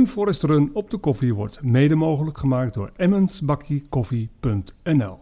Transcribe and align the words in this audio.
Run 0.00 0.08
Forest 0.08 0.42
Run 0.42 0.70
op 0.72 0.90
de 0.90 0.96
koffie 0.96 1.34
wordt 1.34 1.62
mede 1.62 1.94
mogelijk 1.94 2.38
gemaakt 2.38 2.74
door 2.74 2.90
emmensbakkiekoffie.nl. 2.96 5.18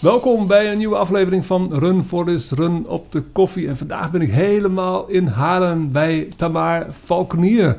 Welkom 0.00 0.46
bij 0.46 0.72
een 0.72 0.78
nieuwe 0.78 0.96
aflevering 0.96 1.44
van 1.44 1.78
Run 1.78 2.04
Forest 2.04 2.52
Run 2.52 2.86
op 2.86 3.12
de 3.12 3.22
koffie. 3.22 3.68
En 3.68 3.76
vandaag 3.76 4.10
ben 4.10 4.20
ik 4.20 4.30
helemaal 4.30 5.08
in 5.08 5.26
Haren 5.26 5.92
bij 5.92 6.28
Tamar 6.36 6.86
Valkenier. 6.90 7.78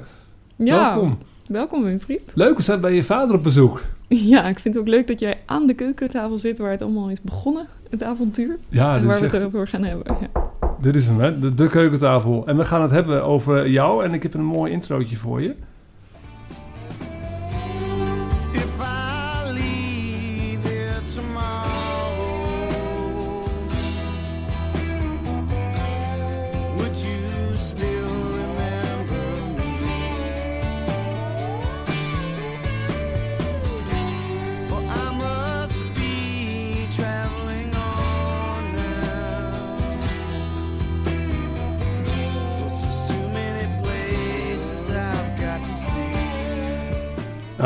Ja, 0.55 0.93
Welkom. 0.93 1.17
welkom 1.47 1.83
Winfried. 1.83 2.31
Leuk, 2.33 2.57
we 2.57 2.63
zijn 2.63 2.81
bij 2.81 2.93
je 2.93 3.03
vader 3.03 3.35
op 3.35 3.43
bezoek. 3.43 3.81
Ja, 4.33 4.47
ik 4.47 4.59
vind 4.59 4.73
het 4.73 4.83
ook 4.83 4.89
leuk 4.89 5.07
dat 5.07 5.19
jij 5.19 5.37
aan 5.45 5.67
de 5.67 5.73
keukentafel 5.73 6.39
zit 6.39 6.57
waar 6.57 6.71
het 6.71 6.81
allemaal 6.81 7.09
is 7.09 7.21
begonnen, 7.21 7.67
het 7.89 8.03
avontuur. 8.03 8.57
Ja, 8.69 8.95
en 8.95 9.05
waar 9.05 9.19
we 9.19 9.25
het 9.25 9.43
over 9.43 9.67
gaan 9.67 9.83
hebben. 9.83 10.17
Ja. 10.21 10.49
dit 10.81 10.95
is 10.95 11.05
hem, 11.05 11.19
hè? 11.19 11.39
De, 11.39 11.53
de 11.53 11.67
keukentafel. 11.67 12.47
En 12.47 12.57
we 12.57 12.65
gaan 12.65 12.81
het 12.81 12.91
hebben 12.91 13.23
over 13.23 13.69
jou. 13.69 14.03
En 14.03 14.13
ik 14.13 14.23
heb 14.23 14.33
een 14.33 14.43
mooi 14.43 14.71
introotje 14.71 15.17
voor 15.17 15.41
je. 15.41 15.55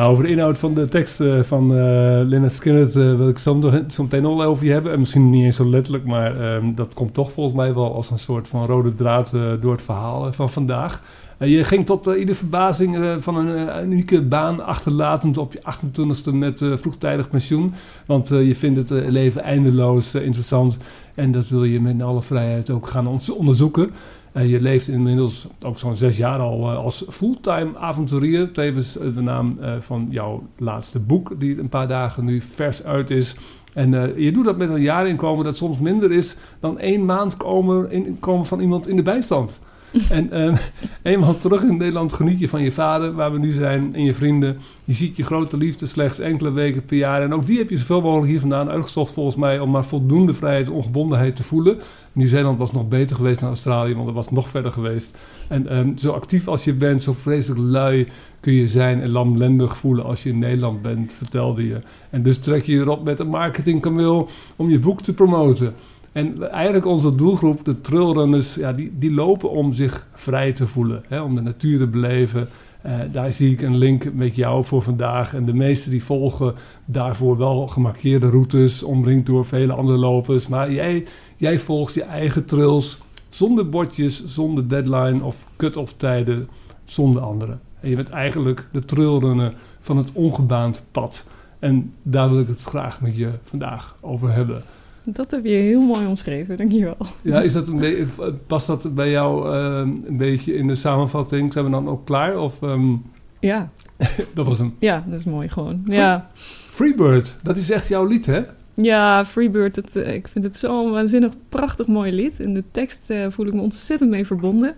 Nou, 0.03 0.15
over 0.15 0.27
de 0.27 0.31
inhoud 0.33 0.57
van 0.57 0.73
de 0.73 0.87
tekst 0.87 1.19
eh, 1.19 1.43
van 1.43 1.75
eh 1.75 1.77
Lynyrd 2.25 2.51
Skynyrd 2.51 2.95
eh, 2.95 3.15
wil 3.15 3.29
ik 3.29 3.37
zo, 3.37 3.55
meteen 3.97 4.21
wel 4.21 4.43
over 4.43 4.65
je 4.65 4.71
hebben. 4.71 4.91
En 4.91 4.99
misschien 4.99 5.29
niet 5.29 5.43
eens 5.43 5.55
zo 5.55 5.69
letterlijk, 5.69 6.05
maar 6.05 6.41
ehm, 6.41 6.73
dat 6.75 6.93
komt 6.93 7.13
toch 7.13 7.31
volgens 7.31 7.55
mij 7.55 7.73
wel 7.73 7.95
als 7.95 8.09
een 8.09 8.19
soort 8.19 8.47
van 8.47 8.65
rode 8.65 8.93
draad 8.93 9.31
door 9.61 9.71
het 9.71 9.81
verhaal 9.81 10.33
van 10.33 10.49
vandaag. 10.49 11.01
Je 11.39 11.63
ging 11.63 11.85
tot 11.85 12.07
eh, 12.07 12.19
ieder 12.19 12.35
verbazing 12.35 13.17
van 13.19 13.35
een 13.35 13.83
unieke 13.83 14.21
baan 14.21 14.65
achterlatend 14.65 15.37
op 15.37 15.53
je 15.53 15.61
28e 15.61 16.33
met 16.33 16.61
vroegtijdig 16.75 17.29
pensioen. 17.29 17.73
Want 18.05 18.27
je 18.27 18.55
vindt 18.55 18.89
het 18.89 19.09
leven 19.09 19.43
eindeloos 19.43 20.15
interessant 20.15 20.77
en 21.15 21.31
dat 21.31 21.47
wil 21.47 21.63
je 21.63 21.81
met 21.81 22.01
alle 22.01 22.21
vrijheid 22.21 22.69
ook 22.69 22.87
gaan 22.87 23.19
onderzoeken. 23.37 23.91
Eh, 24.33 24.49
je 24.49 24.61
leeft 24.61 24.87
inmiddels 24.87 25.47
ook 25.61 25.77
zo'n 25.77 25.95
zes 25.95 26.17
jaar 26.17 26.39
al 26.39 26.71
eh, 26.71 26.77
als 26.77 27.05
fulltime 27.09 27.77
avonturier. 27.77 28.51
Tevens 28.51 28.97
eh, 28.97 29.15
de 29.15 29.21
naam 29.21 29.57
eh, 29.61 29.73
van 29.79 30.07
jouw 30.09 30.43
laatste 30.57 30.99
boek, 30.99 31.39
die 31.39 31.59
een 31.59 31.69
paar 31.69 31.87
dagen 31.87 32.25
nu 32.25 32.41
vers 32.41 32.83
uit 32.83 33.09
is. 33.09 33.35
En 33.73 34.13
je 34.21 34.31
doet 34.31 34.45
dat 34.45 34.57
met 34.57 34.69
een 34.69 34.81
jaarinkomen 34.81 35.45
dat 35.45 35.57
soms 35.57 35.79
minder 35.79 36.11
is 36.11 36.37
dan 36.59 36.79
één 36.79 37.05
maand 37.05 37.37
komen, 37.37 37.91
inkomen 37.91 38.45
van 38.45 38.59
iemand 38.59 38.87
in 38.87 38.95
de 38.95 39.01
bijstand. 39.01 39.59
en 40.09 40.31
eh, 40.31 40.57
eenmaal 41.01 41.37
terug 41.37 41.63
in 41.63 41.77
Nederland 41.77 42.13
geniet 42.13 42.39
je 42.39 42.49
van 42.49 42.63
je 42.63 42.71
vader, 42.71 43.13
waar 43.13 43.31
we 43.31 43.39
nu 43.39 43.51
zijn, 43.51 43.95
en 43.95 44.03
je 44.03 44.13
vrienden. 44.13 44.57
Je 44.83 44.93
ziet 44.93 45.15
je 45.15 45.23
grote 45.23 45.57
liefde 45.57 45.85
slechts 45.85 46.19
enkele 46.19 46.51
weken 46.51 46.85
per 46.85 46.97
jaar. 46.97 47.21
En 47.21 47.33
ook 47.33 47.45
die 47.45 47.57
heb 47.57 47.69
je 47.69 47.77
zoveel 47.77 48.01
mogelijk 48.01 48.27
hier 48.27 48.39
vandaan 48.39 48.69
uitgezocht 48.69 49.13
volgens 49.13 49.35
mij... 49.35 49.59
om 49.59 49.69
maar 49.69 49.85
voldoende 49.85 50.33
vrijheid 50.33 50.67
en 50.67 50.73
ongebondenheid 50.73 51.35
te 51.35 51.43
voelen. 51.43 51.77
Nieuw-Zeeland 52.11 52.57
was 52.57 52.71
nog 52.71 52.87
beter 52.87 53.15
geweest 53.15 53.39
dan 53.39 53.49
Australië, 53.49 53.93
want 53.93 54.05
dat 54.05 54.15
was 54.15 54.31
nog 54.31 54.49
verder 54.49 54.71
geweest. 54.71 55.17
En 55.49 55.67
ehm, 55.67 55.97
zo 55.97 56.11
actief 56.11 56.47
als 56.47 56.63
je 56.63 56.73
bent, 56.73 57.03
zo 57.03 57.13
vreselijk 57.13 57.61
lui 57.61 58.07
kun 58.39 58.53
je 58.53 58.67
zijn... 58.67 59.01
en 59.01 59.09
lamlendig 59.09 59.77
voelen 59.77 60.05
als 60.05 60.23
je 60.23 60.29
in 60.29 60.39
Nederland 60.39 60.81
bent, 60.81 61.13
vertelde 61.13 61.67
je. 61.67 61.81
En 62.09 62.23
dus 62.23 62.37
trek 62.37 62.65
je 62.65 62.75
erop 62.75 63.03
met 63.03 63.19
een 63.19 63.27
marketingkameel 63.27 64.29
om 64.55 64.69
je 64.69 64.79
boek 64.79 65.01
te 65.01 65.13
promoten... 65.13 65.73
En 66.13 66.51
eigenlijk 66.51 66.85
onze 66.85 67.15
doelgroep, 67.15 67.65
de 67.65 67.81
trailrunners, 67.81 68.55
ja, 68.55 68.73
die, 68.73 68.91
die 68.97 69.11
lopen 69.11 69.49
om 69.49 69.73
zich 69.73 70.07
vrij 70.13 70.53
te 70.53 70.67
voelen. 70.67 71.03
Hè, 71.07 71.21
om 71.21 71.35
de 71.35 71.41
natuur 71.41 71.77
te 71.77 71.87
beleven. 71.87 72.47
Eh, 72.81 72.99
daar 73.11 73.31
zie 73.31 73.51
ik 73.51 73.61
een 73.61 73.77
link 73.77 74.13
met 74.13 74.35
jou 74.35 74.63
voor 74.63 74.81
vandaag. 74.81 75.33
En 75.33 75.45
de 75.45 75.53
meesten 75.53 75.91
die 75.91 76.03
volgen 76.03 76.53
daarvoor 76.85 77.37
wel 77.37 77.67
gemarkeerde 77.67 78.29
routes, 78.29 78.83
omringd 78.83 79.25
door 79.25 79.45
vele 79.45 79.73
andere 79.73 79.97
lopers. 79.97 80.47
Maar 80.47 80.71
jij, 80.71 81.05
jij 81.37 81.59
volgt 81.59 81.93
je 81.93 82.03
eigen 82.03 82.45
trails 82.45 83.01
zonder 83.29 83.69
bordjes, 83.69 84.25
zonder 84.25 84.69
deadline 84.69 85.23
of 85.23 85.47
cut-off 85.57 85.93
tijden, 85.97 86.47
zonder 86.85 87.21
anderen. 87.21 87.59
En 87.79 87.89
je 87.89 87.95
bent 87.95 88.09
eigenlijk 88.09 88.67
de 88.71 88.85
trailrunner 88.85 89.53
van 89.79 89.97
het 89.97 90.11
ongebaand 90.11 90.83
pad. 90.91 91.25
En 91.59 91.93
daar 92.01 92.29
wil 92.29 92.39
ik 92.39 92.47
het 92.47 92.61
graag 92.61 93.01
met 93.01 93.15
je 93.15 93.29
vandaag 93.41 93.95
over 93.99 94.33
hebben. 94.33 94.63
Dat 95.03 95.31
heb 95.31 95.45
je 95.45 95.51
heel 95.51 95.81
mooi 95.81 96.05
omschreven, 96.05 96.57
dankjewel. 96.57 96.97
Ja, 97.21 97.41
is 97.41 97.53
dat 97.53 97.67
een 97.67 98.09
past 98.47 98.67
dat 98.67 98.95
bij 98.95 99.09
jou 99.09 99.55
eh, 99.55 99.77
een 100.07 100.17
beetje 100.17 100.53
in 100.53 100.67
de 100.67 100.75
samenvatting? 100.75 101.53
Zijn 101.53 101.65
we 101.65 101.71
dan 101.71 101.89
ook 101.89 102.05
klaar? 102.05 102.39
Of 102.39 102.61
ehm, 102.61 102.95
Ja, 103.39 103.69
dat 104.33 104.45
was 104.45 104.59
een 104.59 104.75
ja, 104.79 105.03
dat 105.07 105.19
is 105.19 105.25
mooi 105.25 105.49
gewoon. 105.49 105.81
Ja, 105.85 106.29
Freebird? 106.69 107.35
Dat 107.41 107.57
is 107.57 107.69
echt 107.69 107.87
jouw 107.87 108.05
lied, 108.05 108.25
hè? 108.25 108.41
ja 108.73 109.25
Freebird, 109.25 109.95
eh, 109.95 110.13
ik 110.13 110.27
vind 110.27 110.45
het 110.45 110.57
zo'n 110.57 110.91
waanzinnig 110.91 111.33
prachtig 111.49 111.87
mooi 111.87 112.11
lied. 112.11 112.39
In 112.39 112.53
de 112.53 112.63
tekst 112.71 113.09
eh, 113.09 113.25
voel 113.29 113.47
ik 113.47 113.53
me 113.53 113.61
ontzettend 113.61 114.09
mee 114.09 114.25
verbonden. 114.25 114.75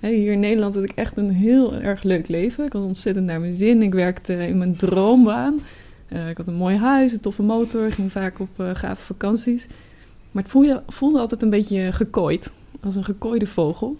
Hier 0.00 0.32
in 0.32 0.40
Nederland 0.40 0.74
had 0.74 0.84
ik 0.84 0.92
echt 0.94 1.16
een 1.16 1.30
heel 1.30 1.74
erg 1.74 2.02
leuk 2.02 2.28
leven. 2.28 2.64
Ik 2.64 2.72
had 2.72 2.82
ontzettend 2.82 3.26
naar 3.26 3.40
mijn 3.40 3.52
zin. 3.52 3.82
Ik 3.82 3.94
werkte 3.94 4.46
in 4.46 4.58
mijn 4.58 4.76
droombaan. 4.76 5.60
Eh, 6.08 6.28
ik 6.28 6.36
had 6.36 6.46
een 6.46 6.54
mooi 6.54 6.76
huis, 6.76 7.12
een 7.12 7.20
toffe 7.20 7.42
motor, 7.42 7.92
ging 7.92 8.12
vaak 8.12 8.38
op 8.40 8.48
eh, 8.60 8.70
gave 8.72 9.02
vakanties. 9.02 9.66
Maar 10.30 10.42
het 10.42 10.52
voelde, 10.52 10.82
voelde 10.86 11.18
altijd 11.18 11.42
een 11.42 11.50
beetje 11.50 11.92
gekooid, 11.92 12.50
als 12.80 12.94
een 12.94 13.04
gekooide 13.04 13.46
vogel. 13.46 13.96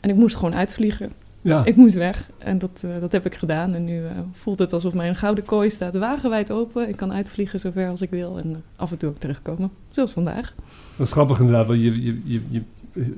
En 0.00 0.10
ik 0.10 0.16
moest 0.16 0.36
gewoon 0.36 0.54
uitvliegen. 0.54 1.12
Ja. 1.40 1.64
Ik 1.64 1.76
moest 1.76 1.94
weg 1.94 2.30
en 2.38 2.58
dat, 2.58 2.82
eh, 2.84 2.90
dat 3.00 3.12
heb 3.12 3.26
ik 3.26 3.34
gedaan. 3.34 3.74
En 3.74 3.84
nu 3.84 4.02
voelt 4.32 4.58
het 4.58 4.72
alsof 4.72 4.94
mijn 4.94 5.16
gouden 5.16 5.44
kooi 5.44 5.70
staat 5.70 5.94
wagenwijd 5.94 6.50
open. 6.50 6.88
Ik 6.88 6.96
kan 6.96 7.12
uitvliegen 7.12 7.60
zover 7.60 7.88
als 7.88 8.02
ik 8.02 8.10
wil 8.10 8.38
en 8.38 8.62
af 8.76 8.90
en 8.90 8.96
toe 8.96 9.08
ook 9.08 9.18
terugkomen, 9.18 9.70
zoals 9.90 10.12
vandaag. 10.12 10.54
Dat 10.96 11.06
is 11.06 11.12
grappig 11.12 11.40
inderdaad, 11.40 11.66
want 11.66 11.80
je, 11.80 12.02
je, 12.02 12.20
je, 12.24 12.40
je, 12.48 12.62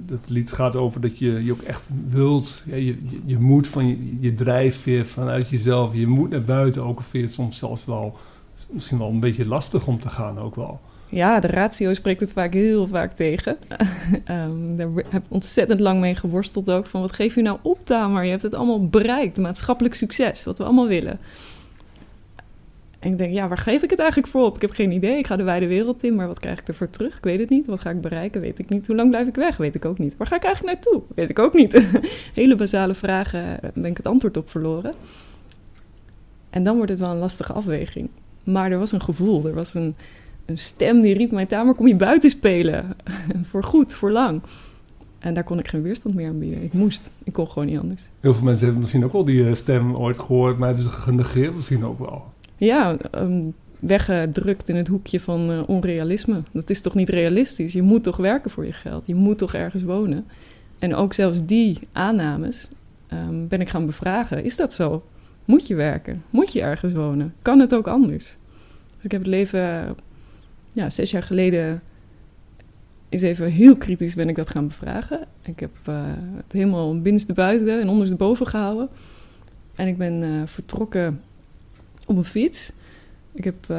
dat 0.06 0.18
lied 0.26 0.52
gaat 0.52 0.76
over 0.76 1.00
dat 1.00 1.18
je, 1.18 1.44
je 1.44 1.52
ook 1.52 1.62
echt 1.62 1.88
wilt. 2.08 2.62
Je, 2.66 2.84
je, 2.84 3.20
je 3.24 3.38
moet 3.38 3.68
van 3.68 3.86
je, 3.86 4.16
je 4.20 4.34
drijfveer 4.34 5.06
vanuit 5.06 5.48
jezelf. 5.48 5.94
Je 5.94 6.06
moet 6.06 6.30
naar 6.30 6.44
buiten, 6.44 6.82
ook 6.82 6.96
al 6.96 7.02
vind 7.02 7.12
je 7.12 7.28
het 7.28 7.32
soms 7.32 7.58
zelfs 7.58 7.84
wel 7.84 8.16
misschien 8.70 8.98
wel 8.98 9.08
een 9.08 9.20
beetje 9.20 9.48
lastig 9.48 9.86
om 9.86 10.00
te 10.00 10.08
gaan 10.08 10.38
ook 10.38 10.54
wel. 10.54 10.80
Ja, 11.08 11.40
de 11.40 11.46
ratio 11.46 11.94
spreekt 11.94 12.20
het 12.20 12.32
vaak 12.32 12.52
heel 12.52 12.86
vaak 12.86 13.12
tegen. 13.12 13.56
Ehm, 14.24 14.76
daar 14.76 14.88
heb 14.94 15.24
ik 15.24 15.28
ontzettend 15.28 15.80
lang 15.80 16.00
mee 16.00 16.14
geworsteld 16.14 16.70
ook. 16.70 16.86
Van 16.86 17.00
wat 17.00 17.12
geef 17.12 17.34
je 17.34 17.42
nou 17.42 17.58
op, 17.62 17.78
Tamer? 17.84 18.24
Je 18.24 18.30
hebt 18.30 18.42
het 18.42 18.54
allemaal 18.54 18.88
bereikt. 18.88 19.36
Maatschappelijk 19.36 19.94
succes, 19.94 20.44
wat 20.44 20.58
we 20.58 20.64
allemaal 20.64 20.86
willen. 20.86 21.18
En 23.04 23.10
ik 23.10 23.18
denk, 23.18 23.32
ja, 23.32 23.48
waar 23.48 23.58
geef 23.58 23.82
ik 23.82 23.90
het 23.90 23.98
eigenlijk 23.98 24.28
voor 24.30 24.44
op? 24.44 24.54
Ik 24.54 24.60
heb 24.60 24.70
geen 24.70 24.92
idee. 24.92 25.18
Ik 25.18 25.26
ga 25.26 25.36
de 25.36 25.42
wijde 25.42 25.66
wereld 25.66 26.02
in, 26.02 26.14
maar 26.14 26.26
wat 26.26 26.40
krijg 26.40 26.60
ik 26.60 26.68
ervoor 26.68 26.90
terug? 26.90 27.16
Ik 27.16 27.24
weet 27.24 27.38
het 27.38 27.48
niet. 27.48 27.66
Wat 27.66 27.80
ga 27.80 27.90
ik 27.90 28.00
bereiken? 28.00 28.40
Weet 28.40 28.58
ik 28.58 28.68
niet. 28.68 28.86
Hoe 28.86 28.96
lang 28.96 29.10
blijf 29.10 29.26
ik 29.26 29.34
weg? 29.34 29.56
Weet 29.56 29.74
ik 29.74 29.84
ook 29.84 29.98
niet. 29.98 30.16
Waar 30.16 30.26
ga 30.26 30.36
ik 30.36 30.44
eigenlijk 30.44 30.74
naartoe? 30.74 31.02
Weet 31.14 31.28
ik 31.28 31.38
ook 31.38 31.54
niet. 31.54 31.86
Hele 32.34 32.56
basale 32.56 32.94
vragen, 32.94 33.62
eh, 33.62 33.70
ben 33.74 33.90
ik 33.90 33.96
het 33.96 34.06
antwoord 34.06 34.36
op 34.36 34.50
verloren. 34.50 34.94
En 36.50 36.64
dan 36.64 36.76
wordt 36.76 36.90
het 36.90 37.00
wel 37.00 37.10
een 37.10 37.18
lastige 37.18 37.52
afweging. 37.52 38.08
Maar 38.44 38.70
er 38.70 38.78
was 38.78 38.92
een 38.92 39.02
gevoel, 39.02 39.46
er 39.46 39.54
was 39.54 39.74
een, 39.74 39.94
een 40.46 40.58
stem 40.58 41.00
die 41.00 41.14
riep 41.14 41.30
mijn 41.30 41.46
tamer, 41.46 41.74
kom 41.74 41.86
je 41.86 41.96
buiten 41.96 42.30
spelen. 42.30 42.96
voor 43.50 43.64
goed, 43.64 43.94
voor 43.94 44.10
lang. 44.10 44.42
En 45.18 45.34
daar 45.34 45.44
kon 45.44 45.58
ik 45.58 45.68
geen 45.68 45.82
weerstand 45.82 46.14
meer 46.14 46.28
aan 46.28 46.38
bieden. 46.38 46.62
Ik 46.62 46.72
moest. 46.72 47.10
Ik 47.24 47.32
kon 47.32 47.48
gewoon 47.48 47.66
niet 47.66 47.78
anders. 47.78 48.08
Heel 48.20 48.34
veel 48.34 48.44
mensen 48.44 48.64
hebben 48.64 48.80
misschien 48.80 49.04
ook 49.04 49.12
wel 49.12 49.24
die 49.24 49.46
eh, 49.46 49.54
stem 49.54 49.96
ooit 49.96 50.18
gehoord, 50.18 50.58
maar 50.58 50.68
hebben 50.68 50.86
ze 50.86 50.90
genegeerd 50.90 51.54
misschien 51.54 51.84
ook 51.84 51.98
wel. 51.98 52.32
Ja, 52.64 52.96
ehm, 53.10 53.42
weggedrukt 53.78 54.68
in 54.68 54.76
het 54.76 54.88
hoekje 54.88 55.20
van 55.20 55.50
eh, 55.50 55.62
onrealisme. 55.66 56.42
Dat 56.52 56.70
is 56.70 56.80
toch 56.80 56.94
niet 56.94 57.08
realistisch? 57.08 57.72
Je 57.72 57.82
moet 57.82 58.02
toch 58.02 58.16
werken 58.16 58.50
voor 58.50 58.66
je 58.66 58.72
geld? 58.72 59.06
Je 59.06 59.14
moet 59.14 59.38
toch 59.38 59.54
ergens 59.54 59.82
wonen? 59.82 60.26
En 60.78 60.94
ook 60.94 61.12
zelfs 61.12 61.38
die 61.44 61.78
aannames 61.92 62.68
ehm, 63.06 63.46
ben 63.46 63.60
ik 63.60 63.68
gaan 63.68 63.86
bevragen. 63.86 64.44
Is 64.44 64.56
dat 64.56 64.74
zo? 64.74 65.04
Moet 65.44 65.66
je 65.66 65.74
werken? 65.74 66.22
Moet 66.30 66.52
je 66.52 66.60
ergens 66.60 66.92
wonen? 66.92 67.34
Kan 67.42 67.60
het 67.60 67.74
ook 67.74 67.86
anders? 67.86 68.36
Dus 68.96 69.04
ik 69.04 69.10
heb 69.10 69.20
het 69.20 69.30
leven, 69.30 69.96
ja, 70.72 70.90
zes 70.90 71.10
jaar 71.10 71.22
geleden 71.22 71.82
is 73.08 73.22
even 73.22 73.50
heel 73.50 73.76
kritisch 73.76 74.14
ben 74.14 74.28
ik 74.28 74.36
dat 74.36 74.50
gaan 74.50 74.66
bevragen. 74.66 75.26
Ik 75.42 75.60
heb 75.60 75.70
eh, 75.84 76.02
het 76.36 76.52
helemaal 76.52 77.00
binnenste 77.00 77.32
buiten 77.32 77.80
en 77.80 77.88
onderste 77.88 78.16
boven 78.16 78.46
gehouden. 78.46 78.88
En 79.74 79.88
ik 79.88 79.98
ben 79.98 80.22
eh, 80.22 80.30
vertrokken 80.46 81.20
op 82.06 82.16
een 82.16 82.24
fiets 82.24 82.70
Ik 83.32 83.44
heb 83.44 83.54
eh, 83.68 83.76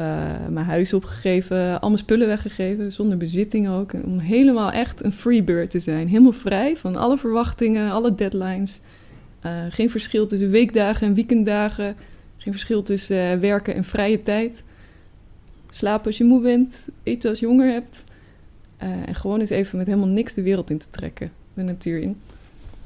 mijn 0.50 0.66
huis 0.66 0.92
opgegeven, 0.92 1.80
al 1.80 1.88
mijn 1.88 2.00
spullen 2.00 2.26
weggegeven, 2.26 2.92
zonder 2.92 3.16
bezitting 3.16 3.68
ook. 3.68 3.92
Om 4.04 4.18
helemaal 4.18 4.72
echt 4.72 5.04
een 5.04 5.12
freebird 5.12 5.70
te 5.70 5.78
zijn. 5.78 6.08
Helemaal 6.08 6.32
vrij 6.32 6.76
van 6.76 6.96
alle 6.96 7.18
verwachtingen, 7.18 7.90
alle 7.90 8.14
deadlines. 8.14 8.80
Eh, 9.40 9.52
geen 9.70 9.90
verschil 9.90 10.26
tussen 10.26 10.50
weekdagen 10.50 11.06
en 11.06 11.14
weekenddagen. 11.14 11.96
Geen 12.36 12.52
verschil 12.52 12.82
tussen 12.82 13.32
eh, 13.32 13.38
werken 13.38 13.74
en 13.74 13.84
vrije 13.84 14.22
tijd. 14.22 14.62
Slapen 15.70 16.06
als 16.06 16.18
je 16.18 16.24
moe 16.24 16.40
bent, 16.40 16.76
eten 17.02 17.30
als 17.30 17.38
je 17.38 17.46
honger 17.46 17.72
hebt. 17.72 18.04
En 18.76 19.14
gewoon 19.14 19.40
eens 19.40 19.50
even 19.50 19.78
met 19.78 19.86
helemaal 19.86 20.08
niks 20.08 20.34
de 20.34 20.42
wereld 20.42 20.70
in 20.70 20.78
te 20.78 20.86
trekken. 20.90 21.30
De 21.54 21.62
natuur 21.62 21.98
in. 21.98 22.16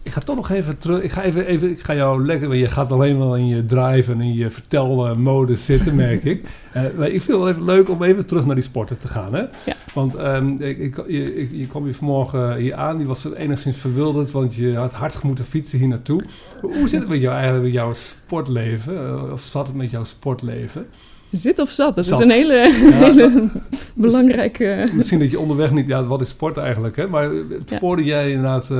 Ik 0.02 0.12
ga 0.12 0.20
toch 0.20 0.37
nog 0.37 0.50
even 0.50 0.79
terug. 0.79 1.02
Ik 1.02 1.11
ga, 1.12 1.23
even, 1.23 1.47
even, 1.47 1.70
ik 1.70 1.81
ga 1.81 1.94
jou 1.94 2.25
lekker. 2.26 2.55
Je 2.55 2.69
gaat 2.69 2.93
alleen 2.93 3.19
wel 3.19 3.37
in 3.37 3.47
je 3.47 3.67
drive 3.67 4.12
en 4.12 4.20
in 4.20 4.35
je 4.35 4.50
vertelmode 4.50 5.56
zitten, 5.56 5.94
merk 5.94 6.25
ik. 6.25 6.44
Eh, 6.73 6.82
maar 6.97 7.06
ik 7.06 7.23
vind 7.23 7.26
het 7.26 7.37
wel 7.37 7.49
even 7.49 7.64
leuk 7.64 7.88
om 7.88 8.02
even 8.02 8.26
terug 8.26 8.47
naar 8.47 8.55
die 8.55 8.64
sporten 8.64 8.99
te 8.99 9.08
gaan. 9.08 9.35
Hè? 9.35 9.41
Ja. 9.41 9.75
Want 9.94 10.14
ehm, 10.14 10.49
ik, 10.49 10.79
ik, 10.79 10.97
je, 11.06 11.35
ik- 11.37 11.50
je 11.52 11.67
kwam 11.67 11.85
hier 11.85 11.94
vanmorgen 11.94 12.56
hier 12.56 12.75
aan. 12.75 12.97
Die 12.99 13.06
was 13.06 13.25
enigszins 13.37 13.76
verwilderd, 13.76 14.31
want 14.31 14.55
je 14.55 14.75
had 14.76 14.93
hard 14.93 15.23
moeten 15.23 15.44
fietsen 15.44 15.79
hier 15.79 15.88
naartoe. 15.88 16.23
Hoe 16.61 16.75
hoe 16.76 16.88
zit 16.88 17.00
het 17.00 17.08
met 17.08 17.20
jou 17.20 17.35
eigenlijk 17.35 17.64
met 17.64 17.73
jouw 17.73 17.93
sportleven? 17.93 18.96
Eh, 19.06 19.32
of 19.32 19.41
zat 19.41 19.67
het 19.67 19.76
met 19.76 19.91
jouw 19.91 20.05
sportleven? 20.05 20.87
Zit 21.31 21.59
of 21.59 21.71
zat, 21.71 21.97
dat 21.97 22.05
Zat. 22.05 22.19
is 22.19 22.25
een 22.25 22.31
hele, 22.31 22.73
hele 23.05 23.49
belangrijke... 23.94 24.88
Misschien 24.93 25.19
dat 25.19 25.31
je 25.31 25.38
onderweg 25.41 25.73
niet... 25.73 25.87
Ja, 25.87 26.05
wat 26.05 26.21
is 26.21 26.29
sport 26.29 26.56
eigenlijk? 26.56 26.97
Hè? 26.97 27.06
Maar 27.06 27.31
eh, 27.32 27.38
Ja. 27.67 27.79
voordat 27.79 28.06
jij 28.06 28.29
inderdaad 28.31 28.71
eh, 28.71 28.79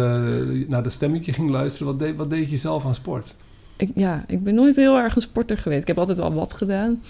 naar 0.69 0.83
de 0.83 0.89
stemmetje 0.89 1.33
ging 1.33 1.51
luisteren... 1.51 1.87
Wat 1.87 1.99
deed, 1.99 2.17
wat 2.17 2.31
deed 2.31 2.51
je 2.51 2.57
zelf 2.57 2.85
aan 2.85 2.95
sport? 2.95 3.35
Ik, 3.77 3.91
ja, 3.95 4.25
ik 4.27 4.45
ben 4.45 4.55
nooit 4.55 4.77
heel 4.77 4.97
erg 4.97 5.15
een 5.17 5.23
sporter 5.23 5.59
geweest. 5.59 5.81
Ik 5.83 5.89
heb 5.89 5.99
altijd 5.99 6.19
wel 6.19 6.33
wat 6.33 6.55
gedaan. 6.55 7.03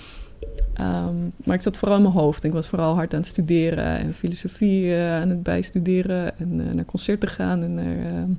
Ehm, 0.74 1.14
maar 1.44 1.54
ik 1.54 1.62
zat 1.62 1.76
vooral 1.76 1.96
in 1.96 2.02
mijn 2.02 2.14
hoofd. 2.14 2.44
Ik 2.44 2.52
was 2.52 2.68
vooral 2.68 2.94
hard 2.94 3.14
aan 3.14 3.20
het 3.20 3.28
studeren 3.28 3.98
en 3.98 4.14
filosofie 4.14 4.94
aan 4.96 5.28
het 5.28 5.42
bijstuderen. 5.42 6.38
En 6.38 6.64
eh, 6.68 6.74
naar 6.74 6.84
concerten 6.84 7.28
gaan 7.28 7.62
en 7.62 7.74
naar 7.74 7.96
ehm, 8.06 8.30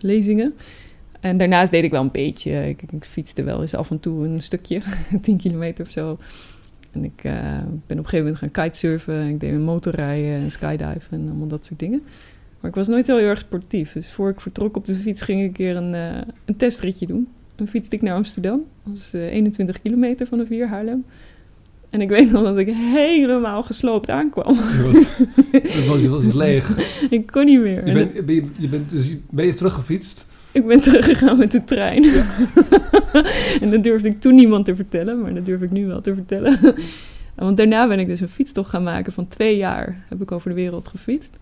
lezingen. 0.00 0.54
En 1.24 1.36
daarnaast 1.36 1.70
deed 1.70 1.84
ik 1.84 1.90
wel 1.90 2.00
een 2.00 2.10
beetje. 2.10 2.68
Ik, 2.68 2.82
ik 2.92 3.04
fietste 3.04 3.42
wel 3.42 3.60
eens 3.60 3.74
af 3.74 3.90
en 3.90 4.00
toe 4.00 4.26
een 4.26 4.42
stukje, 4.42 4.80
10 5.22 5.36
kilometer 5.36 5.84
of 5.84 5.90
zo. 5.90 6.18
En 6.90 7.04
ik 7.04 7.20
eh, 7.22 7.32
ben 7.62 7.72
op 7.76 7.88
een 7.88 7.96
gegeven 7.96 8.18
moment 8.18 8.38
gaan 8.38 8.50
kitesurfen. 8.50 9.14
En 9.14 9.28
ik 9.28 9.40
deed 9.40 9.52
een 9.52 9.62
motorrijden 9.62 10.34
en 10.34 10.50
skydiven 10.50 11.10
en 11.10 11.28
allemaal 11.28 11.46
dat 11.46 11.66
soort 11.66 11.78
dingen. 11.78 12.02
Maar 12.60 12.70
ik 12.70 12.76
was 12.76 12.88
nooit 12.88 13.06
heel 13.06 13.18
erg 13.18 13.38
sportief. 13.38 13.92
Dus 13.92 14.10
voor 14.10 14.30
ik 14.30 14.40
vertrok 14.40 14.76
op 14.76 14.86
de 14.86 14.94
fiets 14.94 15.22
ging 15.22 15.40
ik 15.40 15.46
een 15.46 15.52
keer 15.52 15.76
een, 15.76 15.94
eh, 15.94 16.32
een 16.44 16.56
testritje 16.56 17.06
doen. 17.06 17.28
Dan 17.54 17.68
fietste 17.68 17.96
ik 17.96 18.02
naar 18.02 18.14
Amsterdam. 18.14 18.62
Dat 18.84 18.92
was 18.92 19.12
eh, 19.14 19.32
21 19.32 19.82
kilometer 19.82 20.26
vanaf 20.26 20.48
hier, 20.48 20.68
Haarlem. 20.68 21.04
En 21.90 22.00
ik 22.00 22.08
weet 22.08 22.30
nog 22.30 22.42
dat 22.42 22.58
ik 22.58 22.68
helemaal 22.74 23.62
gesloopt 23.62 24.10
aankwam. 24.10 24.54
Je 24.54 24.82
was, 24.82 25.16
je 25.74 25.84
was, 25.88 26.02
je 26.02 26.08
was 26.08 26.32
leeg. 26.32 26.78
ik 27.10 27.26
kon 27.26 27.44
niet 27.44 27.60
meer. 27.60 27.86
Je 27.86 27.92
En 27.92 27.94
bent, 27.94 28.26
ben, 28.26 28.34
je, 28.34 28.44
je 28.58 28.68
bent, 28.68 28.90
dus 28.90 29.14
ben 29.30 29.46
je 29.46 29.54
teruggefietst? 29.54 30.26
Ik 30.58 30.66
ben 30.66 30.80
teruggegaan 30.80 31.38
met 31.38 31.52
de 31.52 31.64
trein. 31.64 32.04
en 33.62 33.70
dat 33.70 33.82
durfde 33.82 34.08
ik 34.08 34.20
toen 34.20 34.34
niemand 34.34 34.64
te 34.64 34.74
vertellen, 34.74 35.20
maar 35.20 35.34
dat 35.34 35.44
durf 35.44 35.62
ik 35.62 35.70
nu 35.70 35.86
wel 35.86 36.00
te 36.00 36.14
vertellen. 36.14 36.58
Want 37.34 37.56
daarna 37.56 37.88
ben 37.88 37.98
ik 37.98 38.06
dus 38.06 38.20
een 38.20 38.28
fietstocht 38.28 38.70
gaan 38.70 38.82
maken 38.82 39.12
van 39.12 39.28
twee 39.28 39.56
jaar. 39.56 40.04
Heb 40.08 40.22
ik 40.22 40.32
over 40.32 40.48
de 40.48 40.54
wereld 40.54 40.88
gefietst. 40.88 41.36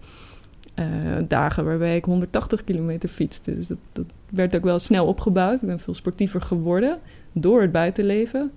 Eh, 0.75 0.87
dagen 1.29 1.65
waarbij 1.65 1.97
ik 1.97 2.05
180 2.05 2.65
kilometer 2.65 3.09
fietste. 3.09 3.55
Dus 3.55 3.67
dat, 3.67 3.79
dat 3.93 4.05
werd 4.31 4.57
ook 4.57 4.65
wel 4.65 4.79
snel 4.79 5.07
opgebouwd. 5.07 5.63
Ik 5.63 5.69
ben 5.69 5.81
veel 5.81 5.95
sportiever 5.95 6.41
geworden 6.41 6.99
door 7.33 7.61
het 7.61 7.73
buitenleven. 7.73 8.51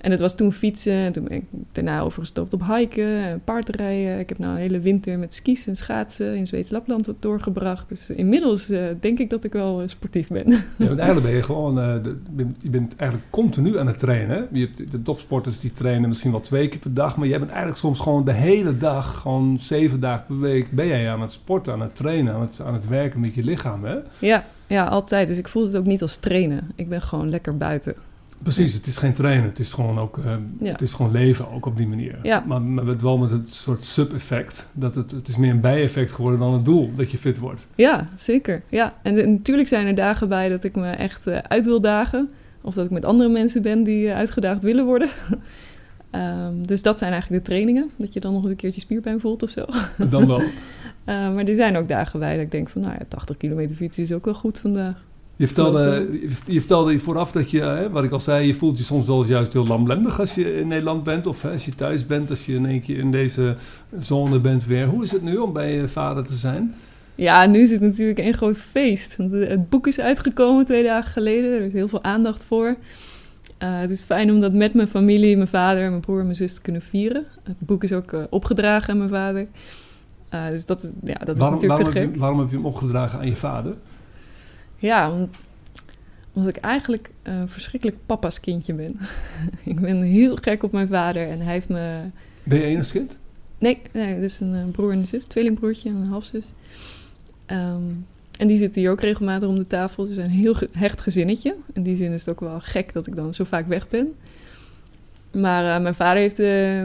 En 0.00 0.10
het 0.10 0.20
was 0.20 0.34
toen 0.36 0.52
fietsen. 0.52 0.92
En 0.92 1.12
toen 1.12 1.24
ben 1.24 1.32
ik 1.36 1.44
daarna 1.72 2.00
overgestapt 2.00 2.52
op 2.54 2.62
hiken, 2.66 3.24
en 3.24 3.40
paardrijden. 3.44 4.18
Ik 4.18 4.28
heb 4.28 4.38
nou 4.38 4.52
een 4.52 4.58
hele 4.58 4.80
winter 4.80 5.18
met 5.18 5.34
skis 5.34 5.66
en 5.66 5.76
schaatsen 5.76 6.36
in 6.36 6.46
Zweeds 6.46 6.70
Lapland 6.70 7.06
wat 7.06 7.14
doorgebracht. 7.22 7.88
Dus 7.88 8.10
inmiddels 8.10 8.70
eh, 8.70 8.82
denk 9.00 9.18
ik 9.18 9.30
dat 9.30 9.44
ik 9.44 9.52
wel 9.52 9.80
eh, 9.82 9.88
sportief 9.88 10.28
ben. 10.28 10.44
Ja, 10.76 10.86
want 10.86 10.98
eigenlijk 10.98 11.26
ben 11.28 11.36
je 11.36 11.42
gewoon... 11.42 11.80
eh, 11.80 11.94
de- 12.02 12.46
je 12.60 12.68
bent 12.70 12.96
eigenlijk 12.96 13.30
continu 13.30 13.78
aan 13.78 13.86
het 13.86 13.98
trainen. 13.98 14.36
Hè? 14.36 14.42
Je 14.58 14.64
hebt 14.74 14.90
de 14.92 15.02
topsporters 15.02 15.58
die 15.60 15.72
trainen 15.72 16.08
misschien 16.08 16.30
wel 16.30 16.40
twee 16.40 16.68
keer 16.68 16.78
per 16.80 16.94
dag. 16.94 17.16
Maar 17.16 17.28
jij 17.28 17.38
bent 17.38 17.50
eigenlijk 17.50 17.80
soms 17.80 18.00
gewoon 18.00 18.24
de 18.24 18.32
hele 18.32 18.76
dag, 18.76 19.20
gewoon 19.20 19.58
zeven 19.60 20.00
dagen 20.00 20.26
per 20.26 20.40
week... 20.40 20.70
ben 20.70 20.86
jij 20.86 21.10
aan 21.10 21.20
het 21.20 21.32
sporten, 21.32 21.72
aan 21.72 21.80
het 21.80 21.96
trainen, 21.96 22.34
aan 22.34 22.40
het, 22.40 22.60
aan 22.60 22.74
het 22.74 22.88
werken 22.88 23.20
met 23.20 23.34
je 23.34 23.42
lichaam. 23.44 23.84
Hè? 23.84 23.96
Ja, 24.18 24.44
ja, 24.66 24.84
altijd. 24.86 25.28
Dus 25.28 25.38
ik 25.38 25.48
voel 25.48 25.64
het 25.66 25.76
ook 25.76 25.84
niet 25.86 26.02
als 26.02 26.16
trainen. 26.16 26.70
Ik 26.74 26.88
ben 26.88 27.02
gewoon 27.02 27.30
lekker 27.30 27.56
buiten. 27.56 27.94
Precies, 28.42 28.72
het 28.72 28.86
is 28.86 28.96
geen 28.98 29.12
trainen. 29.12 29.48
Het 29.48 29.58
is 29.58 29.72
gewoon 29.72 29.98
ook... 29.98 30.18
eh, 30.18 30.32
Ja. 30.60 30.72
Het 30.72 30.80
is 30.80 30.92
gewoon 30.92 31.12
leven 31.12 31.50
ook 31.52 31.66
op 31.66 31.76
die 31.76 31.86
manier. 31.86 32.18
Ja. 32.22 32.44
Maar, 32.46 32.62
maar 32.62 32.84
met- 32.84 33.02
wel 33.02 33.18
met 33.18 33.30
het 33.30 33.54
soort 33.54 33.84
sub-effect. 33.84 34.66
Dat 34.72 34.94
het, 34.94 35.10
het 35.10 35.28
is 35.28 35.36
meer 35.36 35.50
een 35.50 35.60
bijeffect 35.60 36.12
geworden 36.12 36.40
dan 36.40 36.52
het 36.52 36.64
doel. 36.64 36.90
Dat 36.96 37.10
je 37.10 37.18
fit 37.18 37.38
wordt. 37.38 37.66
Ja, 37.74 38.08
zeker. 38.16 38.62
Ja, 38.68 38.94
en 39.02 39.32
natuurlijk 39.32 39.68
zijn 39.68 39.86
er 39.86 39.94
dagen 39.94 40.28
bij 40.28 40.48
dat 40.48 40.64
ik 40.64 40.76
me 40.76 40.90
echt 40.90 41.26
eh, 41.26 41.38
uit 41.38 41.64
wil 41.64 41.80
dagen. 41.80 42.30
Of 42.62 42.74
dat 42.74 42.84
ik 42.84 42.90
met 42.90 43.04
andere 43.04 43.28
mensen 43.30 43.62
ben 43.62 43.82
die 43.82 44.08
eh, 44.08 44.16
uitgedaagd 44.16 44.62
willen 44.62 44.84
worden. 44.84 45.08
Ehm, 46.10 46.62
dus 46.62 46.82
dat 46.82 46.98
zijn 46.98 47.12
eigenlijk 47.12 47.44
de 47.44 47.50
trainingen. 47.50 47.90
Dat 47.96 48.12
je 48.12 48.20
dan 48.20 48.32
nog 48.32 48.42
eens 48.42 48.50
een 48.50 48.56
keertje 48.56 48.80
spierpijn 48.80 49.20
voelt 49.20 49.42
of 49.42 49.50
zo. 49.50 49.64
Dan 50.10 50.26
wel. 50.26 50.42
Eh, 51.04 51.34
maar 51.34 51.44
er 51.44 51.54
zijn 51.54 51.76
ook 51.76 51.88
dagen 51.88 52.18
bij 52.20 52.34
dat 52.34 52.44
ik 52.44 52.50
denk 52.50 52.68
van... 52.68 52.82
nou 52.82 52.94
ja, 52.98 53.04
80 53.08 53.36
kilometer 53.36 53.76
fietsen 53.76 54.02
is 54.02 54.12
ook 54.12 54.24
wel 54.24 54.34
goed 54.34 54.58
vandaag. 54.58 55.04
Je 55.38 55.46
vertelde, 55.46 56.08
je, 56.46 56.58
vertelde 56.58 56.98
vooraf 56.98 57.32
dat 57.32 57.50
je, 57.50 57.60
hè, 57.60 57.90
wat 57.90 58.04
ik 58.04 58.10
al 58.10 58.20
zei, 58.20 58.46
je 58.46 58.54
voelt 58.54 58.78
je 58.78 58.84
soms 58.84 59.06
wel 59.06 59.24
juist 59.24 59.52
heel 59.52 59.66
lamlendig 59.66 60.20
als 60.20 60.34
je 60.34 60.56
in 60.60 60.68
Nederland 60.68 61.04
bent. 61.04 61.26
Of 61.26 61.42
hè, 61.42 61.50
als 61.50 61.64
je 61.64 61.74
thuis 61.74 62.06
bent, 62.06 62.30
als 62.30 62.46
je 62.46 62.54
in 62.54 62.66
één 62.66 62.80
keer 62.80 62.98
in 62.98 63.10
deze 63.10 63.56
zone 63.98 64.38
bent 64.38 64.66
weer. 64.66 64.86
Hoe 64.86 65.02
is 65.02 65.12
het 65.12 65.22
nu 65.22 65.36
om 65.36 65.52
bij 65.52 65.74
je 65.74 65.88
vader 65.88 66.24
te 66.24 66.34
zijn? 66.34 66.74
Ja, 67.14 67.46
nu 67.46 67.60
is 67.60 67.70
het 67.70 67.80
natuurlijk 67.80 68.18
een 68.18 68.34
groot 68.34 68.58
feest. 68.58 69.16
Eh, 69.18 69.48
het 69.48 69.68
boek 69.68 69.86
is 69.86 70.00
uitgekomen 70.00 70.64
twee 70.64 70.82
dagen 70.82 71.12
geleden. 71.12 71.52
Er 71.52 71.60
is 71.60 71.72
heel 71.72 71.88
veel 71.88 72.02
aandacht 72.02 72.44
voor. 72.44 72.76
Eh, 73.58 73.78
het 73.78 73.90
is 73.90 74.00
fijn 74.00 74.30
om 74.30 74.40
dat 74.40 74.52
met 74.52 74.74
mijn 74.74 74.88
familie, 74.88 75.36
mijn 75.36 75.48
vader, 75.48 75.90
mijn 75.90 76.00
broer 76.00 76.18
en 76.18 76.24
mijn 76.24 76.36
zus 76.36 76.54
te 76.54 76.60
kunnen 76.60 76.82
vieren. 76.82 77.24
Het 77.42 77.56
boek 77.58 77.82
is 77.82 77.92
ook 77.92 78.12
eh, 78.12 78.20
opgedragen 78.30 78.90
aan 78.90 78.98
mijn 78.98 79.10
vader. 79.10 79.46
Dus 80.50 80.66
dat, 80.66 80.82
ja, 81.04 81.14
dat 81.14 81.36
is 81.36 81.42
natuurlijk 81.42 81.66
waarom, 81.66 81.84
te 81.84 81.90
gek. 81.90 82.16
waarom 82.16 82.38
heb 82.38 82.50
je 82.50 82.56
hem 82.56 82.66
opgedragen 82.66 83.18
aan 83.18 83.26
je 83.26 83.36
vader? 83.36 83.74
Ja, 84.78 85.12
om- 85.12 85.30
omdat 86.32 86.56
ik 86.56 86.62
eigenlijk 86.62 87.10
een 87.22 87.48
verschrikkelijk 87.48 87.98
papa's 88.06 88.40
kindje 88.40 88.74
ben. 88.74 88.98
ik 89.64 89.80
ben 89.80 90.02
heel 90.02 90.36
gek 90.36 90.62
op 90.62 90.72
mijn 90.72 90.88
vader 90.88 91.28
en 91.28 91.40
hij 91.40 91.52
heeft 91.52 91.68
me... 91.68 92.00
Ben 92.42 92.58
je 92.58 92.64
enig 92.64 92.90
kind? 92.90 93.16
Nee, 93.58 93.82
nee 93.92 94.20
dus 94.20 94.40
een 94.40 94.54
eh, 94.54 94.70
broer 94.72 94.92
en 94.92 94.98
een 94.98 95.06
zus, 95.06 95.24
tweelingbroertje 95.24 95.88
en 95.90 95.96
een 95.96 96.06
halfzus. 96.06 96.52
Ehm, 97.46 97.82
en 98.38 98.46
die 98.46 98.56
zitten 98.56 98.80
hier 98.80 98.90
ook 98.90 99.00
regelmatig 99.00 99.48
om 99.48 99.58
de 99.58 99.66
tafel. 99.66 100.06
Ze 100.06 100.14
zijn 100.14 100.26
een 100.26 100.32
heel 100.36 100.56
hecht 100.72 101.00
gezinnetje. 101.00 101.54
In 101.72 101.82
die 101.82 101.96
zin 101.96 102.12
is 102.12 102.20
het 102.20 102.30
ook 102.30 102.40
wel 102.40 102.60
gek 102.60 102.92
dat 102.92 103.06
ik 103.06 103.16
dan 103.16 103.34
zo 103.34 103.44
vaak 103.44 103.66
weg 103.68 103.88
ben. 103.88 104.12
Maar 105.32 105.74
eh, 105.76 105.82
mijn 105.82 105.94
vader 105.94 106.20
heeft 106.20 106.38
eh, 106.38 106.82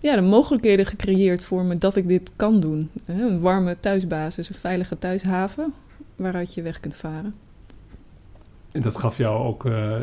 ja, 0.00 0.14
de 0.14 0.20
mogelijkheden 0.20 0.86
gecreëerd 0.86 1.44
voor 1.44 1.64
me 1.64 1.78
dat 1.78 1.96
ik 1.96 2.08
dit 2.08 2.32
kan 2.36 2.60
doen. 2.60 2.90
Een 3.04 3.40
warme 3.40 3.76
thuisbasis, 3.80 4.48
een 4.48 4.54
veilige 4.54 4.98
thuishaven 4.98 5.72
waaruit 6.18 6.54
je 6.54 6.62
weg 6.62 6.80
kunt 6.80 6.96
varen. 6.96 7.34
En 8.72 8.80
dat 8.80 8.96
gaf 8.96 9.16
jou 9.16 9.46
ook, 9.46 9.64
eh, 9.64 9.96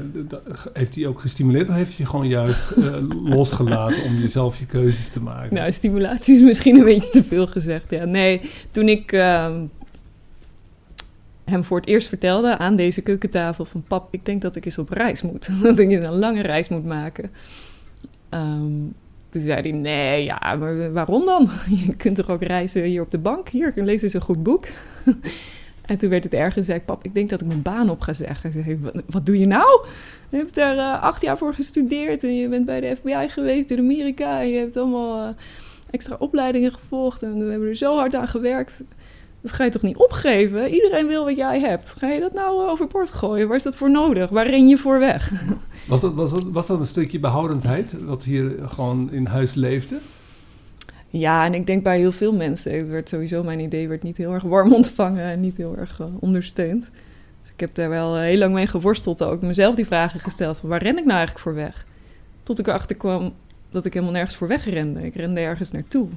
heeft 0.74 0.96
hij 0.96 1.08
ook 1.08 1.20
gestimuleerd 1.20 1.70
of 1.70 1.76
heeft 1.76 1.90
hij 1.90 2.00
je 2.00 2.06
gewoon 2.06 2.28
juist 2.28 2.72
eh, 2.72 2.96
losgelaten 3.36 4.04
om 4.04 4.16
jezelf 4.16 4.60
je 4.60 4.66
keuzes 4.66 5.10
te 5.10 5.22
maken? 5.22 5.56
Nou, 5.56 5.72
stimulatie 5.72 6.36
is 6.36 6.42
misschien 6.42 6.76
een 6.76 6.86
beetje 6.86 7.10
te 7.10 7.24
veel 7.24 7.48
gezegd. 7.48 7.92
Ja, 7.92 8.06
nee, 8.06 8.42
toen 8.72 8.90
ik 8.90 9.12
ehm, 9.12 9.66
hem 11.44 11.64
voor 11.64 11.78
het 11.78 11.88
eerst 11.88 12.08
vertelde 12.08 12.58
aan 12.58 12.76
deze 12.76 13.02
keukentafel 13.02 13.66
van... 13.66 13.84
pap, 13.88 14.08
ik 14.12 14.26
denk 14.26 14.42
dat 14.42 14.56
ik 14.56 14.66
eens 14.66 14.78
op 14.78 14.90
reis 14.90 15.22
moet. 15.22 15.48
dat 15.62 15.80
ik 15.80 15.90
een 15.90 16.16
lange 16.16 16.42
reis 16.42 16.70
moet 16.70 16.86
maken. 16.86 17.32
Ehm, 18.30 18.74
toen 19.30 19.42
zei 19.42 19.62
hij, 19.62 19.72
nee, 19.72 20.24
ja, 20.24 20.56
maar 20.60 20.94
waarom 20.94 21.26
dan? 21.26 21.50
Je 21.86 21.96
kunt 21.96 22.16
toch 22.16 22.30
ook 22.30 22.44
reizen 22.44 22.84
hier 22.84 23.02
op 23.02 23.12
de 23.12 23.18
bank? 23.18 23.50
Hier, 23.50 23.72
lees 23.76 24.02
eens 24.02 24.14
een 24.14 24.22
goed 24.22 24.44
boek. 24.44 24.66
En 25.86 25.98
toen 25.98 26.10
werd 26.10 26.24
het 26.24 26.34
erger 26.34 26.64
zei 26.64 26.78
ik, 26.78 26.86
pap, 26.86 27.04
ik 27.04 27.14
denk 27.14 27.30
dat 27.30 27.42
ik 27.42 27.48
mijn 27.48 27.62
baan 27.62 27.90
op 27.90 28.02
ga 28.02 28.14
zeggen. 28.14 28.52
Zei, 28.52 28.80
wat, 28.82 29.04
wat 29.10 29.26
doe 29.26 29.40
je 29.40 29.46
nou? 29.46 29.86
Je 30.30 30.38
hebt 30.38 30.56
daar 30.56 30.78
eh, 30.78 31.04
acht 31.04 31.22
jaar 31.22 31.38
voor 31.38 31.54
gestudeerd 31.54 32.24
en 32.24 32.36
je 32.36 32.48
bent 32.48 32.66
bij 32.66 32.80
de 32.80 32.96
FBI 32.96 33.28
geweest 33.30 33.72
in 33.72 33.80
Amerika. 33.80 34.42
En 34.42 34.50
je 34.50 34.58
hebt 34.58 34.78
allemaal 34.78 35.28
eh, 35.28 35.36
extra 35.90 36.16
opleidingen 36.20 36.74
gevolgd 36.74 37.24
en 37.24 37.46
we 37.46 37.52
hebben 37.52 37.70
er 37.70 37.76
zo 37.76 37.96
hard 37.96 38.16
aan 38.16 38.28
gewerkt. 38.28 38.80
Dat 39.42 39.52
ga 39.52 39.64
je 39.64 39.72
toch 39.72 39.82
niet 39.82 39.98
opgeven? 39.98 40.70
Iedereen 40.70 41.08
wil 41.08 41.26
wat 41.26 41.36
jij 41.36 41.60
hebt. 41.60 41.94
Ga 41.98 42.08
je 42.08 42.20
dat 42.20 42.34
nou 42.34 42.64
eh, 42.64 42.70
overboord 42.70 43.12
gooien? 43.12 43.48
Waar 43.48 43.58
is 43.58 43.64
dat 43.64 43.76
voor 43.76 43.92
nodig? 43.92 44.30
Waar 44.30 44.50
ren 44.50 44.68
je 44.68 44.78
voor 44.78 45.00
weg? 45.00 45.32
Was, 45.88 46.02
dat, 46.02 46.14
was, 46.14 46.32
dat, 46.32 46.44
was 46.44 46.68
dat 46.68 46.80
een 46.80 46.86
stukje 46.86 47.20
behoudendheid 47.20 47.96
wat 48.06 48.24
hier 48.24 48.56
gewoon 48.66 49.12
in 49.12 49.26
huis 49.26 49.54
leefde? 49.54 49.98
Ja, 51.18 51.46
en 51.46 51.54
ik 51.54 51.66
denk 51.66 51.84
bij 51.84 51.98
heel 51.98 52.12
veel 52.12 52.34
mensen. 52.34 52.76
Het 52.76 52.88
werd 52.88 53.10
sowieso, 53.10 53.44
mijn 53.44 53.60
idee 53.60 53.88
werd 53.88 54.04
niet 54.04 54.18
heel 54.18 54.34
erg 54.34 54.44
warm 54.44 54.74
ontvangen 54.82 55.24
en 55.24 55.40
niet 55.40 55.58
heel 55.58 55.78
erg 55.78 56.00
eh, 56.00 56.08
ondersteund. 56.20 56.90
Dus 57.42 57.52
ik 57.52 57.60
heb 57.60 57.76
daar 57.76 57.90
wel 57.90 58.16
eh, 58.16 58.22
heel 58.22 58.38
lang 58.38 58.54
mee 58.54 58.68
geworsteld 58.68 59.24
ook. 59.24 59.42
Mezelf 59.42 59.76
die 59.76 59.86
vragen 59.86 60.20
gesteld 60.20 60.58
van 60.58 60.70
waar 60.70 60.82
ren 60.82 60.98
ik 60.98 61.04
nou 61.06 61.18
eigenlijk 61.18 61.40
voor 61.40 61.54
weg? 61.54 61.86
Tot 62.44 62.60
ik 62.60 62.68
erachter 62.68 62.96
kwam 62.96 63.34
dat 63.72 63.86
ik 63.86 63.94
helemaal 63.94 64.14
nergens 64.14 64.36
voor 64.36 64.48
wegrende. 64.48 65.06
Ik 65.06 65.16
rende 65.16 65.40
ergens 65.40 65.72
naartoe. 65.72 66.08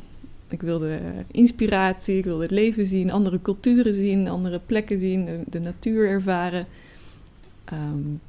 Ik 0.48 0.62
wilde 0.62 0.94
eh, 0.94 1.00
inspiratie, 1.30 2.18
ik 2.18 2.24
wilde 2.24 2.42
het 2.42 2.50
leven 2.50 2.86
zien, 2.86 3.10
andere 3.10 3.42
culturen 3.42 3.94
zien, 3.94 4.28
andere 4.28 4.60
plekken 4.66 4.98
zien, 4.98 5.44
de, 5.46 5.60
natuur 5.60 6.08
ervaren. 6.08 6.66
Maar 7.70 8.27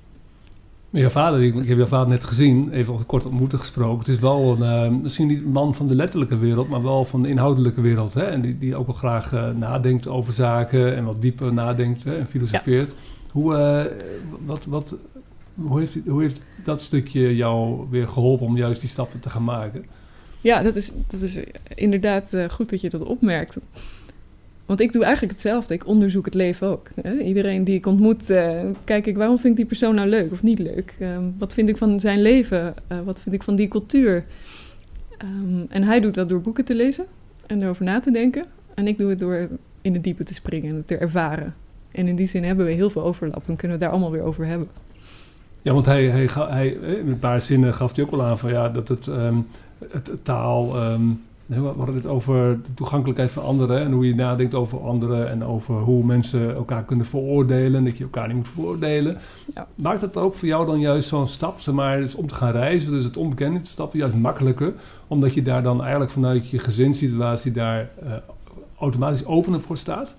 jouw 0.91 1.09
vader, 1.09 1.41
ik, 1.41 1.67
heb 1.67 1.77
jouw 1.77 1.85
vader 1.85 2.07
net 2.07 2.23
gezien, 2.23 2.71
even 2.71 3.05
kort 3.05 3.25
ontmoeten 3.25 3.59
gesproken. 3.59 3.99
Het 3.99 4.07
is 4.07 4.19
wel 4.19 4.57
een, 4.61 4.63
eh, 4.63 5.01
misschien 5.01 5.27
niet 5.27 5.41
een 5.41 5.51
man 5.51 5.75
van 5.75 5.87
de 5.87 5.95
letterlijke 5.95 6.37
wereld, 6.37 6.69
maar 6.69 6.83
wel 6.83 7.05
van 7.05 7.21
de 7.21 7.29
inhoudelijke 7.29 7.81
wereld. 7.81 8.13
Hè? 8.13 8.23
En 8.23 8.41
die, 8.41 8.57
die 8.57 8.75
ook 8.75 8.85
wel 8.85 8.95
graag 8.95 9.33
eh, 9.33 9.49
nadenkt 9.49 10.07
over 10.07 10.33
zaken 10.33 10.95
en 10.95 11.03
wat 11.03 11.21
dieper 11.21 11.53
nadenkt 11.53 12.03
hè? 12.03 12.17
en 12.17 12.27
filosofeert. 12.27 12.95
Hoe, 13.31 13.55
eh, 13.55 13.85
wat, 14.45 14.65
wat, 14.65 14.95
hoe, 15.55 15.79
heeft, 15.79 15.97
hoe 16.07 16.21
heeft 16.21 16.41
dat 16.63 16.81
stukje 16.81 17.35
jou 17.35 17.85
weer 17.89 18.07
geholpen 18.07 18.45
om 18.45 18.57
juist 18.57 18.81
die 18.81 18.89
stappen 18.89 19.19
te 19.19 19.29
gaan 19.29 19.43
maken? 19.43 19.85
Ja, 20.41 20.61
dat 20.61 20.75
is, 20.75 20.91
dat 21.07 21.21
is 21.21 21.39
inderdaad 21.75 22.35
goed 22.49 22.69
dat 22.69 22.81
je 22.81 22.89
dat 22.89 23.03
opmerkt. 23.03 23.57
Want 24.69 24.81
ik 24.81 24.91
doe 24.91 25.03
eigenlijk 25.03 25.33
hetzelfde. 25.33 25.73
Ik 25.73 25.87
onderzoek 25.87 26.25
het 26.25 26.33
leven 26.33 26.67
ook. 26.67 26.87
Hè? 27.01 27.17
Iedereen 27.17 27.63
die 27.63 27.75
ik 27.75 27.85
ontmoet, 27.85 28.29
eh, 28.29 28.59
kijk 28.83 29.05
ik 29.05 29.17
waarom 29.17 29.39
vind 29.39 29.51
ik 29.51 29.55
die 29.55 29.65
persoon 29.65 29.95
nou 29.95 30.07
leuk 30.07 30.31
of 30.31 30.43
niet 30.43 30.59
leuk? 30.59 30.95
Ehm, 30.99 31.23
wat 31.37 31.53
vind 31.53 31.69
ik 31.69 31.77
van 31.77 31.99
zijn 31.99 32.21
leven? 32.21 32.73
Eh, 32.87 32.97
wat 33.05 33.21
vind 33.21 33.35
ik 33.35 33.43
van 33.43 33.55
die 33.55 33.67
cultuur? 33.67 34.25
Ehm, 35.17 35.65
en 35.69 35.83
hij 35.83 35.99
doet 35.99 36.13
dat 36.13 36.29
door 36.29 36.41
boeken 36.41 36.65
te 36.65 36.75
lezen 36.75 37.05
en 37.47 37.61
erover 37.61 37.83
na 37.83 37.99
te 37.99 38.11
denken. 38.11 38.45
En 38.73 38.87
ik 38.87 38.97
doe 38.97 39.09
het 39.09 39.19
door 39.19 39.47
in 39.81 39.93
de 39.93 40.01
diepe 40.01 40.23
te 40.23 40.33
springen 40.33 40.69
en 40.69 40.75
het 40.75 40.87
te 40.87 40.97
ervaren. 40.97 41.55
En 41.91 42.07
in 42.07 42.15
die 42.15 42.27
zin 42.27 42.43
hebben 42.43 42.65
we 42.65 42.71
heel 42.71 42.89
veel 42.89 43.03
overlap 43.03 43.43
en 43.47 43.55
kunnen 43.55 43.61
we 43.61 43.71
het 43.71 43.81
daar 43.81 43.91
allemaal 43.91 44.11
weer 44.11 44.23
over 44.23 44.45
hebben. 44.45 44.67
Ja, 45.61 45.73
want 45.73 45.85
hij, 45.85 46.05
hij, 46.05 46.27
hij, 46.33 46.77
eh, 46.81 46.97
in 46.97 47.07
een 47.07 47.19
paar 47.19 47.41
zinnen 47.41 47.73
gaf 47.73 47.95
hij 47.95 48.05
ook 48.05 48.11
al 48.11 48.23
aan 48.23 48.39
van 48.39 48.51
ja, 48.51 48.69
dat 48.69 48.87
het, 48.87 49.07
ehm, 49.07 49.37
het, 49.91 50.07
het 50.07 50.25
taal. 50.25 50.75
We 51.49 51.73
hadden 51.77 51.95
het 51.95 52.05
over 52.05 52.61
de 52.63 52.73
toegankelijkheid 52.73 53.31
van 53.31 53.43
anderen 53.43 53.79
en 53.79 53.91
hoe 53.91 54.07
je 54.07 54.15
nadenkt 54.15 54.53
over 54.53 54.79
anderen 54.79 55.29
en 55.29 55.43
over 55.43 55.75
hoe 55.75 56.03
mensen 56.03 56.55
elkaar 56.55 56.83
kunnen 56.83 57.05
veroordelen 57.05 57.75
en 57.75 57.83
dat 57.83 57.97
je 57.97 58.03
elkaar 58.03 58.27
niet 58.27 58.35
moet 58.35 58.47
veroordelen. 58.47 59.17
Ja. 59.55 59.67
Maakt 59.75 60.01
het 60.01 60.17
ook 60.17 60.33
voor 60.33 60.47
jou 60.47 60.65
dan 60.65 60.79
juist 60.79 61.07
zo'n 61.07 61.27
stap, 61.27 61.59
zeg 61.59 61.75
maar, 61.75 61.99
dus 61.99 62.15
om 62.15 62.27
te 62.27 62.35
gaan 62.35 62.51
reizen, 62.51 62.91
dus 62.91 63.03
het 63.03 63.17
onbekende 63.17 63.61
te 63.61 63.69
stappen, 63.69 63.99
juist 63.99 64.15
makkelijker, 64.15 64.73
omdat 65.07 65.33
je 65.33 65.41
daar 65.41 65.63
dan 65.63 65.81
eigenlijk 65.81 66.11
vanuit 66.11 66.49
je 66.49 66.59
gezinssituatie 66.59 67.51
daar 67.51 67.89
eh, 68.03 68.13
automatisch 68.79 69.25
opener 69.25 69.61
voor 69.61 69.77
staat? 69.77 70.15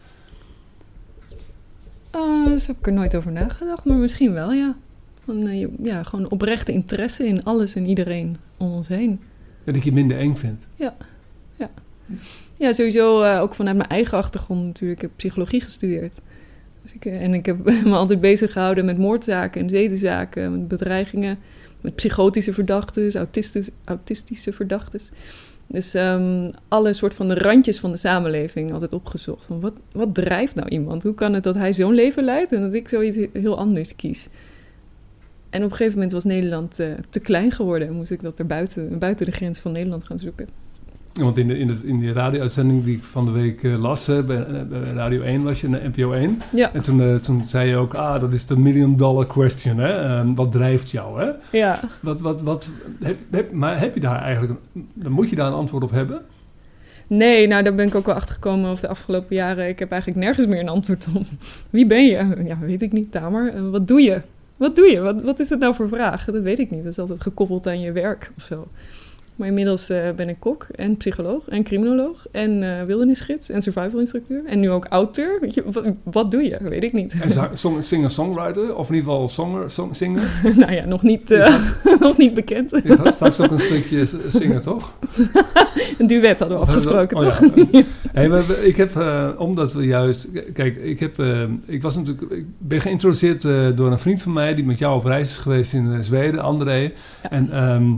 Uh, 2.16 2.56
zo 2.56 2.66
heb 2.66 2.78
ik 2.78 2.86
er 2.86 2.92
nooit 2.92 3.16
over 3.16 3.32
nagedacht, 3.32 3.84
maar 3.84 3.96
misschien 3.96 4.32
wel, 4.32 4.52
ja. 4.52 4.76
Van, 5.24 5.46
eh, 5.46 5.66
ja, 5.82 6.02
gewoon 6.02 6.30
oprechte 6.30 6.72
interesse 6.72 7.26
in 7.26 7.44
alles 7.44 7.74
en 7.74 7.86
iedereen 7.86 8.36
om 8.56 8.72
ons 8.72 8.88
heen. 8.88 9.20
En 9.64 9.72
dat 9.72 9.82
je 9.82 9.90
het 9.90 9.98
minder 9.98 10.18
eng 10.18 10.34
vindt. 10.34 10.68
Ja, 10.74 10.96
sowieso 12.58 13.22
eh, 13.22 13.40
ook 13.40 13.54
vanuit 13.54 13.76
mijn 13.76 13.88
eigen 13.88 14.18
achtergrond 14.18 14.64
natuurlijk. 14.64 15.02
Ik 15.02 15.08
heb 15.08 15.16
psychologie 15.16 15.60
gestudeerd. 15.60 16.18
Dus 16.82 16.94
ik, 16.94 17.04
eh, 17.04 17.22
en 17.22 17.34
ik 17.34 17.46
heb 17.46 17.64
me 17.84 17.94
altijd 17.94 18.20
bezig 18.20 18.52
gehouden 18.52 18.84
met 18.84 18.98
moordzaken 18.98 19.60
en 19.60 19.70
zedenzaken, 19.70 20.52
met 20.52 20.68
bedreigingen, 20.68 21.38
met 21.80 21.94
psychotische 21.94 22.52
verdachten, 22.52 23.14
autistische, 23.14 23.72
autistische 23.84 24.52
verdachten. 24.52 25.00
Dus 25.66 25.94
ehm, 25.94 26.50
alle 26.68 26.92
soort 26.92 27.14
van 27.14 27.28
de 27.28 27.34
randjes 27.34 27.78
van 27.78 27.90
de 27.90 27.96
samenleving 27.96 28.72
altijd 28.72 28.92
opgezocht. 28.92 29.44
Van 29.44 29.60
wat, 29.60 29.72
wat 29.92 30.14
drijft 30.14 30.54
nou 30.54 30.68
iemand? 30.68 31.02
Hoe 31.02 31.14
kan 31.14 31.34
het 31.34 31.44
dat 31.44 31.54
hij 31.54 31.72
zo'n 31.72 31.94
leven 31.94 32.24
leidt 32.24 32.52
en 32.52 32.60
dat 32.60 32.74
ik 32.74 32.88
zoiets 32.88 33.18
heel 33.32 33.58
anders 33.58 33.96
kies? 33.96 34.28
En 35.50 35.64
op 35.64 35.70
een 35.70 35.76
gegeven 35.76 35.94
moment 35.94 36.12
was 36.12 36.24
Nederland 36.24 36.78
eh, 36.78 36.88
te 37.10 37.20
klein 37.20 37.50
geworden 37.50 37.88
en 37.88 37.94
moest 37.94 38.10
ik 38.10 38.22
dat 38.22 38.38
er 38.38 38.46
buiten, 38.46 38.98
buiten 38.98 39.26
de 39.26 39.32
grens 39.32 39.58
van 39.58 39.72
Nederland 39.72 40.04
gaan 40.04 40.18
zoeken. 40.18 40.48
Want 41.12 41.38
in 41.38 41.48
de, 41.48 41.58
in, 41.58 41.66
de, 41.66 41.80
in 41.84 41.98
die 42.00 42.12
radio-uitzending 42.12 42.84
die 42.84 42.96
ik 42.96 43.02
van 43.02 43.24
de 43.24 43.30
week 43.30 43.62
eh, 43.62 43.78
las, 43.80 44.06
hè, 44.06 44.24
bij, 44.24 44.36
eh, 44.46 44.62
bij 44.68 44.80
Radio 44.80 45.22
1 45.22 45.42
was 45.42 45.60
je, 45.60 45.68
naar 45.68 45.80
NPO 45.88 46.12
1. 46.12 46.40
Ja, 46.52 46.72
En 46.72 46.82
toen, 46.82 47.00
eh, 47.02 47.14
toen 47.14 47.42
zei 47.46 47.68
je 47.68 47.76
ook, 47.76 47.94
ah, 47.94 48.20
dat 48.20 48.32
is 48.32 48.46
de 48.46 48.58
million 48.58 48.96
dollar 48.96 49.26
question, 49.26 49.78
hè? 49.78 49.88
Ehm, 50.02 50.34
wat 50.34 50.52
drijft 50.52 50.90
jou, 50.90 51.20
hè? 51.20 51.30
ja. 51.58 51.80
Wat, 52.00 52.20
wat, 52.20 52.42
wat, 52.42 52.70
heb, 53.02 53.16
heb- 53.30 53.52
maar 53.52 53.80
heb 53.80 53.94
je 53.94 54.00
daar 54.00 54.22
eigenlijk, 54.22 54.60
dan 54.94 55.12
moet 55.12 55.30
je 55.30 55.36
daar 55.36 55.46
een 55.46 55.52
antwoord 55.52 55.82
op 55.82 55.90
hebben? 55.90 56.20
Nee, 57.06 57.46
nou 57.46 57.62
daar 57.62 57.74
ben 57.74 57.86
ik 57.86 57.94
ook 57.94 58.06
wel 58.06 58.14
achter 58.14 58.34
gekomen 58.34 58.70
over 58.70 58.80
de 58.82 58.88
afgelopen 58.88 59.36
jaren. 59.36 59.68
Ik 59.68 59.78
heb 59.78 59.90
eigenlijk 59.90 60.20
nergens 60.24 60.46
meer 60.46 60.60
een 60.60 60.68
antwoord 60.68 61.06
op. 61.14 61.22
Wie 61.70 61.86
ben 61.86 62.04
je? 62.04 62.42
Ja, 62.44 62.58
weet 62.60 62.82
ik 62.82 62.92
niet, 62.92 63.12
Tamer. 63.12 63.52
Eh, 63.54 63.60
wat 63.70 63.88
doe 63.88 64.00
je? 64.02 64.20
Wat 64.56 64.76
doe 64.76 64.86
je? 64.90 65.00
Wat, 65.00 65.22
wat 65.22 65.40
is 65.40 65.50
het 65.50 65.58
nou 65.60 65.74
voor 65.74 65.88
vraag? 65.88 66.24
Dat 66.24 66.42
weet 66.42 66.58
ik 66.58 66.70
niet. 66.70 66.82
Dat 66.82 66.92
is 66.92 66.98
altijd 66.98 67.20
gekoppeld 67.22 67.66
aan 67.66 67.80
je 67.80 67.92
werk 67.92 68.30
of 68.36 68.42
zo. 68.42 68.68
Maar 69.40 69.48
inmiddels 69.48 69.88
eh, 69.90 70.10
ben 70.16 70.28
ik 70.28 70.36
kok 70.38 70.66
en 70.76 70.96
psycholoog 70.96 71.48
en 71.48 71.62
criminoloog 71.62 72.26
en 72.32 72.62
eh 72.62 72.82
wildernisgids 72.86 73.48
en 73.50 73.62
survival 73.62 74.00
instructeur. 74.00 74.42
En 74.46 74.60
nu 74.60 74.70
ook 74.70 74.86
auteur. 74.88 75.40
Weet 75.40 75.54
je, 75.54 75.62
wat, 75.72 75.84
wat 76.02 76.30
doe 76.30 76.42
je? 76.42 76.56
Weet 76.60 76.82
ik 76.82 76.92
niet. 76.92 77.14
En 77.20 77.82
singer-songwriter, 77.82 78.74
of 78.74 78.88
in 78.88 78.94
ieder 78.94 79.10
geval 79.10 79.28
songer, 79.28 79.70
song, 79.70 79.94
zinger. 79.94 80.22
nou 80.56 80.72
ja, 80.72 80.84
nog 80.84 81.02
niet, 81.02 81.30
eh, 81.30 81.54
nog 82.00 82.16
niet 82.16 82.34
bekend. 82.34 82.70
Je 82.70 82.94
gaat 82.96 83.14
straks 83.14 83.40
ook 83.40 83.50
een 83.50 83.58
stukje 83.58 84.04
zingen, 84.28 84.62
toch? 84.62 84.92
Een 85.98 86.06
duet 86.06 86.38
hadden 86.38 86.58
we 86.58 86.64
afgesproken, 86.64 87.16
Oh, 87.16 87.38
toch? 87.38 87.66
ja. 87.70 87.82
Hey, 88.12 88.28
maar 88.28 88.46
we- 88.46 88.66
ik 88.66 88.76
heb, 88.76 89.04
omdat 89.38 89.72
we 89.72 89.84
juist... 89.86 90.28
Kijk, 90.52 90.76
ik, 90.76 91.00
heb, 91.00 91.22
ik, 91.66 91.82
was 91.82 91.96
natuurlijk, 91.96 92.30
ik 92.32 92.44
ben 92.58 92.80
geïntroduceerd 92.80 93.42
door 93.76 93.90
een 93.92 93.98
vriend 93.98 94.22
van 94.22 94.32
mij... 94.32 94.54
die 94.54 94.64
met 94.64 94.78
jou 94.78 94.96
op 94.96 95.04
reis 95.04 95.28
is 95.30 95.36
geweest 95.38 95.72
in 95.72 96.04
Zweden, 96.04 96.40
André. 96.40 96.78
Ja. 97.22 97.30
En, 97.30 97.50
ehm, 97.52 97.92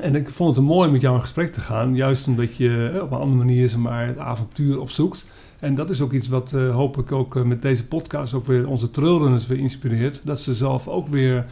en 0.00 0.14
ik 0.14 0.28
vond 0.28 0.56
het 0.56 0.64
mooi 0.64 0.90
met 0.90 1.00
jou 1.00 1.14
in 1.14 1.20
gesprek 1.20 1.52
te 1.52 1.60
gaan. 1.60 1.96
Juist 1.96 2.26
omdat 2.26 2.56
je 2.56 2.90
eh, 2.94 3.02
op 3.02 3.10
een 3.10 3.18
andere 3.18 3.44
manier 3.44 3.68
zeg 3.68 3.78
maar, 3.78 4.06
het 4.06 4.18
avontuur 4.18 4.80
opzoekt. 4.80 5.24
En 5.58 5.74
dat 5.74 5.90
is 5.90 6.00
ook 6.00 6.12
iets 6.12 6.28
wat 6.28 6.52
eh, 6.52 6.74
hoop 6.74 6.98
ik 6.98 7.12
ook 7.12 7.36
eh, 7.36 7.42
met 7.42 7.62
deze 7.62 7.86
podcast... 7.86 8.34
ook 8.34 8.46
weer 8.46 8.68
onze 8.68 8.90
trailrunners 8.90 9.46
weer 9.46 9.58
inspireert. 9.58 10.20
Dat 10.24 10.40
ze 10.40 10.54
zelf 10.54 10.88
ook 10.88 11.08
weer... 11.08 11.44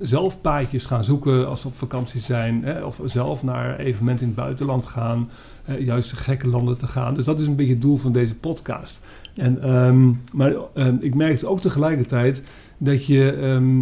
zelf 0.00 0.40
paadjes 0.40 0.86
gaan 0.86 1.04
zoeken 1.04 1.48
als 1.48 1.60
ze 1.60 1.66
op 1.66 1.74
vakantie 1.76 2.20
zijn. 2.20 2.64
Hè, 2.64 2.84
of 2.84 3.00
zelf 3.04 3.42
naar 3.42 3.78
evenementen 3.78 4.26
in 4.26 4.32
het 4.32 4.42
buitenland 4.42 4.86
gaan 4.86 5.30
juist 5.78 6.10
de 6.10 6.16
gekke 6.16 6.48
landen 6.48 6.78
te 6.78 6.86
gaan. 6.86 7.14
Dus 7.14 7.24
dat 7.24 7.40
is 7.40 7.46
een 7.46 7.56
beetje 7.56 7.72
het 7.72 7.82
doel 7.82 7.96
van 7.96 8.12
deze 8.12 8.34
podcast. 8.34 9.00
En, 9.34 9.62
ehm, 9.62 10.10
maar 10.32 10.54
ehm, 10.74 10.96
ik 11.00 11.14
merkte 11.14 11.46
ook 11.46 11.60
tegelijkertijd 11.60 12.42
dat 12.78 13.06
je, 13.06 13.32
ehm, 13.32 13.80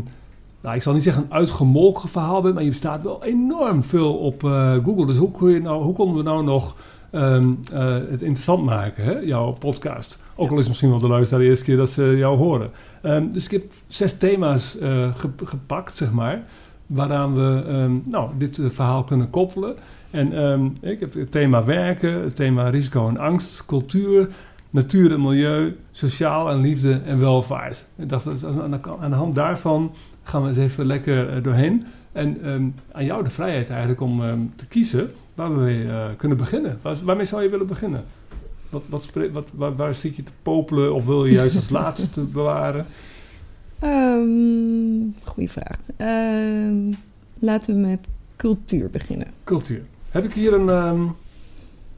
nou, 0.61 0.77
ik 0.77 0.83
zal 0.83 0.93
niet 0.93 1.03
zeggen 1.03 1.23
een 1.23 1.33
uitgemolken 1.33 2.09
verhaal 2.09 2.43
bent, 2.43 2.55
maar 2.55 2.65
je 2.65 2.73
staat 2.73 3.03
wel 3.03 3.25
enorm 3.25 3.83
veel 3.83 4.15
op 4.15 4.45
eh, 4.45 4.75
Google. 4.85 5.07
Dus 5.07 5.17
hoe, 5.17 5.31
kun 5.31 5.51
je 5.51 5.61
nou, 5.61 5.83
hoe 5.83 5.95
konden 5.95 6.17
we 6.17 6.23
nou 6.23 6.45
nog 6.45 6.77
ehm, 7.11 7.49
eh, 7.73 7.95
het 7.95 8.23
interessant 8.23 8.65
maken, 8.65 9.05
hè? 9.05 9.19
jouw 9.19 9.53
podcast? 9.53 10.19
Ook 10.37 10.51
al 10.51 10.59
is 10.59 10.69
misschien 10.69 10.91
wel 10.91 10.99
de 10.99 11.09
luisteraar 11.09 11.43
de 11.43 11.49
eerste 11.49 11.65
keer 11.65 11.77
dat 11.77 11.91
ze 11.91 12.15
jou 12.17 12.37
horen. 12.39 12.71
Ehm, 13.03 13.31
dus 13.31 13.45
ik 13.45 13.51
heb 13.51 13.63
zes 13.87 14.19
thema's 14.19 14.79
eh, 14.79 15.15
ge- 15.15 15.45
gepakt, 15.45 15.97
zeg 15.97 16.13
maar, 16.13 16.43
waaraan 16.87 17.35
we 17.35 17.65
ehm, 17.69 18.11
nou, 18.11 18.31
dit 18.39 18.61
verhaal 18.69 19.05
kunnen 19.05 19.31
koppelen. 19.31 19.75
En 20.11 20.77
ik 20.81 21.01
heb 21.01 21.15
het 21.15 21.33
thema 21.33 21.65
werken, 21.65 22.23
het 22.23 22.37
thema 22.37 22.69
risico 22.69 23.09
en 23.09 23.19
angst, 23.19 23.67
cultuur, 23.67 24.29
natuur 24.71 25.13
en 25.13 25.21
milieu, 25.21 25.77
sociaal 25.91 26.51
en 26.51 26.61
liefde 26.61 27.01
en 27.05 27.19
welvaart. 27.19 27.85
Ik 27.97 28.09
dacht, 28.09 28.25
dat 28.25 28.45
aan 29.01 29.11
de, 29.11 29.17
hand 29.17 29.35
daarvan 29.35 29.93
gaan 30.23 30.43
we 30.43 30.49
eens 30.49 30.59
even 30.59 30.87
lekker 30.87 31.29
eh, 31.29 31.43
doorheen. 31.43 31.85
En 32.13 32.43
ehm, 32.43 32.69
aan 32.93 33.05
jou 33.05 33.25
de 33.25 33.31
vrijheid 33.31 33.71
eigenlijk 33.71 34.01
om 34.01 34.25
ehm, 34.25 34.41
te 34.57 34.67
kiezen 34.67 35.11
waar 35.35 35.55
we 35.55 35.61
mee 35.61 35.89
eh, 35.89 36.05
kunnen 36.17 36.37
beginnen. 36.37 36.79
Waar, 36.83 36.97
waarmee 37.03 37.25
zou 37.25 37.43
je 37.43 37.49
willen 37.49 37.67
beginnen? 37.67 38.05
Wat, 38.69 38.83
wat 38.89 39.11
wat, 39.33 39.49
waar, 39.53 39.77
waar 39.77 39.95
zit 39.95 40.17
je 40.17 40.23
te 40.23 40.33
popelen 40.43 40.95
of 40.95 41.07
wil 41.07 41.25
je 41.25 41.33
juist 41.33 41.57
als 41.57 41.71
laatste 41.81 42.21
bewaren? 42.21 42.87
Ehm 43.79 44.21
goeie 45.25 45.51
vraag. 45.51 45.79
Laten 47.39 47.75
we 47.75 47.81
met 47.81 48.07
cultuur 48.37 48.91
beginnen. 48.91 49.27
Cultuur. 49.45 49.83
Heb 50.11 50.25
ik 50.25 50.33
hier 50.33 50.53
een, 50.53 51.15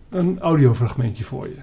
een 0.08 0.40
audiofragmentje 0.40 1.24
voor 1.24 1.48
je. 1.48 1.56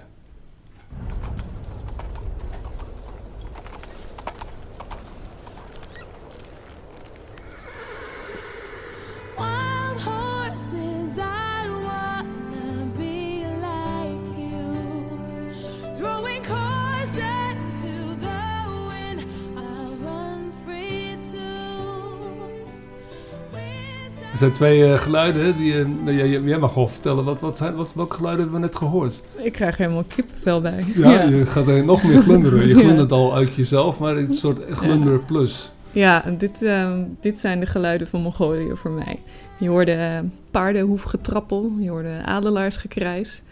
Zijn 24.40 24.52
twee 24.52 24.84
eh, 24.84 24.98
geluiden 24.98 25.56
die 25.56 25.72
je, 25.72 25.86
nou, 26.04 26.40
jij, 26.48 26.58
mag 26.58 26.74
wel 26.74 26.88
vertellen. 26.88 27.24
Wat, 27.24 27.40
wat 27.40 27.58
zijn, 27.58 27.74
wat, 27.74 27.92
welke 27.94 28.14
geluiden 28.14 28.42
hebben 28.42 28.60
we 28.60 28.66
net 28.66 28.76
gehoord? 28.76 29.20
Ik 29.36 29.52
krijg 29.52 29.72
er 29.72 29.80
helemaal 29.80 30.04
kippenvel 30.14 30.60
bij. 30.60 30.84
Ja, 30.94 31.22
je 31.22 31.46
gaat 31.46 31.68
er 31.68 31.84
nog 31.84 32.02
meer 32.02 32.22
glunderen. 32.22 32.68
Je 32.68 32.74
glundert 32.84 33.12
al 33.12 33.34
uit 33.34 33.54
jezelf, 33.54 33.98
maar 33.98 34.16
het 34.16 34.22
is 34.22 34.28
een 34.28 34.34
soort 34.34 34.60
glunder 34.70 35.18
plus. 35.18 35.72
Ja, 35.92 36.24
dit, 36.38 36.62
ehm, 36.62 37.04
dit 37.20 37.38
zijn 37.38 37.60
de 37.60 37.66
geluiden 37.66 38.06
van 38.06 38.20
Mongolië 38.20 38.70
voor 38.74 38.90
mij. 38.90 39.18
Je 39.58 39.68
hoorde 39.68 39.92
eh, 39.92 40.18
paardenhoefgetrappel, 40.50 41.72
je 41.80 41.90
hoorde 41.90 42.22
adelaarsgekrijs. 42.24 43.42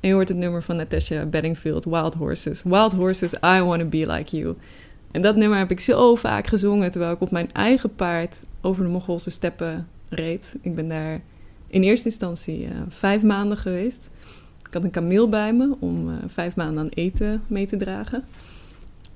En 0.00 0.08
je 0.08 0.14
hoort 0.14 0.28
het 0.28 0.38
nummer 0.38 0.62
van 0.62 0.76
Natasha 0.76 1.24
Bedingfield, 1.24 1.84
Wild 1.84 2.14
Horses. 2.14 2.62
Wild 2.62 2.92
Horses, 2.92 3.32
I 3.32 3.60
Wanna 3.60 3.84
Be 3.84 4.06
Like 4.06 4.36
You. 4.36 4.54
En 5.10 5.22
dat 5.22 5.36
nummer 5.36 5.58
heb 5.58 5.70
ik 5.70 5.80
zo 5.80 6.14
vaak 6.14 6.46
gezongen 6.46 6.90
terwijl 6.90 7.12
ik 7.12 7.20
op 7.20 7.30
mijn 7.30 7.52
eigen 7.52 7.94
paard 7.94 8.44
over 8.60 8.82
de 8.82 8.88
Mongoolse 8.88 9.30
steppen 9.30 9.88
reed. 10.14 10.54
Ik 10.60 10.74
ben 10.74 10.88
daar 10.88 11.20
in 11.66 11.82
eerste 11.82 12.08
instantie 12.08 12.64
eh, 12.64 12.70
vijf 12.88 13.22
maanden 13.22 13.56
geweest. 13.56 14.10
Ik 14.66 14.74
had 14.74 14.84
een 14.84 14.90
kameel 14.90 15.28
bij 15.28 15.52
me 15.52 15.76
om 15.78 16.08
eh, 16.08 16.14
vijf 16.26 16.56
maanden 16.56 16.82
aan 16.82 16.88
eten 16.88 17.42
mee 17.46 17.66
te 17.66 17.76
dragen. 17.76 18.24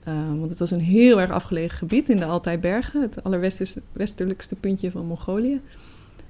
Uh, 0.08 0.14
want 0.28 0.50
het 0.50 0.58
was 0.58 0.70
een 0.70 0.80
heel 0.80 1.20
erg 1.20 1.30
afgelegen 1.30 1.78
gebied 1.78 2.08
in 2.08 2.16
de 2.16 2.24
Altai-bergen, 2.24 3.00
het 3.00 3.22
allerwestelijkste 3.22 4.54
puntje 4.54 4.90
van 4.90 5.06
Mongolië. 5.06 5.60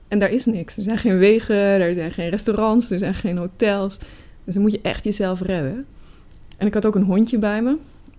En 0.08 0.18
daar 0.18 0.30
is 0.30 0.46
niks. 0.46 0.76
Er 0.76 0.82
zijn 0.82 0.99
geen 0.99 1.18
wegen, 1.18 1.56
er 1.56 1.94
zijn 1.94 2.12
geen 2.12 2.28
restaurants, 2.28 2.90
er 2.90 2.99
zijn 2.99 3.14
geen 3.14 3.37
hotels. 3.37 3.99
Dus 4.44 4.54
dan 4.54 4.62
moet 4.62 4.73
je 4.73 4.80
echt 4.82 5.04
jezelf 5.04 5.40
redden. 5.40 5.87
En 6.56 6.66
ik 6.66 6.75
had 6.75 6.87
ook 6.87 6.94
een 6.94 7.02
hondje 7.02 7.38
bij 7.38 7.62
me. 7.62 7.76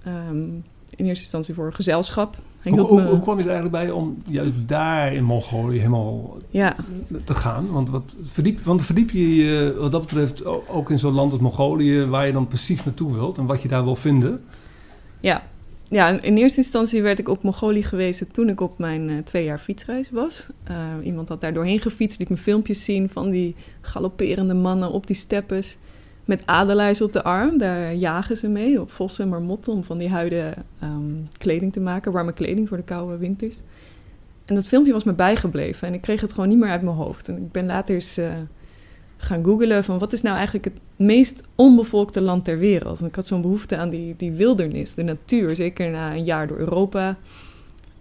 Um, 0.07 0.63
in 0.97 1.05
eerste 1.05 1.23
instantie 1.23 1.53
voor 1.53 1.73
gezelschap. 1.73 2.35
Hoe, 2.63 2.73
hielp 2.73 2.87
hoe, 2.89 3.01
me- 3.01 3.09
hoe 3.09 3.21
kwam 3.21 3.37
je 3.37 3.43
er 3.43 3.49
eigenlijk 3.49 3.83
bij 3.83 3.91
om 3.93 4.21
juist 4.25 4.51
daar 4.65 5.13
in 5.13 5.23
Mongolië 5.23 5.77
helemaal 5.77 6.37
Ja, 6.49 6.75
te 7.23 7.33
gaan? 7.33 7.71
Want, 7.71 7.89
wat 7.89 8.15
verdiep, 8.23 8.59
want 8.59 8.81
verdiep 8.81 9.09
je 9.11 9.35
je 9.35 9.75
wat 9.79 9.91
dat 9.91 10.01
betreft 10.01 10.45
ook 10.67 10.89
in 10.89 10.99
zo'n 10.99 11.13
land 11.13 11.31
als 11.31 11.41
Mongolië... 11.41 12.05
waar 12.05 12.25
je 12.25 12.33
dan 12.33 12.47
precies 12.47 12.83
naartoe 12.83 13.13
wilt 13.13 13.37
en 13.37 13.45
wat 13.45 13.61
je 13.61 13.67
daar 13.67 13.83
wil 13.83 13.95
vinden? 13.95 14.41
ja. 15.19 15.43
ja, 15.89 16.21
in- 16.21 16.37
eerste 16.37 16.57
instantie 16.61 17.01
werd 17.01 17.19
ik 17.19 17.29
op 17.29 17.43
Mongolië 17.43 17.83
gewezen 17.83 18.31
toen 18.31 18.49
ik 18.49 18.61
op 18.61 18.77
mijn 18.77 19.09
eh, 19.09 19.17
twee 19.23 19.43
jaar 19.43 19.59
fietsreis 19.59 20.09
was. 20.11 20.47
Uh, 20.69 21.05
iemand 21.05 21.29
had 21.29 21.41
daar 21.41 21.53
doorheen 21.53 21.79
gefietst, 21.79 22.19
liet 22.19 22.29
me 22.29 22.37
filmpjes 22.37 22.83
zien 22.83 23.09
van 23.09 23.29
die 23.29 23.55
galopperende 23.81 24.53
mannen 24.53 24.91
op 24.91 25.07
die 25.07 25.15
steppes. 25.15 25.77
Met 26.27 26.43
adelaars 26.45 27.01
op 27.01 27.13
de 27.13 27.23
arm, 27.23 27.57
daar 27.57 27.95
jagen 27.95 28.37
ze 28.37 28.47
mee, 28.47 28.81
op 28.81 28.91
vossen 28.91 29.23
en 29.23 29.29
marmotten, 29.29 29.73
om 29.73 29.83
van 29.83 29.97
die 29.97 30.09
huiden 30.09 30.53
um, 30.83 31.27
kleding 31.37 31.73
te 31.73 31.79
maken, 31.79 32.11
warme 32.11 32.33
kleding 32.33 32.67
voor 32.67 32.77
de 32.77 32.83
koude 32.83 33.17
winters. 33.17 33.55
En 34.45 34.55
dat 34.55 34.67
filmpje 34.67 34.93
was 34.93 35.03
me 35.03 35.13
bijgebleven 35.13 35.87
en 35.87 35.93
ik 35.93 36.01
kreeg 36.01 36.21
het 36.21 36.33
gewoon 36.33 36.49
niet 36.49 36.57
meer 36.57 36.69
uit 36.69 36.81
mijn 36.81 36.95
hoofd. 36.95 37.27
En 37.27 37.37
ik 37.37 37.51
ben 37.51 37.65
later 37.65 37.95
eens 37.95 38.17
uh, 38.17 38.31
gaan 39.17 39.43
googlen 39.43 39.83
van 39.83 39.99
wat 39.99 40.13
is 40.13 40.21
nou 40.21 40.35
eigenlijk 40.35 40.65
het 40.65 40.79
meest 40.95 41.43
onbevolkte 41.55 42.21
land 42.21 42.45
ter 42.45 42.57
wereld. 42.57 42.99
En 42.99 43.05
ik 43.05 43.15
had 43.15 43.27
zo'n 43.27 43.41
behoefte 43.41 43.77
aan 43.77 43.89
die, 43.89 44.13
die 44.17 44.31
wildernis, 44.31 44.93
de 44.93 45.03
natuur. 45.03 45.55
Zeker 45.55 45.89
na 45.89 46.11
een 46.11 46.23
jaar 46.23 46.47
door 46.47 46.57
Europa 46.57 47.17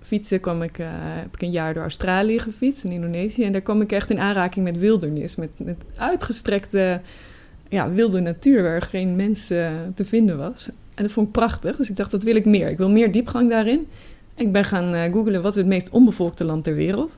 fietsen 0.03 0.41
kwam 0.41 0.63
ik, 0.63 0.79
uh, 0.79 0.87
heb 0.91 1.35
ik 1.35 1.43
een 1.43 1.51
jaar 1.51 1.75
door 1.75 1.83
Australië 1.83 2.39
gefietst, 2.39 2.85
in 2.85 2.93
Indonesië. 2.93 3.45
En 3.45 3.53
daar 3.53 3.61
kwam 3.61 3.81
ik 3.81 3.93
echt 3.93 4.11
in 4.11 4.19
aanraking 4.19 4.65
met 4.65 4.79
wildernis, 4.79 5.37
met, 5.37 5.51
met 5.57 5.85
uitgestrekte 5.97 7.01
ja, 7.69 7.91
wilde 7.91 8.21
natuur 8.21 8.63
waar 8.63 8.83
geen 8.83 9.17
mens 9.17 9.51
uh, 9.51 9.71
te 9.95 10.05
vinden 10.05 10.39
was. 10.39 10.69
En 10.95 11.03
dat 11.03 11.13
vond 11.13 11.27
ik 11.27 11.33
prachtig, 11.33 11.77
dus 11.77 11.91
ik 11.91 11.97
dacht 11.97 12.11
dat 12.11 12.23
wil 12.23 12.37
ik 12.37 12.45
meer. 12.45 12.69
Ik 12.69 12.79
wil 12.79 12.91
meer 12.91 13.13
diepgang 13.13 13.51
daarin. 13.51 13.87
En 14.35 14.45
ik 14.45 14.53
ben 14.53 14.65
gaan 14.65 14.95
uh, 14.95 15.13
googlen 15.13 15.43
wat 15.43 15.55
het 15.55 15.67
meest 15.67 15.91
onbevolkte 15.91 16.45
land 16.45 16.65
ter 16.65 16.75
wereld. 16.75 17.17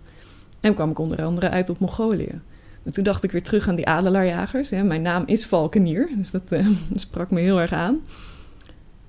En 0.61 0.75
kwam 0.75 0.91
ik 0.91 0.99
onder 0.99 1.23
andere 1.23 1.49
uit 1.49 1.71
op 1.71 1.79
Mongolië. 1.79 2.41
En 2.83 2.93
toen 2.93 3.05
dacht 3.05 3.25
ik 3.25 3.31
weer 3.31 3.43
terug 3.43 3.69
aan 3.69 3.75
die 3.75 3.87
adelaarjagers. 3.87 4.71
Hè. 4.71 4.83
Mijn 4.83 5.03
naam 5.03 5.23
is 5.27 5.47
Valkenier, 5.47 6.09
dus 6.17 6.31
dat 6.31 6.43
uh, 6.49 6.69
sprak 6.95 7.31
me 7.31 7.41
heel 7.41 7.61
erg 7.61 7.73
aan. 7.73 8.01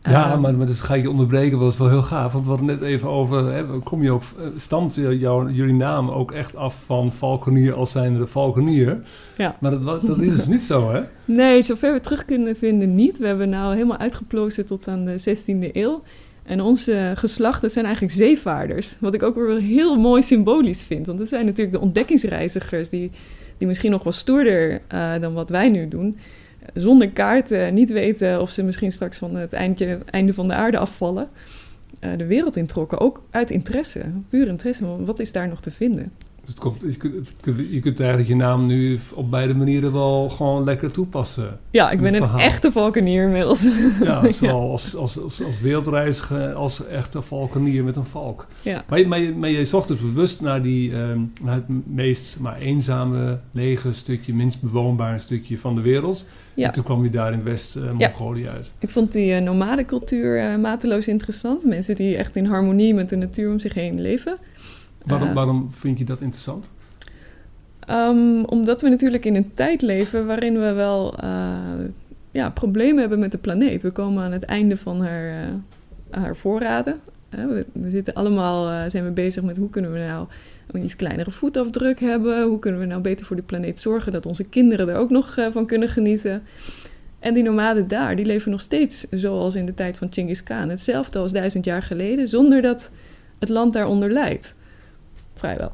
Ja, 0.10 0.36
maar, 0.36 0.56
maar 0.56 0.68
dus 0.68 0.80
ga 0.80 0.96
ik 0.96 1.01
je 1.01 1.10
onderbreken, 1.10 1.60
was 1.60 1.78
wel 1.78 1.89
heel 1.89 2.01
gaaf. 2.01 2.34
Want 2.34 2.46
we 2.46 2.50
hadden 2.50 2.68
net 2.68 2.82
even 2.82 3.10
over, 3.10 3.54
hè, 3.54 3.80
kom 3.80 4.04
je 4.04 4.13
op, 4.13 4.24
stamt 4.58 4.96
jou, 4.96 5.51
jullie 5.51 5.74
naam 5.74 6.10
ook 6.10 6.32
echt 6.32 6.56
af 6.56 6.84
van 6.86 7.12
Valkenier 7.12 7.74
als 7.74 7.92
zijnde 7.92 8.20
de 8.20 8.28
Valkenier? 8.28 9.01
Ja. 9.38 9.56
Maar 9.60 9.72
dat, 9.72 10.08
dat 10.08 10.22
is 10.22 10.36
dus 10.36 10.48
niet 10.48 10.63
zo, 10.63 10.92
hè? 10.92 11.01
Nee, 11.25 11.62
zover 11.62 11.94
we 11.94 12.00
terug 12.00 12.25
kunnen 12.25 12.56
vinden 12.56 12.96
niet. 12.96 13.18
We 13.18 13.28
hebben 13.28 13.50
nou 13.50 13.74
helemaal 13.74 13.98
uitgeplozen 13.98 14.66
tot 14.66 14.88
aan 14.88 15.06
de 15.06 15.38
16e 15.38 15.72
eeuw. 15.74 16.02
En 16.43 16.62
onze 16.62 17.13
geslacht, 17.15 17.62
dat 17.62 17.74
zijn 17.74 17.86
eigenlijk 17.86 18.15
zeevaarders. 18.15 18.95
Wat 19.00 19.13
ik 19.13 19.24
ook 19.24 19.36
weer 19.36 19.60
heel 19.60 19.95
mooi 19.95 20.22
symbolisch 20.22 20.84
vind. 20.84 21.06
Want 21.06 21.17
dat 21.17 21.28
zijn 21.28 21.45
natuurlijk 21.45 21.72
de 21.72 21.82
ontdekkingsreizigers 21.82 22.89
die, 22.89 23.12
die 23.58 23.67
misschien 23.67 23.91
nog 23.91 24.04
wel 24.04 24.13
stoerder 24.13 24.82
uh, 24.93 25.19
dan 25.22 25.34
wat 25.34 25.50
wij 25.50 25.69
nu 25.69 25.88
doen 25.88 26.17
zonder 26.73 27.10
kaarten 27.10 27.73
niet 27.73 27.91
weten 27.91 28.41
of 28.41 28.49
ze 28.49 28.63
misschien 28.63 28.91
straks 28.91 29.17
van 29.17 29.36
het 29.36 29.53
eindje, 29.53 29.99
einde 30.05 30.34
van 30.34 30.47
de 30.47 30.53
aarde 30.53 30.77
afvallen, 30.77 31.29
uh, 32.01 32.17
de 32.17 32.25
wereld 32.25 32.55
introkken. 32.55 32.99
Ook 32.99 33.23
uit 33.32 33.51
interesse, 33.51 34.05
puur 34.29 34.47
interesse. 34.47 35.05
Wat 35.05 35.19
is 35.19 35.32
daar 35.32 35.47
nog 35.47 35.62
te 35.62 35.71
vinden? 35.71 36.12
Dus 36.49 36.57
het 36.57 36.67
komt, 36.67 36.93
je, 36.93 36.97
kunt, 36.97 37.33
je 37.71 37.79
kunt 37.79 37.99
eigenlijk 37.99 38.29
je 38.29 38.35
naam 38.35 38.65
nu 38.65 38.99
op 39.13 39.31
beide 39.31 39.55
manieren 39.55 39.93
wel 39.93 40.29
gewoon 40.29 40.63
lekker 40.63 40.91
toepassen. 40.91 41.59
Ja, 41.71 41.91
ik 41.91 42.01
ben 42.01 42.13
een 42.13 42.19
verhaal. 42.19 42.39
echte 42.39 42.71
valkenier 42.71 43.23
inmiddels. 43.23 43.63
Ja, 44.03 44.31
zowel 44.31 44.62
ja. 44.62 44.71
Als, 44.71 44.95
als, 44.95 45.19
als, 45.19 45.43
als 45.43 45.62
wereldreiziger 45.62 46.53
als 46.53 46.88
echte 46.88 47.21
valkenier 47.21 47.83
met 47.83 47.95
een 47.95 48.05
valk. 48.05 48.47
Ja. 48.62 48.83
Maar, 48.88 49.07
maar, 49.07 49.19
je, 49.19 49.35
maar 49.35 49.49
je 49.49 49.65
zocht 49.65 49.88
dus 49.88 49.99
bewust 49.99 50.41
naar, 50.41 50.62
die, 50.62 50.93
um, 50.93 51.31
naar 51.41 51.55
het 51.55 51.85
meest 51.85 52.39
maar 52.39 52.57
eenzame, 52.57 53.39
lege 53.51 53.93
stukje, 53.93 54.33
minst 54.33 54.62
bewoonbare 54.62 55.19
stukje 55.19 55.57
van 55.57 55.75
de 55.75 55.81
wereld. 55.81 56.25
Ja. 56.53 56.67
En 56.67 56.73
toen 56.73 56.83
kwam 56.83 57.03
je 57.03 57.09
daar 57.09 57.33
in 57.33 57.43
West-Mongolië 57.43 58.43
uh, 58.43 58.49
uit. 58.49 58.73
Ik 58.79 58.89
vond 58.89 59.12
die 59.12 59.31
uh, 59.31 59.39
nomadencultuur 59.39 60.38
uh, 60.38 60.55
mateloos 60.55 61.07
interessant. 61.07 61.65
Mensen 61.65 61.95
die 61.95 62.15
echt 62.15 62.35
in 62.35 62.45
harmonie 62.45 62.93
met 62.93 63.09
de 63.09 63.15
natuur 63.15 63.51
om 63.51 63.59
zich 63.59 63.73
heen 63.73 64.01
leven. 64.01 64.38
Waarom, 65.05 65.33
waarom 65.33 65.71
vind 65.71 65.97
je 65.97 66.05
dat 66.05 66.21
interessant? 66.21 66.69
Um, 67.89 68.45
omdat 68.45 68.81
we 68.81 68.89
natuurlijk 68.89 69.25
in 69.25 69.35
een 69.35 69.53
tijd 69.53 69.81
leven 69.81 70.25
waarin 70.25 70.59
we 70.59 70.71
wel 70.71 71.23
uh, 71.23 71.49
ja, 72.31 72.49
problemen 72.49 72.99
hebben 72.99 73.19
met 73.19 73.31
de 73.31 73.38
planeet. 73.38 73.81
We 73.81 73.91
komen 73.91 74.23
aan 74.23 74.31
het 74.31 74.43
einde 74.43 74.77
van 74.77 75.01
haar, 75.01 75.27
uh, 75.29 75.47
haar 76.09 76.35
voorraden. 76.35 76.99
We, 77.29 77.65
we, 77.73 77.89
zitten 77.89 78.13
allemaal 78.13 78.89
zijn 78.89 79.03
we 79.03 79.12
bezig 79.12 79.43
met 79.43 79.57
hoe 79.57 79.69
kunnen 79.69 79.93
we 79.93 79.99
nou 79.99 80.27
een 80.71 80.83
iets 80.83 80.95
kleinere 80.95 81.31
voetafdruk 81.31 81.99
hebben. 81.99 82.43
Hoe 82.43 82.59
kunnen 82.59 82.79
we 82.79 82.85
nou 82.85 83.01
beter 83.01 83.25
voor 83.25 83.35
de 83.35 83.41
planeet 83.41 83.79
zorgen 83.79 84.12
dat 84.12 84.25
onze 84.25 84.43
kinderen 84.43 84.89
er 84.89 84.95
ook 84.95 85.09
nog 85.09 85.38
van 85.51 85.65
kunnen 85.65 85.89
genieten. 85.89 86.43
En 87.19 87.33
die 87.33 87.43
nomaden 87.43 87.88
daar, 87.88 88.15
die 88.15 88.25
leven 88.25 88.51
nog 88.51 88.62
steeds 88.62 89.05
zoals 89.09 89.55
in 89.55 89.65
de 89.65 89.73
tijd 89.73 89.97
van 89.97 90.07
Genghis 90.12 90.43
Khan. 90.43 90.69
Hetzelfde 90.69 91.19
als 91.19 91.31
duizend 91.31 91.65
jaar 91.65 91.83
geleden, 91.83 92.27
zonder 92.27 92.62
dat 92.62 92.91
het 93.39 93.49
land 93.49 93.73
daaronder 93.73 94.12
leidt. 94.12 94.53
Vrijwel. 95.39 95.71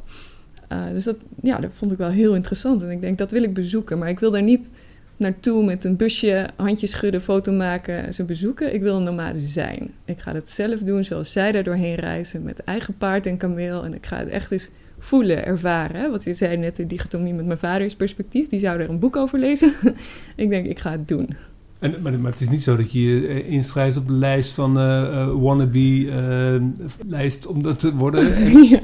Uh, 0.72 0.84
dus 0.94 1.04
dat, 1.04 1.18
ja, 1.42 1.58
dat 1.60 1.72
vond 1.74 1.92
ik 1.92 1.98
wel 1.98 2.10
heel 2.10 2.36
interessant. 2.36 2.82
En 2.82 2.90
ik 2.90 3.02
denk, 3.02 3.18
dat 3.18 3.32
wil 3.32 3.44
ik 3.44 3.54
bezoeken. 3.54 3.98
Maar 3.98 4.10
ik 4.10 4.20
wil 4.20 4.32
daar 4.32 4.44
niet 4.44 4.70
naartoe 5.18 5.64
met 5.64 5.84
een 5.84 5.96
busje, 5.96 6.50
handjes 6.56 6.92
schudden, 6.92 7.22
foto 7.22 7.52
maken, 7.52 8.14
ze 8.14 8.24
bezoeken. 8.24 8.74
Ik 8.74 8.82
wil 8.82 8.96
een 8.96 9.04
nomade 9.04 9.40
zijn. 9.40 9.94
Ik 10.06 10.20
ga 10.20 10.34
het 10.34 10.50
zelf 10.50 10.80
doen 10.80 11.04
zoals 11.04 11.32
zij 11.32 11.52
daar 11.52 11.64
doorheen 11.64 11.96
reizen. 11.96 12.44
Met 12.44 12.64
eigen 12.64 12.98
paard 12.98 13.26
en 13.26 13.38
kameel. 13.38 13.84
En 13.84 13.94
ik 13.94 14.06
ga 14.06 14.18
het 14.18 14.30
echt 14.30 14.52
eens 14.52 14.70
voelen, 15.00 15.46
ervaren. 15.46 16.12
Wat 16.12 16.24
je 16.24 16.34
zei 16.34 16.58
net, 16.58 16.76
de 16.76 16.88
dichotomie 16.88 17.34
met 17.34 17.46
mijn 17.46 17.60
vaders 17.60 17.96
perspectief. 17.96 18.48
Die 18.48 18.60
zou 18.60 18.80
er 18.80 18.90
een 18.90 19.00
boek 19.00 19.16
over 19.16 19.40
lezen. 19.40 19.74
ik 20.36 20.50
denk, 20.50 20.66
ik 20.66 20.80
ga 20.80 20.92
het 20.92 21.08
doen. 21.08 21.30
En, 21.86 21.96
maar, 22.02 22.20
maar, 22.20 22.32
het 22.32 22.42
is 22.42 22.50
niet 22.50 22.64
zo 22.64 22.76
dat 22.76 22.92
je 22.92 23.02
je 23.02 23.48
inschrijft 23.48 23.98
op 23.98 24.08
de 24.08 24.14
lijst 24.14 24.52
van 24.52 24.78
uh, 24.78 24.84
uh, 24.84 25.28
wannabe-lijst 25.34 27.48
om 27.48 27.64
dat 27.64 27.80
te 27.80 27.96
worden. 27.96 28.24
En, 28.46 28.64
ja. 28.64 28.80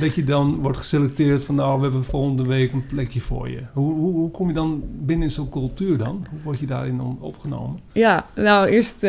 Dat 0.00 0.14
je 0.14 0.24
dan 0.24 0.58
wordt 0.60 0.78
geselecteerd 0.78 1.44
van 1.44 1.54
nou, 1.54 1.76
we 1.76 1.82
hebben 1.82 2.04
volgende 2.04 2.46
week 2.46 2.72
een 2.72 2.86
plekje 2.86 3.20
voor 3.20 3.48
je. 3.48 3.60
Hoe, 3.72 3.94
hoe, 3.94 4.12
hoe 4.12 4.30
kom 4.30 4.48
je 4.48 4.54
dan 4.54 4.82
binnen 5.00 5.30
zo'n 5.30 5.48
cultuur 5.48 5.98
dan? 5.98 6.26
Hoe 6.30 6.40
word 6.42 6.58
je 6.58 6.66
daarin 6.66 7.00
opgenomen? 7.20 7.80
Ja, 7.92 8.26
nou 8.34 8.68
eerst 8.68 9.00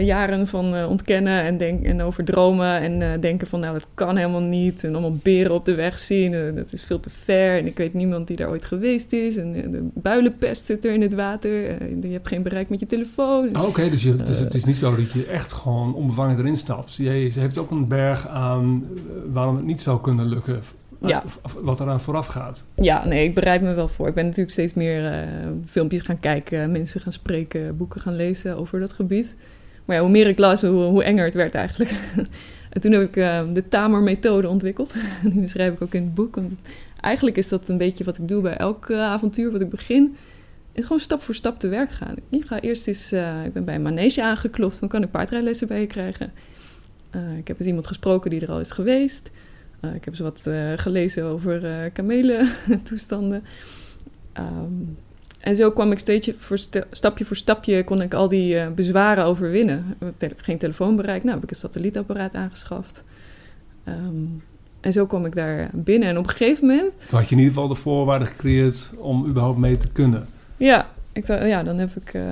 jaren 0.00 0.46
van 0.46 0.86
ontkennen 0.86 1.42
en, 1.42 1.56
denk, 1.56 1.84
en 1.84 2.02
over 2.02 2.24
dromen 2.24 2.80
en 2.80 3.20
denken 3.20 3.46
van 3.46 3.60
nou, 3.60 3.72
dat 3.72 3.86
kan 3.94 4.16
helemaal 4.16 4.40
niet. 4.40 4.84
En 4.84 4.92
allemaal 4.92 5.18
beren 5.22 5.54
op 5.54 5.64
de 5.64 5.74
weg 5.74 5.98
zien, 5.98 6.34
en 6.34 6.54
dat 6.54 6.72
is 6.72 6.82
veel 6.82 7.00
te 7.00 7.10
ver. 7.10 7.58
En 7.58 7.66
ik 7.66 7.76
weet 7.76 7.94
niemand 7.94 8.26
die 8.26 8.36
daar 8.36 8.48
ooit 8.48 8.64
geweest 8.64 9.12
is. 9.12 9.36
En 9.36 9.52
de 9.52 9.88
builenpest 9.94 10.66
zit 10.66 10.84
er 10.84 10.92
in 10.92 11.02
het 11.02 11.14
water. 11.14 11.68
En 11.68 12.02
je 12.02 12.10
hebt 12.10 12.28
geen 12.28 12.42
bereik 12.42 12.68
met 12.68 12.80
je 12.80 12.86
telefoon. 12.86 12.95
Ah, 13.16 13.60
Oké, 13.60 13.68
okay, 13.68 13.90
dus, 13.90 14.02
je, 14.02 14.16
dus 14.16 14.38
het 14.38 14.54
is 14.54 14.64
niet 14.64 14.76
zo 14.76 14.96
dat 14.96 15.12
je 15.12 15.26
echt 15.26 15.52
gewoon 15.52 15.94
onbevangen 15.94 16.38
erin 16.38 16.56
stapt. 16.56 16.94
Je, 16.94 17.28
ze 17.28 17.40
heeft 17.40 17.58
ook 17.58 17.70
een 17.70 17.88
berg 17.88 18.28
aan 18.28 18.84
uh, 18.94 19.00
waarom 19.32 19.56
het 19.56 19.64
niet 19.64 19.82
zou 19.82 20.00
kunnen 20.00 20.26
lukken. 20.26 20.60
Ja. 21.00 21.24
Wat 21.60 21.80
eraan 21.80 22.00
vooraf 22.00 22.26
gaat. 22.26 22.64
Ja, 22.74 23.06
nee, 23.06 23.24
ik 23.24 23.34
bereid 23.34 23.62
me 23.62 23.74
wel 23.74 23.88
voor. 23.88 24.08
Ik 24.08 24.14
ben 24.14 24.24
natuurlijk 24.24 24.52
steeds 24.52 24.74
meer 24.74 25.12
uh, 25.12 25.28
filmpjes 25.66 26.02
gaan 26.02 26.20
kijken, 26.20 26.70
mensen 26.70 27.00
gaan 27.00 27.12
spreken, 27.12 27.76
boeken 27.76 28.00
gaan 28.00 28.16
lezen 28.16 28.56
over 28.56 28.80
dat 28.80 28.92
gebied. 28.92 29.34
Maar 29.84 29.96
ja, 29.96 30.02
hoe 30.02 30.10
meer 30.10 30.26
ik 30.26 30.38
las, 30.38 30.62
hoe, 30.62 30.84
hoe 30.84 31.04
enger 31.04 31.24
het 31.24 31.34
werd 31.34 31.54
eigenlijk. 31.54 31.90
en 32.72 32.80
toen 32.80 32.92
heb 32.92 33.02
ik 33.02 33.14
de 33.54 33.64
Tamer-methode 33.68 34.48
ontwikkeld. 34.48 34.92
Die 35.32 35.40
beschrijf 35.40 35.72
ik 35.72 35.82
ook 35.82 35.94
in 35.94 36.02
het 36.02 36.14
boek. 36.14 36.34
Want 36.34 36.52
eigenlijk 37.00 37.36
is 37.36 37.48
dat 37.48 37.68
een 37.68 37.78
beetje 37.78 38.04
wat 38.04 38.18
ik 38.18 38.28
doe 38.28 38.42
bij 38.42 38.56
elk 38.56 38.92
avontuur 38.92 39.52
wat 39.52 39.60
ik 39.60 39.70
begin 39.70 40.16
gewoon 40.84 41.00
stap 41.00 41.20
voor 41.22 41.34
stap 41.34 41.58
te 41.60 41.68
werk 41.68 41.90
gaan. 41.90 42.14
Ik 42.28 42.44
ga 42.46 42.60
eerst 42.60 42.86
eens, 42.88 43.12
uh, 43.12 43.44
ik 43.44 43.52
ben 43.52 43.64
bij 43.64 43.74
een 43.74 43.82
manege 43.82 44.22
aangeklopt, 44.22 44.74
van 44.76 44.88
kan 44.88 45.02
ik 45.02 45.10
paardrijlessen 45.10 45.68
bij 45.68 45.80
je 45.80 45.86
krijgen? 45.86 46.32
Eh, 47.10 47.36
ik 47.38 47.48
heb 47.48 47.58
eens 47.58 47.66
iemand 47.68 47.86
gesproken 47.86 48.30
die 48.30 48.40
er 48.40 48.50
al 48.50 48.60
is 48.60 48.70
geweest. 48.70 49.30
Eh, 49.80 49.94
ik 49.94 50.04
heb 50.04 50.12
eens 50.14 50.22
wat 50.22 50.40
eh, 50.46 50.72
gelezen 50.76 51.24
over 51.24 51.64
eh 51.64 51.92
kamelen-toestanden. 51.92 53.42
Ehm, 54.32 54.72
en 55.40 55.56
zo 55.56 55.70
kwam 55.70 55.92
ik 55.92 55.98
steeds 55.98 56.30
voor 56.36 56.58
sta- 56.58 56.84
stapje 56.90 57.24
voor 57.24 57.36
stapje... 57.36 57.84
kon 57.84 58.02
ik 58.02 58.14
al 58.14 58.28
die 58.28 58.58
eh, 58.58 58.70
bezwaren 58.70 59.24
overwinnen. 59.24 59.84
Tele- 60.16 60.34
geen 60.36 60.58
telefoonbereik. 60.58 61.22
Nou, 61.22 61.34
heb 61.34 61.44
ik 61.44 61.50
een 61.50 61.56
satellietapparaat 61.56 62.34
aangeschaft. 62.34 63.02
Ehm, 63.84 64.24
en 64.80 64.92
zo 64.92 65.06
kwam 65.06 65.26
ik 65.26 65.34
daar 65.34 65.70
binnen. 65.72 66.08
En 66.08 66.18
op 66.18 66.24
een 66.24 66.30
gegeven 66.30 66.66
moment... 66.66 66.92
Toen 67.08 67.18
had 67.18 67.28
je 67.28 67.34
in 67.34 67.40
ieder 67.40 67.54
geval 67.54 67.68
de 67.68 67.74
voorwaarden 67.74 68.28
gecreëerd 68.28 68.90
om 68.96 69.26
überhaupt 69.26 69.58
mee 69.58 69.76
te 69.76 69.88
kunnen. 69.88 70.26
Ja, 70.56 70.90
ik 71.12 71.26
ja 71.26 71.62
dan 71.62 71.78
heb 71.78 71.96
ik, 71.96 72.14
eh, 72.14 72.22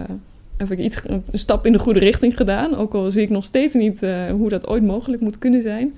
heb 0.57 0.71
ik 0.71 0.79
iets, 0.79 1.01
een 1.07 1.25
stap 1.33 1.67
in 1.67 1.73
de 1.73 1.79
goede 1.79 1.99
richting 1.99 2.37
gedaan. 2.37 2.77
Ook 2.77 2.95
al 2.95 3.11
zie 3.11 3.23
ik 3.23 3.31
nog 3.31 3.45
steeds 3.45 3.75
niet 3.75 4.03
eh, 4.03 4.31
hoe 4.31 4.49
dat 4.49 4.67
ooit 4.67 4.83
mogelijk 4.83 5.23
moet 5.23 5.39
kunnen 5.39 5.63
zijn. 5.63 5.95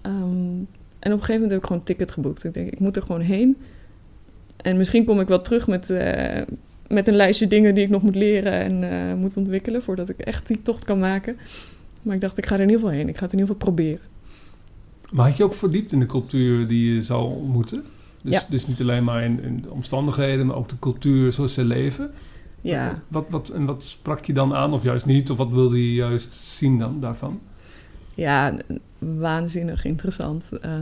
Ehm, 0.00 0.14
en 0.98 1.12
op 1.12 1.18
een 1.18 1.24
gegeven 1.24 1.32
moment 1.32 1.50
heb 1.50 1.58
ik 1.60 1.66
gewoon 1.66 1.78
een 1.78 1.86
ticket 1.86 2.10
geboekt. 2.10 2.44
Ik 2.44 2.54
denk, 2.54 2.72
ik 2.72 2.78
moet 2.78 2.96
er 2.96 3.02
gewoon 3.02 3.20
heen. 3.20 3.56
En 4.56 4.76
misschien 4.76 5.04
kom 5.04 5.20
ik 5.20 5.28
wel 5.28 5.42
terug 5.42 5.66
met, 5.66 5.90
eh, 5.90 6.42
met 6.88 7.08
een 7.08 7.16
lijstje 7.16 7.46
dingen 7.46 7.74
die 7.74 7.84
ik 7.84 7.90
nog 7.90 8.02
moet 8.02 8.14
leren 8.14 8.52
en 8.52 9.18
moet 9.18 9.36
ontwikkelen... 9.36 9.82
voordat 9.82 10.08
ik 10.08 10.20
echt 10.20 10.46
die 10.46 10.62
tocht 10.62 10.84
kan 10.84 10.98
maken. 10.98 11.36
Maar 12.02 12.14
ik 12.14 12.20
dacht, 12.20 12.38
ik 12.38 12.46
ga 12.46 12.54
er 12.54 12.60
in 12.60 12.66
ieder 12.68 12.80
geval 12.80 12.96
heen. 12.96 13.08
Ik 13.08 13.16
ga 13.16 13.24
het 13.24 13.32
in 13.32 13.38
ieder 13.38 13.54
geval 13.54 13.72
proberen. 13.72 14.04
Maar 15.12 15.28
had 15.28 15.36
je 15.36 15.44
ook 15.44 15.54
verdiept 15.54 15.92
in 15.92 16.00
de 16.00 16.06
cultuur 16.06 16.66
die 16.66 16.94
je 16.94 17.02
zou 17.02 17.24
ontmoeten? 17.24 17.84
Dus, 18.26 18.34
Ja. 18.34 18.42
dus 18.50 18.66
niet 18.66 18.80
alleen 18.80 19.04
maar 19.04 19.24
in, 19.24 19.42
in 19.42 19.60
de 19.62 19.70
omstandigheden, 19.70 20.46
maar 20.46 20.56
ook 20.56 20.68
de 20.68 20.78
cultuur 20.78 21.32
zoals 21.32 21.54
ze 21.54 21.64
leven. 21.64 22.10
Ja, 22.60 23.02
Wat, 23.08 23.24
wat, 23.28 23.48
en 23.48 23.64
wat 23.64 23.82
sprak 23.82 24.24
je 24.24 24.32
dan 24.32 24.54
aan, 24.54 24.72
of 24.72 24.82
juist 24.82 25.06
niet? 25.06 25.30
Of 25.30 25.36
wat 25.36 25.50
wilde 25.50 25.76
je 25.86 25.94
juist 25.94 26.32
zien 26.32 26.78
dan 26.78 27.00
daarvan? 27.00 27.40
ja 28.14 28.54
waanzinnig 28.98 29.84
interessant. 29.84 30.50
Ehm, 30.60 30.74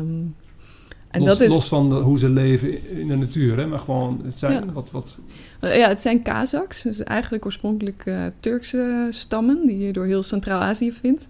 en 1.11 1.21
los, 1.21 1.29
dat 1.29 1.41
is... 1.41 1.53
los 1.53 1.69
van 1.69 1.89
de- 1.89 1.95
hoe 1.95 2.19
ze 2.19 2.29
leven 2.29 2.91
in 2.91 3.09
de 3.09 3.17
natuur, 3.17 3.57
hè? 3.57 3.67
maar 3.67 3.79
gewoon 3.79 4.21
het 4.25 4.39
zijn 4.39 4.53
Ja. 4.53 4.73
wat, 4.73 4.91
wat... 4.91 5.19
Uh, 5.61 5.77
Ja, 5.79 5.89
het 5.89 6.03
zijn 6.03 6.23
Kazaks. 6.23 6.83
Dus 6.83 7.03
eigenlijk 7.03 7.45
oorspronkelijk 7.45 8.03
eh, 8.07 8.23
Turkse 8.41 9.07
stammen 9.11 9.67
die 9.67 9.79
je 9.79 9.93
door 9.93 10.05
heel 10.07 10.23
Centraal-Azië 10.23 10.93
vindt. 10.93 11.29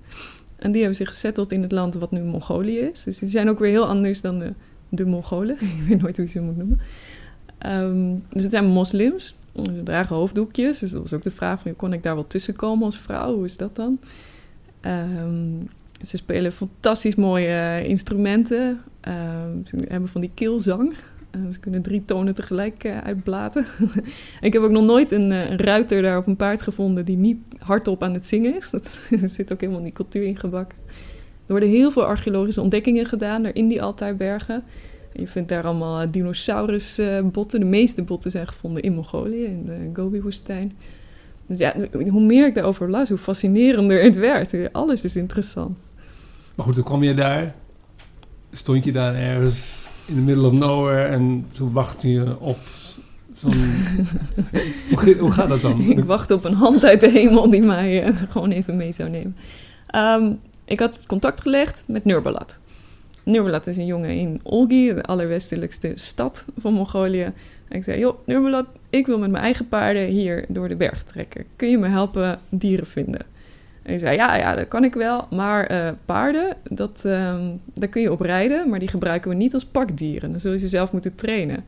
En 0.56 0.72
die 0.72 0.80
hebben 0.80 0.98
zich 0.98 1.08
gezetteld 1.08 1.52
in 1.52 1.62
het 1.62 1.72
land 1.72 1.94
wat 1.94 2.10
nu 2.10 2.20
Mongolië 2.22 2.78
is. 2.78 3.02
Dus 3.02 3.18
die 3.18 3.28
zijn 3.28 3.48
ook 3.48 3.58
weer 3.58 3.70
heel 3.70 3.86
anders 3.86 4.20
dan 4.20 4.38
de, 4.38 4.52
de 4.94 5.06
Mongolen. 5.06 5.56
Ik 5.80 5.84
weet 5.88 6.00
nooit 6.00 6.16
hoe 6.16 6.24
je 6.24 6.30
ze 6.30 6.40
moet 6.40 6.56
noemen. 6.56 6.80
Ehm, 7.58 8.14
dus 8.28 8.42
het 8.42 8.52
zijn 8.52 8.66
moslims. 8.66 9.36
Ze 9.62 9.82
dragen 9.82 10.16
hoofddoekjes. 10.16 10.78
Dus 10.78 10.90
dat 10.90 11.02
was 11.02 11.12
ook 11.12 11.22
de 11.22 11.30
vraag 11.30 11.62
kon 11.76 11.92
ik 11.92 12.02
daar 12.02 12.14
wel 12.14 12.26
tussen 12.26 12.56
komen 12.56 12.84
als 12.84 12.98
vrouw? 12.98 13.34
Hoe 13.34 13.44
is 13.44 13.56
dat 13.56 13.76
dan? 13.76 13.98
Ehm, 14.80 15.52
ze 16.02 16.16
spelen 16.16 16.52
fantastisch 16.52 17.14
mooie 17.14 17.46
eh, 17.46 17.88
instrumenten. 17.88 18.80
Ehm, 19.00 19.64
ze 19.64 19.76
hebben 19.88 20.08
van 20.08 20.20
die 20.20 20.30
keelzang. 20.34 20.94
Eh, 21.30 21.40
ze 21.52 21.60
kunnen 21.60 21.82
drie 21.82 22.04
tonen 22.04 22.34
tegelijk 22.34 22.84
eh, 22.84 22.98
uitblaten. 22.98 23.66
ik 24.40 24.52
heb 24.52 24.62
ook 24.62 24.70
nog 24.70 24.84
nooit 24.84 25.12
een 25.12 25.58
ruiter 25.58 26.02
daar 26.02 26.18
op 26.18 26.26
een 26.26 26.36
paard 26.36 26.62
gevonden 26.62 27.04
die 27.04 27.16
niet 27.16 27.42
hardop 27.58 28.02
aan 28.02 28.14
het 28.14 28.26
zingen 28.26 28.56
is. 28.56 28.70
Dat 28.70 28.88
zit 29.36 29.52
ook 29.52 29.60
helemaal 29.60 29.80
in 29.80 29.86
die 29.86 29.94
cultuur 29.94 30.24
ingebakken. 30.24 30.78
Er 31.46 31.50
worden 31.50 31.68
heel 31.68 31.90
veel 31.90 32.04
archeologische 32.04 32.60
ontdekkingen 32.60 33.06
gedaan 33.06 33.42
daar 33.42 33.54
in 33.54 33.68
die 33.68 33.82
Altaibergen. 33.82 34.62
En 35.12 35.20
Je 35.20 35.28
vindt 35.28 35.48
daar 35.48 35.64
allemaal 35.64 36.00
eh, 36.00 36.08
dinosaurusbotten. 36.10 37.60
De 37.60 37.66
meeste 37.66 38.02
botten 38.02 38.30
zijn 38.30 38.46
gevonden 38.46 38.82
in 38.82 38.94
Mongolië, 38.94 39.44
in 39.44 39.64
de 39.64 39.90
Gobi-woestijn. 40.00 40.72
Dus 41.46 41.58
ja, 41.58 41.74
hoe 41.92 42.24
meer 42.24 42.46
ik 42.46 42.54
daarover 42.54 42.90
las, 42.90 43.08
hoe 43.08 43.18
fascinerender 43.18 44.02
het 44.02 44.16
werd. 44.16 44.72
Alles 44.72 45.04
is 45.04 45.16
interessant. 45.16 45.78
Maar 46.54 46.66
goed, 46.66 46.74
toen 46.74 46.84
kwam 46.84 47.02
je 47.02 47.14
daar. 47.14 47.54
Stond 48.52 48.84
je 48.84 48.92
daar 48.92 49.14
ergens 49.14 49.82
in 50.06 50.14
the 50.14 50.20
middle 50.20 50.46
of 50.46 50.52
nowhere 50.52 51.02
en 51.02 51.46
toen 51.56 51.72
wachtte 51.72 52.10
je 52.10 52.40
op 52.40 52.58
zo'n... 53.34 53.52
hoe, 54.94 55.16
hoe 55.18 55.30
gaat 55.30 55.48
dat 55.48 55.60
dan? 55.60 55.80
Ik 55.80 56.04
wacht 56.04 56.30
op 56.30 56.44
een 56.44 56.54
hand 56.54 56.84
uit 56.84 57.00
de 57.00 57.08
hemel 57.08 57.50
die 57.50 57.62
mij 57.62 58.02
eh, 58.02 58.14
gewoon 58.28 58.50
even 58.50 58.76
mee 58.76 58.92
zou 58.92 59.10
nemen. 59.10 59.36
Ehm, 59.86 60.32
ik 60.64 60.78
had 60.78 61.06
contact 61.06 61.40
gelegd 61.40 61.84
met 61.86 62.04
Nurbalat. 62.04 62.54
Nurbalat 63.24 63.66
is 63.66 63.76
een 63.76 63.86
jongen 63.86 64.10
in 64.10 64.40
Olgi, 64.42 64.94
de 64.94 65.02
allerwestelijkste 65.02 65.92
stad 65.94 66.44
van 66.58 66.72
Mongolië. 66.72 67.32
En 67.68 67.76
ik 67.78 67.84
zei, 67.84 67.98
joh, 67.98 68.18
Nurbalat, 68.26 68.66
ik 68.90 69.06
wil 69.06 69.18
met 69.18 69.30
mijn 69.30 69.44
eigen 69.44 69.68
paarden 69.68 70.06
hier 70.06 70.44
door 70.48 70.68
de 70.68 70.76
berg 70.76 71.04
trekken. 71.04 71.44
Kun 71.56 71.70
je 71.70 71.78
me 71.78 71.88
helpen 71.88 72.40
dieren 72.48 72.86
vinden? 72.86 73.20
En 73.82 73.90
hij 73.90 73.98
zei, 73.98 74.16
ja, 74.16 74.36
ja, 74.36 74.54
dat 74.54 74.68
kan 74.68 74.84
ik 74.84 74.94
wel. 74.94 75.26
Maar 75.30 75.66
eh, 75.66 75.88
paarden, 76.04 76.56
dat, 76.70 77.02
ehm, 77.04 77.42
daar 77.74 77.88
kun 77.88 78.02
je 78.02 78.12
op 78.12 78.20
rijden, 78.20 78.68
maar 78.68 78.78
die 78.78 78.88
gebruiken 78.88 79.30
we 79.30 79.36
niet 79.36 79.54
als 79.54 79.64
pakdieren. 79.64 80.30
Dan 80.30 80.40
zul 80.40 80.52
je 80.52 80.58
ze 80.58 80.68
zelf 80.68 80.92
moeten 80.92 81.14
trainen. 81.14 81.64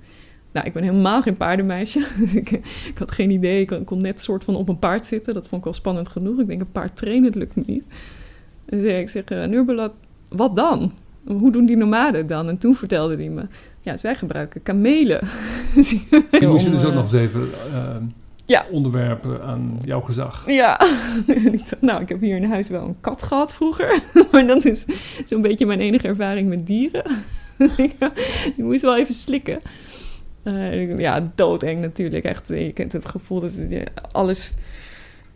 Nou, 0.52 0.66
ik 0.66 0.72
ben 0.72 0.82
helemaal 0.82 1.22
geen 1.22 1.36
paardenmeisje. 1.36 2.06
Dus 2.20 2.34
ik, 2.34 2.50
ik 2.50 2.98
had 2.98 3.10
geen 3.10 3.30
idee. 3.30 3.60
Ik 3.60 3.80
kon, 3.84 3.98
net 3.98 4.20
soort 4.20 4.44
van 4.44 4.56
op 4.56 4.68
een 4.68 4.78
paard 4.78 5.06
zitten. 5.06 5.34
Dat 5.34 5.48
vond 5.48 5.58
ik 5.60 5.64
wel 5.64 5.74
spannend 5.74 6.08
genoeg. 6.08 6.40
Ik 6.40 6.46
denk, 6.46 6.60
een 6.60 6.72
paard 6.72 6.96
trainen, 6.96 7.32
dat 7.32 7.34
lukt 7.34 7.56
me 7.56 7.62
niet. 7.66 7.84
Ik, 8.68 9.08
zeg, 9.08 9.30
uh, 9.30 9.44
Nurbalat, 9.44 9.92
wat 10.28 10.56
dan? 10.56 10.92
Hoe 11.26 11.52
doen 11.52 11.66
die 11.66 11.76
nomaden 11.76 12.26
dan? 12.26 12.48
En 12.48 12.58
toen 12.58 12.74
vertelde 12.74 13.14
hij 13.16 13.28
me, 13.28 13.46
ja, 13.80 13.92
dus 13.92 14.02
wij 14.02 14.14
gebruiken 14.14 14.62
kamelen. 14.62 15.20
Dus 15.74 15.90
Je 15.90 16.46
moest 16.46 16.64
je 16.64 16.70
dus 16.70 16.84
ook 16.84 16.90
eh, 16.90 16.94
nog 16.96 17.02
eens 17.02 17.12
even 17.12 17.48
eh, 17.72 17.96
Ja. 18.46 18.66
onderwerpen 18.70 19.42
aan 19.42 19.78
jouw 19.82 20.00
gezag. 20.00 20.44
Ja, 20.46 20.80
En 21.26 21.52
ik 21.52 21.58
dacht, 21.58 21.80
nou, 21.80 22.02
ik 22.02 22.08
heb 22.08 22.20
hier 22.20 22.36
in 22.36 22.44
huis 22.44 22.68
wel 22.68 22.84
een 22.84 23.00
kat 23.00 23.22
gehad 23.22 23.54
vroeger. 23.54 24.00
Maar 24.32 24.46
dat 24.46 24.64
is 24.64 24.84
zo'n 25.24 25.40
beetje 25.40 25.66
mijn 25.66 25.80
enige 25.80 26.08
ervaring 26.08 26.48
met 26.48 26.66
dieren. 26.66 27.04
Je 28.56 28.62
moest 28.64 28.82
wel 28.82 28.96
even 28.96 29.14
slikken. 29.14 29.58
Eh, 30.42 30.98
ja, 30.98 31.32
doodeng 31.34 31.80
natuurlijk. 31.80 32.24
Echt, 32.24 32.48
je 32.48 32.72
kent 32.72 32.92
het 32.92 33.08
gevoel 33.08 33.40
dat 33.40 33.52
je 33.68 33.86
alles... 34.12 34.54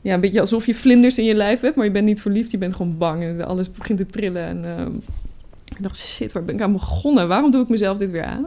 Ja, 0.01 0.15
een 0.15 0.21
beetje 0.21 0.41
alsof 0.41 0.67
je 0.67 0.75
vlinders 0.75 1.19
in 1.19 1.25
je 1.25 1.35
lijf 1.35 1.61
hebt, 1.61 1.77
maar 1.77 1.85
je 1.85 1.91
bent 1.91 2.07
niet 2.07 2.21
verliefd. 2.21 2.51
Je 2.51 2.59
bent 2.59 2.75
gewoon 2.75 2.99
bang 2.99 3.23
en 3.23 3.47
alles 3.47 3.71
begint 3.71 3.99
te 3.99 4.07
trillen. 4.07 4.45
En 4.45 4.65
ehm, 4.65 4.95
ik 5.77 5.83
dacht, 5.83 5.97
shit, 5.97 6.33
waar 6.33 6.45
ben 6.45 6.55
ik 6.55 6.61
aan 6.61 6.73
begonnen? 6.73 7.29
Waarom 7.29 7.51
doe 7.51 7.63
ik 7.63 7.69
mezelf 7.69 7.99
dit 7.99 8.11
weer 8.11 8.25
aan? 8.25 8.47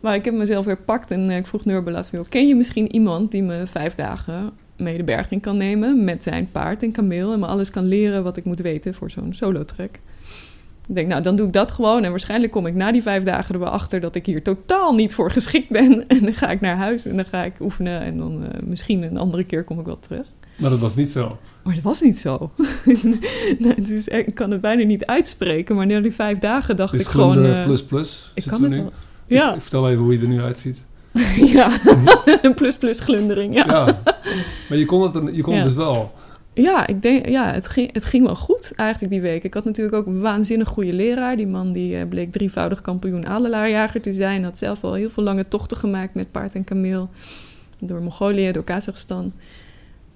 Maar 0.00 0.14
ik 0.14 0.24
heb 0.24 0.34
mezelf 0.34 0.64
weer 0.64 0.76
pakt 0.76 1.10
en 1.10 1.30
eh, 1.30 1.36
ik 1.36 1.46
vroeg 1.46 1.64
joh, 1.64 2.24
ken 2.28 2.48
je 2.48 2.54
misschien 2.54 2.92
iemand 2.92 3.30
die 3.30 3.42
me 3.42 3.66
vijf 3.66 3.94
dagen 3.94 4.50
mee 4.76 4.96
de 4.96 5.04
berg 5.04 5.30
in 5.30 5.40
kan 5.40 5.56
nemen 5.56 6.04
met 6.04 6.22
zijn 6.22 6.48
paard 6.52 6.82
en 6.82 6.92
kameel 6.92 7.32
en 7.32 7.38
me 7.38 7.46
alles 7.46 7.70
kan 7.70 7.84
leren 7.84 8.22
wat 8.22 8.36
ik 8.36 8.44
moet 8.44 8.60
weten 8.60 8.94
voor 8.94 9.10
zo'n 9.10 9.34
solo-trek? 9.34 10.00
Ik 10.88 10.96
denk, 10.96 11.08
nou, 11.08 11.22
dan 11.22 11.36
doe 11.36 11.46
ik 11.46 11.52
dat 11.52 11.70
gewoon. 11.70 12.04
En 12.04 12.10
waarschijnlijk 12.10 12.52
kom 12.52 12.66
ik 12.66 12.74
na 12.74 12.92
die 12.92 13.02
vijf 13.02 13.24
dagen 13.24 13.54
er 13.54 13.60
wel 13.60 13.68
achter 13.68 14.00
dat 14.00 14.14
ik 14.14 14.26
hier 14.26 14.42
totaal 14.42 14.94
niet 14.94 15.14
voor 15.14 15.30
geschikt 15.30 15.68
ben. 15.68 16.04
En 16.08 16.20
dan 16.20 16.34
ga 16.34 16.50
ik 16.50 16.60
naar 16.60 16.76
huis 16.76 17.06
en 17.06 17.16
dan 17.16 17.24
ga 17.24 17.44
ik 17.44 17.60
oefenen. 17.60 18.00
En 18.00 18.16
dan 18.16 18.44
eh, 18.44 18.60
misschien 18.64 19.02
een 19.02 19.18
andere 19.18 19.44
keer 19.44 19.64
kom 19.64 19.78
ik 19.78 19.86
wel 19.86 20.00
terug. 20.00 20.26
Maar 20.60 20.70
dat 20.70 20.78
was 20.78 20.94
niet 20.94 21.10
zo. 21.10 21.38
Maar 21.62 21.74
dat 21.74 21.82
was 21.82 22.00
niet 22.00 22.18
zo. 22.18 22.50
echt- 24.06 24.26
ik 24.28 24.34
kan 24.34 24.50
het 24.50 24.60
bijna 24.60 24.82
niet 24.84 25.06
uitspreken. 25.06 25.76
Maar 25.76 25.86
na 25.86 26.00
die 26.00 26.12
vijf 26.14 26.38
dagen 26.38 26.76
dacht 26.76 26.92
Dus 26.92 27.00
ik 27.00 27.06
gewoon... 27.06 27.44
eh, 27.44 27.64
plus 27.64 27.82
plus 27.82 28.30
ik 28.34 28.44
kan 28.46 28.62
het 28.62 28.70
nu. 28.72 28.76
wel. 28.76 28.92
Ja, 29.26 29.54
Ik- 29.54 29.60
vertel 29.60 29.88
even 29.90 30.02
hoe 30.02 30.12
je 30.12 30.20
er 30.20 30.28
nu 30.28 30.40
uitziet. 30.40 30.84
ja. 31.56 31.78
een 32.42 32.54
plus 32.54 32.76
plus 32.76 33.00
glundering, 33.00 33.54
ja. 33.54 33.64
Ja. 33.66 34.02
Maar 34.68 34.78
je 34.78 34.84
kon 34.84 35.02
het, 35.02 35.12
dan- 35.12 35.34
je 35.34 35.42
kon 35.42 35.54
het 35.54 35.64
dus 35.64 35.74
wel. 35.74 36.12
Ja, 36.54 36.86
ik 36.86 37.02
denk, 37.02 37.28
ja 37.28 37.52
het, 37.52 37.68
ging, 37.68 37.92
het 37.92 38.04
ging 38.04 38.24
wel 38.24 38.36
goed 38.36 38.72
eigenlijk 38.76 39.12
die 39.12 39.20
week. 39.20 39.44
Ik 39.44 39.54
had 39.54 39.64
natuurlijk 39.64 39.96
ook 39.96 40.06
een 40.06 40.20
waanzinnig 40.20 40.68
goede 40.68 40.92
leraar. 40.92 41.36
Die 41.36 41.46
man 41.46 41.72
die 41.72 41.96
eh, 41.96 42.08
bleek 42.08 42.32
drievoudig 42.32 42.80
kampioen 42.80 43.26
adelaarjager 43.26 44.00
te 44.00 44.12
zijn. 44.12 44.44
Had 44.44 44.58
zelf 44.58 44.84
al 44.84 44.94
heel 44.94 45.10
veel 45.10 45.22
lange 45.22 45.48
tochten 45.48 45.76
gemaakt 45.76 46.14
met 46.14 46.30
paard 46.30 46.54
en 46.54 46.64
kameel. 46.64 47.10
Door 47.78 48.02
Mongolië, 48.02 48.52
door 48.52 48.64
Kazachstan. 48.64 49.32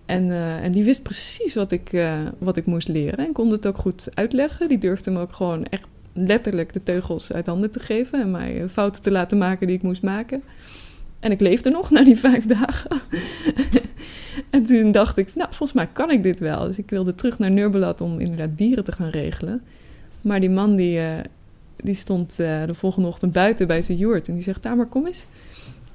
En, 0.07 0.31
eh, 0.31 0.64
en 0.64 0.73
die 0.73 0.85
wist 0.85 1.03
precies 1.03 1.55
wat 1.55 1.71
ik, 1.71 1.93
eh, 1.93 2.19
wat 2.38 2.57
ik 2.57 2.67
moest 2.67 2.88
leren. 2.88 3.27
En 3.27 3.33
kon 3.33 3.51
het 3.51 3.67
ook 3.67 3.79
goed 3.79 4.09
uitleggen. 4.14 4.69
Die 4.69 4.79
durfde 4.79 5.11
me 5.11 5.21
ook 5.21 5.35
gewoon 5.35 5.64
echt 5.64 5.87
letterlijk 6.12 6.73
de 6.73 6.83
teugels 6.83 7.33
uit 7.33 7.47
handen 7.47 7.71
te 7.71 7.81
geven. 7.81 8.21
En 8.21 8.31
mij 8.31 8.61
eh, 8.61 8.69
fouten 8.69 9.03
te 9.03 9.11
laten 9.11 9.38
maken 9.38 9.67
die 9.67 9.77
ik 9.77 9.83
moest 9.83 10.03
maken. 10.03 10.43
En 11.21 11.31
ik 11.31 11.40
leefde 11.40 11.71
nog 11.71 11.90
na 11.90 12.05
die 12.05 12.17
vijf 12.17 12.47
dagen. 12.47 13.01
en 14.51 14.67
toen 14.67 14.93
dacht 14.93 15.17
ik, 15.17 15.35
nou, 15.35 15.49
volgens 15.49 15.73
mij 15.73 15.88
kan 15.93 16.11
ik 16.11 16.23
dit 16.23 16.38
wel. 16.38 16.67
Dus 16.67 16.79
ik 16.79 16.90
wilde 16.90 17.14
terug 17.14 17.38
naar 17.38 17.51
Nurbelat 17.51 18.01
om 18.01 18.21
inderdaad 18.21 18.59
dieren 18.59 18.85
te 18.85 18.93
gaan 18.93 19.11
regelen. 19.11 19.62
Maar 20.21 20.40
die 20.40 20.51
man 20.51 20.77
die, 20.77 21.01
die 21.77 21.95
stond 21.95 22.37
de 22.37 22.75
volgende 22.75 23.09
ochtend 23.09 23.33
buiten 23.33 23.67
bij 23.67 23.83
zijn 23.83 23.99
joert. 23.99 24.29
En 24.29 24.35
die 24.35 24.43
zegt, 24.43 24.62
Tamer, 24.62 24.87
kom 24.87 25.07
eens. 25.07 25.27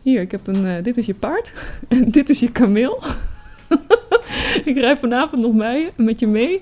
Hier, 0.01 0.21
ik 0.21 0.31
heb 0.31 0.47
een, 0.47 0.83
dit 0.83 0.97
is 0.97 1.05
je 1.05 1.13
paard. 1.13 1.53
en 1.87 2.09
dit 2.09 2.29
is 2.29 2.39
je 2.39 2.51
kameel. 2.51 3.03
ik 4.65 4.77
rijd 4.77 4.99
vanavond 4.99 5.41
nog 5.41 5.53
mee, 5.53 5.89
met 5.97 6.19
je 6.19 6.27
mee. 6.27 6.61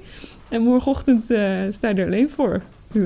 En 0.49 0.61
morgenochtend 0.61 1.31
eh, 1.31 1.61
sta 1.69 1.87
je 1.87 1.93
er 1.93 2.05
alleen 2.05 2.29
voor. 2.29 2.61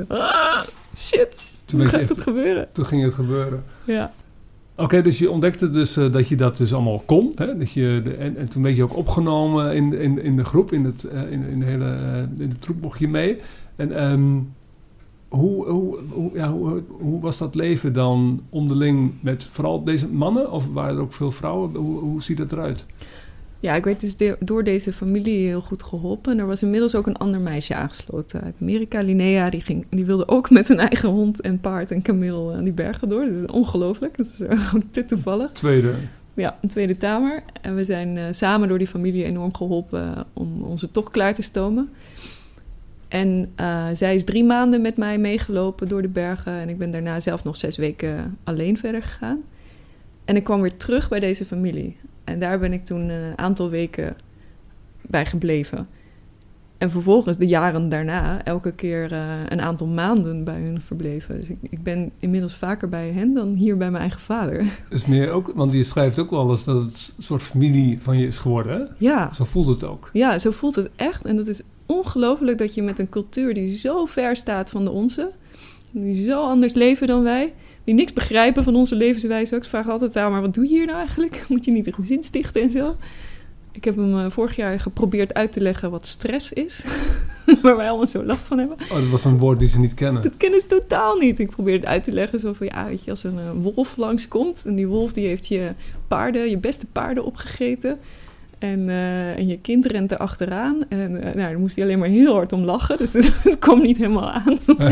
Ah, 0.08 0.64
shit, 0.98 1.42
Toen, 1.66 1.80
hoe 1.80 1.90
gaat 1.90 2.00
echt- 2.00 2.10
het 2.10 2.22
gebeuren? 2.22 2.68
toen 2.72 2.86
ging 2.86 3.04
het 3.04 3.14
gebeuren. 3.14 3.64
Ja. 3.84 4.12
Oké, 4.76 5.02
dus 5.02 5.20
je 5.20 5.32
ontdekte 5.32 5.70
dus 5.70 5.98
eh, 5.98 6.12
dat 6.12 6.28
je 6.28 6.36
dat 6.36 6.58
dus 6.58 6.74
allemaal 6.74 7.04
kon. 7.06 7.32
Hè? 7.36 7.58
Dat 7.58 7.72
je 7.72 8.02
de, 8.04 8.14
en, 8.14 8.38
en 8.38 8.50
toen 8.50 8.64
werd 8.64 8.76
je 8.76 8.84
ook 8.84 8.96
opgenomen 8.96 9.76
in, 9.76 9.94
in, 9.94 10.22
in 10.24 10.36
de 10.36 10.44
groep, 10.46 10.72
in, 10.72 10.84
het, 10.86 11.04
eh, 11.04 11.32
in, 11.32 11.44
in, 11.48 11.60
de 11.60 11.66
hele, 11.66 11.98
in 12.38 12.50
de 12.50 12.60
troep 12.60 12.82
mocht 12.82 13.00
je 13.00 13.08
mee. 13.08 13.38
En 13.76 13.98
ehm, 13.98 14.22
hoe, 15.28 15.66
hoe, 15.70 15.98
hoe, 16.10 16.32
ja, 16.34 16.52
hoe, 16.52 16.82
hoe 16.88 17.22
was 17.22 17.38
dat 17.38 17.56
leven 17.56 17.94
dan 17.94 18.42
onderling 18.50 19.12
met 19.22 19.44
vooral 19.52 19.84
deze 19.84 20.08
mannen? 20.08 20.52
Of 20.52 20.68
waren 20.74 20.96
er 20.96 21.02
ook 21.02 21.14
veel 21.14 21.32
vrouwen? 21.32 21.76
Hoe, 21.76 22.00
hoe 22.00 22.22
ziet 22.22 22.38
dat 22.38 22.52
eruit? 22.52 22.86
Ja, 23.62 23.76
ik 23.76 23.84
werd 23.84 24.00
dus 24.00 24.16
de- 24.18 24.38
door 24.40 24.64
deze 24.64 24.94
familie 24.94 25.48
heel 25.48 25.62
goed 25.62 25.84
geholpen. 25.84 26.32
En 26.32 26.40
er 26.40 26.46
was 26.48 26.64
inmiddels 26.64 26.96
ook 26.96 27.08
een 27.08 27.18
ander 27.18 27.40
meisje 27.42 27.76
aangesloten 27.76 28.42
uit 28.42 28.56
Amerika, 28.62 29.02
Linnea. 29.02 29.50
Die, 29.50 29.62
ging, 29.62 29.86
die 29.90 30.06
wilde 30.06 30.28
ook 30.28 30.50
met 30.50 30.70
een 30.70 30.80
eigen 30.80 31.10
hond 31.10 31.42
en 31.42 31.60
paard 31.60 31.92
en 31.92 32.02
kameel 32.02 32.54
aan 32.54 32.64
die 32.64 32.74
bergen 32.74 33.10
door. 33.10 33.26
Dat 33.26 33.34
is 33.34 33.46
ongelooflijk. 33.46 34.18
Dat 34.18 34.26
is 34.26 34.40
eh, 34.42 34.74
ook 34.76 34.82
te 34.92 35.06
toevallig. 35.06 35.52
Tweede. 35.52 35.94
Ja, 36.34 36.58
een 36.62 36.70
tweede 36.70 36.98
tamer. 36.98 37.44
En 37.62 37.76
we 37.76 37.84
zijn 37.84 38.18
eh, 38.18 38.24
samen 38.32 38.68
door 38.68 38.78
die 38.78 38.88
familie 38.88 39.24
enorm 39.24 39.56
geholpen 39.56 40.16
eh, 40.16 40.22
om 40.34 40.62
onze 40.64 40.92
tocht 40.92 41.12
klaar 41.12 41.34
te 41.34 41.42
stomen. 41.42 41.90
En 43.08 43.52
eh, 43.56 43.86
zij 43.94 44.16
is 44.16 44.24
drie 44.24 44.44
maanden 44.44 44.82
met 44.82 44.98
mij 44.98 45.18
meegelopen 45.18 45.88
door 45.88 46.02
de 46.02 46.08
bergen. 46.08 46.60
En 46.60 46.70
ik 46.70 46.78
ben 46.78 46.92
daarna 46.92 47.20
zelf 47.20 47.44
nog 47.44 47.56
zes 47.56 47.78
weken 47.78 48.38
alleen 48.44 48.78
verder 48.78 49.04
gegaan. 49.04 49.40
En 50.26 50.36
ik 50.36 50.44
kwam 50.44 50.62
weer 50.62 50.78
terug 50.78 51.10
bij 51.10 51.20
deze 51.20 51.46
familie. 51.46 51.98
En 52.24 52.40
daar 52.40 52.60
ben 52.60 52.74
ik 52.74 52.86
toen 52.86 53.10
een 53.10 53.38
aantal 53.38 53.70
weken 53.70 54.16
bij 55.02 55.26
gebleven. 55.26 55.88
En 56.82 56.92
vervolgens, 56.92 57.38
de 57.38 57.48
jaren 57.48 57.90
daarna, 57.90 58.44
elke 58.44 58.72
keer 58.72 59.12
eh, 59.12 59.40
een 59.48 59.62
aantal 59.62 59.88
maanden 59.88 60.44
bij 60.44 60.62
hun 60.62 60.82
verbleven. 60.82 61.40
Dus 61.40 61.50
ik, 61.50 61.58
ik 61.70 61.84
ben 61.84 62.12
inmiddels 62.20 62.56
vaker 62.56 62.90
bij 62.90 63.12
hen 63.12 63.34
dan 63.34 63.54
hier 63.54 63.78
bij 63.78 63.90
mijn 63.90 64.02
eigen 64.02 64.22
vader. 64.22 64.66
is 64.90 65.06
meer 65.06 65.32
ook, 65.32 65.52
want 65.56 65.72
je 65.72 65.84
schrijft 65.84 66.20
ook 66.20 66.30
wel 66.30 66.50
eens 66.50 66.64
dat 66.64 66.84
het 66.84 67.14
een 67.18 67.24
soort 67.24 67.42
familie 67.42 68.00
van 68.02 68.18
je 68.18 68.28
is 68.28 68.38
geworden. 68.38 68.80
Hè? 68.80 68.86
Ja, 68.98 69.34
Zo 69.34 69.44
voelt 69.44 69.68
het 69.68 69.84
ook. 69.84 70.10
Ja, 70.14 70.38
zo 70.38 70.52
voelt 70.52 70.76
het 70.76 70.90
echt. 70.96 71.26
En 71.26 71.36
dat 71.36 71.48
is 71.48 71.62
ongelooflijk 71.86 72.58
dat 72.58 72.74
je 72.74 72.82
met 72.82 73.00
een 73.00 73.10
cultuur 73.10 73.54
die 73.54 73.78
zo 73.78 74.06
ver 74.06 74.36
staat 74.36 74.70
van 74.70 74.86
de 74.86 74.92
onze, 74.92 75.32
die 75.92 76.26
zo 76.28 76.44
anders 76.44 76.74
leven 76.74 77.08
dan 77.08 77.24
wij, 77.24 77.54
die 77.84 77.96
niks 77.96 78.14
begrijpen 78.14 78.64
van 78.64 78.76
onze 78.76 78.96
levenswijze 78.96 79.56
ook. 79.56 79.64
Ze 79.64 79.70
vragen 79.70 79.92
altijd 79.92 80.18
aan, 80.18 80.32
maar 80.32 80.42
wat 80.42 80.54
doe 80.54 80.64
je 80.64 80.70
hier 80.70 80.86
nou 80.86 80.98
eigenlijk? 80.98 81.44
Moet 81.50 81.66
je 81.66 81.72
niet 81.72 81.88
een 81.88 81.94
gezin 81.94 82.24
stichten 82.24 82.62
en 82.62 82.72
zo? 82.72 82.96
Ik 83.72 83.84
heb 83.84 83.96
hem 83.96 84.20
eh, 84.20 84.32
vorig 84.32 84.56
jaar 84.56 84.80
geprobeerd 84.80 85.34
uit 85.34 85.54
te 85.54 85.62
leggen 85.62 85.92
wat 85.92 86.06
stress 86.06 86.54
is, 86.54 86.84
waar 87.62 87.78
wij 87.78 87.88
allemaal 87.88 88.08
zo 88.08 88.24
last 88.24 88.48
van 88.48 88.58
hebben. 88.58 88.78
Oh, 88.82 88.96
dat 88.96 89.10
was 89.10 89.26
een 89.26 89.38
woord 89.38 89.60
die 89.60 89.68
ze 89.68 89.80
niet 89.80 89.94
kennen. 89.94 90.22
Dat 90.22 90.38
kennen 90.38 90.60
ze 90.60 90.68
totaal 90.68 91.18
niet. 91.18 91.40
Ik 91.40 91.50
probeer 91.50 91.74
het 91.74 91.86
uit 91.86 92.04
te 92.04 92.12
leggen. 92.12 92.40
Zo 92.40 92.54
van, 92.54 92.66
ja, 92.66 92.86
weet 92.88 93.04
je, 93.04 93.10
als 93.10 93.24
een 93.24 93.38
eh, 93.38 93.52
wolf 93.62 93.98
langskomt... 93.98 94.64
en 94.66 94.76
die 94.76 94.88
wolf 94.88 95.14
die 95.14 95.28
heeft 95.28 95.48
je 95.48 95.72
paarden, 96.08 96.50
je 96.50 96.58
beste 96.58 96.86
paarden 96.86 97.26
opgegeten... 97.26 98.00
en, 98.62 98.90
eh, 98.90 99.38
en 99.38 99.48
je 99.48 99.60
kind 99.60 99.86
rent 99.86 100.12
er 100.12 100.18
achteraan. 100.18 100.84
En 100.90 101.16
eh, 101.16 101.24
nou, 101.24 101.36
daar 101.36 101.60
moest 101.60 101.76
hij 101.76 101.86
alleen 101.86 102.00
maar 102.00 102.08
heel 102.08 102.34
hard 102.34 102.54
om 102.54 102.64
lachen. 102.64 102.98
Dus 102.98 103.14
het 103.44 103.60
kwam 103.60 103.82
niet 103.82 103.98
helemaal 103.98 104.32
aan. 104.32 104.58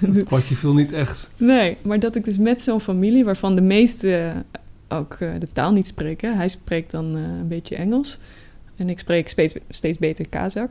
Het 0.00 0.24
kwartje 0.24 0.54
viel 0.54 0.74
niet 0.74 0.92
echt. 0.92 1.28
Nee, 1.36 1.76
maar 1.82 1.98
dat 1.98 2.14
ik 2.14 2.24
dus 2.24 2.38
met 2.38 2.62
zo'n 2.62 2.80
familie... 2.80 3.24
waarvan 3.24 3.54
de 3.54 3.60
meesten 3.60 4.44
ook 4.88 5.14
eh, 5.14 5.28
de 5.38 5.48
taal 5.52 5.72
niet 5.72 5.86
spreken... 5.86 6.36
hij 6.36 6.48
spreekt 6.48 6.90
dan 6.90 7.04
een 7.14 7.48
beetje 7.48 7.76
Engels... 7.76 8.18
en 8.76 8.88
ik 8.88 8.98
spreek 8.98 9.28
steeds, 9.28 9.54
steeds 9.68 9.98
beter 9.98 10.28
Kazak... 10.28 10.70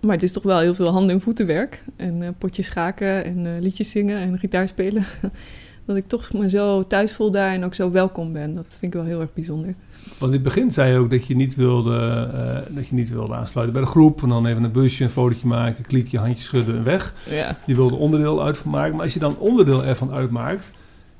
Maar 0.00 0.14
het 0.14 0.22
is 0.22 0.32
toch 0.32 0.42
wel 0.42 0.58
heel 0.58 0.74
veel 0.74 0.88
handen- 0.88 1.14
en 1.14 1.20
voetenwerk. 1.20 1.84
En 1.96 2.34
potjes 2.38 2.66
schaken 2.66 3.24
en 3.24 3.60
liedjes 3.60 3.90
zingen 3.90 4.18
en 4.18 4.38
gitaar 4.38 4.68
spelen. 4.68 5.04
dat 5.86 5.96
ik 5.96 6.08
toch 6.08 6.32
me 6.32 6.48
zo 6.48 6.86
thuis 6.86 7.12
voel 7.12 7.30
daar 7.30 7.52
en 7.52 7.64
ook 7.64 7.74
zo 7.74 7.90
welkom 7.90 8.32
ben. 8.32 8.54
Dat 8.54 8.76
vind 8.78 8.82
ik 8.82 8.92
wel 8.92 9.08
heel 9.08 9.20
erg 9.20 9.34
bijzonder. 9.34 9.74
Want 10.18 10.32
in 10.32 10.38
het 10.38 10.54
begin 10.54 10.70
zei 10.70 10.92
je 10.92 10.98
ook 10.98 11.10
dat 11.10 11.26
je 11.26 11.36
niet 11.36 11.54
wilde, 11.54 12.30
eh, 12.34 12.74
dat 12.76 12.86
je 12.86 12.94
niet 12.94 13.10
wilde 13.10 13.34
aansluiten 13.34 13.76
bij 13.76 13.84
de 13.84 13.90
groep. 13.90 14.22
En 14.22 14.28
dan 14.28 14.46
even 14.46 14.64
een 14.64 14.72
busje, 14.72 15.04
een 15.04 15.10
fotootje 15.10 15.46
maken, 15.46 15.84
klikje, 15.84 16.18
handje 16.18 16.42
schudden 16.42 16.76
en 16.76 16.84
weg. 16.84 17.14
Ja. 17.30 17.56
Je 17.66 17.74
wilde 17.74 17.94
onderdeel 17.94 18.42
uitvan 18.42 18.70
maken. 18.70 18.92
Maar 18.92 19.02
als 19.02 19.14
je 19.14 19.20
dan 19.20 19.38
onderdeel 19.38 19.84
ervan 19.84 20.12
uitmaakt, 20.12 20.70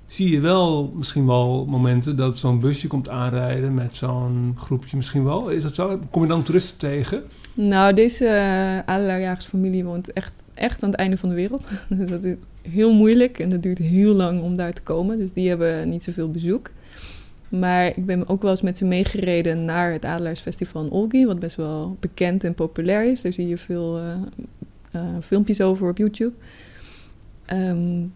zie 0.06 0.30
je 0.30 0.40
wel 0.40 0.92
misschien 0.94 1.26
wel 1.26 1.66
momenten 1.68 2.16
dat 2.16 2.38
zo'n 2.38 2.60
busje 2.60 2.86
komt 2.86 3.08
aanrijden 3.08 3.74
met 3.74 3.94
zo'n 3.94 4.54
groepje 4.56 4.96
misschien 4.96 5.24
wel. 5.24 5.48
Is 5.48 5.62
dat 5.62 5.74
zo? 5.74 6.00
Kom 6.10 6.22
je 6.22 6.28
dan 6.28 6.42
toeristen 6.42 6.78
tegen? 6.78 7.22
Nou, 7.54 7.94
deze 7.94 8.24
uh, 8.24 8.78
adelaarjagersfamilie 8.78 9.84
woont 9.84 10.12
echt, 10.12 10.32
echt 10.54 10.82
aan 10.82 10.90
het 10.90 10.98
einde 10.98 11.16
van 11.16 11.28
de 11.28 11.34
wereld. 11.34 11.64
dat 12.10 12.24
is 12.24 12.34
heel 12.62 12.92
moeilijk 12.92 13.38
en 13.38 13.50
dat 13.50 13.62
duurt 13.62 13.78
heel 13.78 14.14
lang 14.14 14.42
om 14.42 14.56
daar 14.56 14.72
te 14.72 14.82
komen. 14.82 15.18
Dus 15.18 15.32
die 15.32 15.48
hebben 15.48 15.88
niet 15.88 16.04
zoveel 16.04 16.30
bezoek. 16.30 16.70
Maar 17.48 17.86
ik 17.86 18.06
ben 18.06 18.28
ook 18.28 18.42
wel 18.42 18.50
eens 18.50 18.62
met 18.62 18.78
ze 18.78 18.84
meegereden 18.84 19.64
naar 19.64 19.92
het 19.92 20.04
Adelaarsfestival 20.04 20.84
in 20.84 20.90
Olgi, 20.90 21.26
wat 21.26 21.38
best 21.38 21.56
wel 21.56 21.96
bekend 22.00 22.44
en 22.44 22.54
populair 22.54 23.04
is. 23.10 23.22
Daar 23.22 23.32
zie 23.32 23.48
je 23.48 23.58
veel 23.58 23.98
uh, 23.98 24.14
uh, 24.94 25.02
filmpjes 25.22 25.60
over 25.60 25.88
op 25.88 25.98
YouTube. 25.98 26.32
Um, 27.52 28.12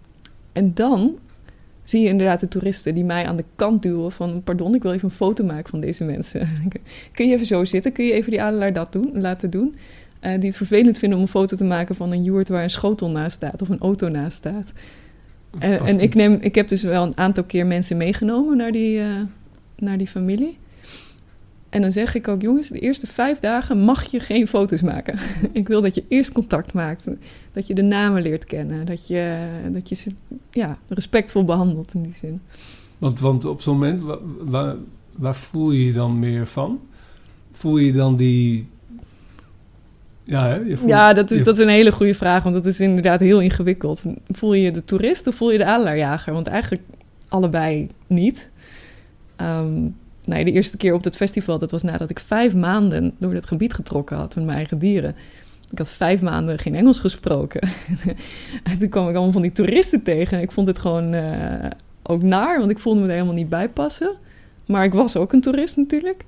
en 0.53 0.75
dan 0.75 1.19
zie 1.85 2.01
je 2.01 2.09
inderdaad 2.09 2.41
de 2.41 2.49
toeristen 2.49 2.95
die 2.95 3.05
mij 3.05 3.27
aan 3.27 3.37
de 3.37 3.45
kant 3.57 3.83
duwen 3.83 4.13
van... 4.13 4.43
pardon, 4.43 4.75
ik 4.75 4.83
wil 4.83 4.93
even 4.93 5.09
een 5.09 5.15
foto 5.15 5.45
maken 5.45 5.71
van 5.71 5.81
deze 5.81 6.05
mensen. 6.05 6.49
Kun 7.13 7.29
je 7.29 7.35
even 7.35 7.47
zo 7.47 7.65
zitten? 7.65 7.93
Kun 7.93 8.05
je 8.05 8.13
even 8.13 8.31
die 8.31 8.43
adelaar 8.43 8.73
dat 8.73 8.93
doen, 8.93 9.11
laten 9.13 9.51
doen? 9.51 9.75
Uh, 10.23 10.33
die 10.39 10.49
het 10.49 10.57
vervelend 10.57 10.99
vinden 10.99 11.19
om 11.19 11.25
een 11.25 11.31
foto 11.31 11.57
te 11.57 11.65
maken 11.65 11.95
van 11.95 12.13
een 12.13 12.23
joert 12.23 12.49
waar 12.49 12.63
een 12.63 12.71
schotel 12.71 13.11
naast 13.11 13.37
staat... 13.37 13.63
of 13.63 13.69
een 13.69 13.81
auto 13.81 14.09
naast 14.09 14.37
staat. 14.37 14.73
En, 15.59 15.87
en 15.87 16.01
ik, 16.01 16.15
neem, 16.15 16.39
ik 16.41 16.55
heb 16.55 16.69
dus 16.69 16.83
wel 16.83 17.03
een 17.03 17.17
aantal 17.17 17.45
keer 17.45 17.67
mensen 17.67 17.97
meegenomen 17.97 18.57
naar 18.57 18.73
die, 18.73 18.99
uh, 18.99 19.21
naar 19.77 19.99
die 19.99 20.07
familie. 20.07 20.59
En 21.69 21.81
dan 21.81 21.91
zeg 21.91 22.15
ik 22.15 22.29
ook, 22.29 22.43
jongens, 22.43 22.69
de 22.69 22.79
eerste 22.79 23.07
vijf 23.07 23.41
dagen 23.41 23.79
mag 23.79 24.11
je 24.11 24.21
geen 24.21 24.49
foto's 24.49 24.83
maken. 24.83 25.19
ik 25.53 25.69
wil 25.69 25.81
dat 25.81 25.95
je 25.95 26.05
eerst 26.09 26.33
contact 26.33 26.73
maakt. 26.73 27.09
Dat 27.53 27.67
je 27.67 27.75
de 27.75 27.83
namen 27.83 28.23
leert 28.23 28.45
kennen. 28.45 28.87
Dat 28.87 29.07
je, 29.07 29.49
dat 29.73 29.89
je 29.89 29.95
ze 29.95 30.11
ja, 30.51 30.79
respectvol 30.89 31.45
behandelt 31.45 31.95
in 31.95 32.03
die 32.03 32.15
zin. 32.15 32.41
Want, 32.99 33.21
want 33.21 33.45
op 33.45 33.61
zo'n 33.61 33.75
moment, 33.75 34.03
waar, 34.03 34.19
waar, 34.39 34.77
waar, 35.17 35.35
voel 35.35 35.71
je 35.71 35.87
je 35.87 35.93
dan 35.93 36.19
meer 36.19 36.47
van? 36.47 36.81
Voel 37.53 37.79
je 37.79 37.93
dan 37.93 38.17
die... 38.17 38.69
Ja, 40.31 40.47
hè? 40.47 40.55
Je 40.55 40.77
voelt, 40.77 40.91
ja 40.91 41.13
dat, 41.13 41.31
is, 41.31 41.39
je... 41.39 41.45
dat 41.45 41.55
is 41.55 41.61
een 41.61 41.69
hele 41.69 41.93
goede 41.93 42.15
vraag. 42.15 42.43
Want 42.43 42.55
dat 42.55 42.67
is 42.67 42.81
inderdaad 42.81 43.21
heel 43.21 43.41
ingewikkeld. 43.41 44.03
Voel 44.29 44.53
je 44.53 44.71
de 44.71 44.85
toerist 44.85 45.27
of 45.27 45.35
voel 45.35 45.51
je 45.51 45.59
de 45.59 45.65
adelaarjager? 45.65 46.33
Want 46.33 46.47
eigenlijk 46.47 46.83
allebei 47.29 47.89
niet. 48.07 48.49
Um, 49.41 49.95
Nee, 50.31 50.45
de 50.45 50.53
eerste 50.53 50.77
keer 50.77 50.95
op 50.95 51.05
het 51.05 51.17
festival, 51.17 51.59
dat 51.59 51.71
was 51.71 51.83
nadat 51.83 52.11
ik 52.11 52.21
vijf 52.21 52.55
maanden 52.55 53.15
door 53.19 53.35
het 53.35 53.47
gebied 53.47 53.75
getrokken 53.75 54.17
had 54.17 54.35
met 54.35 54.45
mijn 54.45 54.57
eigen 54.57 54.79
dieren. 54.79 55.17
Ik 55.71 55.79
had 55.79 55.89
vijf 55.89 56.21
maanden 56.21 56.59
geen 56.59 56.75
Engels 56.75 56.99
gesproken. 56.99 57.61
en 58.71 58.79
toen 58.79 58.89
kwam 58.89 59.09
ik 59.09 59.15
allemaal 59.15 59.33
van 59.33 59.43
die 59.43 59.53
toeristen 59.53 60.03
tegen. 60.03 60.41
Ik 60.41 60.53
vond 60.53 60.67
het 60.67 60.79
gewoon 60.79 61.15
uh, 61.15 61.71
ook 62.03 62.23
naar, 62.23 62.59
want 62.59 62.71
ik 62.71 62.79
voelde 62.79 63.01
me 63.01 63.07
er 63.07 63.13
helemaal 63.13 63.35
niet 63.35 63.49
bij 63.49 63.69
passen. 63.69 64.17
Maar 64.67 64.85
ik 64.85 64.93
was 64.93 65.17
ook 65.17 65.33
een 65.33 65.41
toerist 65.41 65.77
natuurlijk. 65.77 66.25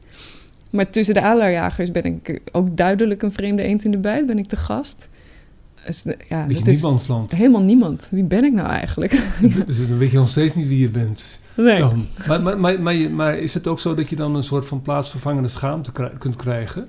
Maar 0.72 0.90
tussen 0.90 1.14
de 1.14 1.20
adelaarjagers 1.20 1.90
ben 1.90 2.04
ik 2.04 2.40
ook 2.52 2.76
duidelijk 2.76 3.22
een 3.22 3.32
vreemde 3.32 3.62
eend 3.62 3.84
in 3.84 3.90
de 3.90 3.98
bijt. 3.98 4.26
Ben 4.26 4.38
ik 4.38 4.46
te 4.46 4.56
gast. 4.56 5.08
Dus, 5.86 6.04
ja, 6.28 6.46
Beetje 6.46 6.70
niemandsland. 6.70 7.32
Helemaal 7.32 7.62
niemand. 7.62 8.08
Wie 8.10 8.24
ben 8.24 8.44
ik 8.44 8.52
nou 8.52 8.68
eigenlijk? 8.68 9.22
dus 9.66 9.88
dan 9.88 9.98
weet 9.98 10.10
je 10.10 10.16
nog 10.16 10.28
steeds 10.28 10.54
niet 10.54 10.68
wie 10.68 10.78
je 10.78 10.88
bent. 10.88 11.38
Nee. 11.56 11.78
Dan. 11.78 12.06
Maar, 12.26 12.42
maar, 12.42 12.60
maar, 12.60 12.80
maar, 12.80 13.10
maar, 13.10 13.38
is 13.38 13.54
het 13.54 13.66
ook 13.66 13.80
zo 13.80 13.94
dat 13.94 14.10
je 14.10 14.16
dan 14.16 14.34
een 14.34 14.42
soort 14.42 14.66
van 14.66 14.82
plaatsvervangende 14.82 15.48
schaamte 15.48 15.92
kunt 16.18 16.36
krijgen? 16.36 16.88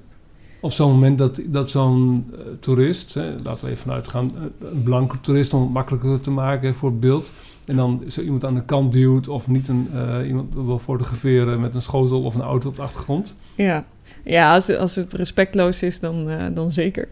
Op 0.59 0.71
zo'n 0.71 0.91
moment 0.91 1.17
dat, 1.17 1.41
dat 1.45 1.71
zo'n 1.71 2.25
uh, 2.31 2.39
toerist, 2.59 3.13
hè, 3.13 3.35
laten 3.43 3.65
we 3.65 3.71
even 3.71 3.83
vanuit 3.83 4.07
gaan, 4.07 4.31
een 4.59 4.83
blanke 4.83 5.21
toerist 5.21 5.53
om 5.53 5.61
het 5.61 5.71
makkelijker 5.71 6.21
te 6.21 6.31
maken 6.31 6.75
voor 6.75 6.89
het 6.89 6.99
beeld. 6.99 7.31
En 7.65 7.75
dan 7.75 8.03
zo 8.07 8.21
iemand 8.21 8.45
aan 8.45 8.55
de 8.55 8.63
kant 8.65 8.93
duwt 8.93 9.27
of 9.27 9.47
niet 9.47 9.67
een, 9.67 9.89
uh, 9.93 10.27
iemand 10.27 10.53
wil 10.53 10.79
fotograferen 10.79 11.61
met 11.61 11.75
een 11.75 11.81
schotel 11.81 12.23
of 12.23 12.35
een 12.35 12.41
auto 12.41 12.69
op 12.69 12.75
de 12.75 12.81
achtergrond. 12.81 13.35
Ja, 13.55 13.85
ja 14.23 14.53
als, 14.53 14.75
als 14.75 14.95
het 14.95 15.13
respectloos 15.13 15.83
is, 15.83 15.99
dan, 15.99 16.29
uh, 16.29 16.37
dan 16.53 16.71
zeker. 16.71 17.07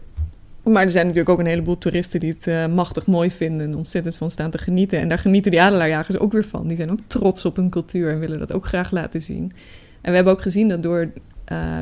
Maar 0.62 0.84
er 0.84 0.90
zijn 0.90 1.06
natuurlijk 1.06 1.32
ook 1.32 1.38
een 1.38 1.50
heleboel 1.50 1.78
toeristen 1.78 2.20
die 2.20 2.32
het 2.32 2.46
uh, 2.46 2.66
machtig 2.66 3.06
mooi 3.06 3.30
vinden 3.30 3.66
en 3.66 3.76
ontzettend 3.76 4.16
van 4.16 4.30
staan 4.30 4.50
te 4.50 4.58
genieten. 4.58 4.98
En 4.98 5.08
daar 5.08 5.18
genieten 5.18 5.50
die 5.50 5.60
adelaarjagers 5.60 6.18
ook 6.18 6.32
weer 6.32 6.44
van. 6.44 6.66
Die 6.66 6.76
zijn 6.76 6.90
ook 6.90 7.00
trots 7.06 7.44
op 7.44 7.56
hun 7.56 7.70
cultuur 7.70 8.10
en 8.10 8.18
willen 8.18 8.38
dat 8.38 8.52
ook 8.52 8.66
graag 8.66 8.90
laten 8.90 9.22
zien. 9.22 9.52
En 10.00 10.10
we 10.10 10.14
hebben 10.14 10.32
ook 10.32 10.42
gezien 10.42 10.68
dat 10.68 10.82
door, 10.82 11.08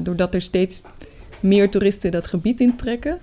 doordat 0.03 0.35
er 0.35 0.43
steeds 0.43 0.81
meer 1.41 1.71
toeristen 1.71 2.11
dat 2.11 2.27
gebied 2.27 2.61
intrekken, 2.61 3.19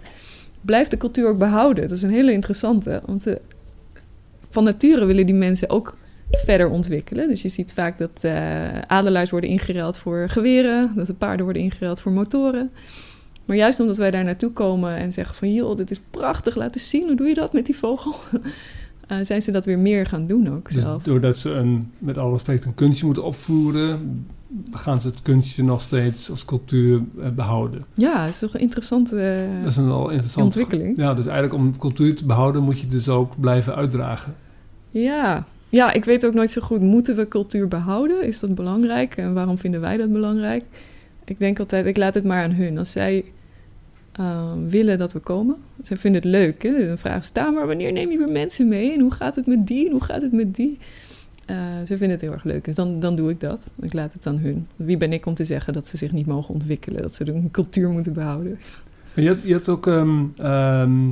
blijft 0.62 0.92
de 0.92 0.98
cultuur 0.98 1.28
ook 1.28 1.38
behouden. 1.38 1.88
Dat 1.88 1.98
is 1.98 2.04
een 2.04 2.12
hele 2.12 2.32
interessante. 2.32 3.02
Want 3.06 3.28
uh, 3.28 3.36
van 4.50 4.64
nature 4.64 5.06
willen 5.06 5.26
die 5.26 5.36
mensen 5.36 5.70
ook 5.70 5.98
verder 6.32 6.70
ontwikkelen. 6.70 7.28
Dus 7.28 7.42
je 7.42 7.50
ziet 7.50 7.74
vaak 7.74 7.98
dat 7.98 8.22
uh, 8.26 8.80
adelaars 8.88 9.30
worden 9.30 9.50
ingeruild 9.50 9.98
voor 9.98 10.30
geweren, 10.30 10.92
dat 10.96 11.08
de 11.08 11.14
paarden 11.14 11.44
worden 11.46 11.64
ingeruild 11.64 12.00
voor 12.00 12.12
motoren. 12.12 12.72
Maar 13.46 13.56
juist 13.56 13.80
omdat 13.80 13.98
wij 13.98 14.12
daar 14.12 14.24
naartoe 14.24 14.52
komen 14.52 14.96
en 14.96 15.14
zeggen 15.14 15.36
van... 15.36 15.54
joh, 15.54 15.78
dit 15.78 15.92
is 15.92 16.00
prachtig, 16.12 16.56
laat 16.56 16.76
eens 16.76 16.90
zien, 16.90 17.08
hoe 17.08 17.16
doe 17.16 17.28
je 17.28 17.34
dat 17.34 17.54
met 17.54 17.66
die 17.66 17.78
vogel? 17.78 18.16
Eh, 19.08 19.18
zijn 19.22 19.42
ze 19.42 19.52
dat 19.52 19.66
weer 19.66 19.80
meer 19.80 20.06
gaan 20.06 20.28
doen 20.28 20.50
ook 20.56 20.72
Dus 20.72 20.82
zelf. 20.82 21.04
doordat 21.04 21.38
ze 21.38 21.50
een, 21.50 21.92
met 21.98 22.18
alle 22.18 22.32
respect 22.32 22.66
een 22.66 22.74
kunstje 22.74 23.06
moeten 23.06 23.24
opvoeren, 23.24 24.26
gaan 24.72 25.02
ze 25.02 25.08
het 25.08 25.22
kunstje 25.22 25.64
nog 25.64 25.82
steeds 25.82 26.30
als 26.30 26.46
cultuur 26.46 27.02
eh, 27.22 27.30
behouden. 27.30 27.82
Ja, 27.94 28.20
dat 28.26 28.34
is 28.34 28.40
toch 28.40 28.54
een 28.54 28.60
interessante 28.60 29.46
Dat 29.62 29.72
is 29.72 29.78
een 29.78 29.88
wel 29.88 30.10
interessant 30.10 30.46
ontwikkeling. 30.46 30.98
Ja, 30.98 31.14
dus 31.14 31.26
eigenlijk 31.26 31.54
om 31.64 31.78
cultuur 31.78 32.16
te 32.16 32.26
behouden 32.26 32.64
moet 32.64 32.80
je 32.80 32.88
dus 32.88 33.10
ook 33.10 33.40
blijven 33.40 33.76
uitdragen. 33.76 34.36
Ja. 34.90 35.46
ja, 35.70 35.94
ik 35.94 36.06
weet 36.06 36.26
ook 36.26 36.34
nooit 36.34 36.52
zo 36.52 36.62
goed, 36.62 36.82
moeten 36.82 37.16
we 37.16 37.28
cultuur 37.28 37.68
behouden? 37.68 38.24
Is 38.26 38.40
dat 38.40 38.56
belangrijk? 38.56 39.18
En 39.18 39.34
waarom 39.34 39.58
vinden 39.58 39.82
wij 39.82 39.98
dat 39.98 40.12
belangrijk? 40.12 40.64
Ik 41.26 41.40
denk 41.40 41.60
altijd, 41.60 41.86
ik 41.86 41.98
laat 41.98 42.14
het 42.14 42.24
maar 42.24 42.44
aan 42.44 42.52
hun. 42.52 42.78
Als 42.78 42.92
zij 42.92 43.26
eh, 44.18 44.52
willen 44.70 44.98
dat 44.98 45.12
we 45.14 45.20
komen, 45.20 45.56
zij 45.82 45.98
vinden 45.98 46.22
het 46.22 46.30
leuk. 46.32 46.64
Hè? 46.64 46.88
Dan 46.88 46.98
vragen 46.98 47.24
ze, 47.24 47.32
"Ta, 47.32 47.50
maar 47.50 47.68
wanneer 47.68 47.92
neem 47.92 48.12
je 48.12 48.18
weer 48.18 48.32
mensen 48.32 48.68
mee? 48.68 48.94
En 48.94 49.00
hoe 49.00 49.12
gaat 49.12 49.36
het 49.36 49.46
met 49.46 49.68
die? 49.68 49.86
En 49.86 49.92
hoe 49.92 50.04
gaat 50.04 50.22
het 50.22 50.32
met 50.32 50.56
die? 50.56 50.78
Eh, 51.48 51.56
ze 51.80 51.98
vinden 51.98 52.10
het 52.10 52.22
heel 52.22 52.32
erg 52.32 52.44
leuk, 52.44 52.66
dus 52.66 52.76
dan, 52.76 53.00
dan 53.00 53.16
doe 53.16 53.30
ik 53.30 53.40
dat. 53.40 53.70
Ik 53.82 53.94
laat 53.94 54.14
het 54.14 54.28
aan 54.28 54.38
hun. 54.38 54.68
Wie 54.76 54.98
ben 54.98 55.14
ik 55.14 55.26
om 55.26 55.34
te 55.34 55.44
zeggen 55.44 55.74
dat 55.74 55.88
ze 55.88 55.98
zich 55.98 56.12
niet 56.12 56.26
mogen 56.26 56.54
ontwikkelen? 56.54 57.02
Dat 57.02 57.16
ze 57.16 57.28
een 57.28 57.52
cultuur 57.52 57.90
moeten 57.90 58.14
behouden? 58.14 58.60
En 59.14 59.24
je, 59.24 59.38
je 59.44 59.54
had 59.54 59.70
ook, 59.70 59.88
ehm, 59.88 60.24
ehm, 60.38 61.08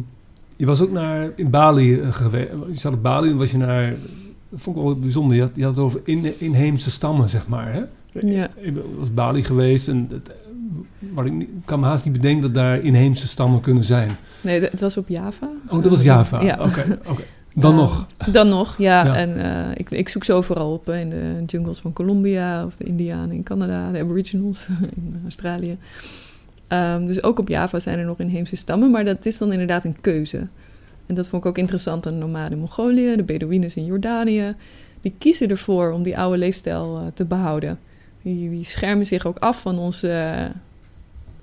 je 0.56 0.66
was 0.66 0.82
ook 0.82 0.92
naar 0.92 1.32
in 1.36 1.50
Bali 1.50 2.00
eh, 2.00 2.14
geweest. 2.14 2.50
Je 2.72 2.78
zat 2.78 2.94
op 2.94 3.04
Bali 3.04 3.30
en 3.30 3.38
was 3.38 3.52
je 3.52 3.58
naar, 3.58 3.96
dat 4.50 4.62
vond 4.62 4.78
ik 4.78 4.84
wel 4.84 4.96
bijzonder. 4.96 5.36
Je 5.36 5.42
had, 5.42 5.52
je 5.56 5.64
had 5.64 5.76
het 5.76 5.86
over 5.86 6.02
in, 6.04 6.40
inheemse 6.40 6.92
stammen, 6.92 7.30
zeg 7.30 7.48
maar. 7.48 7.74
Hè? 7.74 7.84
Ja. 8.20 8.50
Ik 8.56 8.74
was 8.98 9.14
Bali 9.14 9.44
geweest 9.44 9.88
en 9.88 10.08
het, 10.12 10.32
maar 11.00 11.26
ik 11.26 11.32
niet- 11.34 11.50
kan 11.66 11.80
me 11.80 11.86
haast 11.86 12.06
niet 12.06 12.14
bedenken 12.14 12.42
dat 12.42 12.54
daar 12.54 12.82
inheemse 12.84 13.28
stammen 13.28 13.62
kunnen 13.62 13.84
zijn. 13.84 14.12
Nee, 14.42 14.62
het 14.62 14.82
was 14.82 14.98
op 14.98 15.08
Java. 15.08 15.50
Oh, 15.70 15.82
dat 15.82 15.90
was 15.90 16.00
Eh, 16.00 16.06
Java. 16.06 16.42
Ja. 16.42 16.58
Oké, 16.60 17.00
oké. 17.12 17.22
Dan 17.56 17.72
Eh, 17.72 17.78
nog. 17.78 18.08
Dan 18.32 18.48
nog, 18.50 18.78
ja. 18.78 19.06
Ja. 19.06 19.16
En 19.16 19.44
eh, 19.44 19.72
ik, 19.78 19.92
ik 19.92 20.10
zoek 20.10 20.24
ze 20.24 20.34
overal 20.34 20.74
op. 20.74 20.86
hè, 20.86 21.00
in 21.00 21.10
de 21.10 21.44
jungles 21.46 21.80
van 21.80 21.94
Colombia 21.94 22.66
of 22.66 22.76
de 22.76 22.84
Indianen 22.84 23.32
in 23.36 23.44
Canada, 23.44 23.92
de 23.92 24.00
Aboriginals 24.00 24.68
in 24.96 25.20
Australië. 25.24 25.78
Ehm, 26.68 27.06
dus 27.06 27.24
ook 27.24 27.40
op 27.40 27.48
Java 27.48 27.80
zijn 27.80 28.00
er 28.00 28.06
nog 28.06 28.20
inheemse 28.20 28.56
stammen, 28.56 28.92
maar 28.92 29.06
dat 29.06 29.26
is 29.26 29.38
dan 29.38 29.52
inderdaad 29.52 29.86
een 29.86 30.02
keuze. 30.02 30.48
En 31.06 31.16
dat 31.16 31.28
vond 31.28 31.44
ik 31.44 31.50
ook 31.50 31.58
interessant 31.58 32.08
aan 32.08 32.14
de 32.14 32.20
nomaden 32.26 32.52
in 32.52 32.58
Mongolië, 32.60 33.16
de 33.16 33.24
Bedouines 33.24 33.76
in 33.76 33.86
Jordanië. 33.86 34.56
Die 35.02 35.14
kiezen 35.18 35.50
ervoor 35.50 35.92
om 35.92 36.04
die 36.04 36.18
oude 36.18 36.38
leefstijl 36.38 37.12
te 37.14 37.26
behouden. 37.26 37.80
Die, 38.26 38.50
die 38.50 38.64
schermen 38.64 39.06
zich 39.06 39.26
ook 39.26 39.38
af 39.38 39.62
van 39.62 39.80
onze 39.80 40.10
eh, 40.10 40.46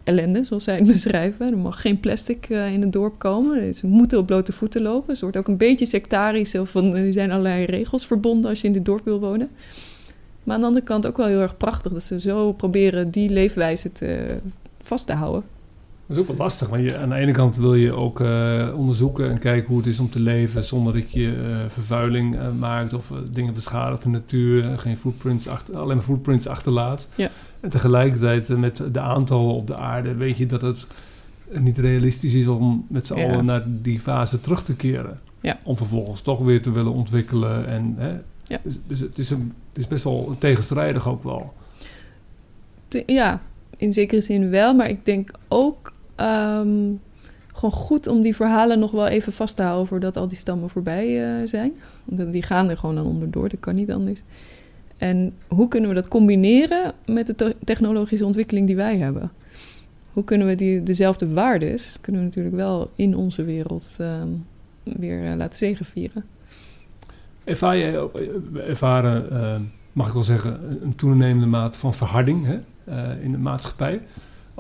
ellende, 0.05 0.45
zoals 0.45 0.65
zij 0.65 0.75
het 0.75 0.87
beschrijven. 0.93 1.51
Er 1.51 1.59
mag 1.59 1.81
geen 1.81 2.01
plastic 2.01 2.49
eh, 2.49 2.73
in 2.73 2.81
het 2.81 2.93
dorp 2.93 3.19
komen. 3.19 3.75
Ze 3.75 3.87
moeten 3.87 4.19
op 4.19 4.27
blote 4.27 4.53
voeten 4.53 4.83
lopen. 4.83 5.07
Dus 5.07 5.15
het 5.15 5.23
wordt 5.23 5.37
ook 5.37 5.49
een 5.49 5.57
beetje 5.57 5.87
sectarisch. 5.87 6.51
Zo 6.51 6.65
van, 6.65 6.97
er 6.97 7.13
zijn 7.13 7.31
allerlei 7.31 7.65
regels 7.65 8.07
verbonden 8.07 8.51
als 8.51 8.61
je 8.61 8.67
in 8.67 8.73
dit 8.73 8.85
dorp 8.85 9.05
wil 9.05 9.21
wonen. 9.21 9.51
Maar 10.43 10.55
aan 10.55 10.61
de 10.61 10.67
andere 10.67 10.85
kant 10.85 11.07
ook 11.07 11.17
wel 11.17 11.27
heel 11.27 11.41
erg 11.41 11.57
prachtig... 11.57 11.93
dat 11.93 12.03
ze 12.03 12.21
zo 12.21 12.53
proberen 12.53 13.11
die 13.11 13.31
leefwijze 13.31 13.93
te, 13.93 14.39
vast 14.81 15.07
te 15.07 15.13
houden. 15.13 15.45
Dat 16.13 16.21
is 16.21 16.29
ook 16.31 16.37
wel 16.37 16.47
lastig, 16.47 16.69
want 16.69 16.83
je, 16.83 16.97
aan 16.97 17.09
de 17.09 17.15
ene 17.15 17.33
kant 17.33 17.57
wil 17.57 17.75
je 17.75 17.93
ook 17.93 18.21
eh, 18.21 18.69
onderzoeken 18.77 19.31
en 19.31 19.39
kijken 19.39 19.69
hoe 19.69 19.77
het 19.79 19.87
is 19.87 19.99
om 19.99 20.11
te 20.11 20.21
leven 20.21 20.65
zonder 20.65 20.93
dat 20.93 21.13
je 21.13 21.29
eh, 21.29 21.71
vervuiling 21.71 22.37
eh, 22.37 22.47
maakt 22.59 22.93
of 22.95 23.13
dingen 23.31 23.55
beschadigt 23.55 24.05
in 24.05 24.13
de 24.13 24.19
natuur, 24.19 24.65
en 24.65 24.79
geen 24.79 24.97
footprints 24.97 25.49
achter, 25.49 25.77
alleen 25.77 25.97
maar 25.97 26.05
footprints 26.05 26.47
achterlaat. 26.47 27.09
Ja. 27.15 27.31
En 27.61 27.71
tegelijkertijd 27.71 28.49
met 28.49 28.83
de 28.93 29.01
aantallen 29.01 29.55
op 29.55 29.67
de 29.67 29.77
aarde 29.77 30.15
weet 30.15 30.37
je 30.37 30.47
dat 30.47 30.63
het 30.63 30.87
niet 31.51 31.79
realistisch 31.79 32.35
is 32.35 32.47
om 32.47 32.87
met 32.89 33.07
z'n 33.07 33.15
Ja. 33.19 33.25
allen 33.25 33.45
naar 33.45 33.65
die 33.67 34.01
fase 34.01 34.41
terug 34.41 34.63
te 34.63 34.75
keren. 34.75 35.21
Ja. 35.41 35.59
Om 35.63 35.77
vervolgens 35.77 36.21
toch 36.21 36.39
weer 36.39 36.63
te 36.63 36.73
willen 36.73 36.93
ontwikkelen. 36.93 37.67
En, 37.67 37.95
hè, 37.97 38.13
Ja. 38.45 38.61
dus, 38.63 38.79
dus 38.87 39.01
het, 39.01 39.19
is 39.19 39.31
een, 39.31 39.53
het 39.69 39.79
is 39.79 39.87
best 39.87 40.05
wel 40.05 40.35
tegenstrijdig 40.39 41.09
ook 41.09 41.23
wel. 41.23 41.53
Ja, 43.07 43.41
in 43.77 43.93
zekere 43.93 44.21
zin 44.21 44.51
wel. 44.51 44.75
Maar 44.75 44.89
ik 44.89 45.05
denk 45.05 45.31
ook 45.49 45.92
ehm, 46.15 46.91
gewoon 47.55 47.73
goed 47.73 48.07
om 48.07 48.23
die 48.23 48.35
verhalen 48.37 48.79
nog 48.79 48.91
wel 48.91 49.07
even 49.07 49.33
vast 49.33 49.57
te 49.57 49.63
houden... 49.63 49.87
voordat 49.87 50.17
al 50.17 50.29
die 50.29 50.37
stammen 50.37 50.71
voorbij 50.71 51.25
eh, 51.41 51.49
zijn. 51.49 51.73
Want 52.05 52.33
die 52.33 52.43
gaan 52.43 52.71
er 52.71 52.77
gewoon 52.77 52.99
aan 52.99 53.07
onderdoor, 53.07 53.49
dat 53.49 53.61
kan 53.61 53.75
niet 53.75 53.93
anders. 53.93 54.23
En 54.97 55.33
hoe 55.49 55.69
kunnen 55.69 55.89
we 55.89 55.95
dat 55.95 56.09
combineren 56.09 56.93
met 57.07 57.27
de 57.27 57.35
te- 57.35 57.57
technologische 57.65 58.25
ontwikkeling 58.25 58.67
die 58.67 58.77
wij 58.77 58.97
hebben? 58.99 59.31
Hoe 60.13 60.25
kunnen 60.25 60.47
we 60.47 60.55
die, 60.55 60.83
dezelfde 60.83 61.33
waardes, 61.33 61.99
kunnen 62.01 62.23
natuurlijk 62.23 62.55
wel 62.57 62.91
in 62.97 63.17
onze 63.17 63.45
wereld 63.45 63.87
ehm, 63.99 64.29
weer 64.83 65.25
eh, 65.25 65.37
laten 65.37 65.59
zegenvieren? 65.59 66.25
Ervaar 67.45 67.77
ervaren, 68.67 69.31
eh, 69.31 69.61
mag 69.93 70.07
ik 70.07 70.13
wel 70.13 70.23
zeggen, 70.23 70.59
een- 70.83 70.95
toenemende 70.97 71.47
maat 71.47 71.77
van 71.77 71.95
verharding 71.95 72.45
hè, 72.47 72.59
in 73.21 73.33
de 73.33 73.39
maatschappij. 73.39 74.01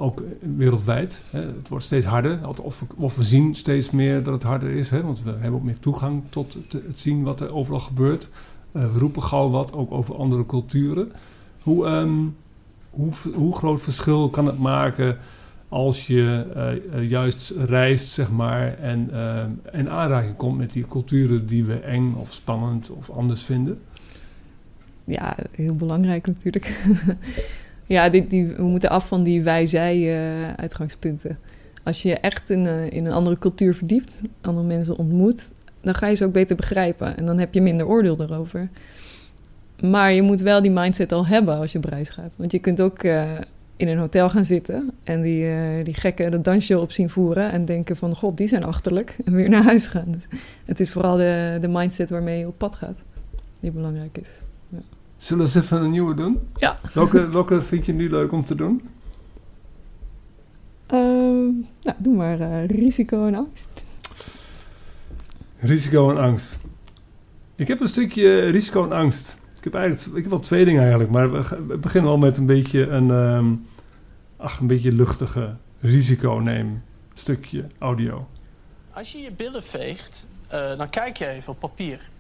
Ook 0.02 0.22
wereldwijd. 0.56 1.22
Hè. 1.30 1.40
Het 1.40 1.68
wordt 1.68 1.84
steeds 1.84 2.06
harder. 2.06 2.48
Of, 2.62 2.80
we- 2.80 2.86
of 2.96 3.16
we 3.16 3.22
zien 3.22 3.54
steeds 3.54 3.90
meer 3.90 4.22
dat 4.22 4.34
het 4.34 4.42
harder 4.42 4.70
is. 4.70 4.90
Hè, 4.90 5.02
want 5.02 5.22
we 5.22 5.30
hebben 5.30 5.52
ook 5.52 5.62
meer 5.62 5.78
toegang 5.78 6.22
tot 6.28 6.56
het, 6.68 7.00
zien 7.00 7.22
wat 7.22 7.40
er 7.40 7.54
overal 7.54 7.80
gebeurt. 7.80 8.28
Eh, 8.72 8.92
we 8.92 8.98
roepen 8.98 9.22
gauw 9.22 9.50
wat, 9.50 9.72
ook 9.72 9.92
over 9.92 10.14
andere 10.16 10.46
culturen. 10.46 11.12
Hoe, 11.62 11.86
ehm, 11.86 12.18
hoe, 13.34 13.54
groot 13.54 13.82
verschil 13.82 14.30
kan 14.30 14.46
het 14.46 14.58
maken 14.58 15.18
als 15.68 16.06
je 16.06 16.46
eh, 16.54 16.72
eh, 16.72 17.10
juist 17.10 17.50
reist, 17.50 18.08
zeg 18.08 18.30
maar, 18.30 18.78
en 18.78 19.10
in 19.72 19.88
aanraking 19.90 20.36
komt 20.36 20.58
met 20.58 20.72
die 20.72 20.84
culturen 20.86 21.46
die 21.46 21.64
we 21.64 21.74
eng 21.74 22.14
of 22.14 22.32
spannend 22.32 22.90
of 22.90 23.10
anders 23.10 23.42
vinden. 23.42 23.78
Ja, 25.04 25.36
heel 25.50 25.74
belangrijk 25.74 26.26
natuurlijk. 26.26 26.66
ja, 27.92 28.08
die, 28.08 28.26
die, 28.26 28.46
we 28.46 28.62
moeten 28.62 28.90
af 28.90 29.06
van 29.08 29.22
die 29.22 29.42
wij-zij-uitgangspunten. 29.42 31.38
Als 31.82 32.02
je 32.02 32.18
echt 32.18 32.50
in, 32.50 32.66
eh, 32.66 32.90
in 32.90 33.06
een 33.06 33.12
andere 33.12 33.38
cultuur 33.38 33.74
verdiept, 33.74 34.16
andere 34.40 34.66
mensen 34.66 34.96
ontmoet, 34.96 35.50
dan 35.80 35.94
ga 35.94 36.06
je 36.06 36.14
ze 36.14 36.24
ook 36.24 36.32
beter 36.32 36.56
begrijpen. 36.56 37.16
En 37.16 37.26
dan 37.26 37.38
heb 37.38 37.54
je 37.54 37.60
minder 37.60 37.86
oordeel 37.86 38.20
erover. 38.20 38.68
Maar 39.80 40.12
je 40.12 40.22
moet 40.22 40.40
wel 40.40 40.62
die 40.62 40.70
mindset 40.70 41.12
al 41.12 41.26
hebben 41.26 41.56
als 41.56 41.72
je 41.72 41.78
op 41.78 41.84
reis 41.84 42.08
gaat. 42.08 42.34
Want 42.36 42.52
je 42.52 42.58
kunt 42.58 42.80
ook 42.80 43.02
eh, 43.02 43.30
in 43.76 43.88
een 43.88 43.98
hotel 43.98 44.30
gaan 44.30 44.44
zitten 44.44 44.90
en 45.04 45.22
die, 45.22 45.48
eh, 45.48 45.84
die 45.84 45.94
gekken 45.94 46.30
dat 46.30 46.44
dansje 46.44 46.78
op 46.78 46.92
zien 46.92 47.10
voeren 47.10 47.50
en 47.50 47.64
denken 47.64 47.96
van, 47.96 48.16
god, 48.16 48.36
die 48.36 48.48
zijn 48.48 48.64
achterlijk. 48.64 49.16
En 49.24 49.34
weer 49.34 49.48
naar 49.48 49.62
huis 49.62 49.86
gaan. 49.86 50.06
Dus 50.06 50.26
het 50.64 50.80
is 50.80 50.90
vooral 50.90 51.16
de, 51.16 51.58
de 51.60 51.68
mindset 51.68 52.10
waarmee 52.10 52.38
je 52.38 52.46
op 52.46 52.58
pad 52.58 52.74
gaat, 52.74 52.98
die 53.60 53.70
belangrijk 53.70 54.18
is. 54.18 54.28
Zullen 55.22 55.46
we 55.46 55.54
eens 55.54 55.64
even 55.64 55.82
een 55.82 55.90
nieuwe 55.90 56.14
doen? 56.14 56.40
Ja. 56.56 56.78
Welke, 56.92 57.28
welke 57.28 57.62
vind 57.62 57.86
je 57.86 57.92
nu 57.92 58.10
leuk 58.10 58.32
om 58.32 58.44
te 58.44 58.54
doen? 58.54 58.88
Ehm, 60.86 61.50
nou, 61.82 61.96
doe 61.98 62.16
maar 62.16 62.40
eh, 62.40 62.66
risico 62.66 63.26
en 63.26 63.34
angst. 63.34 63.84
Risico 65.58 66.10
en 66.10 66.16
angst. 66.16 66.58
Ik 67.54 67.68
heb 67.68 67.80
een 67.80 67.88
stukje 67.88 68.40
risico 68.40 68.84
en 68.84 68.92
angst. 68.92 69.36
Ik 69.56 69.64
heb 69.64 69.74
eigenlijk 69.74 70.16
ik 70.16 70.22
heb 70.22 70.30
wel 70.30 70.40
twee 70.40 70.64
dingen 70.64 70.80
eigenlijk, 70.80 71.10
maar 71.10 71.32
we 71.66 71.76
beginnen 71.76 72.10
al 72.10 72.18
met 72.18 72.36
een 72.36 72.46
beetje 72.46 72.86
een, 72.86 73.10
ehm, 73.10 73.54
ach, 74.36 74.58
een 74.60 74.66
beetje 74.66 74.92
luchtige 74.92 75.56
risico 75.80 76.32
neem 76.32 76.82
stukje 77.14 77.66
audio. 77.78 78.28
Als 78.90 79.12
je 79.12 79.18
je 79.18 79.32
billen 79.32 79.62
veegt, 79.62 80.26
eh, 80.48 80.76
dan 80.76 80.90
kijk 80.90 81.16
je 81.16 81.28
even 81.28 81.52
op 81.52 81.58
papier. 81.58 82.10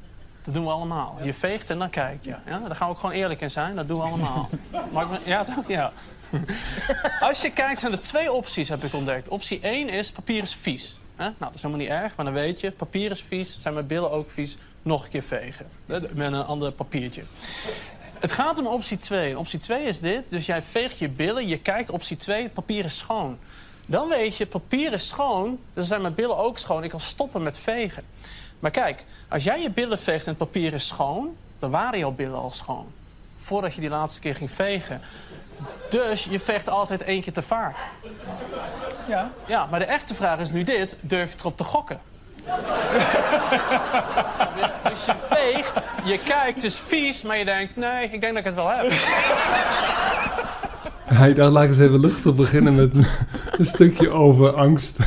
Dat 0.42 0.54
doen 0.54 0.64
we 0.64 0.70
allemaal. 0.70 1.18
Je 1.22 1.34
veegt 1.34 1.70
en 1.70 1.78
dan 1.78 1.90
kijk 1.90 2.18
je. 2.20 2.34
Ja? 2.46 2.58
Daar 2.58 2.76
gaan 2.76 2.88
we 2.88 2.94
ook 2.94 3.00
gewoon 3.00 3.14
eerlijk 3.14 3.40
in 3.40 3.50
zijn. 3.50 3.76
Dat 3.76 3.88
doen 3.88 3.98
we 3.98 4.04
allemaal. 4.04 4.48
Me- 4.92 5.18
ja, 5.24 5.42
toch? 5.42 5.68
Ja. 5.68 5.92
Als 7.20 7.42
je 7.42 7.52
kijkt, 7.52 7.80
zijn 7.80 7.92
er 7.92 8.00
twee 8.00 8.32
opties, 8.32 8.68
heb 8.68 8.84
ik 8.84 8.94
ontdekt. 8.94 9.28
Optie 9.28 9.60
1 9.60 9.88
is, 9.88 10.10
papier 10.10 10.42
is 10.42 10.54
vies. 10.54 11.00
Nou, 11.16 11.32
dat 11.38 11.54
is 11.54 11.62
helemaal 11.62 11.84
niet 11.84 11.94
erg, 11.94 12.16
maar 12.16 12.24
dan 12.24 12.34
weet 12.34 12.60
je... 12.60 12.70
papier 12.70 13.10
is 13.10 13.22
vies, 13.22 13.58
zijn 13.58 13.74
mijn 13.74 13.86
billen 13.86 14.10
ook 14.10 14.30
vies. 14.30 14.58
Nog 14.82 15.04
een 15.04 15.10
keer 15.10 15.22
vegen. 15.22 15.66
Met 15.86 16.32
een 16.32 16.34
ander 16.34 16.72
papiertje. 16.72 17.22
Het 18.18 18.32
gaat 18.32 18.58
om 18.58 18.66
optie 18.66 18.98
2. 18.98 19.30
En 19.30 19.36
optie 19.36 19.58
2 19.58 19.84
is 19.84 20.00
dit. 20.00 20.24
Dus 20.28 20.46
jij 20.46 20.62
veegt 20.62 20.98
je 20.98 21.08
billen, 21.08 21.48
je 21.48 21.58
kijkt 21.58 21.90
optie 21.90 22.16
2, 22.16 22.42
het 22.42 22.52
papier 22.52 22.84
is 22.84 22.98
schoon. 22.98 23.38
Dan 23.86 24.08
weet 24.08 24.36
je, 24.36 24.46
papier 24.46 24.92
is 24.92 25.08
schoon, 25.08 25.58
dan 25.74 25.84
zijn 25.84 26.02
mijn 26.02 26.14
billen 26.14 26.36
ook 26.36 26.58
schoon. 26.58 26.84
Ik 26.84 26.90
kan 26.90 27.00
stoppen 27.00 27.42
met 27.42 27.58
vegen. 27.58 28.04
Maar 28.62 28.70
kijk, 28.70 29.04
als 29.28 29.44
jij 29.44 29.60
je 29.60 29.70
billen 29.70 29.98
veegt 29.98 30.24
en 30.24 30.28
het 30.28 30.38
papier 30.38 30.74
is 30.74 30.86
schoon... 30.86 31.36
dan 31.58 31.70
waren 31.70 31.98
jouw 31.98 32.10
billen 32.10 32.38
al 32.38 32.50
schoon. 32.50 32.92
Voordat 33.36 33.74
je 33.74 33.80
die 33.80 33.90
laatste 33.90 34.20
keer 34.20 34.34
ging 34.34 34.50
vegen. 34.50 35.00
Dus 35.88 36.24
je 36.24 36.40
veegt 36.40 36.68
altijd 36.68 37.02
één 37.02 37.22
keer 37.22 37.32
te 37.32 37.42
vaak. 37.42 37.76
Ja. 39.08 39.30
Ja, 39.46 39.66
maar 39.66 39.78
de 39.78 39.84
echte 39.84 40.14
vraag 40.14 40.38
is 40.38 40.50
nu 40.50 40.62
dit. 40.62 40.96
Durf 41.00 41.32
je 41.32 41.38
erop 41.38 41.56
te 41.56 41.64
gokken? 41.64 42.00
dus 44.90 45.04
je 45.04 45.14
veegt, 45.28 45.82
je 46.04 46.18
kijkt, 46.18 46.54
het 46.54 46.64
is 46.64 46.78
vies, 46.78 47.22
maar 47.22 47.38
je 47.38 47.44
denkt... 47.44 47.76
nee, 47.76 48.04
ik 48.10 48.20
denk 48.20 48.34
dat 48.34 48.38
ik 48.38 48.44
het 48.44 48.54
wel 48.54 48.68
heb. 48.68 48.90
Ik 51.20 51.36
dacht, 51.36 51.52
laat 51.52 51.62
ik 51.62 51.68
eens 51.68 51.78
even 51.78 52.00
luchtig 52.00 52.34
beginnen 52.34 52.74
met 52.74 52.96
een 53.58 53.66
stukje 53.66 54.10
over 54.10 54.52
angst. 54.52 54.98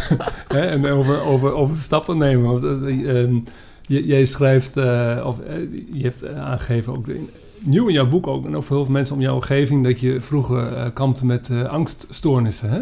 Hè, 0.48 0.60
en 0.60 0.86
over, 0.86 1.22
over, 1.22 1.54
over 1.54 1.78
stappen 1.82 2.18
nemen. 2.18 2.52
Want, 2.52 2.84
eh, 2.84 3.22
ehm, 3.22 3.40
Je, 3.88 4.06
jij 4.06 4.26
schrijft, 4.26 4.78
eh, 4.78 5.24
of 5.26 5.40
eh, 5.40 5.56
je 5.94 6.04
hebt 6.04 6.28
aangegeven, 6.28 6.94
ook 6.94 7.08
in, 7.08 7.30
nieuw 7.60 7.88
in 7.88 7.94
jouw 7.94 8.08
boek 8.08 8.28
ook, 8.28 8.46
en 8.46 8.56
ook 8.56 8.64
voor 8.64 8.76
heel 8.76 8.86
veel 8.86 8.94
mensen 8.94 9.16
om 9.16 9.22
jouw 9.22 9.34
omgeving, 9.34 9.84
dat 9.84 10.00
je 10.00 10.22
vroeger 10.22 10.92
kampte 10.92 11.26
met 11.26 11.50
angststoornissen. 11.68 12.70
Hè? 12.70 12.82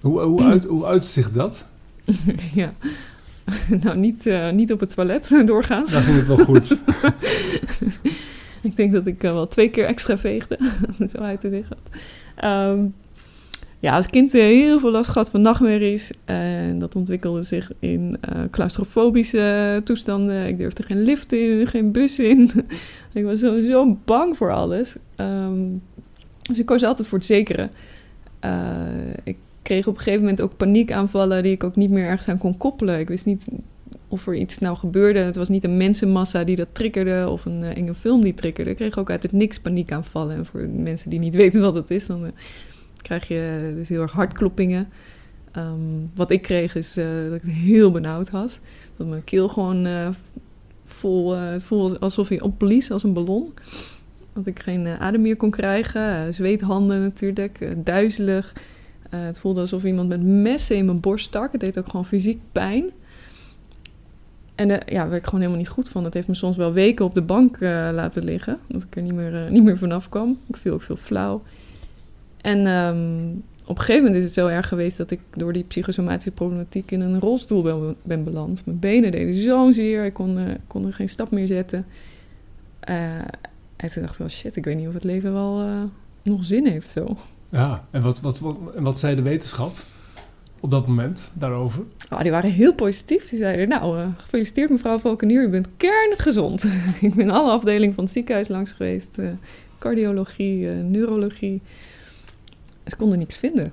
Hoe, 0.00 0.20
hoe, 0.20 0.42
uit, 0.42 0.64
hoe 0.64 0.84
uitzicht 0.84 1.34
dat? 1.34 1.64
ja. 2.54 2.72
nou, 3.82 3.96
niet, 3.96 4.24
niet 4.52 4.72
op 4.72 4.80
het 4.80 4.94
toilet 4.94 5.42
doorgaans. 5.44 5.92
Daar 5.92 6.02
ging 6.02 6.16
het 6.16 6.26
wel 6.26 6.36
goed. 6.36 6.78
ik 8.60 8.76
denk 8.76 8.92
dat 8.92 9.06
ik 9.06 9.22
wel 9.22 9.48
twee 9.48 9.70
keer 9.70 9.84
extra 9.84 10.18
veegde. 10.18 10.58
Zo 11.12 11.18
uit 11.18 11.40
te 11.40 11.48
liggen. 11.48 11.76
Ehm, 12.40 12.86
ja, 13.80 13.96
als 13.96 14.06
kind 14.06 14.34
eh, 14.34 14.42
heel 14.42 14.80
veel 14.80 14.90
last 14.90 15.10
gehad 15.10 15.30
van 15.30 15.40
nachtmerries. 15.40 16.10
En 16.24 16.78
dat 16.78 16.96
ontwikkelde 16.96 17.42
zich 17.42 17.70
in 17.78 18.16
eh, 18.20 18.40
claustrofobische 18.50 19.80
toestanden. 19.84 20.46
Ik 20.46 20.58
durfde 20.58 20.82
geen 20.82 21.02
lift 21.02 21.32
in, 21.32 21.66
geen 21.66 21.92
bus 21.92 22.18
in. 22.18 22.50
ik 23.12 23.24
was 23.24 23.40
sowieso 23.40 23.96
bang 24.04 24.36
voor 24.36 24.52
alles. 24.52 24.96
Ehm, 25.16 25.60
dus 26.42 26.58
ik 26.58 26.66
koos 26.66 26.82
altijd 26.82 27.08
voor 27.08 27.18
het 27.18 27.26
zekere. 27.26 27.68
Eh, 28.40 28.70
ik 29.24 29.36
kreeg 29.62 29.86
op 29.86 29.94
een 29.94 30.02
gegeven 30.02 30.20
moment 30.20 30.40
ook 30.40 30.56
paniekaanvallen 30.56 31.42
die 31.42 31.52
ik 31.52 31.64
ook 31.64 31.76
niet 31.76 31.90
meer 31.90 32.06
ergens 32.06 32.28
aan 32.28 32.38
kon 32.38 32.56
koppelen. 32.56 32.98
Ik 32.98 33.08
wist 33.08 33.24
niet 33.24 33.48
of 34.08 34.26
er 34.26 34.34
iets 34.34 34.58
nou 34.58 34.76
gebeurde. 34.76 35.18
Het 35.18 35.36
was 35.36 35.48
niet 35.48 35.64
een 35.64 35.76
mensenmassa 35.76 36.44
die 36.44 36.56
dat 36.56 36.68
triggerde 36.72 37.28
of 37.28 37.44
een 37.44 37.62
eh, 37.62 37.76
enge 37.76 37.94
film 37.94 38.20
die 38.20 38.34
triggerde. 38.34 38.70
Ik 38.70 38.76
kreeg 38.76 38.98
ook 38.98 39.10
uit 39.10 39.22
het 39.22 39.32
niks 39.32 39.58
paniekaanvallen. 39.60 40.36
En 40.36 40.46
voor 40.46 40.60
mensen 40.60 41.10
die 41.10 41.18
niet 41.18 41.34
weten 41.42 41.60
wat 41.60 41.74
het 41.74 41.90
is, 41.90 42.06
dan 42.06 42.24
eh, 42.24 42.32
krijg 43.02 43.28
je 43.28 43.72
dus 43.76 43.88
heel 43.88 44.00
erg 44.00 44.12
hartkloppingen. 44.12 44.88
Ehm, 45.52 45.76
wat 46.14 46.30
ik 46.30 46.42
kreeg 46.42 46.74
is 46.74 46.96
eh, 46.96 47.06
dat 47.24 47.34
ik 47.34 47.42
het 47.42 47.50
heel 47.50 47.90
benauwd 47.90 48.28
had. 48.28 48.60
Dat 48.96 49.06
mijn 49.06 49.24
keel 49.24 49.48
gewoon 49.48 50.14
vol, 50.84 51.36
het 51.36 51.62
voelde 51.62 51.98
alsof 51.98 52.28
je 52.28 52.42
opblies 52.42 52.90
als 52.90 53.02
een 53.02 53.12
ballon. 53.12 53.52
Dat 54.32 54.46
ik 54.46 54.58
geen 54.58 54.86
adem 54.86 55.22
meer 55.22 55.36
kon 55.36 55.50
krijgen. 55.50 56.34
Zweethanden 56.34 57.00
natuurlijk, 57.00 57.76
duizelig. 57.76 58.54
Het 59.08 59.38
voelde 59.38 59.60
alsof 59.60 59.84
iemand 59.84 60.08
met 60.08 60.22
messen 60.22 60.76
in 60.76 60.84
mijn 60.84 61.00
borst 61.00 61.26
stak. 61.26 61.52
Het 61.52 61.60
deed 61.60 61.78
ook 61.78 61.88
gewoon 61.88 62.06
fysiek 62.06 62.40
pijn. 62.52 62.90
En 64.58 64.70
eh, 64.70 64.94
ja, 64.94 65.04
ik 65.04 65.24
gewoon 65.24 65.40
helemaal 65.40 65.60
niet 65.60 65.68
goed 65.68 65.88
van. 65.88 66.02
Dat 66.02 66.14
heeft 66.14 66.28
me 66.28 66.34
soms 66.34 66.56
wel 66.56 66.72
weken 66.72 67.04
op 67.04 67.14
de 67.14 67.22
bank 67.22 67.56
eh, 67.56 67.70
laten 67.92 68.24
liggen. 68.24 68.58
Dat 68.66 68.82
ik 68.82 68.96
er 68.96 69.02
niet 69.02 69.14
meer, 69.14 69.44
eh, 69.44 69.50
niet 69.50 69.62
meer 69.62 69.78
vanaf 69.78 70.08
kwam. 70.08 70.38
Ik 70.46 70.56
viel 70.56 70.72
ook 70.72 70.82
veel 70.82 70.96
flauw. 70.96 71.42
En 72.40 72.66
ehm, 72.66 73.28
op 73.64 73.78
een 73.78 73.84
gegeven 73.84 74.02
moment 74.02 74.16
is 74.16 74.24
het 74.24 74.32
zo 74.32 74.46
erg 74.46 74.68
geweest 74.68 74.96
dat 74.96 75.10
ik 75.10 75.20
door 75.34 75.52
die 75.52 75.64
psychosomatische 75.64 76.30
problematiek 76.30 76.90
in 76.90 77.00
een 77.00 77.18
rolstoel 77.18 77.62
ben, 77.62 77.96
ben 78.02 78.24
beland. 78.24 78.62
Mijn 78.66 78.78
benen 78.78 79.10
deden 79.10 79.34
zo'n 79.34 79.72
zeer. 79.72 80.04
Ik 80.04 80.14
kon, 80.14 80.38
kon 80.66 80.86
er 80.86 80.92
geen 80.92 81.08
stap 81.08 81.30
meer 81.30 81.46
zetten. 81.46 81.86
En 82.80 83.88
toen 83.92 84.02
dacht 84.02 84.18
ik 84.18 84.28
shit, 84.28 84.56
ik 84.56 84.64
weet 84.64 84.76
niet 84.76 84.88
of 84.88 84.94
het 84.94 85.04
leven 85.04 85.32
wel 85.32 85.62
nog 86.22 86.44
zin 86.44 86.66
heeft 86.66 86.90
zo. 86.90 87.16
Ja, 87.48 87.84
en 87.90 88.02
wat, 88.02 88.20
wat, 88.20 88.38
wat, 88.38 88.56
en 88.76 88.82
wat 88.82 88.98
zei 88.98 89.16
de 89.16 89.22
wetenschap 89.22 89.76
op 90.60 90.70
dat 90.70 90.86
moment 90.86 91.30
daarover? 91.34 91.82
Oh, 92.10 92.20
die 92.20 92.30
waren 92.30 92.50
heel 92.50 92.74
positief. 92.74 93.28
Die 93.28 93.38
zeiden, 93.38 93.68
nou, 93.68 93.98
eh, 93.98 94.06
gefeliciteerd 94.16 94.70
mevrouw 94.70 94.98
Valkenier, 94.98 95.42
u 95.42 95.48
bent 95.48 95.68
kerngezond. 95.76 96.64
ik 97.00 97.14
ben 97.14 97.30
alle 97.30 97.50
afdelingen 97.50 97.94
van 97.94 98.04
het 98.04 98.12
ziekenhuis 98.12 98.48
langs 98.48 98.72
geweest. 98.72 99.18
eh, 99.18 99.28
cardiologie, 99.78 100.70
eh, 100.70 100.76
neurologie. 100.76 101.60
Ze 102.86 102.96
konden 102.96 103.18
niets 103.18 103.36
vinden. 103.36 103.72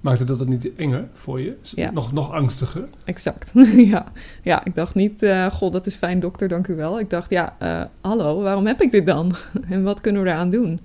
Maakte 0.00 0.24
dat 0.24 0.40
het 0.40 0.48
niet 0.48 0.74
enger 0.74 1.08
voor 1.12 1.40
je? 1.40 1.56
Ja. 1.62 1.90
Nog, 1.90 2.12
nog 2.12 2.32
angstiger? 2.32 2.88
Exact. 3.04 3.50
ja. 3.92 4.12
ja, 4.42 4.64
ik 4.64 4.74
dacht 4.74 4.94
niet, 4.94 5.22
eh 5.22 5.46
god, 5.52 5.72
dat 5.72 5.86
is 5.86 5.94
fijn 5.94 6.20
dokter, 6.20 6.48
dank 6.48 6.66
u 6.66 6.74
wel. 6.74 7.00
Ik 7.00 7.10
dacht, 7.10 7.30
ja, 7.30 7.56
hallo, 8.00 8.40
waarom 8.42 8.66
heb 8.66 8.80
ik 8.80 8.90
dit 8.90 9.06
dan? 9.06 9.34
en 9.68 9.82
wat 9.82 10.00
kunnen 10.00 10.22
we 10.22 10.28
eraan 10.28 10.50
doen? 10.50 10.72
Op 10.72 10.78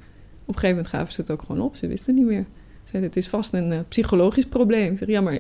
een 0.48 0.54
gegeven 0.54 0.70
moment 0.70 0.88
gaven 0.88 1.14
ze 1.14 1.22
het 1.22 1.32
ook 1.32 1.42
gewoon 1.42 1.62
op. 1.62 1.76
Ze 1.76 1.88
wisten 1.88 2.16
niet 2.16 2.26
meer. 2.26 2.46
Het 2.92 3.16
is 3.16 3.28
vast 3.28 3.54
een 3.54 3.72
eh, 3.72 3.80
psychologisch 3.88 4.46
probleem. 4.46 4.92
Ik 4.92 4.98
zeg, 4.98 5.08
ja, 5.08 5.22
maar 5.22 5.40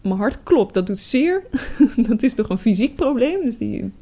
mijn 0.00 0.16
hart 0.16 0.38
klopt, 0.42 0.74
dat 0.74 0.86
doet 0.86 0.98
zeer. 0.98 1.42
dat 2.08 2.22
is 2.22 2.34
toch 2.34 2.48
een 2.48 2.58
fysiek 2.58 2.96
probleem? 2.96 3.42
Dus 3.42 3.58
die, 3.58 3.92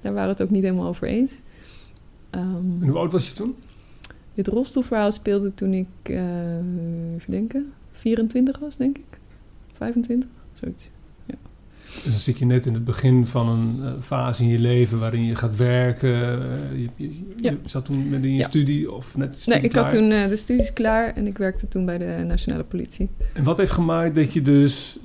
daar 0.00 0.12
waren 0.12 0.24
we 0.24 0.30
het 0.30 0.42
ook 0.42 0.50
niet 0.50 0.62
helemaal 0.62 0.86
over 0.86 1.08
eens. 1.08 1.40
Ehm, 2.30 2.82
En 2.82 2.88
hoe 2.88 2.98
oud 2.98 3.12
was 3.12 3.28
je 3.28 3.34
toen? 3.34 3.54
dit 4.32 4.48
rolstoelverhaal 4.48 5.12
speelde 5.12 5.54
toen 5.54 5.72
ik, 5.72 5.86
eh 6.02 6.56
even 7.14 7.30
denken, 7.30 7.72
24 7.92 8.58
was, 8.58 8.76
denk 8.76 8.98
ik. 8.98 9.18
25, 9.72 10.28
zoiets. 10.52 10.90
Dus 11.94 12.02
dan 12.12 12.12
zit 12.20 12.38
je 12.38 12.44
net 12.44 12.66
in 12.66 12.74
het 12.74 12.84
begin 12.84 13.26
van 13.26 13.48
een 13.48 13.80
eh, 13.84 13.92
fase 14.02 14.42
in 14.42 14.48
je 14.48 14.58
leven 14.58 14.98
waarin 14.98 15.24
je 15.24 15.34
gaat 15.34 15.56
werken. 15.56 16.12
eh, 16.12 16.78
je, 16.80 16.88
je, 16.96 17.10
Ja. 17.36 17.50
je 17.50 17.56
zat 17.64 17.84
toen 17.84 18.08
met 18.08 18.24
in 18.24 18.30
je 18.32 18.36
Ja. 18.38 18.46
studie 18.48 18.92
of 18.92 19.16
net 19.16 19.28
je 19.28 19.34
Nee, 19.50 19.58
studie 19.58 19.62
ik 19.62 19.74
had 19.74 19.88
toen 19.88 20.10
eh, 20.10 20.28
de 20.28 20.36
studies 20.36 20.72
klaar 20.72 21.12
en 21.14 21.26
ik 21.26 21.38
werkte 21.38 21.68
toen 21.68 21.84
bij 21.84 21.98
de 21.98 22.24
nationale 22.26 22.64
politie. 22.64 23.08
En 23.32 23.44
wat 23.44 23.56
heeft 23.56 23.70
gemaakt 23.72 24.14
dat 24.14 24.32
je 24.32 24.42
dus 24.42 24.98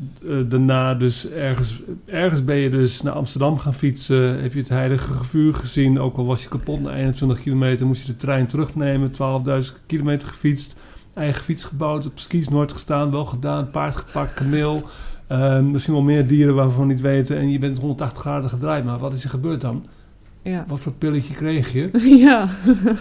daarna 0.48 0.94
dus 0.94 1.30
ergens, 1.30 1.82
ergens 2.06 2.44
ben 2.44 2.56
je 2.56 2.70
dus 2.70 3.02
naar 3.02 3.14
Amsterdam 3.14 3.58
gaan 3.60 3.74
fietsen. 3.74 4.42
Heb 4.42 4.54
je 4.54 4.60
het 4.60 4.70
heilige 4.70 5.14
gevuur 5.14 5.54
gezien. 5.54 6.00
Ook 6.00 6.18
al 6.18 6.26
was 6.26 6.44
je 6.44 6.50
kapot 6.50 6.82
na 6.82 6.96
21 6.96 7.42
kilometer 7.42 7.86
moest 7.86 8.02
je 8.06 8.12
de 8.12 8.18
trein 8.18 8.48
terugnemen. 8.48 9.12
12.000 9.12 9.86
kilometer 9.86 10.28
gefietst. 10.28 10.76
Eigen 11.14 11.44
fiets 11.44 11.64
gebouwd, 11.64 12.06
op 12.06 12.20
skis 12.20 12.50
nooit 12.50 12.72
gestaan, 12.72 13.12
wel 13.12 13.26
gedaan. 13.26 13.70
Paard 13.72 13.96
gepakt, 13.96 14.34
kameel. 14.34 14.84
Eh, 15.28 15.60
misschien 15.60 15.94
wel 15.94 16.04
meer 16.04 16.28
dieren 16.28 16.56
waarvan 16.56 16.88
we 16.88 16.94
niet 16.94 17.02
weten. 17.02 17.38
En 17.38 17.52
je 17.52 17.60
bent 17.60 17.80
180 17.80 18.22
graden 18.22 18.50
gedraaid. 18.50 18.86
Maar 18.86 19.00
wat 19.00 19.14
is 19.14 19.24
er 19.24 19.30
gebeurd 19.30 19.62
dan? 19.62 19.86
Ja, 20.42 20.66
Wat 20.68 20.80
voor 20.80 20.94
pilletje 20.94 21.34
kreeg 21.34 21.74
je? 21.74 21.90
ja. 22.26 22.48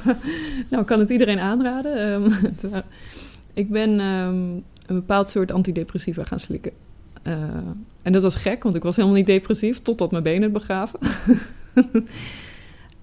nou, 0.71 0.85
kan 0.85 0.99
het 0.99 1.11
iedereen 1.11 1.41
aanraden. 1.41 2.13
Ehm, 2.13 2.31
ik 3.63 3.71
ben 3.71 4.01
ehm, 4.01 4.35
een 4.87 4.95
bepaald 4.95 5.31
soort 5.31 5.53
antidepressiva 5.53 6.25
gaan 6.25 6.39
slikken. 6.39 6.73
Eh, 7.23 7.33
en 8.03 8.13
dat 8.13 8.23
was 8.23 8.35
gek, 8.35 8.63
want 8.63 8.75
ik 8.75 8.83
was 8.83 8.97
helemaal 8.97 9.17
niet 9.17 9.27
depressief 9.27 9.83
totdat 9.83 10.11
mijn 10.11 10.23
benen 10.23 10.43
het 10.43 10.53
begaven. 10.53 10.99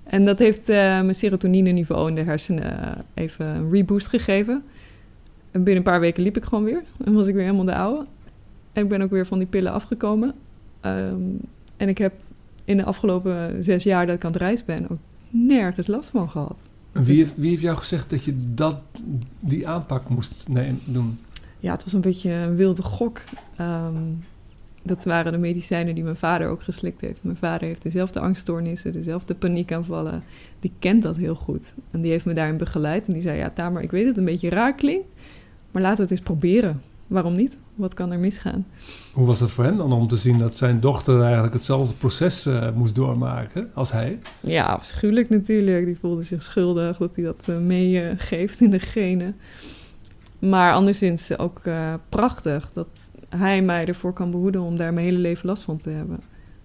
en 0.03 0.25
dat 0.25 0.39
heeft 0.39 0.69
eh, 0.69 0.75
mijn 0.77 1.15
serotonine-niveau 1.15 2.09
in 2.09 2.15
de 2.15 2.23
hersenen 2.23 2.81
eh, 2.81 2.97
even 3.13 3.45
een 3.45 3.71
reboost 3.71 4.07
gegeven. 4.07 4.63
En 5.51 5.63
binnen 5.63 5.75
een 5.75 5.91
paar 5.91 5.99
weken 5.99 6.23
liep 6.23 6.37
ik 6.37 6.43
gewoon 6.43 6.63
weer. 6.63 6.83
En 7.05 7.13
was 7.13 7.27
ik 7.27 7.33
weer 7.33 7.43
helemaal 7.43 7.65
de 7.65 7.75
oude. 7.75 8.05
En 8.73 8.83
ik 8.83 8.89
ben 8.89 9.01
ook 9.01 9.09
weer 9.09 9.25
van 9.25 9.37
die 9.37 9.47
pillen 9.47 9.71
afgekomen. 9.71 10.33
Ehm, 10.79 11.21
en 11.77 11.89
ik 11.89 11.97
heb 11.97 12.13
in 12.65 12.77
de 12.77 12.83
afgelopen 12.83 13.63
zes 13.63 13.83
jaar 13.83 14.05
dat 14.05 14.15
ik 14.15 14.25
aan 14.25 14.31
het 14.31 14.41
reis 14.41 14.65
ben 14.65 14.89
ook 14.89 14.99
nergens 15.29 15.87
last 15.87 16.09
van 16.09 16.29
gehad. 16.29 16.61
En 16.91 17.03
wie, 17.03 17.17
heeft, 17.17 17.33
wie 17.35 17.49
heeft 17.49 17.61
jou 17.61 17.77
gezegd 17.77 18.09
dat 18.09 18.23
je 18.23 18.33
dat, 18.53 18.75
die 19.39 19.67
aanpak 19.67 20.09
moest 20.09 20.47
nee, 20.47 20.73
doen? 20.85 21.19
Ja, 21.59 21.71
het 21.71 21.83
was 21.83 21.93
een 21.93 22.01
beetje 22.01 22.31
een 22.31 22.55
wilde 22.55 22.81
gok. 22.81 23.19
Ehm, 23.55 23.95
dat 24.83 25.03
waren 25.03 25.31
de 25.31 25.37
medicijnen 25.37 25.95
die 25.95 26.03
mijn 26.03 26.15
vader 26.15 26.47
ook 26.47 26.63
geslikt 26.63 27.01
heeft. 27.01 27.23
Mijn 27.23 27.37
vader 27.37 27.67
heeft 27.67 27.83
dezelfde 27.83 28.19
angststoornissen, 28.19 28.93
dezelfde 28.93 29.35
paniekaanvallen. 29.35 30.23
Die 30.59 30.71
kent 30.79 31.03
dat 31.03 31.15
heel 31.15 31.35
goed. 31.35 31.73
En 31.91 32.01
die 32.01 32.11
heeft 32.11 32.25
me 32.25 32.33
daarin 32.33 32.57
begeleid. 32.57 33.07
En 33.07 33.13
die 33.13 33.21
zei, 33.21 33.37
ja 33.37 33.49
Tamer, 33.49 33.81
ik 33.81 33.91
weet 33.91 34.05
dat 34.05 34.09
het 34.09 34.17
een 34.17 34.31
beetje 34.31 34.49
raar 34.49 34.75
klinkt. 34.75 35.07
Maar 35.71 35.81
laten 35.81 35.97
we 35.97 36.03
het 36.03 36.11
eens 36.11 36.21
proberen. 36.21 36.81
Waarom 37.11 37.35
niet? 37.35 37.57
Wat 37.75 37.93
kan 37.93 38.11
er 38.11 38.19
misgaan? 38.19 38.65
Hoe 39.13 39.25
was 39.25 39.39
het 39.39 39.51
voor 39.51 39.63
hem 39.63 39.77
dan 39.77 39.93
om 39.93 40.07
te 40.07 40.15
zien 40.15 40.37
dat 40.37 40.57
zijn 40.57 40.79
dochter 40.79 41.21
eigenlijk 41.21 41.53
hetzelfde 41.53 41.95
proces 41.95 42.45
eh, 42.45 42.71
moest 42.71 42.95
doormaken 42.95 43.69
als 43.73 43.91
hij? 43.91 44.19
Ja, 44.39 44.65
afschuwelijk 44.65 45.29
natuurlijk. 45.29 45.85
Die 45.85 45.97
voelde 45.99 46.23
zich 46.23 46.43
schuldig 46.43 46.97
dat 46.97 47.15
hij 47.15 47.25
dat 47.25 47.45
eh, 47.49 47.57
meegeeft 47.57 48.61
in 48.61 48.69
de 48.69 48.79
genen. 48.79 49.35
Maar 50.39 50.73
anderszins 50.73 51.37
ook 51.37 51.59
eh, 51.59 51.93
prachtig 52.09 52.71
dat 52.73 53.09
hij 53.29 53.61
mij 53.61 53.85
ervoor 53.85 54.13
kan 54.13 54.31
behoeden 54.31 54.61
om 54.61 54.77
daar 54.77 54.93
mijn 54.93 55.05
hele 55.05 55.19
leven 55.19 55.47
last 55.47 55.63
van 55.63 55.77
te 55.77 55.89
hebben. 55.89 56.19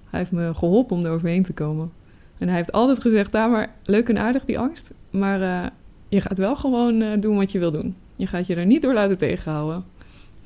Hij 0.04 0.20
heeft 0.20 0.32
me 0.32 0.54
geholpen 0.54 0.96
om 0.96 1.04
er 1.04 1.10
overheen 1.10 1.42
te 1.42 1.52
komen. 1.52 1.92
En 2.38 2.48
hij 2.48 2.56
heeft 2.56 2.72
altijd 2.72 3.00
gezegd, 3.00 3.32
ja, 3.32 3.46
maar 3.46 3.74
leuk 3.82 4.08
en 4.08 4.18
aardig 4.18 4.44
die 4.44 4.58
angst. 4.58 4.90
Maar 5.10 5.72
je 6.08 6.20
gaat 6.20 6.38
wel 6.38 6.56
gewoon 6.56 7.20
doen 7.20 7.36
wat 7.36 7.52
je 7.52 7.58
wil 7.58 7.70
doen. 7.70 7.96
Je 8.16 8.26
gaat 8.26 8.46
je 8.46 8.54
er 8.54 8.66
niet 8.66 8.82
door 8.82 8.94
laten 8.94 9.18
tegenhouden. 9.18 9.84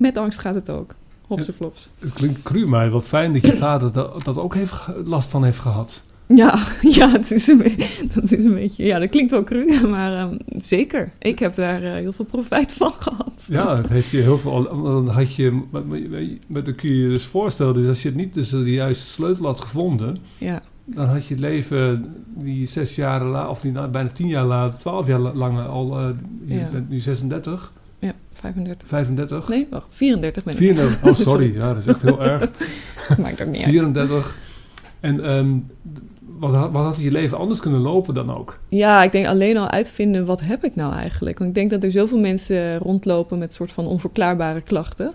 Met 0.00 0.18
angst 0.18 0.38
gaat 0.38 0.54
het 0.54 0.70
ook. 0.70 0.94
Hopse 1.26 1.52
flops. 1.52 1.88
Het 1.98 2.12
klinkt 2.12 2.42
cru, 2.42 2.66
maar 2.66 2.90
wat 2.90 3.06
fijn 3.08 3.32
dat 3.32 3.46
je 3.46 3.56
vader 3.66 3.92
dat, 3.92 4.24
dat 4.24 4.38
ook 4.38 4.54
heeft, 4.54 4.82
last 5.04 5.28
van 5.30 5.44
heeft 5.44 5.58
gehad. 5.58 6.02
Ja, 6.26 6.58
ja 6.98 7.10
het 7.10 7.30
is 7.30 7.46
een, 7.46 7.58
be- 7.58 8.06
dat 8.14 8.30
is 8.32 8.44
een 8.44 8.54
beetje... 8.54 8.84
Ja, 8.84 8.98
dat 8.98 9.10
klinkt 9.10 9.30
wel 9.30 9.44
cru, 9.44 9.66
maar 9.88 10.16
ehm, 10.16 10.36
zeker. 10.56 11.12
Ik 11.18 11.38
heb 11.38 11.54
daar 11.54 11.82
eh, 11.82 11.92
heel 11.92 12.12
veel 12.12 12.24
profijt 12.24 12.72
van 12.72 12.92
gehad. 13.08 13.44
Ja, 13.48 13.76
het 13.76 13.88
heeft 13.88 14.10
je 14.10 14.18
heel 14.18 14.38
veel. 14.38 14.62
Dan 14.82 15.08
had 15.08 15.34
je, 15.34 15.62
maar, 15.70 15.86
maar, 15.86 15.98
maar 16.46 16.64
dan 16.64 16.74
kun 16.74 16.90
je 16.90 16.96
je 17.02 17.08
dus 17.08 17.24
voorstellen, 17.24 17.74
dus 17.74 17.86
als 17.86 18.02
je 18.02 18.08
het 18.08 18.16
niet 18.16 18.34
dus 18.34 18.48
de 18.50 18.70
juiste 18.72 19.06
sleutel 19.06 19.44
had 19.44 19.60
gevonden, 19.60 20.16
Ja, 20.38 20.62
dan 20.84 21.06
had 21.08 21.26
je 21.26 21.34
het 21.34 21.42
leven 21.42 22.14
die 22.34 22.66
zes 22.66 22.94
jaar 22.94 23.24
later, 23.24 23.50
of 23.50 23.60
die, 23.60 23.72
nou, 23.72 23.88
bijna 23.88 24.08
tien 24.08 24.28
jaar 24.28 24.44
later, 24.44 24.78
twaalf 24.78 25.06
jaar 25.06 25.18
la- 25.18 25.34
lang 25.34 25.66
al, 25.66 25.98
eh, 25.98 26.08
je 26.44 26.54
Ja. 26.54 26.68
bent 26.72 26.88
nu 26.88 27.00
36, 27.00 27.72
ja 27.74 27.79
35. 28.40 28.88
35, 28.88 29.48
Nee, 29.48 29.66
wacht, 29.70 29.90
34 29.92 30.44
ben 30.44 30.52
ik. 30.52 30.58
34, 30.58 31.04
oh 31.04 31.14
sorry, 31.26 31.54
ja, 31.54 31.68
dat 31.74 31.82
is 31.82 31.86
echt 31.86 32.02
heel 32.02 32.22
erg. 32.22 32.50
Maakt 33.18 33.40
ook 33.42 33.48
niet 33.48 33.62
uit. 33.62 33.70
34. 33.70 34.36
En 35.00 35.24
ehm, 35.24 35.48
wat, 36.38 36.54
had- 36.54 36.72
wat 36.72 36.82
had 36.84 36.98
je 37.00 37.10
leven 37.10 37.38
anders 37.38 37.60
kunnen 37.60 37.80
lopen 37.80 38.14
dan 38.14 38.34
ook? 38.36 38.58
Ja, 38.68 39.02
ik 39.02 39.12
denk 39.12 39.26
alleen 39.26 39.56
al 39.56 39.68
uitvinden 39.70 40.26
wat 40.26 40.40
heb 40.40 40.64
ik 40.64 40.74
nou 40.74 40.94
eigenlijk. 40.94 41.38
Want 41.38 41.50
ik 41.50 41.56
denk 41.56 41.70
dat 41.70 41.82
er 41.82 41.90
zoveel 41.90 42.18
mensen 42.18 42.78
rondlopen 42.78 43.38
met 43.38 43.54
soort 43.54 43.72
van 43.72 43.86
onverklaarbare 43.86 44.60
klachten. 44.60 45.12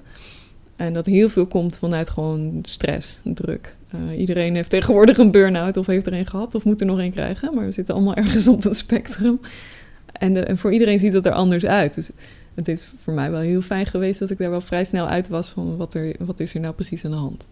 En 0.75 0.93
dat 0.93 1.05
heel 1.05 1.29
veel 1.29 1.45
komt 1.45 1.77
vanuit 1.77 2.09
gewoon 2.09 2.59
stress, 2.61 3.19
druk. 3.23 3.75
Eh, 3.89 4.19
iedereen 4.19 4.55
heeft 4.55 4.69
tegenwoordig 4.69 5.17
een 5.17 5.31
burn-out 5.31 5.77
of 5.77 5.85
heeft 5.85 6.07
er 6.07 6.13
een 6.13 6.25
gehad 6.27 6.55
of 6.55 6.65
moet 6.65 6.79
er 6.81 6.87
nog 6.87 6.97
een 6.97 7.11
krijgen. 7.11 7.55
Maar 7.55 7.65
we 7.65 7.71
zitten 7.71 7.95
allemaal 7.95 8.15
ergens 8.15 8.47
op 8.47 8.61
dat 8.61 8.75
spectrum. 8.77 9.39
En, 10.11 10.33
de- 10.33 10.39
en 10.43 10.57
voor 10.57 10.73
iedereen 10.73 10.99
ziet 10.99 11.13
het 11.13 11.25
er 11.25 11.31
anders 11.31 11.65
uit. 11.65 11.93
Dus 11.95 12.09
het 12.55 12.67
is 12.67 12.91
voor 13.03 13.13
mij 13.13 13.31
wel 13.31 13.39
heel 13.39 13.61
fijn 13.61 13.85
geweest 13.85 14.19
dat 14.19 14.29
ik 14.29 14.37
daar 14.37 14.49
wel 14.49 14.61
vrij 14.61 14.83
snel 14.83 15.07
uit 15.07 15.29
was 15.29 15.49
van 15.49 15.77
wat, 15.77 15.93
er, 15.93 16.15
wat 16.19 16.39
is 16.39 16.53
er 16.53 16.59
nou 16.59 16.73
precies 16.73 17.05
aan 17.05 17.11
de 17.11 17.17
hand. 17.17 17.47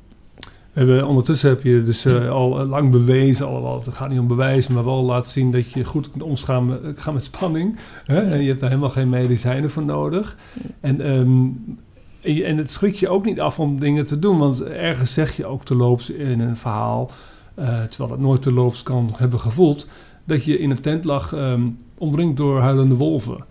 Hebben, 0.73 1.07
ondertussen 1.07 1.49
heb 1.49 1.63
je 1.63 1.81
dus 1.81 2.05
eh, 2.05 2.29
al 2.29 2.59
eh, 2.59 2.69
lang 2.69 2.91
bewezen, 2.91 3.45
al, 3.45 3.81
het 3.85 3.95
gaat 3.95 4.09
niet 4.09 4.19
om 4.19 4.27
bewijzen, 4.27 4.73
maar 4.73 4.85
wel 4.85 5.03
laten 5.03 5.31
zien 5.31 5.51
dat 5.51 5.71
je 5.71 5.85
goed 5.85 6.11
kunt 6.11 6.23
omgaan 6.23 6.65
met, 6.65 6.99
gaan 6.99 7.13
met 7.13 7.23
spanning. 7.23 7.77
Hè? 8.03 8.21
En 8.21 8.41
je 8.41 8.47
hebt 8.47 8.59
daar 8.59 8.69
helemaal 8.69 8.89
geen 8.89 9.09
medicijnen 9.09 9.69
voor 9.69 9.85
nodig. 9.85 10.37
En, 10.79 11.01
ehm, 11.01 11.47
en, 12.43 12.57
het 12.57 12.71
schrikt 12.71 12.99
je 12.99 13.09
ook 13.09 13.25
niet 13.25 13.39
af 13.39 13.59
om 13.59 13.79
dingen 13.79 14.07
te 14.07 14.19
doen, 14.19 14.37
want 14.37 14.63
ergens 14.63 15.13
zeg 15.13 15.37
je 15.37 15.45
ook 15.45 15.65
terloops 15.65 16.09
in 16.09 16.39
een 16.39 16.57
verhaal, 16.57 17.11
eh, 17.55 17.83
terwijl 17.83 18.09
dat 18.09 18.19
nooit 18.19 18.41
terloops 18.41 18.83
kan 18.83 19.13
hebben 19.17 19.39
gevoeld, 19.39 19.87
dat 20.23 20.45
je 20.45 20.57
in 20.57 20.71
een 20.71 20.81
tent 20.81 21.05
lag 21.05 21.33
ehm, 21.33 21.61
omringd 21.97 22.37
door 22.37 22.59
huilende 22.59 22.95
wolven. 22.95 23.45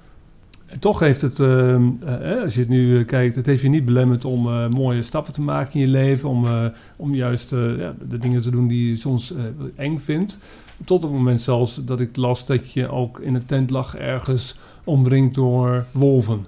En 0.72 0.78
toch 0.78 0.98
heeft 1.00 1.22
het, 1.22 1.40
ehm, 1.40 1.82
eh, 2.04 2.42
als 2.42 2.54
je 2.54 2.60
het 2.60 2.68
nu 2.68 2.98
eh, 2.98 3.06
kijkt, 3.06 3.36
het 3.36 3.46
heeft 3.46 3.62
je 3.62 3.68
niet 3.68 3.84
belemmerd 3.84 4.24
om 4.24 4.46
eh, 4.46 4.68
mooie 4.68 5.02
stappen 5.02 5.32
te 5.32 5.40
maken 5.42 5.72
in 5.74 5.80
je 5.80 5.86
leven, 5.86 6.28
om, 6.28 6.44
eh, 6.46 6.64
om 6.96 7.14
juist 7.14 7.52
eh, 7.52 7.78
ja, 7.78 7.94
de 8.08 8.18
dingen 8.18 8.42
te 8.42 8.50
doen 8.50 8.68
die 8.68 8.90
je 8.90 8.96
soms 8.96 9.32
eh, 9.34 9.42
eng 9.76 9.98
vindt. 9.98 10.38
Tot 10.84 10.96
op 11.04 11.10
het 11.10 11.18
moment 11.18 11.40
zelfs 11.40 11.84
dat 11.84 12.00
ik 12.00 12.16
las 12.16 12.46
dat 12.46 12.72
je 12.72 12.88
ook 12.90 13.20
in 13.20 13.34
een 13.34 13.46
tent 13.46 13.70
lag 13.70 13.96
ergens 13.96 14.58
omringd 14.84 15.34
door 15.34 15.84
wolven. 15.90 16.46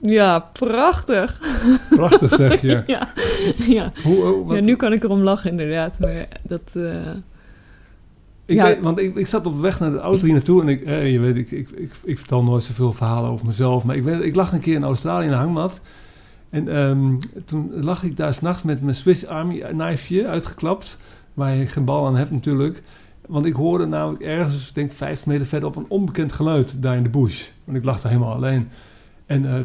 Ja, 0.00 0.38
prachtig. 0.52 1.40
Prachtig 1.90 2.34
zeg 2.34 2.60
je. 2.60 2.82
ja, 2.86 3.08
ja. 3.66 3.92
Hoe, 4.02 4.14
hoe- 4.24 4.44
wat- 4.44 4.56
ja, 4.56 4.62
nu 4.62 4.76
kan 4.76 4.92
ik 4.92 5.02
erom 5.04 5.20
lachen 5.20 5.50
inderdaad. 5.50 5.98
Maar 5.98 6.26
dat, 6.42 6.72
eh, 6.76 6.92
ik 8.46 8.56
ja. 8.56 8.64
weet, 8.64 8.80
want 8.80 8.98
ik, 8.98 9.14
ik 9.14 9.26
zat 9.26 9.46
op 9.46 9.60
weg 9.60 9.80
naar 9.80 9.90
de 9.90 9.98
auto 9.98 10.24
hier 10.24 10.32
naartoe 10.32 10.62
en 10.62 10.68
ik, 10.68 10.82
eh, 10.82 11.12
je 11.12 11.18
weet, 11.18 11.36
ik, 11.36 11.50
ik, 11.50 11.70
ik, 11.70 11.92
ik 12.04 12.18
vertel 12.18 12.42
nooit 12.42 12.62
zoveel 12.62 12.92
verhalen 12.92 13.30
over 13.30 13.46
mezelf. 13.46 13.84
Maar 13.84 13.96
ik, 13.96 14.02
weet, 14.02 14.22
ik 14.22 14.34
lag 14.34 14.52
een 14.52 14.60
keer 14.60 14.74
in 14.74 14.84
Australië 14.84 15.26
in 15.26 15.32
een 15.32 15.38
hangmat. 15.38 15.80
En 16.50 16.68
ehm, 16.68 17.16
toen 17.44 17.72
lag 17.80 18.02
ik 18.02 18.16
daar 18.16 18.34
s'nachts 18.34 18.62
met 18.62 18.82
mijn 18.82 18.94
Swiss 18.94 19.26
Army 19.26 19.58
knifeje 19.58 20.26
uitgeklapt. 20.26 20.98
Waar 21.34 21.54
je 21.54 21.66
geen 21.66 21.84
bal 21.84 22.06
aan 22.06 22.16
hebt 22.16 22.30
natuurlijk. 22.30 22.82
Want 23.26 23.46
ik 23.46 23.54
hoorde 23.54 23.86
namelijk 23.86 24.22
ergens, 24.22 24.68
ik 24.68 24.74
denk 24.74 24.92
50 24.92 25.26
meter 25.26 25.46
verderop, 25.46 25.76
een 25.76 25.86
onbekend 25.88 26.32
geluid 26.32 26.82
daar 26.82 26.96
in 26.96 27.02
de 27.02 27.08
bush. 27.08 27.48
Want 27.64 27.78
ik 27.78 27.84
lag 27.84 28.00
daar 28.00 28.12
helemaal 28.12 28.34
alleen. 28.34 28.68
En 29.26 29.46
eh, 29.46 29.60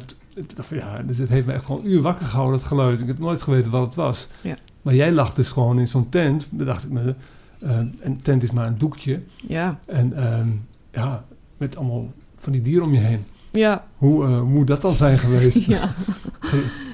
ja, 0.70 1.02
dus 1.02 1.18
het 1.18 1.30
heeft 1.30 1.48
me 1.48 1.54
echt 1.54 1.66
gewoon 1.66 1.82
een 1.82 1.92
uur 1.92 2.02
wakker 2.02 2.26
gehouden, 2.26 2.60
dat 2.60 2.68
geluid. 2.68 3.00
Ik 3.00 3.08
heb 3.08 3.20
nooit 3.20 3.42
geweten 3.42 3.72
wat 3.72 3.86
het 3.86 3.96
was. 3.96 4.28
Ja. 4.42 4.58
Maar 4.82 4.96
jij 4.96 5.12
lag 5.12 5.34
dus 5.34 5.52
gewoon 5.52 5.80
in 5.80 5.88
zo'n 5.88 6.10
tent. 6.10 6.48
Dan 6.50 6.66
dacht 6.66 6.84
ik 6.84 6.90
me, 6.90 7.16
eh, 7.60 7.80
een 8.00 8.22
tent 8.22 8.44
is 8.44 8.52
maar 8.52 8.68
een 8.68 8.78
doekje. 8.78 9.22
ja, 9.48 9.80
En 9.86 10.14
ehm, 10.14 10.48
ja, 10.92 11.26
met 11.58 11.78
allemaal 11.78 12.12
van 12.36 12.52
die 12.52 12.62
dieren 12.62 12.86
om 12.86 12.94
je 12.94 13.00
heen. 13.00 13.26
ja, 13.52 13.86
Hoe, 13.98 14.26
eh, 14.26 14.42
moet 14.42 14.68
dat 14.68 14.82
dan 14.82 14.94
zijn 14.94 15.18
geweest? 15.18 15.66
ja. 15.76 15.90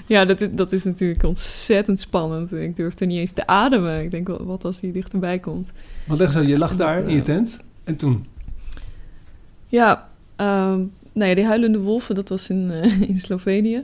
ja 0.05 0.25
dat, 0.25 0.41
is, 0.41 0.49
dat 0.51 0.71
is 0.71 0.83
natuurlijk 0.83 1.23
ontzettend 1.23 1.99
spannend. 1.99 2.53
Ik 2.53 2.75
durfde 2.75 3.05
niet 3.05 3.19
eens 3.19 3.31
te 3.31 3.47
ademen. 3.47 4.03
Ik 4.03 4.11
denk, 4.11 4.27
wat 4.27 4.65
als 4.65 4.81
hij 4.81 4.91
dichterbij 4.91 5.39
komt? 5.39 5.71
Want 6.05 6.19
leg 6.19 6.31
zo, 6.31 6.41
je 6.41 6.57
lag 6.57 6.75
daar 6.75 7.03
in 7.03 7.09
je 7.09 7.17
eh, 7.17 7.23
tent. 7.23 7.59
En 7.83 7.95
toen? 7.95 8.25
Ja, 9.67 10.09
ehm 10.35 10.81
nou 11.15 11.29
ja, 11.29 11.35
die 11.35 11.45
huilende 11.45 11.79
wolven, 11.79 12.15
dat 12.15 12.29
was 12.29 12.49
in, 12.49 12.71
in 13.07 13.19
Slovenië. 13.19 13.83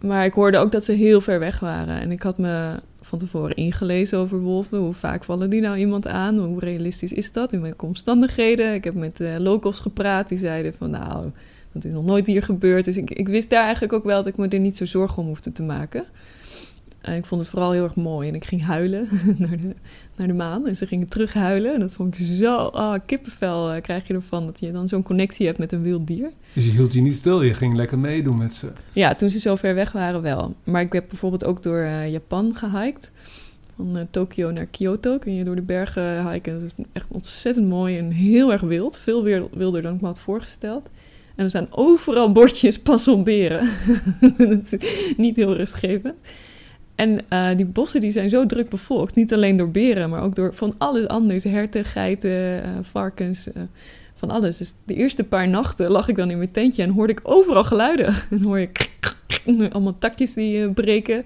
Maar 0.00 0.24
ik 0.24 0.32
hoorde 0.32 0.58
ook 0.58 0.72
dat 0.72 0.84
ze 0.84 0.92
heel 0.92 1.20
ver 1.20 1.38
weg 1.38 1.60
waren. 1.60 2.00
En 2.00 2.10
ik 2.10 2.22
had 2.22 2.38
me 2.38 2.80
van 3.04 3.18
tevoren 3.18 3.56
ingelezen 3.56 4.18
over 4.18 4.40
wolven. 4.40 4.78
Hoe 4.78 4.92
vaak 4.92 5.24
vallen 5.24 5.50
die 5.50 5.60
nou 5.60 5.76
iemand 5.76 6.06
aan? 6.06 6.38
Hoe 6.38 6.60
realistisch 6.60 7.12
is 7.12 7.32
dat 7.32 7.52
in 7.52 7.60
welke 7.60 7.86
omstandigheden? 7.86 8.74
Ik 8.74 8.84
heb 8.84 8.94
met 8.94 9.20
eh, 9.20 9.36
locals 9.38 9.80
gepraat. 9.80 10.28
Die 10.28 10.38
zeiden 10.38 10.74
van 10.74 10.90
nou, 10.90 11.30
dat 11.72 11.84
is 11.84 11.92
nog 11.92 12.04
nooit 12.04 12.26
hier 12.26 12.42
gebeurd. 12.42 12.84
Dus 12.84 12.96
ik, 12.96 13.10
ik 13.10 13.28
wist 13.28 13.50
daar 13.50 13.62
eigenlijk 13.62 13.92
ook 13.92 14.04
wel 14.04 14.16
dat 14.16 14.26
ik 14.26 14.36
me 14.36 14.48
er 14.48 14.58
niet 14.58 14.76
zo 14.76 14.84
zorgen 14.84 15.22
om 15.22 15.28
hoefde 15.28 15.52
te 15.52 15.62
maken. 15.62 16.04
En 17.04 17.16
ik 17.16 17.26
vond 17.26 17.40
het 17.40 17.50
vooral 17.50 17.70
heel 17.72 17.82
erg 17.82 17.94
mooi. 17.94 18.28
En 18.28 18.34
ik 18.34 18.44
ging 18.44 18.62
huilen 18.64 19.08
naar 19.38 19.56
de, 19.56 19.74
naar 20.16 20.26
de 20.26 20.32
maan. 20.32 20.66
En 20.66 20.76
ze 20.76 20.86
gingen 20.86 21.08
terug 21.08 21.32
huilen. 21.32 21.74
En 21.74 21.80
dat 21.80 21.92
vond 21.92 22.18
ik 22.18 22.26
zo... 22.26 22.56
Ah, 22.56 22.98
kippenvel 23.06 23.70
eh, 23.72 23.82
krijg 23.82 24.06
je 24.08 24.14
ervan. 24.14 24.46
Dat 24.46 24.60
je 24.60 24.72
dan 24.72 24.88
zo'n 24.88 25.02
connectie 25.02 25.46
hebt 25.46 25.58
met 25.58 25.72
een 25.72 25.82
wild 25.82 26.06
dier. 26.06 26.30
Dus 26.52 26.64
je 26.64 26.70
hield 26.70 26.92
je 26.92 27.00
niet 27.00 27.14
stil, 27.14 27.42
je 27.42 27.54
ging 27.54 27.76
lekker 27.76 27.98
meedoen 27.98 28.38
met 28.38 28.54
ze. 28.54 28.68
Ja, 28.92 29.14
toen 29.14 29.30
ze 29.30 29.38
zo 29.38 29.56
ver 29.56 29.74
weg 29.74 29.92
waren 29.92 30.22
wel. 30.22 30.54
Maar 30.64 30.80
ik 30.82 30.92
heb 30.92 31.04
bijvoorbeeld 31.08 31.44
ook 31.44 31.62
door 31.62 31.78
eh, 31.78 32.10
Japan 32.10 32.54
gehiked. 32.54 33.10
Van 33.76 33.96
eh, 33.96 34.04
Tokio 34.10 34.50
naar 34.50 34.66
Kyoto 34.66 35.18
kun 35.18 35.34
je 35.34 35.44
door 35.44 35.56
de 35.56 35.62
bergen 35.62 36.30
hiken. 36.32 36.52
Dat 36.52 36.62
is 36.62 36.84
echt 36.92 37.06
ontzettend 37.08 37.68
mooi 37.68 37.98
en 37.98 38.10
heel 38.10 38.52
erg 38.52 38.60
wild. 38.60 38.98
Veel 38.98 39.22
weer- 39.22 39.48
wilder 39.52 39.82
dan 39.82 39.94
ik 39.94 40.00
me 40.00 40.06
had 40.06 40.20
voorgesteld. 40.20 40.88
En 41.34 41.44
er 41.44 41.50
staan 41.50 41.66
overal 41.70 42.32
bordjes 42.32 42.78
pas 42.88 43.08
op 43.08 43.24
beren. 43.24 43.68
dat 44.38 44.72
is 44.72 44.80
niet 45.16 45.36
heel 45.36 45.54
rustgevend. 45.56 46.14
En 46.94 47.20
eh, 47.28 47.48
die 47.56 47.66
bossen 47.66 48.00
die 48.00 48.10
zijn 48.10 48.28
zo 48.28 48.46
druk 48.46 48.68
bevolkt. 48.68 49.14
Niet 49.14 49.32
alleen 49.32 49.56
door 49.56 49.70
beren, 49.70 50.10
maar 50.10 50.22
ook 50.22 50.34
door 50.34 50.54
van 50.54 50.74
alles 50.78 51.08
anders. 51.08 51.44
Herten, 51.44 51.84
geiten, 51.84 52.62
eh, 52.62 52.70
varkens, 52.82 53.52
eh, 53.52 53.62
van 54.14 54.30
alles. 54.30 54.56
Dus 54.56 54.74
de 54.84 54.94
eerste 54.94 55.24
paar 55.24 55.48
nachten 55.48 55.90
lag 55.90 56.08
ik 56.08 56.16
dan 56.16 56.30
in 56.30 56.38
mijn 56.38 56.50
tentje 56.50 56.82
en 56.82 56.90
hoorde 56.90 57.12
ik 57.12 57.20
overal 57.22 57.64
geluiden. 57.64 58.14
En 58.30 58.42
hoor 58.42 58.60
je 58.60 58.70
allemaal 59.72 59.98
takjes 59.98 60.34
die 60.34 60.70
breken. 60.70 61.24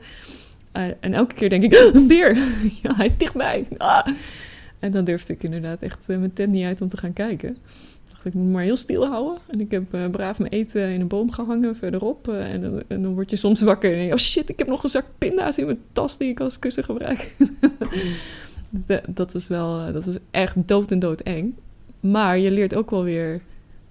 En 1.01 1.15
elke 1.15 1.35
keer 1.35 1.49
denk 1.49 1.63
ik, 1.63 1.91
een 1.93 2.07
beer! 2.07 2.35
ja, 2.83 2.95
hij 2.95 3.07
is 3.07 3.17
dichtbij! 3.17 3.67
Ah! 3.77 4.07
En 4.79 4.91
dan 4.91 5.05
durfde 5.05 5.33
ik 5.33 5.43
inderdaad 5.43 5.83
echt 5.83 6.07
mijn 6.07 6.33
tent 6.33 6.53
niet 6.53 6.65
uit 6.65 6.81
om 6.81 6.89
te 6.89 6.97
gaan 6.97 7.13
kijken. 7.13 7.57
Dacht 8.23 8.35
ik, 8.37 8.43
moet 8.43 8.53
maar 8.53 8.63
heel 8.63 8.77
stil 8.77 9.07
houden. 9.07 9.39
En 9.47 9.61
ik 9.61 9.71
heb 9.71 9.95
eh, 9.95 10.11
braaf 10.11 10.39
mijn 10.39 10.53
eten 10.53 10.89
in 10.93 11.01
een 11.01 11.07
boom 11.09 11.31
gehangen 11.31 11.77
verderop. 11.77 12.29
eh, 12.29 12.53
en, 12.53 12.61
dan- 12.61 12.83
en 12.89 13.03
dan 13.03 13.15
word 13.15 13.31
je 13.31 13.37
soms 13.37 13.61
wakker 13.63 13.93
en 13.93 13.99
denk 13.99 14.13
oh 14.13 14.19
shit, 14.19 14.49
ik 14.49 14.59
heb 14.59 14.69
nog 14.69 14.83
een 14.83 14.89
zak 14.89 15.05
pinda's 15.19 15.59
in 15.59 15.65
mijn 15.67 15.79
tas 15.93 16.17
die 16.19 16.29
ik 16.29 16.41
als 16.41 16.59
kussen 16.59 16.85
gebruik. 16.85 17.35
dat, 18.71 19.03
dat 19.09 19.33
was 19.33 19.49
wel, 19.49 19.81
eh, 19.87 19.93
dat 19.93 20.05
was 20.05 20.19
echt 20.31 20.57
dood 20.69 20.91
en 20.91 20.99
dood 20.99 21.21
eng. 21.21 21.57
Maar 22.01 22.39
je 22.39 22.51
leert 22.51 22.75
ook 22.75 22.91
wel 22.91 23.03
weer 23.03 23.41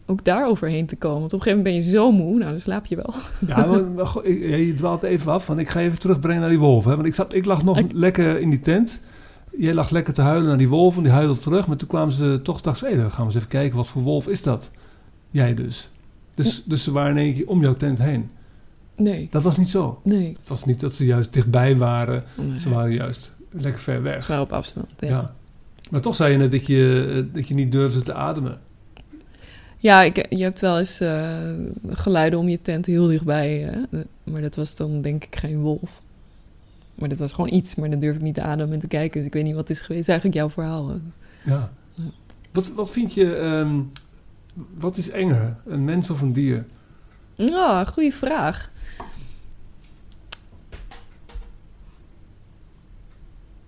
ook 0.05 0.23
daar 0.23 0.47
overheen 0.47 0.85
te 0.85 0.95
komen. 0.95 1.19
Want 1.19 1.33
op 1.33 1.39
een 1.39 1.45
gegeven 1.45 1.63
moment 1.65 1.83
ben 1.85 1.91
je 1.93 1.97
zo 1.97 2.11
moe, 2.11 2.37
nou 2.37 2.51
dan 2.51 2.59
slaap 2.59 2.85
je 2.85 2.95
wel. 2.95 3.13
Ja, 3.47 3.65
maar, 3.65 4.29
je 4.29 4.73
dwaalt 4.75 5.03
even 5.03 5.31
af, 5.31 5.47
want 5.47 5.59
ik 5.59 5.67
ga 5.69 5.79
even 5.79 5.99
terugbrengen 5.99 6.41
naar 6.41 6.49
die 6.49 6.59
wolven. 6.59 6.89
Hè? 6.89 6.95
Want 6.95 7.07
ik, 7.07 7.13
zat, 7.13 7.33
ik 7.33 7.45
lag 7.45 7.63
nog 7.63 7.77
Ik- 7.77 7.91
lekker 7.93 8.39
in 8.39 8.49
die 8.49 8.59
tent. 8.59 9.01
Jij 9.57 9.73
lag 9.73 9.89
lekker 9.89 10.13
te 10.13 10.21
huilen 10.21 10.47
naar 10.47 10.57
die 10.57 10.67
wolven, 10.69 11.03
die 11.03 11.11
huilden 11.11 11.39
terug. 11.39 11.67
Maar 11.67 11.77
toen 11.77 11.87
kwamen 11.87 12.13
ze 12.13 12.39
toch, 12.43 12.61
dacht 12.61 12.77
ze, 12.77 12.85
hey, 12.85 12.95
dan 12.95 13.09
gaan 13.11 13.19
we 13.19 13.25
eens 13.25 13.35
even 13.35 13.47
kijken, 13.47 13.77
wat 13.77 13.87
voor 13.87 14.01
wolf 14.01 14.27
is 14.27 14.41
dat? 14.41 14.69
Jij 15.31 15.53
dus. 15.53 15.89
Dus, 16.33 16.63
dus 16.65 16.83
ze 16.83 16.91
waren 16.91 17.17
in 17.17 17.23
één 17.23 17.33
keer 17.33 17.47
om 17.47 17.61
jouw 17.61 17.75
tent 17.75 17.97
heen. 17.97 18.29
Nee, 18.95 19.27
Dat 19.31 19.43
was 19.43 19.57
niet 19.57 19.69
zo. 19.69 19.99
nee. 20.03 20.35
Het 20.39 20.47
was 20.47 20.65
niet 20.65 20.79
dat 20.79 20.95
ze 20.95 21.05
juist 21.05 21.33
dichtbij 21.33 21.75
waren. 21.77 22.23
nee. 22.35 22.59
Ze 22.59 22.69
waren 22.69 22.93
juist 22.93 23.35
lekker 23.51 23.81
ver 23.81 24.01
weg. 24.01 24.29
Maar 24.29 24.41
op 24.41 24.53
afstand. 24.53 24.89
Ja, 24.99 25.07
Ja. 25.07 25.33
Maar 25.89 26.01
toch 26.01 26.15
zei 26.15 26.31
je 26.31 26.37
net 26.37 26.51
dat 26.51 26.67
je, 26.67 27.13
eh, 27.15 27.35
dat 27.35 27.47
je 27.47 27.53
niet 27.53 27.71
durfde 27.71 28.01
te 28.01 28.13
ademen. 28.13 28.59
ja 29.77 30.03
ik, 30.03 30.25
je 30.29 30.43
hebt 30.43 30.59
wel 30.59 30.77
eens 30.77 30.99
eh, 30.99 31.37
geluiden 31.89 32.39
om 32.39 32.49
je 32.49 32.61
tent 32.61 32.85
heel 32.85 33.07
dichtbij. 33.07 33.57
Hè? 33.57 33.99
Maar 34.23 34.41
dat 34.41 34.55
was 34.55 34.75
dan 34.75 35.01
denk 35.01 35.23
ik 35.23 35.35
geen 35.35 35.59
wolf. 35.59 36.01
Maar 36.99 37.09
dat 37.09 37.19
was 37.19 37.33
gewoon 37.33 37.53
iets, 37.53 37.75
maar 37.75 37.89
dan 37.89 37.99
durf 37.99 38.15
ik 38.15 38.21
niet 38.21 38.35
te 38.35 38.41
ademen 38.41 38.73
en 38.73 38.79
te 38.79 38.87
kijken. 38.87 39.17
Dus 39.17 39.27
ik 39.27 39.33
weet 39.33 39.43
niet 39.43 39.55
wat 39.55 39.67
het 39.67 39.77
is 39.77 39.83
geweest. 39.83 40.09
Eigenlijk 40.09 40.39
jouw 40.39 40.49
verhaal. 40.49 40.89
Ja. 40.89 40.99
Ja. 41.45 41.71
Wat, 42.51 42.67
wat 42.67 42.91
vind 42.91 43.13
je, 43.13 43.35
ehm, 43.35 43.81
wat 44.73 44.97
is 44.97 45.09
enger, 45.09 45.57
een 45.65 45.85
mens 45.85 46.09
of 46.09 46.21
een 46.21 46.33
dier? 46.33 46.65
Ja, 47.35 47.85
goede 47.85 48.11
vraag. 48.11 48.71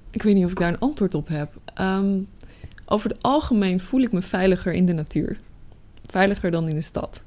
Ik 0.09 0.23
weet 0.23 0.36
niet 0.36 0.45
of 0.45 0.51
ik 0.51 0.59
daar 0.59 0.73
een 0.73 0.80
antwoord 0.80 1.13
op 1.15 1.27
heb. 1.27 1.53
Ehm, 1.73 2.19
over 2.86 3.09
het 3.09 3.23
algemeen 3.23 3.80
voel 3.80 4.01
ik 4.01 4.11
me 4.11 4.21
veiliger 4.21 4.73
in 4.73 4.86
de 4.86 4.93
natuur. 4.93 5.39
Veiliger 6.05 6.51
dan 6.51 6.67
in 6.67 6.75
de 6.75 6.82
stad. 6.82 7.21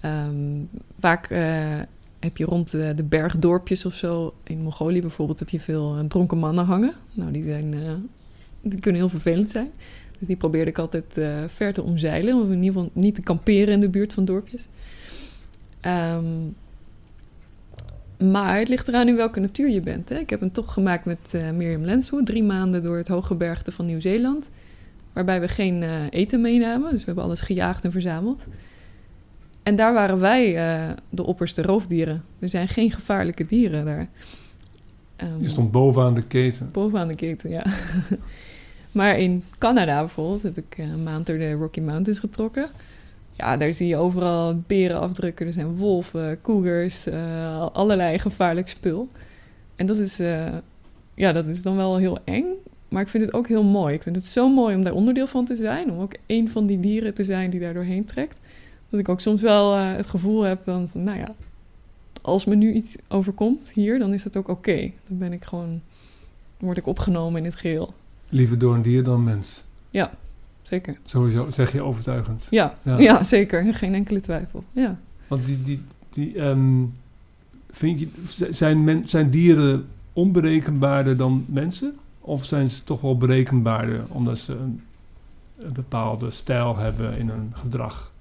Ehm, 0.00 0.62
vaak 0.98 1.26
eh, 1.30 1.78
heb 2.18 2.36
je 2.36 2.44
rond 2.44 2.70
de, 2.70 2.92
de 2.94 3.02
bergdorpjes 3.02 3.84
of 3.84 3.94
zo. 3.94 4.34
In 4.44 4.62
Mongolië 4.62 5.00
bijvoorbeeld 5.00 5.38
heb 5.38 5.48
je 5.48 5.60
veel 5.60 5.96
eh, 5.96 6.04
dronken 6.04 6.38
mannen 6.38 6.64
hangen. 6.64 6.92
Nou, 7.12 7.32
die, 7.32 7.44
zijn, 7.44 7.74
eh, 7.74 7.92
die 8.62 8.80
kunnen 8.80 9.00
heel 9.00 9.10
vervelend 9.10 9.50
zijn. 9.50 9.70
Dus 10.18 10.28
die 10.28 10.36
probeerde 10.36 10.70
ik 10.70 10.78
altijd 10.78 11.18
eh, 11.18 11.44
ver 11.46 11.72
te 11.72 11.82
omzeilen. 11.82 12.34
Om 12.34 12.52
in 12.52 12.62
ieder 12.62 12.72
geval 12.72 12.90
niet 12.92 13.14
te 13.14 13.20
kamperen 13.20 13.74
in 13.74 13.80
de 13.80 13.88
buurt 13.88 14.12
van 14.12 14.24
dorpjes. 14.24 14.68
Ehm, 15.80 16.24
maar 18.30 18.58
het 18.58 18.68
ligt 18.68 18.88
eraan 18.88 19.08
in 19.08 19.16
welke 19.16 19.40
natuur 19.40 19.68
je 19.68 19.80
bent. 19.80 20.08
Hè? 20.08 20.18
Ik 20.18 20.30
heb 20.30 20.40
een 20.40 20.52
tocht 20.52 20.70
gemaakt 20.70 21.04
met 21.04 21.34
eh 21.34 21.50
Miriam 21.50 21.84
Lenswood. 21.84 22.26
Drie 22.26 22.42
maanden 22.42 22.82
door 22.82 22.96
het 22.96 23.08
hooggebergte 23.08 23.72
van 23.72 23.86
Nieuw-Zeeland. 23.86 24.50
waarbij 25.12 25.40
we 25.40 25.48
geen 25.48 26.08
eten 26.08 26.40
meenamen. 26.40 26.90
Dus 26.90 27.00
we 27.00 27.06
hebben 27.06 27.24
alles 27.24 27.40
gejaagd 27.40 27.84
en 27.84 27.92
verzameld. 27.92 28.46
En 29.62 29.76
daar 29.76 29.92
waren 29.92 30.20
wij 30.20 30.56
eh, 30.56 30.90
de 31.08 31.24
opperste 31.24 31.62
roofdieren. 31.62 32.24
Er 32.38 32.48
zijn 32.48 32.68
geen 32.68 32.90
gevaarlijke 32.90 33.46
dieren 33.46 33.84
daar. 33.84 34.08
Ehm, 35.16 35.40
Je 35.40 35.48
stond 35.48 35.70
bovenaan 35.70 36.14
de 36.14 36.22
keten. 36.22 36.68
Bovenaan 36.72 37.08
de 37.08 37.14
keten, 37.14 37.50
ja. 37.50 37.64
maar 38.92 39.18
in 39.18 39.44
Canada 39.58 39.98
bijvoorbeeld 39.98 40.42
heb 40.42 40.58
ik 40.58 40.74
eh, 40.76 40.84
een 40.84 41.02
maand 41.02 41.26
door 41.26 41.38
de 41.38 41.52
Rocky 41.52 41.80
Mountains 41.80 42.18
getrokken. 42.18 42.68
Ja, 43.32 43.56
daar 43.56 43.72
zie 43.72 43.86
je 43.86 43.96
overal 43.96 44.62
berenafdrukken. 44.66 45.46
Er 45.46 45.52
zijn 45.52 45.76
wolven, 45.76 46.40
cougars, 46.42 47.06
eh, 47.06 47.66
allerlei 47.72 48.18
gevaarlijk 48.18 48.68
spul. 48.68 49.08
En 49.76 49.86
dat 49.86 49.96
is, 49.96 50.16
ja, 51.14 51.32
dat 51.32 51.46
is 51.46 51.62
dan 51.62 51.76
wel 51.76 51.96
heel 51.96 52.18
eng. 52.24 52.44
Maar 52.88 53.02
ik 53.02 53.08
vind 53.08 53.24
het 53.24 53.34
ook 53.34 53.48
heel 53.48 53.62
mooi. 53.62 53.94
Ik 53.94 54.02
vind 54.02 54.16
het 54.16 54.24
zo 54.24 54.48
mooi 54.48 54.74
om 54.74 54.82
daar 54.82 54.92
onderdeel 54.92 55.26
van 55.26 55.44
te 55.44 55.54
zijn. 55.54 55.90
Om 55.90 56.00
ook 56.00 56.14
een 56.26 56.48
van 56.48 56.66
die 56.66 56.80
dieren 56.80 57.14
te 57.14 57.22
zijn 57.22 57.50
die 57.50 57.60
daar 57.60 57.74
doorheen 57.74 58.04
trekt. 58.04 58.38
Dat 58.88 59.00
ik 59.00 59.08
ook 59.08 59.20
soms 59.20 59.40
wel 59.40 59.76
eh, 59.76 59.94
het 59.94 60.06
gevoel 60.06 60.42
heb 60.42 60.60
van, 60.64 60.88
van, 60.88 61.02
nou 61.02 61.18
ja, 61.18 61.34
als 62.22 62.44
me 62.44 62.54
nu 62.54 62.72
iets 62.72 62.96
overkomt 63.08 63.70
hier, 63.70 63.98
dan 63.98 64.12
is 64.12 64.22
dat 64.22 64.36
ook 64.36 64.48
oké. 64.48 64.90
Dan 65.08 65.18
ben 65.18 65.32
ik 65.32 65.44
gewoon, 65.44 65.80
word 66.58 66.76
ik 66.76 66.86
opgenomen 66.86 67.38
in 67.38 67.44
het 67.44 67.54
geheel. 67.54 67.94
Liever 68.28 68.58
door 68.58 68.74
een 68.74 68.82
dier 68.82 69.02
dan 69.02 69.24
mens. 69.24 69.62
Zeker. 70.68 70.98
Sowieso, 71.06 71.50
zeg 71.50 71.72
je 71.72 71.82
overtuigend. 71.82 72.46
Ja, 72.50 72.78
Ja. 72.82 72.98
ja. 72.98 73.24
zeker. 73.24 73.74
Geen 73.74 73.94
enkele 73.94 74.20
twijfel. 74.20 74.64
Ja. 74.72 74.98
Want 75.26 75.46
die, 75.46 75.62
die, 75.62 75.82
die 76.10 76.38
ehm, 76.38 76.84
vind 77.70 78.00
je, 78.00 78.08
zijn, 78.50 78.84
men, 78.84 79.08
zijn 79.08 79.30
dieren 79.30 79.86
onberekenbaarder 80.12 81.16
dan 81.16 81.44
mensen? 81.48 81.96
Of 82.20 82.44
zijn 82.44 82.70
ze 82.70 82.84
toch 82.84 83.00
wel 83.00 83.16
berekenbaarder 83.16 84.04
omdat 84.08 84.38
ze 84.38 84.52
een, 84.52 84.82
een 85.58 85.72
bepaalde 85.72 86.30
stijl 86.30 86.76
hebben 86.76 87.18
in 87.18 87.28
hun 87.28 87.52
gedrag? 87.54 88.12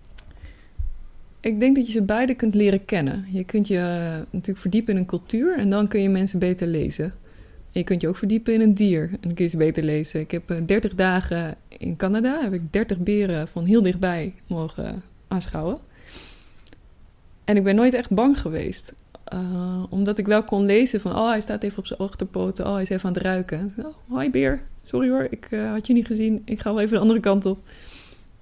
Ik 1.39 1.59
denk 1.59 1.75
dat 1.75 1.85
je 1.85 1.91
ze 1.91 2.01
beide 2.01 2.35
kunt 2.35 2.55
leren 2.55 2.85
kennen. 2.85 3.25
Je 3.31 3.43
kunt 3.43 3.67
je 3.67 3.77
eh, 3.77 4.33
natuurlijk 4.33 4.59
verdiepen 4.59 4.93
in 4.93 4.99
een 4.99 5.05
cultuur 5.05 5.57
en 5.57 5.69
dan 5.69 5.87
kun 5.87 6.01
je 6.01 6.09
mensen 6.09 6.39
beter 6.39 6.67
lezen. 6.67 7.05
En 7.05 7.79
je 7.79 7.83
kunt 7.83 8.01
je 8.01 8.07
ook 8.07 8.17
verdiepen 8.17 8.53
in 8.53 8.61
een 8.61 8.73
dier 8.73 9.03
en 9.03 9.17
dan 9.21 9.33
kun 9.33 9.43
je 9.43 9.49
ze 9.49 9.57
beter 9.57 9.83
lezen. 9.83 10.19
Ik 10.19 10.31
heb 10.31 10.51
eh, 10.51 10.57
30 10.65 10.95
dagen 10.95 11.55
in 11.67 11.95
Canada, 11.95 12.41
heb 12.41 12.53
ik 12.53 12.73
30 12.73 12.99
beren 12.99 13.47
van 13.47 13.65
heel 13.65 13.81
dichtbij 13.81 14.33
mogen 14.47 15.03
aanschouwen. 15.27 15.77
En 17.43 17.57
ik 17.57 17.63
ben 17.63 17.75
nooit 17.75 17.93
echt 17.93 18.11
bang 18.11 18.39
geweest. 18.39 18.93
Eh, 19.23 19.83
omdat 19.89 20.17
ik 20.17 20.25
wel 20.25 20.43
kon 20.43 20.65
lezen 20.65 21.01
van, 21.01 21.11
oh, 21.15 21.29
hij 21.29 21.41
staat 21.41 21.63
even 21.63 21.77
op 21.77 21.85
zijn 21.85 21.99
achterpoten. 21.99 22.65
Oh, 22.65 22.73
hij 22.73 22.81
is 22.81 22.89
even 22.89 23.07
aan 23.07 23.13
het 23.13 23.23
ruiken. 23.23 23.73
Oh, 24.09 24.19
hi 24.19 24.29
beer, 24.29 24.61
sorry 24.83 25.09
hoor, 25.09 25.27
ik 25.29 25.47
eh, 25.49 25.71
had 25.71 25.87
je 25.87 25.93
niet 25.93 26.05
gezien. 26.05 26.41
Ik 26.45 26.59
ga 26.59 26.73
wel 26.73 26.81
even 26.81 26.93
de 26.93 27.01
andere 27.01 27.19
kant 27.19 27.45
op. 27.45 27.59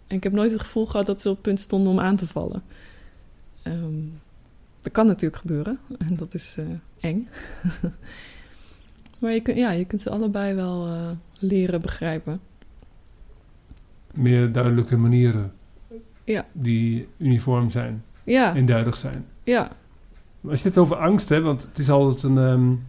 En 0.08 0.16
ik 0.16 0.24
heb 0.24 0.34
nooit 0.34 0.52
het 0.52 0.62
gevoel 0.62 0.86
gehad 0.86 1.06
dat 1.06 1.22
ze 1.22 1.30
op 1.30 1.36
het 1.36 1.44
punt 1.44 1.60
stonden 1.60 1.92
om 1.92 2.00
aan 2.00 2.16
te 2.16 2.28
vallen. 2.28 2.64
Ehm, 3.66 3.94
dat 4.82 4.92
kan 4.92 5.06
natuurlijk 5.08 5.42
gebeuren. 5.42 5.80
En 6.08 6.16
dat 6.16 6.34
is 6.34 6.56
eh, 6.58 6.66
eng. 7.00 7.28
maar 9.20 9.32
je, 9.32 9.42
kunt, 9.42 9.58
ja, 9.58 9.72
je 9.72 9.86
kunt 9.86 10.02
ze 10.02 10.10
allebei 10.10 10.54
wel 10.54 10.88
eh, 10.88 11.10
leren 11.40 11.82
begrijpen. 11.82 12.40
Meer 14.14 14.52
duidelijke 14.52 14.98
manieren 14.98 15.54
Ja. 16.24 16.46
die 16.52 17.08
uniform 17.18 17.70
zijn, 17.70 18.04
Ja, 18.24 18.56
eenduidig 18.56 18.98
zijn. 18.98 19.26
ja. 19.44 19.72
Maar 20.42 20.52
als 20.54 20.62
je 20.64 20.70
het 20.70 20.78
over 20.78 20.96
angst 20.96 21.30
hebt, 21.30 21.44
want 21.44 21.64
het 21.64 21.80
is 21.80 21.90
altijd 21.90 22.24
een... 22.24 22.84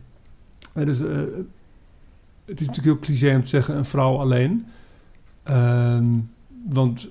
het, 0.72 0.89
is, 0.89 1.01
eh, 1.01 1.16
het 2.45 2.61
is 2.61 2.66
natuurlijk 2.66 2.85
heel 2.85 2.99
cliché 2.99 3.35
om 3.35 3.43
te 3.43 3.49
zeggen 3.49 3.77
een 3.77 3.85
vrouw 3.85 4.16
alleen. 4.18 4.66
Ehm, 5.43 6.05
want, 6.68 7.09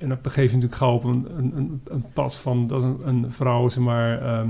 en 0.00 0.08
dat 0.08 0.22
begeef 0.22 0.50
je 0.50 0.56
natuurlijk 0.56 0.74
gauw 0.74 0.94
op 0.94 1.04
een, 1.04 1.26
een, 1.36 1.56
een, 1.56 1.80
een 1.84 2.04
pad 2.12 2.34
van 2.36 2.66
dat 2.66 2.82
een, 2.82 2.98
een 3.04 3.32
vrouw 3.32 3.68
zeg 3.68 3.82
maar, 3.84 4.22
ehm, 4.22 4.48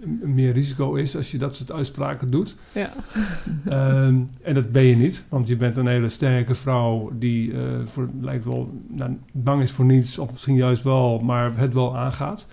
een- 0.00 0.20
meer 0.34 0.52
risico 0.52 0.94
is 0.94 1.16
als 1.16 1.30
je 1.30 1.38
dat 1.38 1.56
soort 1.56 1.72
uitspraken 1.72 2.30
doet. 2.30 2.56
ja. 2.72 2.92
Ehm, 3.64 4.16
en 4.42 4.54
dat 4.54 4.72
ben 4.72 4.82
je 4.82 4.96
niet, 4.96 5.24
want 5.28 5.48
je 5.48 5.56
bent 5.56 5.76
een 5.76 5.86
hele 5.86 6.08
sterke 6.08 6.54
vrouw 6.54 7.10
die 7.18 7.52
eh, 7.52 7.58
voor, 7.84 8.08
lijkt 8.20 8.44
wel 8.44 8.70
nou, 8.88 9.18
bang 9.32 9.62
is 9.62 9.70
voor 9.70 9.84
niets, 9.84 10.18
of 10.18 10.30
misschien 10.30 10.56
juist 10.56 10.82
wel, 10.82 11.18
maar 11.18 11.56
het 11.56 11.74
wel 11.74 11.96
aangaat. 11.96 12.46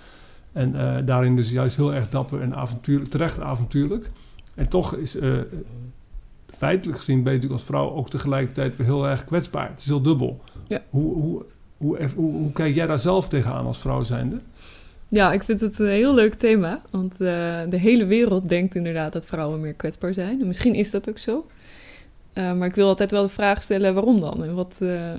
En 0.52 0.76
eh, 0.76 1.06
daarin 1.06 1.36
dus 1.36 1.52
juist 1.52 1.76
heel 1.76 1.94
erg 1.94 2.10
dapper 2.10 2.42
en 2.42 2.56
avontuurlijk, 2.56 3.10
terecht 3.10 3.40
avontuurlijk. 3.40 4.12
En 4.56 4.68
toch 4.70 4.96
is 4.96 5.16
eh, 5.16 5.38
feitelijk 6.48 6.98
gezien 6.98 7.24
ben 7.24 7.34
je 7.34 7.38
natuurlijk 7.40 7.62
als 7.62 7.70
vrouw 7.70 7.92
ook 7.92 8.10
tegelijkertijd 8.10 8.76
weer 8.76 8.88
heel 8.88 9.08
erg 9.08 9.26
kwetsbaar. 9.26 9.70
Het 9.70 9.80
is 9.80 9.86
heel 9.86 10.02
dubbel. 10.02 10.42
Ja. 10.68 10.82
Hoe, 10.90 11.14
hoe, 11.14 11.46
hoe, 11.80 12.52
kijk 12.54 12.76
jij 12.76 12.88
daar 12.88 13.00
zelf 13.00 13.28
tegenaan 13.28 13.66
als 13.66 13.80
vrouw 13.80 14.04
zijnde? 14.04 14.40
Ja, 15.10 15.32
ik 15.32 15.44
vind 15.44 15.62
het 15.62 15.80
een 15.80 15.88
heel 15.88 16.14
leuk 16.14 16.34
thema. 16.34 16.82
Want 16.90 17.14
eh, 17.14 17.62
de 17.70 17.78
hele 17.78 18.06
wereld 18.06 18.50
denkt 18.50 18.76
inderdaad 18.76 19.14
dat 19.14 19.26
vrouwen 19.26 19.60
meer 19.60 19.74
kwetsbaar 19.74 20.14
zijn. 20.14 20.42
En 20.42 20.48
misschien 20.48 20.76
is 20.76 20.92
dat 20.92 21.10
ook 21.10 21.18
zo. 21.18 21.48
Eh, 22.34 22.54
maar 22.54 22.68
ik 22.68 22.76
wil 22.76 22.88
altijd 22.88 23.12
wel 23.12 23.24
de 23.24 23.30
vraag 23.30 23.64
stellen, 23.64 23.94
waarom 23.94 24.20
dan? 24.20 24.44
En 24.44 24.54
wat, 24.56 24.76
eh, 24.80 25.14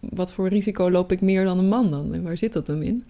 wat 0.00 0.32
voor 0.32 0.48
risico 0.48 0.90
loop 0.90 1.12
ik 1.12 1.20
meer 1.20 1.44
dan 1.44 1.58
een 1.58 1.68
man 1.68 1.88
dan? 1.88 2.14
En 2.14 2.22
waar 2.22 2.36
zit 2.36 2.52
dat 2.52 2.66
dan 2.66 2.82
in? 2.82 3.04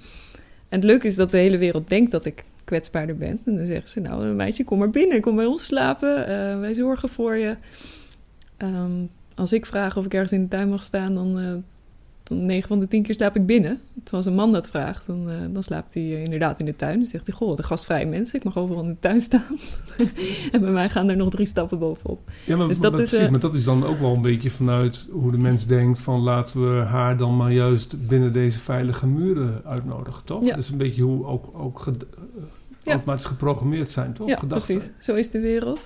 En 0.69 0.79
het 0.79 0.85
leuke 0.85 1.07
is 1.07 1.17
dat 1.17 1.31
de 1.31 1.39
hele 1.39 1.59
wereld 1.59 1.89
denkt 1.89 2.11
dat 2.11 2.25
ik 2.25 2.45
kwetsbaarder 2.65 3.17
ben. 3.17 3.41
En 3.45 3.57
dan 3.57 3.67
zeggen 3.67 3.89
ze, 3.89 4.01
nou 4.01 4.35
meisje, 4.35 4.65
kom 4.65 4.79
maar 4.79 4.91
binnen. 4.91 5.21
Kom 5.21 5.37
bij 5.37 5.47
ons 5.47 5.65
slapen. 5.65 6.27
Wij 6.61 6.75
zorgen 6.75 7.09
voor 7.09 7.37
je. 7.37 7.57
Ehm, 8.57 9.05
als 9.35 9.53
ik 9.53 9.67
vraag 9.67 9.97
of 9.97 10.05
ik 10.05 10.15
ergens 10.15 10.33
in 10.33 10.43
de 10.43 10.49
tuin 10.49 10.69
mag 10.69 10.83
staan, 10.83 11.15
dan... 11.15 11.65
eh, 12.33 12.39
dan 12.39 12.47
9 12.47 12.68
van 12.68 12.80
de 12.80 12.89
10 12.89 13.03
keer 13.03 13.14
slaap 13.14 13.37
ik 13.37 13.47
binnen. 13.47 13.78
Terwijl 13.93 14.16
als 14.16 14.26
een 14.26 14.35
man 14.35 14.53
dat 14.53 14.68
vraagt, 14.68 15.07
dan, 15.07 15.30
eh, 15.30 15.37
dan 15.51 15.62
slaapt 15.62 15.95
hij 15.95 16.03
eh, 16.03 16.24
inderdaad 16.24 16.61
in 16.61 16.66
de 16.66 16.76
tuin. 16.76 16.99
Dan 16.99 17.09
zegt 17.09 17.26
hij, 17.26 17.37
goh, 17.37 17.59
een 17.59 17.64
gastvrije 17.64 18.07
mensen. 18.07 18.39
Ik 18.39 18.45
mag 18.45 18.59
overal 18.59 18.83
in 18.83 18.89
de 18.89 18.99
tuin 18.99 19.20
staan. 19.20 19.57
en 20.53 20.61
bij 20.61 20.70
mij 20.70 20.89
gaan 20.89 21.09
er 21.09 21.16
nog 21.16 21.30
drie 21.30 21.47
stappen 21.47 21.78
bovenop. 21.78 22.30
Ja, 22.45 22.57
maar, 22.57 22.68
Dus 22.68 22.78
maar 22.78 22.91
dat 22.91 23.01
is, 23.01 23.09
precies, 23.09 23.24
eh, 23.24 23.30
maar 23.30 23.41
dat 23.41 23.55
is 23.55 23.64
dan 23.64 23.87
ook 23.87 23.99
wel 23.99 24.14
een 24.14 24.22
beetje 24.22 24.51
vanuit 24.51 25.09
hoe 25.11 25.30
de 25.30 25.39
mens 25.39 25.66
denkt 25.66 25.99
van 25.99 26.20
laten 26.20 26.61
we 26.76 26.83
haar 26.85 27.16
dan 27.16 27.37
maar 27.37 27.53
juist 27.53 28.07
binnen 28.09 28.33
deze 28.33 28.59
veilige 28.59 29.07
muren 29.07 29.62
uitnodigen, 29.64 30.24
toch? 30.24 30.43
Ja. 30.43 30.49
Dat 30.49 30.59
is 30.59 30.70
een 30.70 30.76
beetje 30.76 31.03
hoe 31.03 31.26
ook, 31.26 31.51
ook 31.55 31.85
Ja. 32.83 32.93
automatisch 32.93 33.24
geprogrammeerd 33.24 33.91
zijn, 33.91 34.12
toch? 34.12 34.28
ja, 34.28 34.39
precies. 34.49 34.91
Zo 34.99 35.14
is 35.14 35.30
de 35.30 35.41
wereld. 35.41 35.80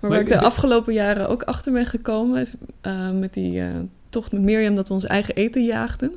Maar 0.00 0.10
waar 0.10 0.20
ik 0.20 0.28
de 0.28 0.40
afgelopen 0.40 0.94
jaren 0.94 1.28
ook 1.28 1.42
achter 1.42 1.72
ben 1.72 1.86
gekomen... 1.86 2.40
is 2.40 2.52
met 3.20 3.34
die 3.34 3.62
tocht 4.08 4.32
met 4.32 4.42
Mirjam 4.42 4.74
dat 4.74 4.88
we 4.88 4.94
ons 4.94 5.04
eigen 5.04 5.34
eten 5.34 5.64
jaagden... 5.64 6.12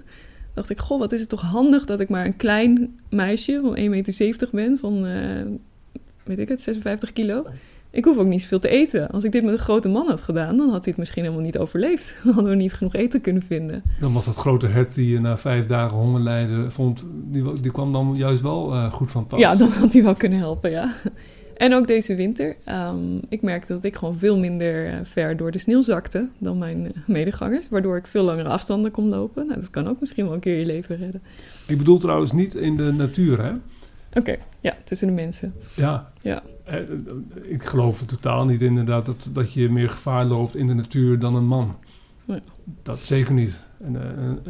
dacht 0.54 0.70
ik, 0.70 0.80
goh, 0.80 1.00
wat 1.00 1.12
is 1.12 1.20
het 1.20 1.30
toch 1.30 1.42
handig 1.42 1.86
dat 1.86 2.00
ik 2.00 2.10
maar 2.10 2.26
een 2.26 2.38
klein 2.38 3.00
meisje 3.10 3.60
van 3.64 3.78
1,70 3.78 3.84
meter 3.86 4.50
ben... 4.52 4.78
van, 4.80 5.06
eh, 5.06 5.46
weet 6.24 6.40
ik 6.40 6.50
het, 6.50 6.62
56 6.62 7.14
kilo... 7.14 7.46
Ik 7.92 8.06
hoef 8.06 8.18
ook 8.18 8.28
niet 8.28 8.42
zoveel 8.42 8.60
te 8.60 8.70
eten. 8.70 9.10
Als 9.10 9.24
ik 9.24 9.32
dit 9.32 9.44
met 9.44 9.54
een 9.54 9.60
grote 9.60 9.88
man 9.88 10.08
had 10.08 10.22
gedaan, 10.22 10.58
dan 10.58 10.70
had 10.70 10.84
hij 10.84 10.84
het 10.90 10.98
misschien 10.98 11.24
helemaal 11.24 11.44
niet 11.44 11.58
overleefd. 11.58 12.16
Dan 12.24 12.34
hadden 12.34 12.52
we 12.52 12.58
niet 12.58 12.74
genoeg 12.74 12.94
eten 12.94 13.22
kunnen 13.22 13.42
vinden. 13.42 13.84
Dan 14.00 14.14
was 14.14 14.26
dat 14.26 14.36
grote 14.36 14.68
hert 14.68 14.94
die 14.94 15.10
je 15.10 15.20
na 15.20 15.38
vijf 15.38 15.66
dagen 15.66 15.98
honger 15.98 16.22
lijden 16.22 16.72
vond, 16.72 17.06
die 17.62 17.72
kwam 17.72 17.92
dan 17.92 18.14
juist 18.16 18.42
wel 18.42 18.74
eh, 18.74 18.92
goed 18.92 19.12
van 19.12 19.28
pas. 19.28 19.40
Ja, 19.40 19.56
dan 19.56 19.70
had 19.70 19.94
hij 19.94 20.04
wel 20.04 20.16
kunnen 20.16 20.40
helpen, 20.40 20.72
ja. 20.72 20.94
En 21.60 21.74
ook 21.74 21.88
deze 21.88 22.16
winter. 22.16 22.56
ehm, 22.64 23.18
ik 23.30 23.42
merkte 23.42 23.74
dat 23.74 23.84
ik 23.84 23.96
gewoon 23.96 24.18
veel 24.18 24.38
minder 24.40 24.88
eh, 24.88 25.00
ver 25.04 25.38
door 25.38 25.52
de 25.52 25.58
sneeuw 25.58 25.82
zakte 25.82 26.28
dan 26.38 26.58
mijn 26.58 26.86
eh, 26.86 26.92
medegangers. 27.08 27.70
Waardoor 27.70 27.98
ik 27.98 28.08
veel 28.08 28.24
langere 28.24 28.50
afstanden 28.50 28.92
kon 28.92 29.10
lopen. 29.10 29.48
Nou, 29.48 29.60
dat 29.60 29.70
kan 29.70 29.88
ook 29.88 30.00
misschien 30.00 30.26
wel 30.26 30.34
een 30.34 30.40
keer 30.40 30.60
je 30.60 30.66
leven 30.66 30.98
redden. 30.98 31.22
Ik 31.68 31.78
bedoel 31.78 31.98
trouwens 31.98 32.32
niet 32.32 32.56
in 32.56 32.78
de 32.78 32.92
natuur, 32.92 33.44
hè? 33.44 33.52
Oké, 34.14 34.36
ja, 34.60 34.76
tussen 34.84 35.08
de 35.08 35.14
mensen. 35.14 35.54
Ja. 35.76 36.12
Ja. 36.22 36.44
Eh, 36.64 36.80
Ik 37.44 37.64
geloof 37.64 38.04
totaal 38.06 38.46
niet 38.46 38.62
inderdaad 38.62 39.06
dat, 39.06 39.30
dat 39.34 39.54
je 39.54 39.70
meer 39.70 39.90
gevaar 39.90 40.26
loopt 40.26 40.56
in 40.56 40.68
de 40.68 40.74
natuur 40.74 41.20
dan 41.20 41.36
een 41.36 41.48
man. 41.48 41.76
Nee. 42.26 42.42
Dat 42.84 43.00
zeker 43.00 43.34
niet. 43.34 43.60
En, 43.84 43.96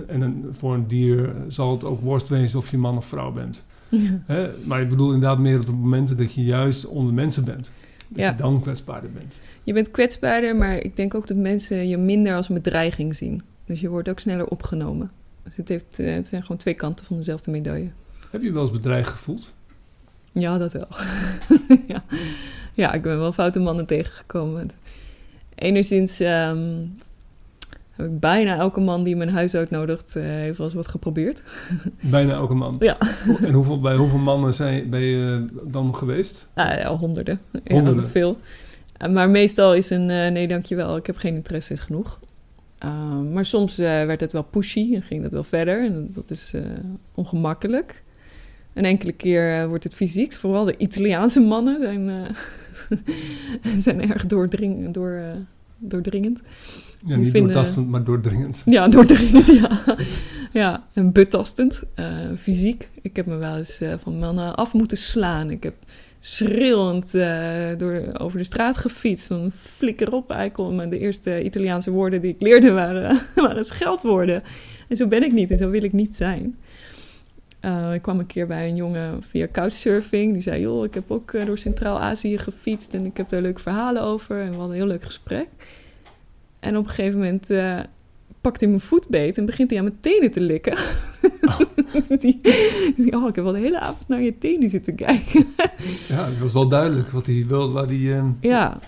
en, 0.08 0.22
en 0.22 0.46
voor 0.52 0.74
een 0.74 0.88
dier 0.88 1.32
zal 1.48 1.72
het 1.72 1.84
ook 1.84 2.02
worst 2.02 2.30
wezen 2.30 2.60
of 2.60 2.72
je 2.72 2.78
man 2.78 2.98
of 2.98 3.06
vrouw 3.06 3.32
bent. 3.32 3.66
Ja. 3.90 4.22
Hè? 4.26 4.50
Maar 4.66 4.82
ik 4.82 4.90
bedoel 4.90 5.14
inderdaad 5.14 5.40
meer 5.40 5.60
op 5.60 5.66
de 5.66 5.72
momenten 5.72 6.18
dat 6.18 6.34
je 6.34 6.44
juist 6.44 6.86
onder 6.88 7.14
mensen 7.14 7.46
bent. 7.46 7.72
Dat 8.08 8.20
Ja. 8.20 8.30
je 8.30 8.36
dan 8.36 8.62
kwetsbaarder 8.62 9.12
bent. 9.12 9.34
Je 9.64 9.74
bent 9.74 9.92
kwetsbaarder, 9.92 10.56
maar 10.56 10.76
ik 10.84 10.96
denk 10.96 11.14
ook 11.16 11.28
dat 11.28 11.38
mensen 11.38 11.88
je 11.88 11.98
minder 11.98 12.36
als 12.36 12.50
een 12.50 12.56
bedreiging 12.56 13.16
zien. 13.16 13.42
Dus 13.66 13.80
je 13.80 13.90
wordt 13.90 14.10
ook 14.10 14.20
sneller 14.20 14.46
opgenomen. 14.48 15.12
Dus 15.44 15.56
het, 15.56 15.70
heeft, 15.70 16.00
eh, 16.00 16.14
het 16.14 16.28
zijn 16.28 16.42
gewoon 16.42 16.58
twee 16.58 16.74
kanten 16.74 17.06
van 17.06 17.18
dezelfde 17.18 17.52
medaille. 17.52 17.90
Heb 18.32 18.42
je 18.42 18.52
wel 18.52 18.62
eens 18.62 18.72
bedreigd 18.72 19.10
gevoeld? 19.10 19.54
Ja, 20.32 20.58
dat 20.58 20.72
wel. 20.74 20.88
ja. 21.88 22.04
ja, 22.74 22.94
ik 22.94 23.02
ben 23.02 23.20
wel 23.20 23.34
foute 23.34 23.60
mannen 23.60 23.86
tegengekomen. 23.86 24.72
Enerzijds 25.56 26.20
ehm, 26.20 26.86
heb 28.00 28.12
ik 28.12 28.20
bijna 28.20 28.58
elke 28.58 28.80
man 28.80 29.04
die 29.04 29.16
mijn 29.16 29.30
huis 29.30 29.56
uitnodigt, 29.56 30.16
eh 30.16 30.24
heeft 30.24 30.58
wel 30.58 30.68
eens 30.68 30.76
wat 30.76 30.88
geprobeerd. 30.88 31.42
Bijna 32.02 32.34
elke 32.34 32.54
man. 32.54 32.76
Ja. 32.80 32.98
En 33.42 33.54
hoeveel, 33.54 33.80
bij 33.80 33.96
hoeveel 33.96 34.20
mannen 34.20 34.54
zijn, 34.54 34.90
ben 34.90 35.00
je 35.00 35.46
dan 35.64 35.96
geweest? 35.96 36.48
Ah, 36.54 36.78
ja, 36.78 36.96
honderden. 36.96 37.40
Honderden. 37.68 38.04
Ja, 38.04 38.10
veel. 38.10 38.38
Eh, 38.98 39.12
Maar 39.12 39.30
meestal 39.30 39.74
is 39.74 39.90
een 39.90 40.10
eh, 40.10 40.32
nee, 40.32 40.48
dankjewel, 40.48 40.98
ik 40.98 41.06
heb 41.06 41.18
geen 41.18 41.36
interesse, 41.36 41.74
is 41.74 41.80
genoeg. 41.80 42.20
Ehm, 42.78 43.34
maar 43.34 43.46
soms 43.46 43.76
werd 43.76 44.20
het 44.20 44.32
wel 44.32 44.44
pushy 44.44 44.96
en 44.96 45.02
ging 45.02 45.22
dat 45.22 45.32
wel 45.32 45.44
verder. 45.44 45.86
En 45.86 46.10
dat 46.14 46.32
is 46.32 46.54
ongemakkelijk. 47.16 48.04
Een 48.74 48.86
enkele 48.86 49.12
keer 49.12 49.68
wordt 49.68 49.84
het 49.84 49.94
fysiek. 49.94 50.34
Vooral 50.34 50.66
de 50.66 50.78
Italiaanse 50.78 51.40
mannen 51.40 51.82
zijn, 51.82 52.26
zijn 53.86 54.12
erg 54.12 54.26
doordring, 54.26 54.94
door, 54.94 55.22
doordringend. 55.78 56.40
Ja, 57.06 57.16
niet 57.16 57.32
vinden- 57.32 57.54
doortastend, 57.54 57.90
maar 57.90 58.04
doordringend. 58.04 58.62
Ja, 58.66 58.88
doordringend, 58.88 59.46
ja. 59.62 59.96
ja, 60.52 60.84
en 60.94 61.12
betastend, 61.12 61.82
eh, 61.96 62.06
fysiek. 62.38 62.90
Ik 63.02 63.16
heb 63.16 63.26
me 63.26 63.36
wel 63.36 63.58
eens 63.58 63.82
eh, 63.82 63.94
van 64.02 64.20
mannen 64.20 64.56
af 64.56 64.74
moeten 64.74 64.98
slaan. 64.98 65.52
Ik 65.52 65.64
heb 65.64 65.74
schreeuwend 66.20 67.16
eh, 67.16 67.68
door, 67.78 68.02
over 68.18 68.38
de 68.38 68.44
straat 68.44 68.78
gefietst. 68.78 69.28
Van 69.28 69.52
flikker 69.52 70.14
op, 70.14 70.32
eikel. 70.32 70.82
En 70.82 70.90
de 70.90 71.00
eerste 71.00 71.44
Italiaanse 71.44 71.92
woorden 71.92 72.22
die 72.22 72.32
ik 72.32 72.42
leerde 72.42 72.72
waren, 72.72 73.20
waren 73.36 73.66
scheldwoorden. 73.66 74.44
En 74.88 74.96
zo 74.96 75.08
ben 75.08 75.24
ik 75.24 75.32
niet 75.32 75.52
en 75.52 75.58
zo 75.58 75.70
wil 75.70 75.84
ik 75.84 75.94
niet 75.94 76.16
zijn. 76.16 76.56
Ik 77.94 78.02
kwam 78.02 78.20
een 78.20 78.26
keer 78.26 78.48
bij 78.48 78.68
een 78.68 78.76
jongen 78.76 79.24
via 79.30 79.48
couchsurfing. 79.52 80.34
Die 80.34 80.42
zei, 80.42 80.62
joh, 80.62 80.86
ik 80.86 80.94
heb 80.94 81.12
ook 81.12 81.46
door 81.46 81.58
Centraal-Azië 81.58 82.38
gefietst... 82.38 82.94
en 82.94 83.06
ik 83.06 83.18
heb 83.18 83.30
daar 83.30 83.42
leuke 83.42 83.62
verhalen 83.62 84.02
over. 84.02 84.40
En 84.42 84.50
we 84.50 84.56
hadden 84.58 84.70
een 84.70 84.82
heel 84.82 84.88
leuk 84.88 85.04
gesprek. 85.04 85.48
En 86.60 86.78
op 86.78 86.84
een 86.84 86.90
gegeven 86.90 87.18
moment 87.18 87.50
eh, 87.50 87.80
pakt 88.42 88.60
hij 88.60 88.70
mijn 88.70 88.82
voet 88.82 89.08
beet... 89.10 89.38
en 89.38 89.46
begint 89.46 89.70
hij 89.70 89.80
aan 89.80 89.86
mijn 89.86 89.98
tenen 90.00 90.32
te 90.32 90.42
likken. 90.42 90.78
die, 92.20 92.40
die- 92.96 93.14
oh, 93.16 93.28
ik 93.28 93.36
heb 93.36 93.44
wel 93.44 93.54
de 93.54 93.60
hele 93.60 93.80
avond 93.80 94.08
naar 94.08 94.22
je 94.22 94.38
tenen 94.38 94.70
zitten 94.70 94.96
kijken. 94.96 95.46
Ja, 96.08 96.26
het 96.30 96.40
was 96.40 96.54
wel 96.54 96.68
duidelijk 96.68 97.10
wat 97.10 97.26
hij 97.26 97.46
wilde, 97.48 97.74
waar 97.74 97.86
hij... 97.88 98.18
eh, 98.18 98.24
Ja, 98.42 98.80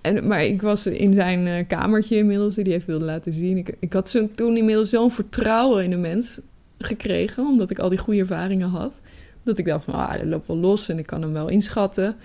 en, 0.00 0.26
maar 0.26 0.44
ik 0.44 0.62
was 0.62 0.86
in 0.86 1.14
zijn 1.14 1.46
eh, 1.46 1.66
kamertje 1.66 2.16
inmiddels, 2.16 2.54
die 2.54 2.64
hij 2.64 2.72
even 2.74 2.86
wilde 2.86 3.04
laten 3.04 3.32
zien. 3.32 3.56
Ik, 3.56 3.76
ik 3.78 3.92
had 3.92 4.10
zo, 4.10 4.28
toen 4.34 4.56
inmiddels 4.56 4.90
zo'n 4.90 5.10
vertrouwen 5.10 5.84
in 5.84 5.90
de 5.90 5.96
mens 5.96 6.40
gekregen, 6.78 7.46
omdat 7.46 7.70
ik 7.70 7.78
al 7.78 7.88
die 7.88 7.98
goede 7.98 8.20
ervaringen 8.20 8.68
had. 8.68 8.92
Dat 9.42 9.58
ik 9.58 9.64
dacht 9.64 9.84
van, 9.84 9.94
ah, 9.94 10.12
dat 10.12 10.24
loopt 10.24 10.46
wel 10.46 10.56
los 10.56 10.88
en 10.88 10.98
ik 10.98 11.06
kan 11.06 11.22
hem 11.22 11.32
wel 11.32 11.48
inschatten. 11.48 12.16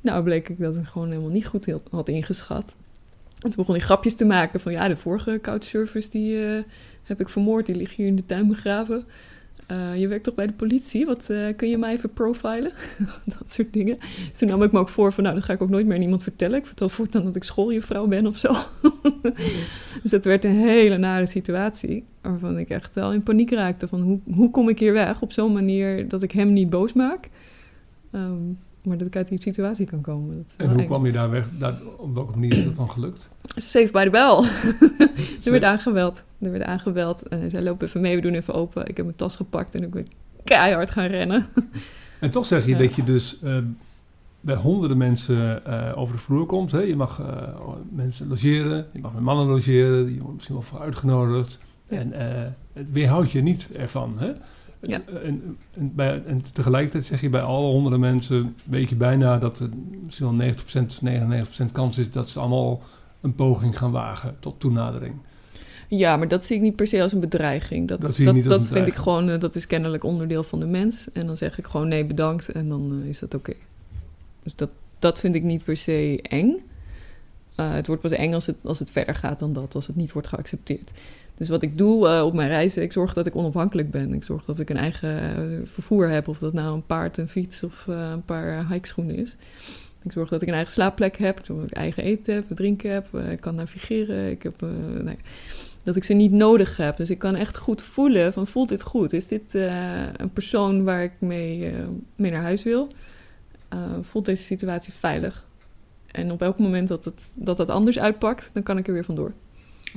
Nou 0.00 0.22
bleek 0.24 0.48
ik 0.48 0.58
dat 0.58 0.76
ik 0.76 0.84
gewoon 0.86 1.08
helemaal 1.08 1.30
niet 1.30 1.46
goed 1.46 1.66
had 1.90 2.08
ingeschat. 2.08 2.74
En 3.40 3.50
toen 3.50 3.56
begon 3.56 3.74
hij 3.74 3.84
grapjes 3.84 4.14
te 4.14 4.24
maken 4.24 4.60
van, 4.60 4.72
ja, 4.72 4.88
de 4.88 4.96
vorige 4.96 5.38
couchsurfers 5.42 6.08
die 6.08 6.46
eh, 6.46 6.62
heb 7.02 7.20
ik 7.20 7.28
vermoord, 7.28 7.66
die 7.66 7.74
liggen 7.74 7.96
hier 7.96 8.06
in 8.06 8.16
de 8.16 8.26
tuin 8.26 8.48
begraven. 8.48 9.04
Eh, 9.66 9.96
je 9.96 10.08
werkt 10.08 10.24
toch 10.24 10.34
bij 10.34 10.46
de 10.46 10.52
politie? 10.52 11.06
Wat 11.06 11.30
eh, 11.30 11.56
kun 11.56 11.68
je 11.68 11.78
mij 11.78 11.92
even 11.92 12.12
profilen? 12.12 12.72
dat 13.38 13.52
soort 13.52 13.72
dingen. 13.72 13.98
Dus 14.28 14.38
toen 14.38 14.48
nam 14.48 14.62
ik 14.62 14.72
me 14.72 14.78
ook 14.78 14.88
voor 14.88 15.12
van, 15.12 15.22
nou, 15.22 15.34
dat 15.34 15.44
ga 15.44 15.52
ik 15.52 15.62
ook 15.62 15.68
nooit 15.70 15.86
meer 15.86 15.96
aan 15.96 16.02
iemand 16.02 16.22
vertellen. 16.22 16.58
Ik 16.58 16.66
vertel 16.66 16.88
voortaan 16.88 17.24
dat 17.24 17.36
ik 17.36 17.44
schooljuffrouw 17.44 18.06
ben 18.06 18.26
of 18.26 18.38
zo. 18.38 18.52
dus 20.02 20.10
dat 20.10 20.24
werd 20.24 20.44
een 20.44 20.56
hele 20.56 20.96
nare 20.96 21.26
situatie. 21.26 22.04
Waarvan 22.20 22.58
ik 22.58 22.68
echt 22.68 22.94
wel 22.94 23.12
in 23.12 23.22
paniek 23.22 23.50
raakte 23.50 23.88
van, 23.88 24.00
hoe, 24.00 24.20
hoe 24.34 24.50
kom 24.50 24.68
ik 24.68 24.78
hier 24.78 24.92
weg 24.92 25.22
op 25.22 25.32
zo'n 25.32 25.52
manier 25.52 26.08
dat 26.08 26.22
ik 26.22 26.32
hem 26.32 26.52
niet 26.52 26.70
boos 26.70 26.92
maak? 26.92 27.28
Ehm, 28.10 28.52
maar 28.82 28.98
dat 28.98 29.06
ik 29.06 29.16
uit 29.16 29.28
die 29.28 29.40
situatie 29.42 29.86
kan 29.86 30.00
komen. 30.00 30.36
Dat 30.36 30.54
en 30.56 30.70
hoe 30.70 30.80
eng. 30.80 30.86
kwam 30.86 31.06
je 31.06 31.12
daar 31.12 31.30
weg? 31.30 31.48
Daar, 31.58 31.74
op 31.96 32.14
welke 32.14 32.30
manier 32.32 32.56
is 32.56 32.64
dat 32.64 32.76
dan 32.76 32.90
gelukt? 32.90 33.30
Safe 33.56 33.88
by 33.92 34.04
the 34.04 34.10
bell. 34.10 34.48
Er 35.44 35.50
werd 35.50 35.64
aangebeld. 35.64 36.22
Er 36.38 36.50
werd 36.50 36.64
aangebeld. 36.64 37.22
En 37.28 37.38
hij 37.38 37.48
zei, 37.48 37.64
loop 37.64 37.82
even 37.82 38.00
mee, 38.00 38.14
we 38.16 38.22
doen 38.22 38.34
even 38.34 38.54
open. 38.54 38.86
Ik 38.86 38.96
heb 38.96 39.04
mijn 39.06 39.16
tas 39.18 39.36
gepakt 39.36 39.74
en 39.74 39.82
ik 39.82 39.90
ben 39.90 40.06
keihard 40.44 40.90
gaan 40.90 41.06
rennen. 41.06 41.46
En 42.20 42.30
toch 42.30 42.46
zeg 42.46 42.64
je 42.64 42.70
Ja. 42.70 42.78
dat 42.78 42.94
je 42.94 43.04
dus 43.04 43.38
eh, 43.42 43.58
bij 44.40 44.54
honderden 44.54 44.96
mensen 44.98 45.64
eh, 45.66 45.98
over 45.98 46.14
de 46.14 46.20
vloer 46.20 46.46
komt. 46.46 46.72
Hè? 46.72 46.78
Je 46.80 46.96
mag 46.96 47.20
eh, 47.20 47.48
mensen 47.90 48.28
logeren, 48.28 48.86
je 48.92 49.00
mag 49.00 49.12
met 49.12 49.22
mannen 49.22 49.46
logeren, 49.46 50.14
je 50.14 50.20
wordt 50.20 50.34
misschien 50.34 50.54
wel 50.54 50.64
voor 50.64 50.80
uitgenodigd. 50.80 51.58
Ja. 51.88 51.96
En 51.96 52.12
eh, 52.12 52.46
het 52.72 52.92
weerhoudt 52.92 53.30
je 53.30 53.42
niet 53.42 53.68
ervan. 53.76 54.14
Hè? 54.18 54.32
Ja. 54.82 55.00
en, 55.22 55.58
en, 55.74 55.94
bij, 55.94 56.22
en 56.26 56.42
tegelijkertijd 56.52 57.04
zeg 57.04 57.20
je 57.20 57.28
bij 57.28 57.40
alle 57.40 57.66
honderden 57.66 58.00
mensen, 58.00 58.56
weet 58.64 58.88
je 58.88 58.96
bijna 58.96 59.38
dat 59.38 59.58
er 59.58 59.68
misschien 60.04 60.38
wel 60.38 60.52
90%, 60.52 61.68
99% 61.68 61.72
kans 61.72 61.98
is 61.98 62.10
dat 62.10 62.28
ze 62.28 62.38
allemaal 62.38 62.82
een 63.20 63.34
poging 63.34 63.78
gaan 63.78 63.90
wagen 63.90 64.36
tot 64.40 64.60
toenadering. 64.60 65.14
Ja, 65.88 66.16
maar 66.16 66.28
dat 66.28 66.44
zie 66.44 66.56
ik 66.56 66.62
niet 66.62 66.76
per 66.76 66.86
se 66.86 67.02
als 67.02 67.12
een 67.12 67.20
bedreiging. 67.20 67.88
Dat, 67.88 68.00
Dat 68.00 68.14
vind 68.66 68.86
ik 68.86 68.94
gewoon, 68.94 69.30
eh, 69.30 69.38
dat 69.38 69.54
is 69.54 69.66
kennelijk 69.66 70.04
onderdeel 70.04 70.42
van 70.42 70.60
de 70.60 70.66
mens. 70.66 71.12
En 71.12 71.26
dan 71.26 71.36
zeg 71.36 71.58
ik 71.58 71.66
gewoon 71.66 71.88
nee, 71.88 72.04
bedankt. 72.04 72.48
En 72.48 72.68
dan 72.68 73.00
eh, 73.02 73.08
is 73.08 73.18
dat 73.18 73.34
oké. 73.34 73.52
Dus 74.42 74.54
dat, 74.54 74.70
dat 74.98 75.20
vind 75.20 75.34
ik 75.34 75.42
niet 75.42 75.64
per 75.64 75.76
se 75.76 76.18
eng. 76.22 76.56
Eh, 77.54 77.72
het 77.72 77.86
wordt 77.86 78.02
pas 78.02 78.10
eng 78.10 78.34
als 78.34 78.46
het, 78.46 78.60
als 78.64 78.78
het 78.78 78.90
verder 78.90 79.14
gaat 79.14 79.38
dan 79.38 79.52
dat, 79.52 79.74
als 79.74 79.86
het 79.86 79.96
niet 79.96 80.12
wordt 80.12 80.28
geaccepteerd. 80.28 80.90
Dus 81.40 81.48
wat 81.48 81.62
ik 81.62 81.78
doe 81.78 82.08
eh, 82.08 82.24
op 82.24 82.34
mijn 82.34 82.48
reizen, 82.48 82.82
ik 82.82 82.92
zorg 82.92 83.12
dat 83.12 83.26
ik 83.26 83.36
onafhankelijk 83.36 83.90
ben. 83.90 84.14
Ik 84.14 84.24
zorg 84.24 84.44
dat 84.44 84.58
ik 84.58 84.70
een 84.70 84.76
eigen 84.76 85.36
eh, 85.36 85.58
vervoer 85.64 86.08
heb, 86.08 86.28
of 86.28 86.38
dat 86.38 86.52
nou 86.52 86.74
een 86.74 86.86
paard, 86.86 87.16
een 87.16 87.28
fiets 87.28 87.62
of 87.62 87.84
eh, 87.88 88.10
een 88.12 88.24
paar 88.24 88.68
hikeschoenen 88.68 89.16
is. 89.16 89.36
Ik 90.02 90.12
zorg 90.12 90.28
dat 90.28 90.42
ik 90.42 90.48
een 90.48 90.54
eigen 90.54 90.72
slaapplek 90.72 91.16
heb, 91.16 91.38
ik 91.38 91.44
zorg 91.44 91.60
dat 91.60 91.70
ik 91.70 91.76
eigen 91.76 92.02
eten 92.02 92.34
heb, 92.34 92.44
drinken 92.48 92.92
heb, 92.92 93.14
ik 93.14 93.40
kan 93.40 93.54
navigeren. 93.54 94.30
Ik 94.30 94.42
heb, 94.42 94.60
nee, 95.02 95.16
dat 95.82 95.96
ik 95.96 96.04
ze 96.04 96.12
niet 96.12 96.32
nodig 96.32 96.76
heb. 96.76 96.96
Dus 96.96 97.10
ik 97.10 97.18
kan 97.18 97.34
echt 97.36 97.56
goed 97.56 97.82
voelen 97.82 98.32
van 98.32 98.46
voelt 98.46 98.68
dit 98.68 98.82
goed? 98.82 99.12
Is 99.12 99.26
dit 99.26 99.54
een 100.16 100.32
persoon 100.32 100.84
waar 100.84 101.02
ik 101.02 101.12
mee, 101.18 101.72
mee 102.16 102.30
naar 102.30 102.42
huis 102.42 102.62
wil? 102.62 102.88
Voelt 104.02 104.24
deze 104.24 104.42
situatie 104.42 104.92
veilig? 104.92 105.46
En 106.06 106.32
op 106.32 106.42
elk 106.42 106.58
moment 106.58 106.88
dat 106.88 107.04
het, 107.04 107.20
dat 107.34 107.58
het 107.58 107.70
anders 107.70 107.98
uitpakt, 107.98 108.50
dan 108.52 108.62
kan 108.62 108.78
ik 108.78 108.86
er 108.86 108.92
weer 108.92 109.04
vandoor. 109.04 109.32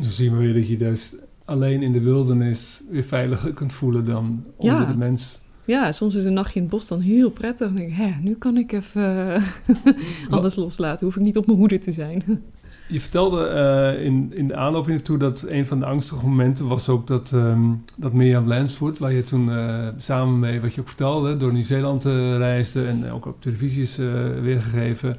Zo 0.01 0.09
zien 0.09 0.31
we 0.31 0.37
weer 0.37 0.53
dat 0.53 0.67
je 0.67 0.77
dus 0.77 1.15
alleen 1.45 1.81
in 1.81 1.91
de 1.91 2.01
wildernis 2.01 2.81
weer 2.89 3.03
veiliger 3.03 3.53
kunt 3.53 3.73
voelen 3.73 4.05
dan 4.05 4.43
onder 4.57 4.79
Ja. 4.79 4.85
de 4.91 4.97
mens. 4.97 5.39
Ja, 5.65 5.91
soms 5.91 6.15
is 6.15 6.25
een 6.25 6.33
nachtje 6.33 6.55
in 6.55 6.61
het 6.61 6.71
bos 6.71 6.87
dan 6.87 6.99
heel 6.99 7.29
prettig. 7.29 7.67
Dan 7.67 7.75
denk 7.75 7.89
ik, 7.89 7.95
hè, 7.95 8.11
nu 8.21 8.35
kan 8.35 8.57
ik 8.57 8.71
even 8.71 9.33
eh, 9.35 9.43
alles 10.29 10.55
loslaten. 10.55 11.05
Hoef 11.05 11.15
ik 11.15 11.21
niet 11.21 11.37
op 11.37 11.45
mijn 11.45 11.57
hoede 11.57 11.79
te 11.79 11.91
zijn. 11.91 12.23
Je 12.87 12.99
vertelde 13.01 13.45
eh, 13.45 14.05
in, 14.05 14.31
in 14.35 14.47
de 14.47 14.55
aanloop 14.55 14.87
naartoe 14.87 15.17
dat 15.17 15.45
een 15.47 15.65
van 15.65 15.79
de 15.79 15.85
angstige 15.85 16.27
momenten 16.27 16.67
was 16.67 16.89
ook 16.89 17.07
dat, 17.07 17.31
ehm 17.33 17.61
dat 17.97 18.13
Mirjam 18.13 18.47
Lansford, 18.47 18.99
waar 18.99 19.13
je 19.13 19.23
toen 19.23 19.51
eh, 19.51 19.87
samen 19.97 20.39
mee, 20.39 20.61
wat 20.61 20.73
je 20.73 20.81
ook 20.81 20.87
vertelde, 20.87 21.37
door 21.37 21.53
Nieuw-Zeeland 21.53 22.05
eh, 22.05 22.37
reisde 22.37 22.85
en 22.87 23.11
ook 23.11 23.25
op 23.25 23.41
televisie 23.41 23.81
is 23.81 23.95
weergegeven, 24.41 25.17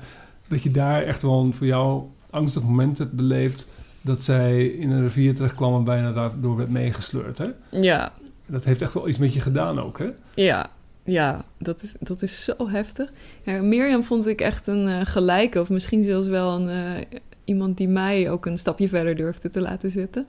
dat 0.48 0.62
je 0.62 0.70
daar 0.70 1.02
echt 1.02 1.22
wel 1.22 1.40
een 1.40 1.54
voor 1.54 1.66
jou 1.66 2.02
angstig 2.30 2.62
moment 2.62 2.98
hebt 2.98 3.12
beleefd 3.12 3.66
dat 4.04 4.22
zij 4.22 4.66
in 4.66 4.90
een 4.90 5.02
rivier 5.02 5.34
terecht 5.34 5.54
kwam 5.54 5.74
en 5.74 5.84
bijna 5.84 6.12
daardoor 6.12 6.56
werd 6.56 6.70
meegesleurd. 6.70 7.38
Hè? 7.38 7.48
Ja, 7.70 8.12
Dat 8.46 8.64
heeft 8.64 8.82
echt 8.82 8.94
wel 8.94 9.08
iets 9.08 9.18
met 9.18 9.34
je 9.34 9.40
gedaan 9.40 9.80
ook, 9.80 9.98
hè? 9.98 10.10
Ja, 10.34 10.70
ja 11.04 11.44
dat, 11.58 11.82
is, 11.82 11.94
dat 12.00 12.22
is 12.22 12.44
zo 12.44 12.68
heftig. 12.68 13.12
Ja, 13.42 13.62
Mirjam 13.62 14.04
vond 14.04 14.26
ik 14.26 14.40
echt 14.40 14.66
een 14.66 14.88
eh, 14.88 15.00
gelijke, 15.04 15.60
of 15.60 15.70
misschien 15.70 16.02
zelfs 16.02 16.26
wel 16.26 16.56
een, 16.56 16.68
eh, 16.68 17.18
iemand 17.44 17.76
die 17.76 17.88
mij 17.88 18.30
ook 18.30 18.46
een 18.46 18.58
stapje 18.58 18.88
verder 18.88 19.16
durfde 19.16 19.50
te 19.50 19.60
laten 19.60 19.90
zetten. 19.90 20.26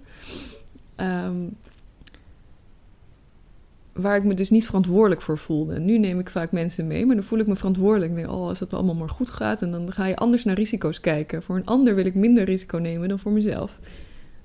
Ehm, 0.96 1.36
waar 3.96 4.18
ik 4.18 4.24
me 4.24 4.34
dus 4.34 4.50
niet 4.50 4.66
verantwoordelijk 4.66 5.22
voor 5.22 5.38
voelde. 5.38 5.80
Nu 5.80 5.98
neem 5.98 6.20
ik 6.20 6.30
vaak 6.30 6.52
mensen 6.52 6.88
mee, 6.88 7.06
maar 7.06 7.16
dan 7.16 7.24
voel 7.24 7.40
ik 7.40 7.48
me 7.48 7.56
verantwoordelijk. 7.56 8.28
Oh, 8.30 8.48
als 8.48 8.60
het 8.60 8.74
allemaal 8.74 8.96
maar 8.96 9.10
goed 9.10 9.30
gaat, 9.30 9.62
en 9.62 9.72
dan 9.72 9.94
ga 9.94 10.06
je 10.06 10.16
anders 10.16 10.44
naar 10.44 10.56
risico's 10.56 11.00
kijken. 11.00 11.44
Voor 11.44 11.56
een 11.56 11.66
ander 11.66 11.96
wil 11.96 12.06
ik 12.06 12.16
minder 12.16 12.44
risico 12.44 12.78
nemen 12.78 13.10
dan 13.10 13.20
voor 13.20 13.32
mezelf. 13.32 13.80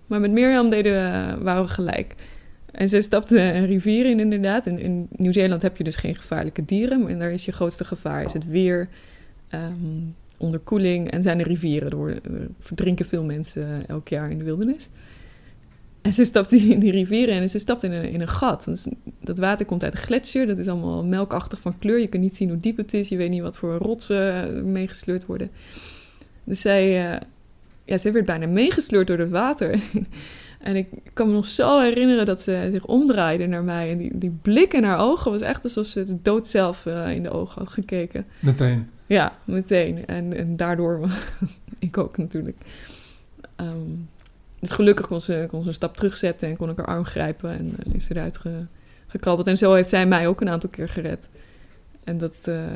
Maar 0.06 0.20
met 0.20 0.30
Mirjam 0.30 0.70
deden 0.70 0.92
we, 0.92 1.44
waren 1.44 1.62
we 1.62 1.68
gelijk. 1.68 2.14
En 2.72 2.88
zij 2.88 3.00
stapte 3.00 3.40
een 3.40 3.66
rivier 3.66 4.06
in, 4.06 4.20
inderdaad. 4.20 4.66
In 4.66 5.08
Nieuw-Zeeland 5.10 5.62
heb 5.62 5.76
je 5.76 5.84
dus 5.84 5.96
geen 5.96 6.14
gevaarlijke 6.14 6.64
dieren. 6.64 7.02
Maar 7.02 7.18
daar 7.18 7.32
is 7.32 7.44
je 7.44 7.52
grootste 7.52 7.84
gevaar 7.84 8.24
is 8.24 8.32
het 8.32 8.46
weer, 8.46 8.88
ehm, 9.48 10.00
onderkoeling 10.38 11.10
en 11.10 11.22
zijn 11.22 11.38
de 11.38 11.44
rivieren. 11.44 11.90
Er 11.90 11.96
worden- 11.96 12.24
er 12.24 12.48
verdrinken 12.58 13.06
veel 13.06 13.24
mensen 13.24 13.86
elk 13.86 14.08
jaar 14.08 14.30
in 14.30 14.38
de 14.38 14.44
wildernis. 14.44 14.88
En 16.02 16.12
ze 16.12 16.24
stapte 16.24 16.56
in 16.56 16.78
die 16.78 16.90
rivieren 16.90 17.34
en 17.34 17.48
ze 17.48 17.58
stapte 17.58 17.86
in 17.86 17.92
een, 17.92 18.08
in 18.08 18.20
een 18.20 18.28
gat. 18.28 18.64
Dus 18.64 18.86
dat 19.20 19.38
water 19.38 19.66
komt 19.66 19.84
uit 19.84 19.92
een 19.92 19.98
gletsjer. 19.98 20.46
Dat 20.46 20.58
is 20.58 20.68
allemaal 20.68 21.04
melkachtig 21.04 21.60
van 21.60 21.78
kleur. 21.78 22.00
Je 22.00 22.08
kunt 22.08 22.22
niet 22.22 22.36
zien 22.36 22.48
hoe 22.48 22.58
diep 22.58 22.76
het 22.76 22.94
is. 22.94 23.08
Je 23.08 23.16
weet 23.16 23.30
niet 23.30 23.42
wat 23.42 23.56
voor 23.56 23.76
rotsen 23.76 24.56
eh, 24.56 24.62
meegesleurd 24.62 25.26
worden. 25.26 25.50
Dus 26.44 26.60
zij, 26.60 27.12
eh, 27.12 27.20
ja, 27.84 27.98
zij 27.98 28.12
werd 28.12 28.26
bijna 28.26 28.46
meegesleurd 28.46 29.06
door 29.06 29.18
het 29.18 29.30
water. 29.30 29.78
En 30.60 30.76
ik 30.76 30.88
kan 31.12 31.26
me 31.26 31.32
nog 31.32 31.46
zo 31.46 31.80
herinneren 31.80 32.26
dat 32.26 32.42
ze 32.42 32.68
zich 32.70 32.86
omdraaide 32.86 33.46
naar 33.46 33.64
mij. 33.64 33.90
En 33.90 33.98
die, 33.98 34.18
die 34.18 34.38
blik 34.42 34.72
in 34.72 34.84
haar 34.84 34.98
ogen 34.98 35.30
was 35.30 35.40
echt 35.40 35.62
alsof 35.62 35.86
ze 35.86 36.04
de 36.04 36.22
dood 36.22 36.48
zelf 36.48 36.86
eh, 36.86 37.10
in 37.14 37.22
de 37.22 37.30
ogen 37.30 37.62
had 37.62 37.72
gekeken. 37.72 38.26
Meteen. 38.38 38.90
Ja, 39.06 39.32
meteen. 39.44 40.06
En, 40.06 40.36
en 40.36 40.56
daardoor, 40.56 41.08
ik 41.78 41.98
ook 41.98 42.18
natuurlijk. 42.18 42.56
Ehm, 43.56 43.90
dus 44.60 44.70
gelukkig 44.70 45.06
kon 45.06 45.20
ze, 45.20 45.46
kon 45.48 45.62
ze 45.62 45.68
een 45.68 45.74
stap 45.74 45.96
terugzetten 45.96 46.48
en 46.48 46.56
kon 46.56 46.70
ik 46.70 46.76
haar 46.76 46.86
arm 46.86 47.04
grijpen. 47.04 47.58
En 47.58 47.74
eh, 47.86 47.94
is 47.94 48.08
eruit 48.10 48.38
ge- 48.38 48.66
gekrabbeld. 49.06 49.46
En 49.48 49.56
zo 49.58 49.72
heeft 49.72 49.88
zij 49.88 50.06
mij 50.06 50.26
ook 50.28 50.40
een 50.40 50.48
aantal 50.48 50.70
keer 50.70 50.88
gered. 50.88 51.28
En 52.04 52.18
dat, 52.18 52.34
eh, 52.44 52.66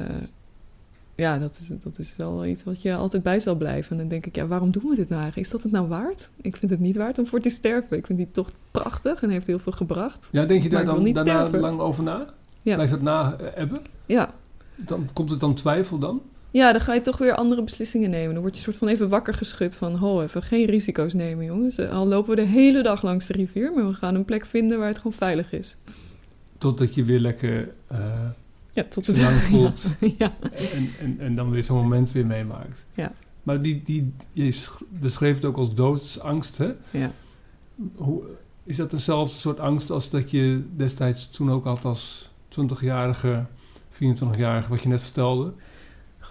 ja, 1.14 1.39
dat 1.39 1.59
is, 1.61 1.68
dat 1.82 1.99
is 1.99 2.14
wel 2.16 2.45
iets 2.47 2.64
wat 2.64 2.82
je 2.82 2.95
altijd 2.95 3.22
bij 3.22 3.41
zal 3.41 3.55
blijven. 3.55 3.91
En 3.91 3.97
dan 3.97 4.09
denk 4.09 4.26
ik, 4.26 4.37
ja, 4.37 4.47
waarom 4.47 4.70
doen 4.70 4.82
we 4.82 4.97
dit 4.97 5.09
nou 5.09 5.20
eigenlijk? 5.22 5.47
Is 5.47 5.53
dat 5.53 5.62
het 5.62 5.72
nou 5.72 5.89
waard? 5.89 6.28
Ik 6.41 6.57
vind 6.57 6.70
het 6.70 6.80
niet 6.80 6.97
waard 6.97 7.18
om 7.18 7.26
voor 7.26 7.41
te 7.41 7.49
sterven. 7.49 7.97
Ik 7.97 8.07
vind 8.07 8.18
die 8.18 8.30
toch 8.30 8.51
prachtig 8.70 9.22
en 9.22 9.30
heeft 9.30 9.47
heel 9.47 9.59
veel 9.59 9.72
gebracht. 9.72 10.28
Ja, 10.30 10.45
denk 10.45 10.62
je 10.62 10.68
daar 10.68 10.85
dan 10.85 11.03
niet 11.03 11.14
daarna 11.14 11.39
sterven. 11.41 11.61
lang 11.61 11.80
over 11.80 12.03
na? 12.03 12.26
Ja. 12.62 12.74
Blijft 12.74 12.93
dat 12.93 13.03
na 13.03 13.37
eh, 13.39 13.62
ebben? 13.62 13.78
Ja. 14.07 14.30
Dan 14.76 15.09
komt 15.12 15.30
het 15.30 15.41
dan 15.41 15.55
twijfel 15.55 15.99
dan? 15.99 16.22
Ja, 16.55 16.72
dan 16.72 16.80
ga 16.80 16.94
je 16.94 17.00
toch 17.00 17.18
weer 17.18 17.34
andere 17.34 17.62
beslissingen 17.62 18.11
nemen. 18.11 18.32
Dan 18.34 18.42
word 18.42 18.57
je 18.57 18.62
soort 18.62 18.76
van 18.76 18.88
even 18.88 19.09
wakker 19.09 19.34
geschud 19.34 19.76
van... 19.76 19.94
ho, 19.94 20.22
even 20.22 20.42
geen 20.42 20.64
risico's 20.66 21.12
nemen, 21.12 21.44
jongens. 21.44 21.78
Eh, 21.78 21.90
Al 21.92 22.07
lopen 22.07 22.30
we 22.30 22.36
de 22.42 22.46
hele 22.48 22.82
dag 22.82 23.02
langs 23.02 23.26
de 23.26 23.32
rivier... 23.32 23.72
maar 23.74 23.86
we 23.86 23.94
gaan 23.94 24.14
een 24.14 24.24
plek 24.24 24.46
vinden 24.46 24.78
waar 24.78 24.88
het 24.88 24.96
gewoon 24.98 25.12
veilig 25.12 25.52
is. 25.52 25.76
Totdat 26.59 26.94
je 26.94 27.05
weer 27.05 27.20
lekker 27.20 27.72
eh 27.86 27.98
Ja, 28.72 28.84
tot 28.88 29.07
het... 29.07 29.16
voelt. 29.50 29.86
ja. 30.18 30.32
en, 30.74 30.90
en, 31.00 31.16
en 31.18 31.34
dan 31.34 31.50
weer 31.50 31.64
zo'n 31.64 31.76
moment 31.76 32.12
weer 32.12 32.26
meemaakt. 32.26 32.84
Ja. 32.94 33.12
Maar 33.42 33.62
die, 33.62 33.82
die, 33.84 34.12
je 34.32 34.50
sch- 34.50 34.80
beschreef 34.88 35.34
het 35.34 35.44
ook 35.44 35.57
als 35.57 35.74
doodsangst, 35.74 36.59
hè? 36.59 36.72
ja. 36.90 37.12
Hoe, 37.94 38.22
is 38.64 38.76
dat 38.76 38.90
dezelfde 38.90 39.36
soort 39.36 39.61
angst 39.61 39.90
als 39.90 40.11
dat 40.11 40.30
je 40.30 40.62
destijds 40.76 41.30
toen 41.30 41.50
ook 41.50 41.64
had 41.64 41.84
als 41.84 42.30
20-jarige, 42.61 43.44
24-jarige, 43.92 44.68
wat 44.68 44.82
je 44.82 44.88
net 44.88 45.00
vertelde? 45.02 45.52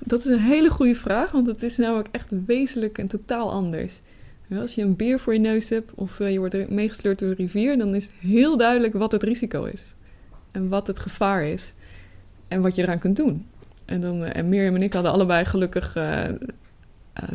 Dat 0.06 0.20
is 0.20 0.26
een 0.26 0.40
hele 0.40 0.70
goede 0.70 0.96
vraag, 0.96 1.32
want 1.32 1.48
het 1.48 1.64
is 1.64 1.78
namelijk 1.78 2.08
echt 2.12 2.30
wezenlijk 2.46 2.98
en 2.98 3.08
totaal 3.08 3.52
anders. 3.52 4.02
Als 4.60 4.76
je 4.76 4.82
een 4.82 4.96
beer 4.96 5.20
voor 5.20 5.34
je 5.34 5.40
neus 5.40 5.70
hebt 5.70 5.92
of 5.96 6.20
eh, 6.20 6.32
je 6.32 6.40
wordt 6.40 6.70
meegesleurd 6.70 7.20
door 7.20 7.30
de 7.30 7.36
rivier, 7.36 7.78
dan 7.78 7.96
is 7.96 8.10
heel 8.20 8.58
duidelijk 8.58 8.94
wat 8.94 9.12
het 9.12 9.24
risico 9.24 9.64
is. 9.64 9.96
En 10.52 10.70
wat 10.70 10.88
het 10.88 11.00
gevaar 11.00 11.44
is. 11.44 11.74
En 12.48 12.62
wat 12.62 12.76
je 12.76 12.82
eraan 12.82 13.00
kunt 13.00 13.16
doen. 13.16 13.46
En, 13.86 14.02
dan, 14.02 14.24
eh, 14.24 14.40
en 14.40 14.50
Mirjam 14.50 14.76
en 14.76 14.82
ik 14.82 14.94
hadden 14.94 15.12
allebei 15.12 15.46
gelukkig 15.46 15.96
eh, 15.96 16.30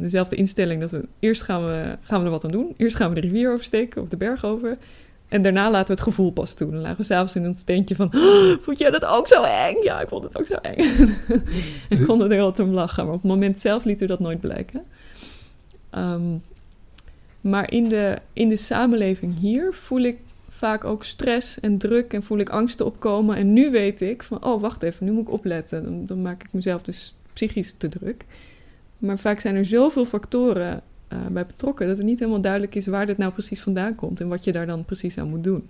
dezelfde 0.01 0.37
instelling. 0.37 0.81
Dat 0.81 0.91
we 0.91 1.05
eerst 1.19 1.43
gaan 1.43 1.65
we, 1.65 1.97
gaan 2.03 2.19
we 2.19 2.25
er 2.25 2.31
wat 2.31 2.45
aan 2.45 2.51
doen. 2.51 2.75
Eerst 2.77 2.97
gaan 2.97 3.09
we 3.09 3.21
de 3.21 3.27
rivier 3.27 3.53
oversteken 3.53 4.03
of 4.03 4.09
de 4.09 4.17
berg 4.17 4.45
over. 4.45 4.79
En 5.29 5.43
daarna 5.43 5.71
laten 5.71 5.87
we 5.87 5.93
het 5.93 6.03
gevoel 6.03 6.31
pas 6.31 6.55
toe. 6.55 6.71
Dan 6.71 6.81
lagen 6.81 6.97
we 6.97 7.03
s'avonds 7.03 7.35
in 7.35 7.47
ons 7.47 7.61
steentje 7.61 7.95
van... 7.95 8.11
"Oh, 8.15 8.59
vond 8.61 8.79
jij 8.79 8.91
dat 8.91 9.05
ook 9.05 9.29
zo 9.29 9.43
eng? 9.43 9.83
Ja, 9.83 10.01
ik 10.01 10.09
vond 10.09 10.25
het 10.25 10.39
ook 10.39 10.47
zo 10.47 10.55
eng. 10.55 10.77
en 11.89 12.07
konden 12.07 12.33
er 12.33 12.41
altijd 12.41 12.69
om 12.69 12.75
lachen. 12.75 13.05
Maar 13.05 13.15
op 13.15 13.23
het 13.23 13.31
moment 13.31 13.61
zelf 13.61 13.85
liet 13.85 14.03
u 14.03 14.07
dat 14.07 14.21
nooit 14.21 14.41
blijken. 14.41 14.85
Ehm, 15.91 16.37
maar 17.41 17.71
in 17.71 17.89
de, 17.89 18.19
in 18.33 18.49
de 18.49 18.57
samenleving 18.57 19.39
hier 19.39 19.75
voel 19.75 20.01
ik 20.01 20.19
vaak 20.49 20.85
ook 20.85 21.05
stress 21.05 21.61
en 21.61 21.79
druk 21.79 22.13
en 22.13 22.23
voel 22.23 22.39
ik 22.39 22.49
angsten 22.49 22.87
opkomen. 22.87 23.37
En 23.37 23.53
nu 23.53 23.71
weet 23.71 24.01
ik 24.01 24.23
van, 24.23 24.45
oh 24.45 24.61
wacht 24.61 24.83
even, 24.83 25.07
nu 25.07 25.13
moet 25.13 25.29
ik 25.29 25.33
opletten. 25.33 26.07
Dan 26.07 26.23
maak 26.23 26.43
ik 26.43 26.53
mezelf 26.53 26.83
dus 26.83 27.15
psychisch 27.33 27.75
te 27.77 27.89
druk. 27.89 28.25
Maar 28.99 29.19
vaak 29.19 29.41
zijn 29.41 29.55
er 29.55 29.67
zoveel 29.67 30.05
factoren 30.05 30.83
eh, 31.09 31.19
bij 31.31 31.47
betrokken 31.47 31.87
dat 31.87 31.97
het 31.97 32.07
niet 32.07 32.19
helemaal 32.19 32.41
duidelijk 32.41 32.75
is 32.75 32.87
waar 32.87 33.07
dit 33.07 33.19
nou 33.19 33.33
precies 33.33 33.61
vandaan 33.61 33.95
komt 33.95 34.21
en 34.21 34.29
wat 34.29 34.45
je 34.45 34.53
daar 34.53 34.67
dan 34.67 34.85
precies 34.85 35.19
aan 35.19 35.29
moet 35.29 35.45
doen. 35.45 35.69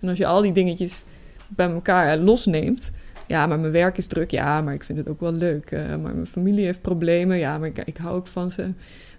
En 0.00 0.08
als 0.08 0.18
je 0.18 0.26
al 0.26 0.42
die 0.42 0.52
dingetjes 0.52 1.04
bij 1.48 1.70
elkaar 1.70 2.16
losneemt, 2.18 2.90
ja, 3.26 3.46
maar 3.46 3.58
mijn 3.60 3.72
werk 3.72 3.96
is 3.96 4.06
druk, 4.06 4.30
ja, 4.30 4.60
maar 4.60 4.74
ik 4.74 4.84
vind 4.84 4.98
het 4.98 5.08
ook 5.08 5.20
wel 5.20 5.32
leuk. 5.32 5.70
eh, 5.70 5.88
maar 5.88 6.14
mijn 6.14 6.26
familie 6.26 6.64
heeft 6.64 6.80
problemen, 6.82 7.38
ja, 7.38 7.58
maar 7.58 7.68
ik, 7.68 7.78
ik 7.84 7.96
hou 7.96 8.16
ook 8.16 8.26
van 8.26 8.50
ze. 8.50 8.68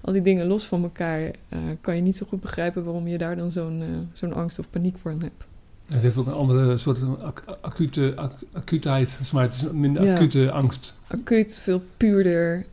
Al 0.01 0.13
die 0.13 0.21
dingen 0.21 0.47
los 0.47 0.65
van 0.65 0.83
elkaar 0.83 1.19
eh, 1.21 1.59
kan 1.81 1.95
je 1.95 2.01
niet 2.01 2.17
zo 2.17 2.25
goed 2.29 2.41
begrijpen 2.41 2.83
waarom 2.83 3.07
je 3.07 3.17
daar 3.17 3.35
dan 3.35 3.51
zo'n 3.51 3.83
zo'n 4.13 4.33
angst 4.33 4.59
of 4.59 4.69
paniek 4.69 4.95
voor 5.01 5.11
hebt. 5.11 5.43
Het 5.85 6.01
heeft 6.01 6.17
ook 6.17 6.25
een 6.27 6.33
andere 6.33 6.77
soort 6.77 6.99
ac- 7.21 7.57
acute, 7.61 8.13
ac- 8.15 8.31
acuutheid, 8.53 9.17
het 9.19 9.53
is 9.53 9.65
minder 9.71 10.05
Ja. 10.05 10.15
acute 10.15 10.51
angst. 10.51 10.95
Acuut, 11.07 11.55
veel 11.57 11.81
puurder, 11.97 12.65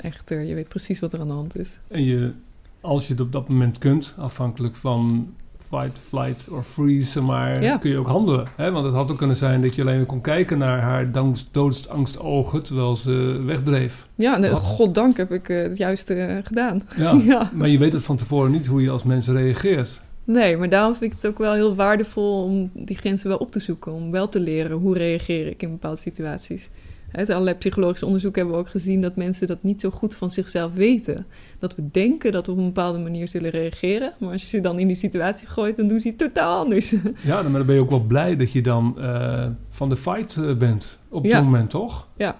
echter. 0.00 0.40
Je 0.40 0.54
weet 0.54 0.68
precies 0.68 1.00
wat 1.00 1.12
er 1.12 1.20
aan 1.20 1.26
de 1.26 1.32
hand 1.32 1.58
is. 1.58 1.78
En 1.88 2.04
je, 2.04 2.32
als 2.80 3.06
je 3.06 3.12
het 3.12 3.22
op 3.22 3.32
dat 3.32 3.48
moment 3.48 3.78
kunt, 3.78 4.14
afhankelijk 4.18 4.76
van 4.76 5.32
fight, 5.68 5.98
flight 5.98 6.48
of 6.48 6.66
freeze, 6.66 7.22
maar, 7.22 7.62
Ja. 7.62 7.76
kun 7.76 7.90
je 7.90 7.98
ook 7.98 8.06
handelen. 8.06 8.46
Hè? 8.56 8.70
Want 8.70 8.84
het 8.84 8.94
had 8.94 9.10
ook 9.10 9.18
kunnen 9.18 9.36
zijn 9.36 9.62
dat 9.62 9.74
je 9.74 9.82
alleen 9.82 9.96
maar 9.96 10.06
kon 10.06 10.20
kijken 10.20 10.58
naar 10.58 10.80
haar 10.80 11.10
doodsangstogen 11.50 12.62
terwijl 12.64 12.96
ze 12.96 13.42
wegdreef. 13.44 14.08
Ja, 14.14 14.36
nee, 14.36 14.50
goddank 14.50 15.16
heb 15.16 15.32
ik 15.32 15.48
eh, 15.48 15.62
het 15.62 15.76
juiste 15.76 16.14
eh, 16.14 16.36
gedaan. 16.44 16.82
Ja. 16.96 17.20
ja. 17.34 17.50
Maar 17.54 17.68
je 17.68 17.78
weet 17.78 17.92
het 17.92 18.02
van 18.02 18.16
tevoren 18.16 18.50
niet 18.50 18.66
hoe 18.66 18.82
je 18.82 18.90
als 18.90 19.04
mens 19.04 19.26
reageert. 19.28 20.00
Nee, 20.24 20.56
maar 20.56 20.68
daarom 20.68 20.96
vind 20.96 21.12
ik 21.12 21.18
het 21.22 21.30
ook 21.30 21.38
wel 21.38 21.52
heel 21.52 21.74
waardevol 21.74 22.42
om 22.44 22.70
die 22.74 22.96
grenzen 22.96 23.28
wel 23.28 23.38
op 23.38 23.50
te 23.50 23.58
zoeken. 23.58 23.92
Om 23.92 24.10
wel 24.10 24.28
te 24.28 24.40
leren 24.40 24.76
hoe 24.76 24.98
reageer 24.98 25.46
ik 25.46 25.62
in 25.62 25.70
bepaalde 25.70 25.96
situaties. 26.00 26.68
Uit 27.16 27.30
allerlei 27.30 27.56
psychologische 27.56 28.06
onderzoeken 28.06 28.40
hebben 28.40 28.58
we 28.60 28.66
ook 28.66 28.72
gezien 28.72 29.00
dat 29.00 29.16
mensen 29.16 29.46
dat 29.46 29.62
niet 29.62 29.80
zo 29.80 29.90
goed 29.90 30.14
van 30.14 30.30
zichzelf 30.30 30.74
weten. 30.74 31.26
Dat 31.58 31.74
we 31.74 31.90
denken 31.90 32.32
dat 32.32 32.46
we 32.46 32.52
op 32.52 32.58
een 32.58 32.64
bepaalde 32.64 32.98
manier 32.98 33.28
zullen 33.28 33.50
reageren. 33.50 34.12
Maar 34.18 34.30
als 34.30 34.42
je 34.42 34.48
ze 34.48 34.60
dan 34.60 34.78
in 34.78 34.86
die 34.86 34.96
situatie 34.96 35.46
gooit, 35.46 35.76
dan 35.76 35.88
doen 35.88 36.00
ze 36.00 36.08
het 36.08 36.18
totaal 36.18 36.58
anders. 36.62 36.90
Ja, 37.20 37.42
maar 37.42 37.52
dan 37.52 37.66
ben 37.66 37.74
je 37.74 37.80
ook 37.80 37.90
wel 37.90 38.00
blij 38.04 38.36
dat 38.36 38.52
je 38.52 38.62
dan 38.62 38.94
eh, 38.98 39.46
van 39.70 39.88
de 39.88 39.96
fight 39.96 40.36
eh, 40.36 40.56
bent. 40.56 40.98
Op 41.08 41.24
Ja. 41.24 41.30
zo'n 41.36 41.44
moment, 41.44 41.70
toch? 41.70 42.08
Ja. 42.16 42.36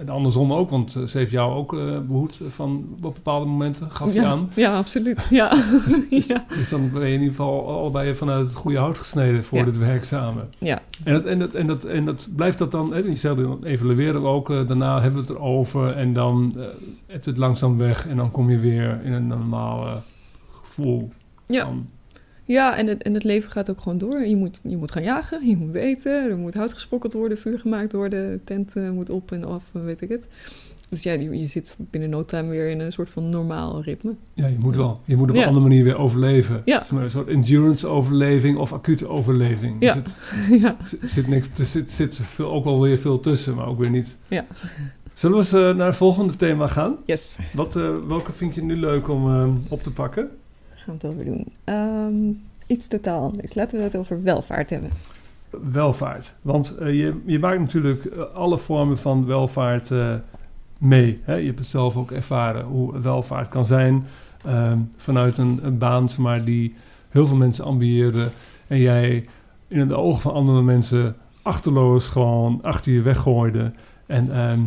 En 0.00 0.08
andersom 0.08 0.52
ook, 0.52 0.70
want 0.70 0.96
eh, 0.96 1.02
ze 1.02 1.18
heeft 1.18 1.30
jou 1.30 1.54
ook 1.54 1.74
eh, 1.74 1.98
behoed 1.98 2.40
van 2.48 2.86
op 3.02 3.14
bepaalde 3.14 3.46
momenten, 3.46 3.90
gaf 3.90 4.12
je 4.12 4.20
ja, 4.20 4.28
aan. 4.28 4.50
ja, 4.54 4.76
absoluut. 4.76 5.26
Ja. 5.30 5.52
ja. 6.28 6.44
Dus 6.48 6.68
dan 6.68 6.90
ben 6.90 7.00
je 7.00 7.06
in 7.06 7.12
ieder 7.12 7.28
geval 7.28 7.68
allebei 7.78 8.14
vanuit 8.14 8.46
het 8.46 8.54
goede 8.54 8.78
hout 8.78 8.98
gesneden 8.98 9.44
voor 9.44 9.64
dit 9.64 9.78
werk 9.78 10.04
samen. 10.04 10.50
ja. 10.58 10.82
En 11.04 11.12
dat, 11.12 11.24
en 11.24 11.38
dat, 11.38 11.54
en 11.54 11.66
dat, 11.66 11.84
en 11.84 12.04
dat 12.04 12.28
blijft 12.36 12.58
dat 12.58 12.70
dan, 12.70 12.94
hè, 12.94 13.02
dan 13.22 13.64
evalueren 13.64 14.22
we 14.22 14.28
ook, 14.28 14.50
eh, 14.50 14.66
daarna 14.66 15.00
hebben 15.00 15.20
we 15.20 15.26
het 15.26 15.36
erover 15.36 15.96
en 15.96 16.12
dan 16.12 16.54
uh, 16.56 16.64
het 17.06 17.24
het 17.24 17.36
langzaam 17.36 17.78
weg 17.78 18.08
en 18.08 18.16
dan 18.16 18.30
kom 18.30 18.50
je 18.50 18.58
weer 18.58 19.00
in 19.04 19.12
een 19.12 19.26
normale 19.26 20.00
gevoel 20.50 21.10
Ja. 21.46 21.64
van 21.64 21.86
Ja, 22.52 22.76
en 22.76 22.86
het, 22.86 23.02
en 23.02 23.14
het 23.14 23.24
leven 23.24 23.50
gaat 23.50 23.70
ook 23.70 23.80
gewoon 23.80 23.98
door. 23.98 24.26
Je 24.26 24.36
moet, 24.36 24.60
je 24.62 24.76
moet 24.76 24.92
gaan 24.92 25.02
jagen, 25.02 25.46
je 25.46 25.56
moet 25.56 25.74
eten, 25.74 26.30
er 26.30 26.36
moet 26.36 26.54
hout 26.54 26.72
gesprokkeld 26.72 27.12
worden, 27.12 27.38
vuur 27.38 27.58
gemaakt 27.58 27.92
worden, 27.92 28.30
de 28.32 28.40
tent 28.44 28.74
moet 28.92 29.10
op 29.10 29.32
en 29.32 29.44
af, 29.44 29.64
weet 29.72 30.00
ik 30.00 30.08
het. 30.08 30.26
Dus 30.88 31.02
ja, 31.02 31.12
je, 31.12 31.38
je 31.38 31.46
zit 31.46 31.76
binnen 31.78 32.10
no 32.10 32.24
time 32.24 32.48
weer 32.48 32.68
in 32.68 32.80
een 32.80 32.92
soort 32.92 33.08
van 33.10 33.28
normaal 33.28 33.82
ritme. 33.82 34.14
Ja, 34.34 34.46
je 34.46 34.56
moet 34.60 34.76
wel. 34.76 35.00
Je 35.04 35.16
moet 35.16 35.30
op 35.30 35.36
Ja. 35.36 35.42
een 35.42 35.48
andere 35.48 35.66
manier 35.68 35.84
weer 35.84 35.96
overleven. 35.96 36.62
Ja. 36.64 36.82
Maar 36.92 37.02
Een 37.02 37.10
soort 37.10 37.28
endurance 37.28 37.86
overleving 37.86 38.58
of 38.58 38.72
acute 38.72 39.08
overleving. 39.08 39.76
Ja. 39.80 39.96
Er 39.96 40.02
zit, 40.04 40.14
ja. 40.62 40.76
zit, 40.84 41.00
zit 41.10 41.26
niks, 41.28 41.48
er 41.58 41.64
zit, 41.64 41.92
zit 41.92 42.16
veel, 42.16 42.50
ook 42.50 42.64
wel 42.64 42.80
weer 42.80 42.98
veel 42.98 43.20
tussen, 43.20 43.54
maar 43.54 43.66
ook 43.66 43.78
weer 43.78 43.90
niet. 43.90 44.16
Ja. 44.28 44.46
Zullen 45.14 45.36
we 45.36 45.42
eens 45.42 45.52
eh, 45.52 45.74
naar 45.76 45.86
het 45.86 45.96
volgende 45.96 46.36
thema 46.36 46.66
gaan? 46.66 46.96
Yes. 47.04 47.36
Wat, 47.52 47.76
eh, 47.76 47.90
welke 48.08 48.32
vind 48.32 48.54
je 48.54 48.62
nu 48.62 48.76
leuk 48.76 49.08
om 49.08 49.28
eh, 49.40 49.48
op 49.68 49.82
te 49.82 49.90
pakken? 49.90 50.28
Over 51.02 51.24
doen. 51.24 51.46
Ehm, 51.64 52.32
iets 52.66 52.86
totaal 52.86 53.22
anders. 53.22 53.54
Laten 53.54 53.78
we 53.78 53.84
het 53.84 53.96
over 53.96 54.22
welvaart 54.22 54.70
hebben. 54.70 54.90
Welvaart. 55.72 56.34
Want 56.42 56.76
eh, 56.76 56.86
je, 56.86 57.20
je 57.26 57.38
maakt 57.38 57.58
natuurlijk 57.58 58.04
eh, 58.04 58.22
alle 58.34 58.58
vormen 58.58 58.98
van 58.98 59.26
welvaart 59.26 59.90
eh, 59.90 60.14
mee. 60.78 61.20
Hè? 61.22 61.34
Je 61.34 61.46
hebt 61.46 61.58
het 61.58 61.68
zelf 61.68 61.96
ook 61.96 62.10
ervaren 62.10 62.64
hoe 62.64 63.00
welvaart 63.00 63.48
kan 63.48 63.64
zijn. 63.64 64.06
ehm, 64.44 64.78
vanuit 64.96 65.38
een, 65.38 65.78
baan 65.78 66.08
maar, 66.18 66.44
die 66.44 66.74
heel 67.08 67.26
veel 67.26 67.36
mensen 67.36 67.64
ambiëren. 67.64 68.30
En 68.66 68.78
jij 68.78 69.28
in 69.68 69.88
de 69.88 69.96
ogen 69.96 70.22
van 70.22 70.32
andere 70.32 70.62
mensen 70.62 71.16
achterloos 71.42 72.08
gewoon 72.08 72.58
achter 72.62 72.92
je 72.92 73.02
weggooide. 73.02 73.72
En 74.06 74.34
ehm, 74.34 74.60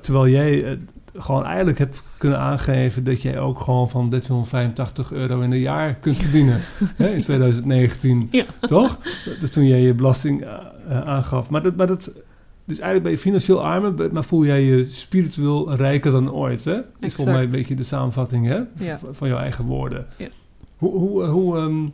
terwijl 0.00 0.28
jij 0.28 0.78
gewoon 1.18 1.44
eigenlijk 1.44 1.78
hebt 1.78 2.02
kunnen 2.16 2.38
aangeven 2.38 3.04
dat 3.04 3.22
jij 3.22 3.38
ook 3.38 3.58
gewoon 3.58 3.90
van 3.90 4.10
1385 4.10 5.12
euro 5.12 5.40
in 5.40 5.52
een 5.52 5.58
jaar 5.58 5.94
kunt 5.94 6.16
verdienen. 6.16 6.60
hè, 6.96 7.08
in 7.08 7.20
2019. 7.20 8.28
Ja. 8.30 8.44
Toch? 8.60 8.98
Dus 9.40 9.50
toen 9.50 9.66
jij 9.66 9.80
je 9.80 9.94
belasting 9.94 10.42
eh, 10.42 10.52
eh, 10.88 11.00
aangaf. 11.00 11.50
Maar 11.50 11.62
dat, 11.62 11.76
maar 11.76 11.86
dat, 11.86 12.12
dus 12.64 12.78
eigenlijk 12.78 13.02
ben 13.02 13.12
je 13.12 13.18
financieel 13.18 13.64
armer, 13.64 14.12
maar 14.12 14.24
voel 14.24 14.44
jij 14.44 14.62
je 14.62 14.84
spiritueel 14.84 15.74
rijker 15.74 16.12
dan 16.12 16.32
ooit. 16.32 16.64
Hè? 16.64 16.76
Is 17.00 17.14
volgens 17.14 17.36
mij 17.36 17.44
een 17.44 17.50
beetje 17.50 17.74
de 17.74 17.82
samenvatting 17.82 18.46
hè? 18.46 18.60
Ja. 18.84 18.98
van 19.10 19.28
jouw 19.28 19.38
eigen 19.38 19.64
woorden. 19.64 20.06
Ja. 20.16 20.28
Hoe, 20.76 20.98
hoe, 20.98 21.22
eh, 21.22 21.30
hoe, 21.30 21.56
ehm, 21.56 21.86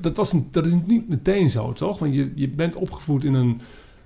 dat, 0.00 0.16
was 0.16 0.32
een, 0.32 0.48
dat 0.50 0.66
is 0.66 0.72
niet 0.86 1.08
meteen 1.08 1.50
zo, 1.50 1.72
toch? 1.72 1.98
Want 1.98 2.14
je, 2.14 2.32
je 2.34 2.48
bent 2.48 2.76
opgevoed 2.76 3.24
in 3.24 3.34
een 3.34 3.60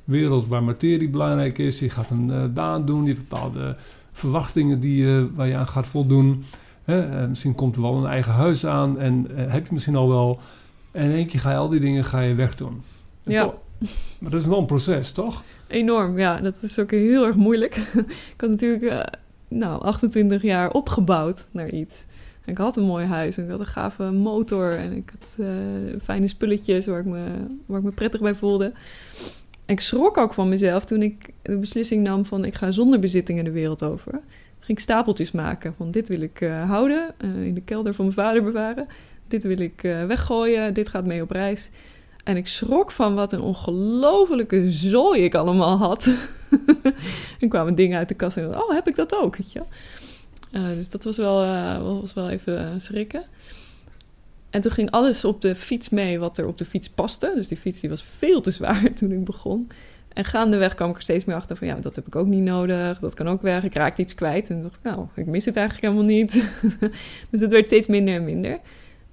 wereld 0.04 0.46
waar 0.46 0.62
materie 0.62 1.08
belangrijk 1.08 1.58
is. 1.58 1.78
Je 1.78 1.90
gaat 1.90 2.10
een 2.10 2.52
baan 2.54 2.84
doen, 2.84 3.02
je 3.04 3.12
hebt 3.14 3.28
bepaalde 3.28 3.76
verwachtingen 4.18 4.80
die, 4.80 5.04
je 5.04 5.28
waar 5.34 5.46
je 5.46 5.56
aan 5.56 5.66
gaat 5.68 5.86
voldoen. 5.86 6.44
Hè? 6.84 7.28
Misschien 7.28 7.54
komt 7.54 7.76
er 7.76 7.82
wel 7.82 7.94
een 7.94 8.10
eigen 8.10 8.32
huis 8.32 8.66
aan 8.66 8.98
en 8.98 9.26
eh, 9.36 9.52
heb 9.52 9.66
je 9.66 9.72
misschien 9.72 9.96
al 9.96 10.08
wel... 10.08 10.40
En 10.90 11.04
in 11.04 11.10
één 11.10 11.26
keer 11.26 11.40
ga 11.40 11.50
je 11.50 11.56
al 11.56 11.68
die 11.68 11.80
dingen 11.80 12.04
ga 12.04 12.20
je 12.20 12.34
wegdoen. 12.34 12.82
En 13.24 13.32
Ja. 13.32 13.44
maar 14.18 14.30
dat 14.30 14.40
is 14.40 14.46
wel 14.46 14.58
een 14.58 14.66
proces, 14.66 15.12
toch? 15.12 15.42
Enorm, 15.66 16.18
ja. 16.18 16.40
Dat 16.40 16.62
is 16.62 16.78
ook 16.78 16.90
heel 16.90 17.26
erg 17.26 17.36
moeilijk. 17.36 17.76
ik 18.34 18.40
had 18.40 18.50
natuurlijk 18.50 18.84
eh, 18.84 19.00
nou, 19.48 19.82
28 19.82 20.42
jaar 20.42 20.70
opgebouwd 20.70 21.46
naar 21.50 21.70
iets. 21.70 22.04
En 22.44 22.52
ik 22.52 22.58
had 22.58 22.76
een 22.76 22.84
mooi 22.84 23.06
huis 23.06 23.36
en 23.36 23.44
ik 23.44 23.50
had 23.50 23.60
een 23.60 23.66
gave 23.66 24.10
motor 24.10 24.72
en 24.72 24.92
ik 24.92 25.12
had 25.18 25.38
fijne 26.02 26.28
spulletjes 26.28 26.86
waar 26.86 27.00
ik, 27.00 27.06
me, 27.06 27.24
waar 27.66 27.78
ik 27.78 27.84
me 27.84 27.90
prettig 27.90 28.20
bij 28.20 28.34
voelde. 28.34 28.72
Ik 29.68 29.80
schrok 29.80 30.16
ook 30.16 30.34
van 30.34 30.48
mezelf 30.48 30.84
toen 30.84 31.02
ik 31.02 31.30
de 31.42 31.56
beslissing 31.56 32.02
nam 32.04 32.24
van 32.24 32.44
ik 32.44 32.54
ga 32.54 32.70
zonder 32.70 32.98
bezittingen 32.98 33.44
de 33.44 33.50
wereld 33.50 33.82
over. 33.82 34.12
Ging 34.58 34.78
ik 34.78 34.80
stapeltjes 34.80 35.30
maken 35.30 35.74
van 35.76 35.90
dit 35.90 36.08
wil 36.08 36.20
ik 36.20 36.40
eh, 36.40 36.68
houden, 36.68 37.14
eh, 37.18 37.46
in 37.46 37.54
de 37.54 37.60
kelder 37.60 37.94
van 37.94 38.04
mijn 38.04 38.16
vader 38.16 38.42
bewaren. 38.42 38.86
Dit 39.28 39.42
wil 39.42 39.58
ik 39.58 39.82
eh, 39.82 40.04
weggooien, 40.04 40.74
dit 40.74 40.88
gaat 40.88 41.04
mee 41.04 41.22
op 41.22 41.30
reis. 41.30 41.70
En 42.24 42.36
ik 42.36 42.46
schrok 42.46 42.90
van 42.90 43.14
wat 43.14 43.32
een 43.32 43.40
ongelofelijke 43.40 44.72
zooi 44.72 45.24
ik 45.24 45.34
allemaal 45.34 45.76
had. 45.76 46.08
en 47.40 47.48
kwamen 47.48 47.74
dingen 47.74 47.98
uit 47.98 48.08
de 48.08 48.14
kast 48.14 48.36
en 48.36 48.56
oh, 48.56 48.70
heb 48.70 48.88
ik 48.88 48.96
dat 48.96 49.14
ook? 49.14 49.36
Weet 49.36 49.52
je? 49.52 49.62
dus 50.50 50.90
dat 50.90 51.04
was 51.04 51.16
wel, 51.16 51.36
was 52.00 52.14
wel 52.14 52.28
even 52.28 52.80
schrikken. 52.80 53.22
En 54.58 54.64
toen 54.64 54.72
ging 54.72 54.90
alles 54.90 55.24
op 55.24 55.40
de 55.40 55.54
fiets 55.54 55.88
mee 55.88 56.18
wat 56.18 56.38
er 56.38 56.46
op 56.46 56.58
de 56.58 56.64
fiets 56.64 56.88
paste. 56.88 57.32
Dus 57.34 57.48
die 57.48 57.58
fiets 57.58 57.80
die 57.80 57.90
was 57.90 58.04
veel 58.18 58.40
te 58.40 58.50
zwaar 58.50 58.92
toen 58.98 59.12
ik 59.12 59.24
begon. 59.24 59.68
En 60.12 60.24
gaandeweg 60.24 60.74
kwam 60.74 60.90
ik 60.90 60.96
er 60.96 61.02
steeds 61.02 61.24
meer 61.24 61.36
achter 61.36 61.56
van... 61.56 61.66
ja, 61.66 61.74
dat 61.74 61.96
heb 61.96 62.06
ik 62.06 62.16
ook 62.16 62.26
niet 62.26 62.42
nodig, 62.42 62.98
dat 62.98 63.14
kan 63.14 63.28
ook 63.28 63.42
weg. 63.42 63.64
Ik 63.64 63.74
raakte 63.74 64.02
iets 64.02 64.14
kwijt 64.14 64.50
en 64.50 64.62
dacht 64.62 64.78
nou, 64.82 65.06
ik 65.14 65.26
mis 65.26 65.44
het 65.44 65.56
eigenlijk 65.56 65.86
helemaal 65.86 66.14
niet. 66.14 66.32
dus 67.30 67.40
dat 67.40 67.50
werd 67.50 67.66
steeds 67.66 67.86
minder 67.86 68.14
en 68.14 68.24
minder. 68.24 68.58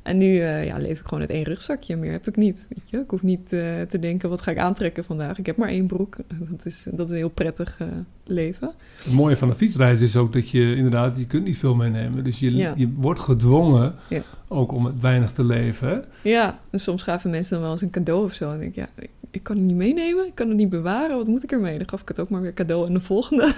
En 0.06 0.18
nu 0.18 0.40
eh, 0.42 0.66
ja, 0.66 0.78
leef 0.78 1.00
ik 1.00 1.06
gewoon 1.06 1.20
uit 1.20 1.30
één 1.30 1.44
rugzakje. 1.44 1.96
Meer 1.96 2.12
heb 2.12 2.28
ik 2.28 2.36
niet. 2.36 2.66
Weet 2.70 2.90
je? 2.90 2.98
Ik 2.98 3.10
hoef 3.10 3.24
niet 3.24 3.54
eh, 3.54 3.82
te 3.82 4.00
denken, 4.00 4.30
wat 4.30 4.42
ga 4.42 4.52
ik 4.52 4.58
aantrekken 4.58 5.04
vandaag? 5.04 5.38
Ik 5.38 5.46
heb 5.46 5.58
maar 5.58 5.70
één 5.70 5.86
broek. 5.88 6.16
Dat 6.50 6.66
is, 6.66 6.88
dat 6.92 7.06
is 7.06 7.12
een 7.12 7.18
heel 7.18 7.30
prettig 7.30 7.76
eh, 7.80 7.88
leven. 8.24 8.72
Het 9.04 9.14
mooie 9.14 9.38
van 9.38 9.48
de 9.48 9.56
fietsreis 9.56 10.02
is 10.02 10.16
ook 10.16 10.34
dat 10.34 10.50
je 10.50 10.76
inderdaad, 10.76 11.18
je 11.18 11.26
kunt 11.28 11.44
niet 11.46 11.58
veel 11.58 11.76
meenemen. 11.76 12.24
Dus 12.24 12.40
je, 12.40 12.56
Ja. 12.56 12.74
je 12.78 12.92
wordt 12.96 13.20
gedwongen 13.20 13.96
Ja. 14.10 14.22
ook 14.48 14.72
om 14.72 14.86
het 14.86 15.00
weinig 15.02 15.32
te 15.32 15.44
leven. 15.46 16.06
Ja, 16.22 16.60
en 16.70 16.80
soms 16.80 17.04
gaven 17.04 17.30
mensen 17.30 17.52
dan 17.54 17.62
wel 17.62 17.72
eens 17.72 17.82
een 17.82 17.90
cadeau 17.90 18.26
of 18.26 18.34
zo. 18.34 18.52
En 18.52 18.62
ik, 18.62 18.76
ja, 18.76 18.90
ik, 19.36 19.44
kan 19.44 19.56
het 19.56 19.66
niet 19.66 19.76
meenemen. 19.76 20.26
Ik 20.26 20.36
kan 20.36 20.48
het 20.48 20.58
niet 20.58 20.70
bewaren. 20.70 21.18
Wat 21.18 21.28
moet 21.28 21.44
ik 21.44 21.52
ermee? 21.52 21.78
Dan 21.78 21.90
gaf 21.90 22.02
ik 22.02 22.08
het 22.08 22.20
ook 22.20 22.30
maar 22.30 22.42
weer 22.42 22.54
cadeau 22.54 22.86
aan 22.86 22.94
de 22.94 23.00
volgende. 23.00 23.54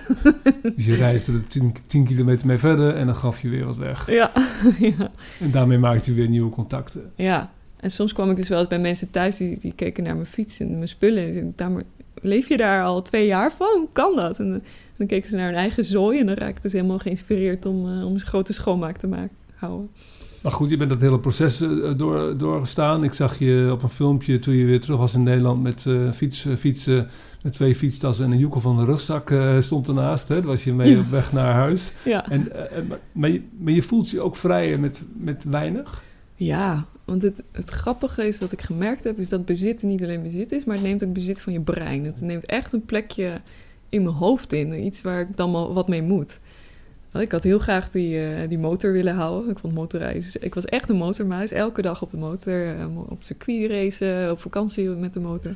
Dus 0.76 0.86
je 0.86 0.96
reisde 0.96 1.34
er 1.34 1.48
10, 1.48 1.76
10 1.88 2.06
kilometer 2.06 2.48
mee 2.48 2.58
verder 2.58 2.96
en 2.96 3.06
dan 3.06 3.16
gaf 3.16 3.42
je 3.42 3.50
weer 3.50 3.66
wat 3.66 3.78
weg. 3.78 4.12
ja, 4.12 4.32
ja. 4.98 5.12
En 5.40 5.52
daarmee 5.52 5.78
maakte 5.78 6.10
je 6.10 6.18
weer 6.18 6.30
nieuwe 6.30 6.50
contacten. 6.50 7.12
Ja, 7.16 7.52
en 7.80 7.92
soms 7.92 8.14
kwam 8.14 8.30
ik 8.30 8.38
dus 8.38 8.50
wel 8.50 8.60
eens 8.60 8.68
bij 8.68 8.80
mensen 8.80 9.10
thuis 9.10 9.38
die, 9.38 9.60
die 9.60 9.74
keken 9.76 10.04
naar 10.04 10.16
mijn 10.16 10.28
fiets 10.28 10.60
en 10.60 10.72
mijn 10.76 10.88
spullen. 10.88 11.26
En 11.26 11.32
zeiden, 11.32 11.56
"Tamer, 11.56 11.84
leef 12.22 12.48
je 12.48 12.58
daar 12.58 12.84
al 12.84 13.02
twee 13.02 13.26
jaar 13.26 13.52
van? 13.52 13.78
Hoe 13.78 13.90
kan 13.92 14.16
dat? 14.16 14.40
En 14.40 14.50
dan, 14.50 14.62
dan 14.98 15.08
keken 15.08 15.30
ze 15.30 15.36
naar 15.36 15.46
hun 15.46 15.56
eigen 15.56 15.86
zooi 15.86 16.20
en 16.20 16.26
dan 16.26 16.36
raakten 16.36 16.70
ze 16.70 16.76
helemaal 16.76 17.00
geïnspireerd 17.00 17.66
om, 17.66 17.86
eh, 17.86 18.06
om 18.06 18.14
een 18.14 18.20
grote 18.20 18.54
schoonmaak 18.54 18.98
te 18.98 19.08
maken, 19.08 19.36
houden. 19.56 19.90
Maar 20.42 20.52
goed, 20.52 20.70
je 20.70 20.78
bent 20.78 20.90
dat 20.90 21.02
hele 21.02 21.20
proces 21.20 21.62
eh, 21.62 21.70
door, 21.98 22.38
doorgestaan. 22.38 23.04
Ik 23.04 23.14
zag 23.14 23.40
je 23.40 23.70
op 23.72 23.84
een 23.84 23.90
filmpje 23.90 24.40
toen 24.40 24.54
je 24.54 24.66
weer 24.66 24.82
terug 24.82 24.98
was 24.98 25.14
in 25.14 25.24
Nederland 25.24 25.64
met 25.64 25.86
fiets, 26.14 26.46
eh, 26.46 26.56
fietsen. 26.56 27.08
Met 27.44 27.54
twee 27.54 27.76
fietstassen 27.76 28.26
en 28.26 28.32
een 28.32 28.38
joekel 28.38 28.62
van 28.62 28.78
de 28.78 28.86
rugzak 28.86 29.34
stond 29.60 29.88
ernaast. 29.88 30.28
Hè? 30.28 30.36
Daar 30.36 30.44
was 30.46 30.64
je 30.64 30.74
mee 30.74 30.92
Ja. 30.92 31.00
op 31.00 31.06
weg 31.06 31.34
naar 31.34 31.54
huis. 31.54 31.92
Ja. 32.06 32.30
En, 32.30 32.48
maar, 32.88 33.00
maar, 33.12 33.30
je, 33.30 33.42
maar 33.60 33.74
je 33.74 33.82
voelt 33.82 34.10
je 34.10 34.22
ook 34.22 34.36
vrijer 34.36 34.80
met, 34.80 35.04
met 35.14 35.44
weinig. 35.50 36.04
Ja, 36.36 36.86
want 37.06 37.22
het, 37.22 37.44
het 37.52 37.70
grappige 37.70 38.28
is 38.28 38.40
wat 38.40 38.52
ik 38.52 38.62
gemerkt 38.62 39.04
heb, 39.04 39.20
is 39.20 39.30
dat 39.30 39.46
bezit 39.46 39.84
niet 39.84 40.04
alleen 40.04 40.24
bezit 40.24 40.52
is, 40.52 40.66
maar 40.66 40.76
het 40.76 40.86
neemt 40.86 41.04
ook 41.04 41.14
bezit 41.14 41.42
van 41.42 41.54
je 41.54 41.62
brein. 41.62 42.06
Het 42.06 42.22
neemt 42.22 42.46
echt 42.46 42.74
een 42.74 42.86
plekje 42.86 43.42
in 43.90 44.04
mijn 44.04 44.16
hoofd 44.16 44.54
in, 44.54 44.86
iets 44.86 45.02
waar 45.02 45.20
ik 45.22 45.36
dan 45.38 45.52
wel 45.52 45.74
wat 45.74 45.88
mee 45.88 46.02
moet. 46.02 46.40
Ik 47.22 47.32
had 47.32 47.44
heel 47.44 47.60
graag 47.60 47.92
die, 47.92 48.26
eh, 48.26 48.50
die 48.50 48.58
motor 48.58 48.92
willen 48.92 49.14
houden. 49.14 49.52
Ik 49.52 49.60
vond 49.60 49.74
motorreizen. 49.74 50.44
Ik 50.44 50.56
was 50.56 50.66
echt 50.66 50.90
een 50.90 50.96
motormuis. 50.96 51.52
Elke 51.52 51.82
dag 51.82 52.02
op 52.02 52.10
de 52.10 52.18
motor, 52.18 52.76
eh, 52.76 52.98
op 53.10 53.24
circuit 53.24 53.72
racen, 53.72 54.32
op 54.32 54.40
vakantie 54.40 54.90
met 54.90 55.14
de 55.14 55.20
motor. 55.20 55.56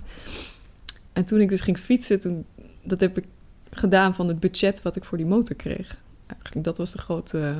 En 1.14 1.26
toen 1.26 1.40
ik 1.40 1.50
dus 1.50 1.62
ging 1.62 1.78
fietsen, 1.78 2.20
toen, 2.20 2.46
dat 2.84 3.00
heb 3.00 3.18
ik 3.18 3.26
gedaan 3.70 4.16
van 4.16 4.28
het 4.28 4.40
budget 4.40 4.82
wat 4.82 4.96
ik 4.96 5.04
voor 5.04 5.18
die 5.18 5.28
motor 5.28 5.56
kreeg. 5.56 5.98
Eigenlijk, 6.28 6.64
dat 6.64 6.78
was 6.78 6.92
de 6.92 6.98
grote 6.98 7.38
eh, 7.40 7.58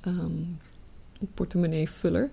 ehm, 0.00 0.32
portemonnee-vuller. 1.34 2.30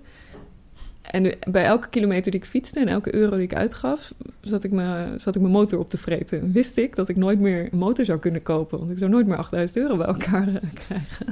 En 1.07 1.33
bij 1.49 1.63
elke 1.63 1.89
kilometer 1.89 2.31
die 2.31 2.39
ik 2.39 2.47
fietste 2.47 2.79
en 2.79 2.87
elke 2.87 3.15
euro 3.15 3.35
die 3.35 3.45
ik 3.45 3.55
uitgaf, 3.55 4.13
zat 4.41 4.63
ik, 4.63 4.71
me, 4.71 5.13
zat 5.15 5.35
ik 5.35 5.41
mijn 5.41 5.53
motor 5.53 5.79
op 5.79 5.89
te 5.89 5.97
vreten. 5.97 6.41
En 6.41 6.51
wist 6.51 6.77
ik 6.77 6.95
dat 6.95 7.09
ik 7.09 7.15
nooit 7.15 7.39
meer 7.39 7.67
een 7.71 7.77
motor 7.77 8.05
zou 8.05 8.19
kunnen 8.19 8.43
kopen, 8.43 8.79
want 8.79 8.91
ik 8.91 8.97
zou 8.97 9.11
nooit 9.11 9.27
meer 9.27 9.37
8000 9.37 9.77
euro 9.77 9.97
bij 9.97 10.07
elkaar 10.07 10.47
eh, 10.47 10.69
krijgen. 10.73 11.25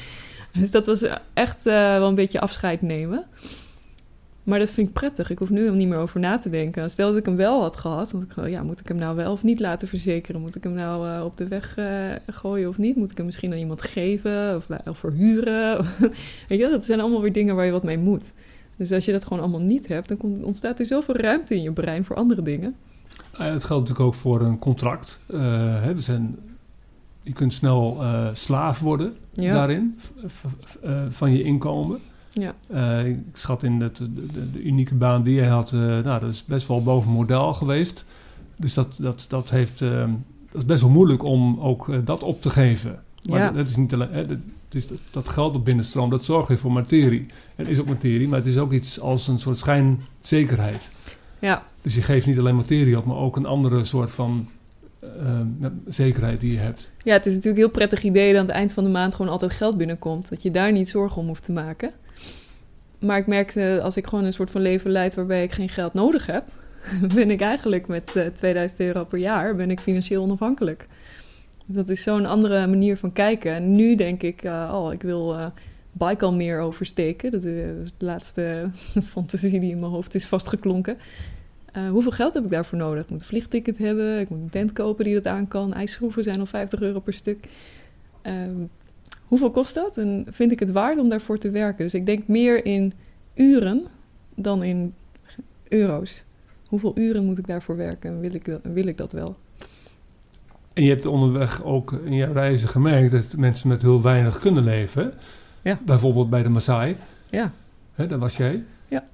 dus 0.60 0.70
dat 0.70 0.86
was 0.86 1.06
echt 1.34 1.66
eh, 1.66 1.74
wel 1.74 2.08
een 2.08 2.14
beetje 2.14 2.40
afscheid 2.40 2.82
nemen. 2.82 3.24
Maar 4.42 4.58
dat 4.58 4.72
vind 4.72 4.88
ik 4.88 4.94
prettig. 4.94 5.30
Ik 5.30 5.38
hoef 5.38 5.50
nu 5.50 5.70
niet 5.70 5.88
meer 5.88 5.98
over 5.98 6.20
na 6.20 6.38
te 6.38 6.50
denken. 6.50 6.90
Stel 6.90 7.08
dat 7.08 7.18
ik 7.18 7.26
hem 7.26 7.36
wel 7.36 7.60
had 7.60 7.76
gehad, 7.76 8.10
dan 8.10 8.22
ik, 8.22 8.48
ja, 8.50 8.62
moet 8.62 8.80
ik 8.80 8.88
hem 8.88 8.96
nou 8.96 9.16
wel 9.16 9.32
of 9.32 9.42
niet 9.42 9.60
laten 9.60 9.88
verzekeren? 9.88 10.40
Moet 10.40 10.56
ik 10.56 10.62
hem 10.62 10.72
nou 10.72 11.08
eh, 11.08 11.24
op 11.24 11.36
de 11.36 11.48
weg 11.48 11.78
gooien 12.26 12.68
of 12.68 12.78
niet? 12.78 12.96
Moet 12.96 13.10
ik 13.10 13.16
hem 13.16 13.26
misschien 13.26 13.52
aan 13.52 13.58
iemand 13.58 13.82
geven 13.82 14.56
of, 14.56 14.66
of 14.88 14.98
verhuren? 14.98 15.86
Weet 16.48 16.58
je, 16.58 16.68
dat 16.70 16.84
zijn 16.84 17.00
allemaal 17.00 17.22
weer 17.22 17.32
dingen 17.32 17.56
waar 17.56 17.66
je 17.66 17.72
wat 17.72 17.82
mee 17.82 17.98
moet. 17.98 18.32
Dus 18.76 18.92
als 18.92 19.04
je 19.04 19.12
dat 19.12 19.24
gewoon 19.24 19.40
allemaal 19.40 19.60
niet 19.60 19.88
hebt, 19.88 20.08
dan 20.08 20.44
ontstaat 20.44 20.78
er 20.78 20.86
zoveel 20.86 21.16
ruimte 21.16 21.54
in 21.54 21.62
je 21.62 21.72
brein 21.72 22.04
voor 22.04 22.16
andere 22.16 22.42
dingen. 22.42 22.74
Uh, 23.32 23.38
het 23.38 23.64
geldt 23.64 23.88
natuurlijk 23.88 24.00
ook 24.00 24.14
voor 24.14 24.40
een 24.40 24.58
contract. 24.58 25.20
Uh, 25.28 25.40
hè, 25.82 25.94
we 25.94 26.00
zijn, 26.00 26.36
je 27.22 27.32
kunt 27.32 27.52
snel 27.52 27.98
uh, 28.00 28.28
slaaf 28.32 28.80
worden 28.80 29.14
Ja. 29.32 29.54
daarin, 29.54 29.98
van 31.08 31.32
je 31.32 31.42
inkomen. 31.42 31.98
Ja. 32.30 32.54
Ik 33.00 33.18
schat 33.32 33.62
in 33.62 33.78
dat 33.78 33.96
de, 33.96 34.12
de, 34.14 34.50
de 34.50 34.62
unieke 34.62 34.94
baan 34.94 35.22
die 35.22 35.40
hij 35.40 35.48
had, 35.48 35.72
nou, 35.72 36.20
dat 36.20 36.32
is 36.32 36.44
best 36.44 36.68
wel 36.68 36.82
boven 36.82 37.10
model 37.10 37.52
geweest. 37.54 38.04
Dus 38.56 38.74
dat, 38.74 38.94
dat, 38.98 39.26
dat, 39.28 39.50
heeft, 39.50 39.78
dat 39.78 40.08
is 40.52 40.64
best 40.64 40.82
wel 40.82 40.90
moeilijk 40.90 41.22
om 41.22 41.60
ook 41.60 42.06
dat 42.06 42.22
op 42.22 42.42
te 42.42 42.50
geven. 42.50 43.02
Maar 43.28 43.38
Ja. 43.38 43.46
dat, 43.46 43.54
dat 43.54 43.66
is 43.66 43.76
niet 43.76 43.92
alleen, 43.92 44.12
hè, 44.12 44.26
dat, 44.26 44.38
dus 44.68 44.86
dat, 44.86 44.98
dat 45.10 45.28
geld 45.28 45.52
dat 45.52 45.64
binnenstroomt, 45.64 46.10
dat 46.10 46.24
zorgt 46.24 46.48
weer 46.48 46.58
voor 46.58 46.72
materie. 46.72 47.26
Het 47.54 47.68
is 47.68 47.80
ook 47.80 47.88
materie, 47.88 48.28
maar 48.28 48.38
het 48.38 48.48
is 48.48 48.58
ook 48.58 48.72
iets 48.72 49.00
als 49.00 49.28
een 49.28 49.38
soort 49.38 49.58
schijnzekerheid. 49.58 50.90
Ja. 51.38 51.62
Dus 51.82 51.94
je 51.94 52.02
geeft 52.02 52.26
niet 52.26 52.38
alleen 52.38 52.56
materie 52.56 52.98
op, 52.98 53.04
maar 53.04 53.16
ook 53.16 53.36
een 53.36 53.46
andere 53.46 53.84
soort 53.84 54.10
van 54.10 54.48
uh, 55.02 55.40
zekerheid 55.88 56.40
die 56.40 56.52
je 56.52 56.58
hebt. 56.58 56.90
ja, 57.02 57.12
het 57.12 57.26
is 57.26 57.32
natuurlijk 57.32 57.62
een 57.62 57.68
heel 57.68 57.78
prettig 57.78 58.02
idee 58.02 58.32
dat 58.32 58.40
aan 58.40 58.46
het 58.46 58.54
eind 58.54 58.72
van 58.72 58.84
de 58.84 58.90
maand 58.90 59.14
gewoon 59.14 59.32
altijd 59.32 59.52
geld 59.52 59.76
binnenkomt. 59.76 60.28
Dat 60.28 60.42
je 60.42 60.50
daar 60.50 60.72
niet 60.72 60.88
zorgen 60.88 61.20
om 61.22 61.26
hoeft 61.26 61.42
te 61.42 61.52
maken. 61.52 61.92
Maar 62.98 63.18
ik 63.18 63.26
merkte 63.26 63.80
als 63.82 63.96
ik 63.96 64.06
gewoon 64.06 64.24
een 64.24 64.32
soort 64.32 64.50
van 64.50 64.60
leven 64.60 64.90
leid 64.90 65.14
waarbij 65.14 65.42
ik 65.42 65.52
geen 65.52 65.68
geld 65.68 65.94
nodig 65.94 66.26
heb, 66.26 66.44
ben 67.14 67.30
ik 67.30 67.40
eigenlijk 67.40 67.86
met 67.86 68.12
uh, 68.16 68.26
2000 68.26 68.80
euro 68.80 69.04
per 69.04 69.18
jaar 69.18 69.56
ben 69.56 69.70
ik 69.70 69.80
financieel 69.80 70.22
onafhankelijk. 70.22 70.86
Dat 71.66 71.88
is 71.88 72.02
zo'n 72.02 72.26
andere 72.26 72.66
manier 72.66 72.96
van 72.96 73.12
kijken. 73.12 73.54
En 73.54 73.74
nu 73.74 73.94
denk 73.94 74.22
ik, 74.22 74.44
uh, 74.44 74.72
oh, 74.74 74.92
ik 74.92 75.02
wil 75.02 75.34
uh, 75.34 75.46
Baikal 75.92 76.32
meer 76.32 76.60
oversteken. 76.60 77.30
Dat 77.30 77.44
is 77.44 77.92
de 77.96 78.04
laatste 78.04 78.68
fantasie 79.14 79.60
die 79.60 79.70
in 79.70 79.78
mijn 79.78 79.92
hoofd 79.92 80.14
is 80.14 80.26
vastgeklonken. 80.26 80.96
Hoeveel 81.90 82.10
geld 82.10 82.34
heb 82.34 82.44
ik 82.44 82.50
daarvoor 82.50 82.78
nodig? 82.78 83.04
Ik 83.04 83.10
moet 83.10 83.20
een 83.20 83.26
vliegticket 83.26 83.78
hebben, 83.78 84.20
ik 84.20 84.28
moet 84.28 84.38
een 84.38 84.48
tent 84.48 84.72
kopen 84.72 85.04
die 85.04 85.14
dat 85.14 85.26
aan 85.26 85.48
kan. 85.48 85.74
IJsschroeven 85.74 86.22
zijn 86.22 86.40
al 86.40 86.46
50 86.46 86.80
euro 86.80 87.00
per 87.00 87.12
stuk. 87.12 87.48
Um, 88.22 88.70
hoeveel 89.24 89.50
kost 89.50 89.74
dat? 89.74 89.98
En 89.98 90.26
vind 90.28 90.52
ik 90.52 90.60
het 90.60 90.70
waard 90.70 90.98
om 90.98 91.08
daarvoor 91.08 91.38
te 91.38 91.50
werken? 91.50 91.84
Dus 91.84 91.94
ik 91.94 92.06
denk 92.06 92.26
meer 92.26 92.64
in 92.64 92.92
uren 93.34 93.82
dan 94.34 94.62
in 94.62 94.94
euro's. 95.68 96.24
Hoeveel 96.66 96.92
uren 96.98 97.24
moet 97.24 97.38
ik 97.38 97.46
daarvoor 97.46 97.76
werken 97.76 98.10
en 98.10 98.20
wil 98.20 98.34
ik 98.34 98.58
wil 98.62 98.86
ik 98.86 98.96
dat 98.96 99.12
wel? 99.12 99.36
En 100.74 100.82
je 100.82 100.88
hebt 100.88 101.06
onderweg 101.06 101.62
ook 101.64 101.92
in 101.92 102.14
jouw 102.14 102.32
reizen 102.32 102.68
gemerkt 102.68 103.10
dat 103.10 103.36
mensen 103.36 103.68
met 103.68 103.82
heel 103.82 104.02
weinig 104.02 104.38
kunnen 104.38 104.64
leven. 104.64 105.12
Ja. 105.62 105.78
Bijvoorbeeld 105.84 106.30
bij 106.30 106.42
de 106.42 106.48
Maasai. 106.48 106.96
Ja. 107.30 107.52
Hè, 107.94 108.06
daar 108.06 108.18
was 108.18 108.36
jij. 108.36 108.62
Ja. 108.88 109.04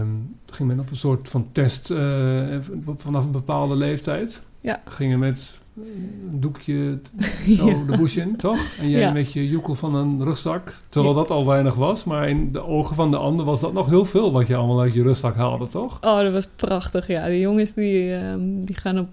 Um, 0.00 0.36
ging 0.46 0.68
men 0.68 0.80
op 0.80 0.90
een 0.90 0.96
soort 0.96 1.28
van 1.28 1.48
test 1.52 1.90
uh, 1.90 2.56
vanaf 2.96 3.24
een 3.24 3.30
bepaalde 3.30 3.76
leeftijd. 3.76 4.40
Ja. 4.60 4.82
Gingen 4.84 5.18
met 5.18 5.58
een 5.76 6.40
doekje 6.40 6.98
zo 7.56 7.68
ja. 7.68 7.84
de 7.86 7.96
bush 7.96 8.16
in, 8.16 8.36
toch? 8.36 8.60
En 8.78 8.90
jij 8.90 9.00
ja. 9.00 9.12
met 9.12 9.32
je 9.32 9.48
joekel 9.48 9.74
van 9.74 9.94
een 9.94 10.24
rugzak. 10.24 10.74
Terwijl 10.88 11.14
ja. 11.14 11.20
dat 11.20 11.30
al 11.30 11.46
weinig 11.46 11.74
was. 11.74 12.04
Maar 12.04 12.28
in 12.28 12.52
de 12.52 12.64
ogen 12.64 12.94
van 12.94 13.10
de 13.10 13.16
ander 13.16 13.44
was 13.44 13.60
dat 13.60 13.72
nog 13.72 13.88
heel 13.88 14.04
veel 14.04 14.32
wat 14.32 14.46
je 14.46 14.56
allemaal 14.56 14.80
uit 14.80 14.94
je 14.94 15.02
rugzak 15.02 15.36
haalde, 15.36 15.68
toch? 15.68 15.98
Oh, 16.00 16.20
dat 16.20 16.32
was 16.32 16.48
prachtig, 16.56 17.06
ja. 17.06 17.26
De 17.26 17.40
jongens 17.40 17.74
die, 17.74 18.12
um, 18.12 18.64
die 18.64 18.76
gaan 18.76 18.98
op, 18.98 19.08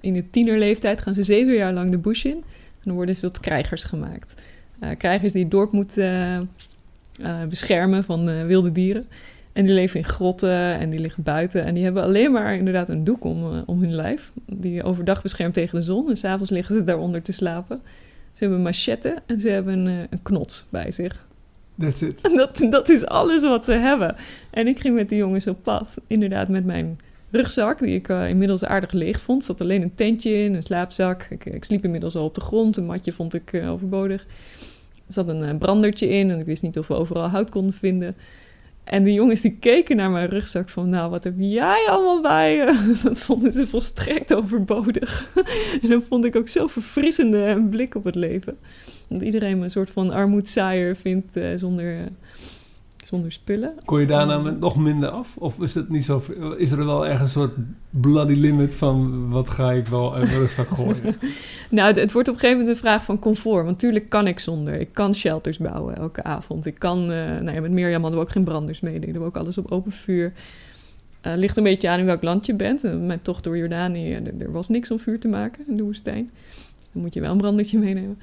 in 0.00 0.12
de 0.12 0.30
tienerleeftijd 0.30 1.00
gaan 1.00 1.14
ze 1.14 1.22
zeven 1.22 1.54
jaar 1.54 1.72
lang 1.72 1.90
de 1.90 1.98
bush 1.98 2.24
in. 2.24 2.36
En 2.36 2.86
dan 2.86 2.94
worden 2.94 3.14
ze 3.14 3.20
tot 3.20 3.40
krijgers 3.40 3.84
gemaakt. 3.84 4.34
Uh, 4.82 4.88
krijgers 4.98 5.32
die 5.32 5.42
het 5.42 5.50
dorp 5.50 5.72
moeten 5.72 6.50
uh, 7.20 7.44
beschermen 7.48 8.04
van 8.04 8.46
wilde 8.46 8.72
dieren. 8.72 9.04
En 9.52 9.64
die 9.64 9.74
leven 9.74 10.00
in 10.00 10.06
grotten 10.06 10.78
en 10.78 10.90
die 10.90 11.00
liggen 11.00 11.22
buiten. 11.22 11.64
En 11.64 11.74
die 11.74 11.84
hebben 11.84 12.02
alleen 12.02 12.32
maar 12.32 12.54
inderdaad 12.54 12.88
een 12.88 13.04
doek 13.04 13.24
om, 13.24 13.62
om 13.66 13.80
hun 13.80 13.94
lijf. 13.94 14.32
Die 14.46 14.82
overdag 14.82 15.22
beschermt 15.22 15.54
tegen 15.54 15.78
de 15.78 15.84
zon. 15.84 16.08
En 16.08 16.16
s'avonds 16.16 16.50
liggen 16.50 16.74
ze 16.74 16.84
daaronder 16.84 17.22
te 17.22 17.32
slapen. 17.32 17.80
Ze 18.32 18.38
hebben 18.38 18.58
een 18.58 18.64
machette 18.64 19.16
en 19.26 19.40
ze 19.40 19.48
hebben 19.48 19.86
een, 19.86 20.06
een 20.10 20.22
knots 20.22 20.66
bij 20.70 20.92
zich. 20.92 21.26
That's 21.78 22.00
it. 22.00 22.22
Dat, 22.36 22.66
dat 22.70 22.88
is 22.88 23.06
alles 23.06 23.42
wat 23.42 23.64
ze 23.64 23.72
hebben. 23.72 24.16
En 24.50 24.66
ik 24.66 24.80
ging 24.80 24.94
met 24.94 25.08
die 25.08 25.18
jongens 25.18 25.46
op 25.46 25.62
pad. 25.62 25.94
Inderdaad 26.06 26.48
met 26.48 26.64
mijn 26.64 26.98
rugzak, 27.30 27.78
die 27.78 27.94
ik 27.94 28.08
eh, 28.08 28.28
inmiddels 28.28 28.64
aardig 28.64 28.92
leeg 28.92 29.20
vond. 29.20 29.44
Zat 29.44 29.60
alleen 29.60 29.82
een 29.82 29.94
tentje 29.94 30.32
in, 30.32 30.54
een 30.54 30.62
slaapzak. 30.62 31.26
Ik, 31.30 31.44
ik 31.44 31.64
sliep 31.64 31.84
inmiddels 31.84 32.16
al 32.16 32.24
op 32.24 32.34
de 32.34 32.40
grond. 32.40 32.76
Een 32.76 32.86
matje 32.86 33.12
vond 33.12 33.34
ik 33.34 33.52
eh, 33.52 33.70
overbodig. 33.70 34.26
Er 35.06 35.12
zat 35.12 35.28
een 35.28 35.42
eh, 35.42 35.56
brandertje 35.56 36.08
in 36.08 36.30
en 36.30 36.38
ik 36.38 36.46
wist 36.46 36.62
niet 36.62 36.78
of 36.78 36.86
we 36.86 36.94
overal 36.94 37.28
hout 37.28 37.50
konden 37.50 37.74
vinden. 37.74 38.16
En 38.84 39.04
de 39.04 39.12
jongens 39.12 39.40
die 39.40 39.56
keken 39.60 39.96
naar 39.96 40.10
mijn 40.10 40.28
rugzak 40.28 40.68
van... 40.68 40.88
nou, 40.88 41.10
wat 41.10 41.24
heb 41.24 41.34
jij 41.36 41.86
allemaal 41.88 42.20
bij 42.20 42.54
je? 42.54 42.64
Dat 43.04 43.18
vonden 43.18 43.52
ze 43.52 43.66
volstrekt 43.66 44.34
overbodig. 44.34 45.30
en 45.82 45.88
dat 45.88 46.02
vond 46.08 46.24
ik 46.24 46.36
ook 46.36 46.48
zo 46.48 46.66
verfrissende 46.66 47.66
blik 47.70 47.94
op 47.94 48.04
het 48.04 48.14
leven. 48.14 48.58
Dat 49.08 49.22
iedereen 49.22 49.58
me 49.58 49.64
een 49.64 49.70
soort 49.70 49.90
van 49.90 50.10
armoedzaaier 50.10 50.96
vindt 50.96 51.36
eh, 51.36 51.48
zonder, 51.56 51.98
eh, 51.98 52.06
zonder 53.06 53.32
spullen. 53.32 53.72
Kon 53.84 54.00
je 54.00 54.06
daarna 54.06 54.38
met 54.38 54.60
nog 54.60 54.76
minder 54.76 55.08
af? 55.08 55.36
Of 55.36 55.60
is, 55.60 55.74
het 55.74 55.88
niet 55.88 56.04
zo, 56.04 56.22
is 56.56 56.70
er 56.70 56.86
wel 56.86 57.06
ergens 57.06 57.34
een 57.34 57.40
soort 57.42 57.54
bloody 57.90 58.34
limit 58.34 58.74
van... 58.74 59.28
wat 59.28 59.50
ga 59.50 59.72
ik 59.72 59.86
wel 59.86 60.14
uit 60.14 60.24
mijn 60.24 60.38
rugzak 60.38 60.68
gooien? 60.68 61.16
Nou, 61.70 61.94
het, 61.94 62.12
wordt 62.12 62.28
op 62.28 62.34
een 62.34 62.40
gegeven 62.40 62.58
moment 62.58 62.68
een 62.68 62.82
vraag 62.82 63.04
van 63.04 63.18
comfort. 63.18 63.64
Want 63.64 63.66
natuurlijk 63.66 64.08
kan 64.08 64.26
ik 64.26 64.38
zonder. 64.38 64.80
Ik 64.80 64.92
kan 64.92 65.14
shelters 65.14 65.58
bouwen 65.58 65.96
elke 65.96 66.22
avond. 66.22 66.66
Ik 66.66 66.78
kan, 66.78 67.00
eh, 67.02 67.08
nou 67.16 67.52
ja, 67.52 67.60
met 67.60 67.70
Mirjam 67.70 68.02
hadden 68.02 68.20
we 68.20 68.26
ook 68.26 68.32
geen 68.32 68.44
branders 68.44 68.80
mee. 68.80 69.00
Deden 69.00 69.20
we 69.20 69.26
ook 69.26 69.36
alles 69.36 69.58
op 69.58 69.70
open 69.70 69.92
vuur. 69.92 70.32
Eh, 71.20 71.32
ligt 71.36 71.56
een 71.56 71.62
beetje 71.62 71.88
aan 71.88 71.98
in 71.98 72.04
welk 72.04 72.22
land 72.22 72.46
je 72.46 72.54
bent. 72.54 72.84
Eh, 72.84 72.96
mijn 72.96 73.22
tocht 73.22 73.44
door 73.44 73.56
Jordanië, 73.56 74.12
er, 74.12 74.32
er 74.38 74.52
was 74.52 74.68
niks 74.68 74.90
om 74.90 74.98
vuur 74.98 75.20
te 75.20 75.28
maken 75.28 75.64
in 75.68 75.76
de 75.76 75.82
woestijn. 75.82 76.30
Dan 76.92 77.02
moet 77.02 77.14
je 77.14 77.20
wel 77.20 77.30
een 77.30 77.38
brandertje 77.38 77.78
meenemen. 77.78 78.18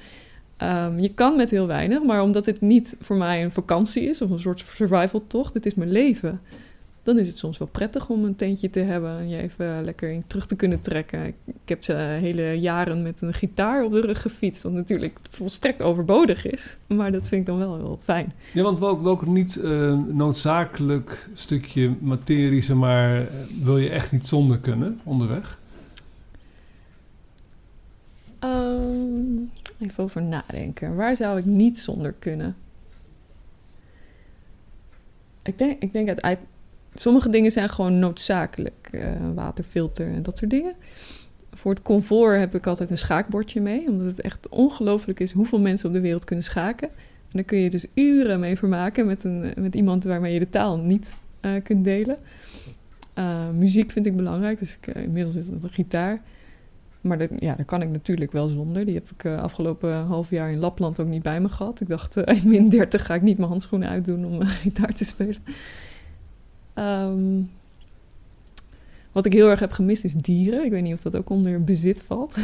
Ehm, 0.58 0.98
je 0.98 1.14
kan 1.14 1.36
met 1.36 1.50
heel 1.50 1.66
weinig, 1.66 2.02
maar 2.02 2.22
omdat 2.22 2.46
het 2.46 2.60
niet 2.60 2.96
voor 3.00 3.16
mij 3.16 3.42
een 3.42 3.50
vakantie 3.50 4.02
is 4.02 4.22
of 4.22 4.30
een 4.30 4.40
soort 4.40 4.64
survival 4.74 5.24
tocht, 5.26 5.54
het 5.54 5.66
is 5.66 5.74
mijn 5.74 5.90
leven. 5.90 6.40
Dan 7.02 7.18
is 7.18 7.28
het 7.28 7.38
soms 7.38 7.58
wel 7.58 7.68
prettig 7.68 8.08
om 8.08 8.24
een 8.24 8.36
tentje 8.36 8.70
te 8.70 8.80
hebben 8.80 9.18
en 9.18 9.28
je 9.28 9.36
even 9.36 9.84
lekker 9.84 10.10
in 10.10 10.24
terug 10.26 10.46
te 10.46 10.56
kunnen 10.56 10.80
trekken. 10.80 11.26
Ik, 11.26 11.34
ik 11.46 11.68
heb 11.68 11.84
ze 11.84 11.92
hele 11.92 12.52
jaren 12.52 13.02
met 13.02 13.20
een 13.22 13.34
gitaar 13.34 13.84
op 13.84 13.92
de 13.92 14.00
rug 14.00 14.22
gefietst, 14.22 14.62
wat 14.62 14.72
natuurlijk 14.72 15.18
volstrekt 15.30 15.82
overbodig 15.82 16.46
is. 16.46 16.76
Maar 16.86 17.12
dat 17.12 17.26
vind 17.26 17.40
ik 17.40 17.46
dan 17.46 17.58
wel 17.58 17.76
heel 17.76 17.98
fijn. 18.02 18.32
Ja, 18.52 18.62
want 18.62 18.78
welk, 18.78 19.00
welk 19.00 19.26
niet 19.26 19.56
eh, 19.56 19.98
noodzakelijk 20.08 21.28
stukje 21.32 21.94
materie, 22.00 22.62
zeg 22.62 22.76
maar, 22.76 23.28
wil 23.62 23.78
je 23.78 23.90
echt 23.90 24.12
niet 24.12 24.26
zonder 24.26 24.58
kunnen 24.58 25.00
onderweg? 25.02 25.58
Ehm, 28.38 29.42
even 29.78 30.04
over 30.04 30.22
nadenken. 30.22 30.96
Waar 30.96 31.16
zou 31.16 31.38
ik 31.38 31.44
niet 31.44 31.78
zonder 31.78 32.14
kunnen? 32.18 32.56
Ik 35.42 35.58
denk, 35.58 35.82
ik 35.82 35.92
denk 35.92 36.18
sommige 36.94 37.28
dingen 37.28 37.50
zijn 37.50 37.68
gewoon 37.68 37.98
noodzakelijk. 37.98 38.88
eh, 38.90 39.10
waterfilter 39.34 40.12
en 40.12 40.22
dat 40.22 40.38
soort 40.38 40.50
dingen. 40.50 40.74
Voor 41.52 41.70
het 41.74 41.82
comfort 41.82 42.38
heb 42.38 42.54
ik 42.54 42.66
altijd 42.66 42.90
een 42.90 42.98
schaakbordje 42.98 43.60
mee. 43.60 43.88
Omdat 43.88 44.06
het 44.06 44.20
echt 44.20 44.48
ongelooflijk 44.48 45.20
is 45.20 45.32
hoeveel 45.32 45.60
mensen 45.60 45.88
op 45.88 45.94
de 45.94 46.00
wereld 46.00 46.24
kunnen 46.24 46.44
schaken. 46.44 46.88
En 46.88 47.34
daar 47.34 47.44
kun 47.44 47.58
je 47.58 47.70
dus 47.70 47.86
uren 47.94 48.40
mee 48.40 48.56
vermaken 48.56 49.06
met, 49.06 49.24
een, 49.24 49.52
met 49.56 49.74
iemand 49.74 50.04
waarmee 50.04 50.32
je 50.32 50.38
de 50.38 50.48
taal 50.48 50.78
niet 50.78 51.14
eh, 51.40 51.52
kunt 51.62 51.84
delen. 51.84 52.18
Eh, 53.14 53.48
muziek 53.50 53.90
vind 53.90 54.06
ik 54.06 54.16
belangrijk, 54.16 54.58
dus 54.58 54.76
ik, 54.80 54.86
eh, 54.86 55.02
inmiddels 55.02 55.36
is 55.36 55.46
het 55.46 55.62
een 55.62 55.70
gitaar. 55.70 56.22
Maar 57.08 57.18
dat, 57.18 57.30
ja, 57.36 57.54
daar 57.54 57.64
kan 57.64 57.82
ik 57.82 57.88
natuurlijk 57.88 58.32
wel 58.32 58.48
zonder. 58.48 58.84
Die 58.84 58.94
heb 58.94 59.10
ik 59.10 59.24
eh, 59.24 59.42
afgelopen 59.42 59.94
half 59.94 60.30
jaar 60.30 60.50
in 60.50 60.58
Lapland 60.58 61.00
ook 61.00 61.06
niet 61.06 61.22
bij 61.22 61.40
me 61.40 61.48
gehad. 61.48 61.80
Ik 61.80 61.88
dacht, 61.88 62.16
eh, 62.16 62.36
in 62.42 62.48
min 62.48 62.68
30 62.68 63.06
ga 63.06 63.14
ik 63.14 63.22
niet 63.22 63.38
mijn 63.38 63.50
handschoenen 63.50 63.88
uitdoen 63.88 64.24
om 64.24 64.42
eh, 64.42 64.48
gitaar 64.64 64.92
te 64.92 65.04
spelen. 65.04 65.42
Ehm, 66.74 67.40
wat 69.12 69.26
ik 69.26 69.32
heel 69.32 69.48
erg 69.48 69.60
heb 69.60 69.72
gemist 69.72 70.04
is 70.04 70.14
dieren. 70.14 70.64
Ik 70.64 70.70
weet 70.70 70.82
niet 70.82 70.94
of 70.94 71.02
dat 71.02 71.16
ook 71.16 71.30
onder 71.30 71.64
bezit 71.64 72.02
valt. 72.02 72.36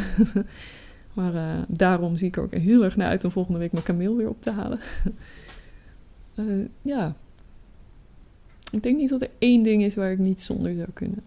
maar 1.13 1.35
eh, 1.35 1.63
daarom 1.67 2.15
zie 2.15 2.27
ik 2.27 2.37
er 2.37 2.43
ook 2.43 2.53
heel 2.53 2.83
erg 2.83 2.95
naar 2.95 3.07
uit 3.07 3.23
om 3.23 3.31
volgende 3.31 3.59
week 3.59 3.71
mijn 3.71 3.83
kameel 3.83 4.15
weer 4.15 4.29
op 4.29 4.41
te 4.41 4.51
halen. 4.51 4.79
Eh, 6.35 6.45
ja. 6.81 7.15
Ik 8.71 8.83
denk 8.83 8.95
niet 8.95 9.09
dat 9.09 9.21
er 9.21 9.29
één 9.39 9.63
ding 9.63 9.83
is 9.83 9.95
waar 9.95 10.11
ik 10.11 10.17
niet 10.17 10.41
zonder 10.41 10.75
zou 10.75 10.87
kunnen. 10.93 11.23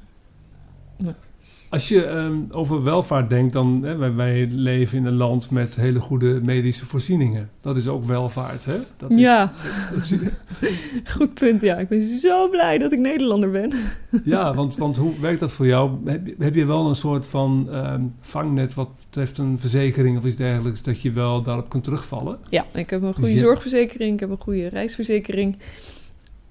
Als 1.70 1.88
je 1.88 2.04
ehm, 2.04 2.34
over 2.50 2.82
welvaart 2.82 3.30
denkt, 3.30 3.52
dan 3.52 3.80
hè, 3.84 3.96
wij, 3.96 4.14
wij 4.14 4.46
leven 4.50 4.98
in 4.98 5.04
een 5.04 5.16
land 5.16 5.50
met 5.50 5.76
hele 5.76 6.00
goede 6.00 6.40
medische 6.42 6.86
voorzieningen. 6.86 7.50
Dat 7.60 7.76
is 7.76 7.88
ook 7.88 8.04
welvaart, 8.04 8.64
hè? 8.64 8.76
Dat 8.96 9.10
is, 9.10 9.18
ja, 9.18 9.52
dat 9.94 10.12
goed 11.16 11.34
punt. 11.34 11.60
Ja, 11.60 11.76
ik 11.76 11.88
ben 11.88 12.06
zo 12.06 12.48
blij 12.48 12.78
dat 12.78 12.92
ik 12.92 12.98
Nederlander 12.98 13.50
ben. 13.50 13.72
ja, 14.24 14.54
want, 14.54 14.76
want 14.76 14.96
hoe 14.96 15.20
werkt 15.20 15.40
dat 15.40 15.52
voor 15.52 15.66
jou? 15.66 15.90
Heb, 16.04 16.26
je- 16.26 16.34
heb 16.38 16.54
je 16.54 16.64
wel 16.64 16.88
een 16.88 16.94
soort 16.94 17.26
van 17.26 17.68
ehm, 17.70 18.02
vangnet 18.20 18.74
wat 18.74 18.88
betreft 19.04 19.38
een 19.38 19.58
verzekering 19.58 20.18
of 20.18 20.24
iets 20.24 20.36
dergelijks, 20.36 20.82
dat 20.82 21.02
je 21.02 21.12
wel 21.12 21.42
daarop 21.42 21.68
kunt 21.68 21.84
terugvallen? 21.84 22.38
Ja, 22.48 22.64
ik 22.74 22.90
heb 22.90 23.02
een 23.02 23.14
goede 23.14 23.32
Ja. 23.34 23.38
zorgverzekering, 23.38 24.14
ik 24.14 24.20
heb 24.20 24.30
een 24.30 24.40
goede 24.40 24.68
reisverzekering. 24.68 25.56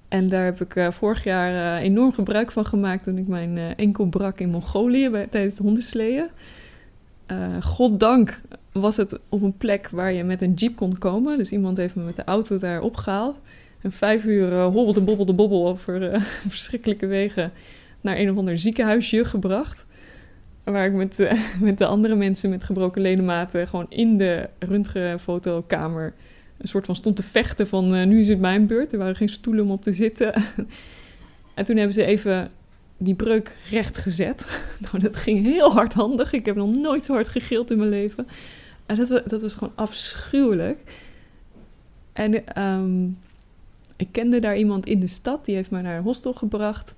En 0.08 0.28
daar 0.28 0.44
heb 0.44 0.60
ik 0.60 0.76
eh, 0.76 0.90
vorig 0.90 1.24
jaar 1.24 1.78
eh, 1.78 1.84
enorm 1.84 2.12
gebruik 2.12 2.52
van 2.52 2.64
gemaakt 2.64 3.02
toen 3.02 3.18
ik 3.18 3.26
mijn 3.26 3.58
eh, 3.58 3.64
enkel 3.76 4.06
brak 4.06 4.40
in 4.40 4.50
Mongolië 4.50 5.10
bij, 5.10 5.26
tijdens 5.26 5.54
de 5.54 5.62
hondensleeën. 5.62 6.28
Goddank 7.60 8.40
was 8.72 8.96
het 8.96 9.18
op 9.28 9.42
een 9.42 9.56
plek 9.56 9.88
waar 9.88 10.12
je 10.12 10.24
met 10.24 10.42
een 10.42 10.54
jeep 10.54 10.76
kon 10.76 10.98
komen. 10.98 11.38
Dus 11.38 11.52
iemand 11.52 11.76
heeft 11.76 11.94
me 11.94 12.02
met 12.02 12.16
de 12.16 12.24
auto 12.24 12.58
daar 12.58 12.80
opgehaald. 12.80 13.36
En 13.82 13.92
vijf 13.92 14.24
uur 14.24 14.60
hobbelde 14.62 15.00
bobbelde 15.00 15.32
bobbel 15.32 15.68
over 15.68 16.20
verschrikkelijke 16.48 17.06
wegen 17.06 17.52
naar 18.00 18.18
een 18.18 18.30
of 18.30 18.36
ander 18.36 18.58
ziekenhuisje 18.58 19.24
gebracht. 19.24 19.84
Waar 20.64 20.86
ik 20.86 20.92
met, 20.92 21.16
met 21.60 21.78
de 21.78 21.86
andere 21.86 22.14
mensen 22.14 22.50
met 22.50 22.64
gebroken 22.64 23.02
ledematen 23.02 23.68
gewoon 23.68 23.86
in 23.88 24.18
de 24.18 24.48
röntgenfotokamer 24.58 26.14
een 26.58 26.68
soort 26.68 26.86
van 26.86 26.96
stond 26.96 27.16
te 27.16 27.22
vechten 27.22 27.68
van 27.68 27.94
eh, 27.94 28.06
nu 28.06 28.20
is 28.20 28.28
het 28.28 28.40
mijn 28.40 28.66
beurt. 28.66 28.92
Er 28.92 28.98
waren 28.98 29.16
geen 29.16 29.28
stoelen 29.28 29.64
om 29.64 29.70
op 29.70 29.82
te 29.82 29.92
zitten. 29.92 30.34
en 31.54 31.64
toen 31.64 31.76
hebben 31.76 31.94
ze 31.94 32.04
even 32.04 32.50
die 32.96 33.14
breuk 33.14 33.56
recht 33.70 33.98
gezet. 33.98 34.60
nou, 34.90 34.98
dat 34.98 35.16
ging 35.16 35.44
heel 35.44 35.72
hardhandig. 35.72 36.32
Ik 36.32 36.46
heb 36.46 36.56
nog 36.56 36.76
nooit 36.76 37.04
zo 37.04 37.12
hard 37.12 37.28
gegild 37.28 37.70
in 37.70 37.78
mijn 37.78 37.90
leven. 37.90 38.26
En 38.86 38.96
dat, 38.96 39.08
dat 39.30 39.42
was 39.42 39.54
gewoon 39.54 39.74
afschuwelijk. 39.74 40.78
En 42.12 42.46
ehm, 42.46 43.06
ik 43.96 44.08
kende 44.10 44.38
daar 44.38 44.56
iemand 44.56 44.86
in 44.86 45.00
de 45.00 45.06
stad, 45.06 45.44
die 45.44 45.54
heeft 45.54 45.70
mij 45.70 45.82
naar 45.82 45.96
een 45.96 46.02
hostel 46.02 46.32
gebracht. 46.32 46.94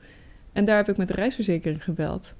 En 0.52 0.64
daar 0.64 0.76
heb 0.76 0.88
ik 0.88 0.96
met 0.96 1.08
de 1.08 1.14
reisverzekering 1.14 1.84
gebeld. 1.84 2.32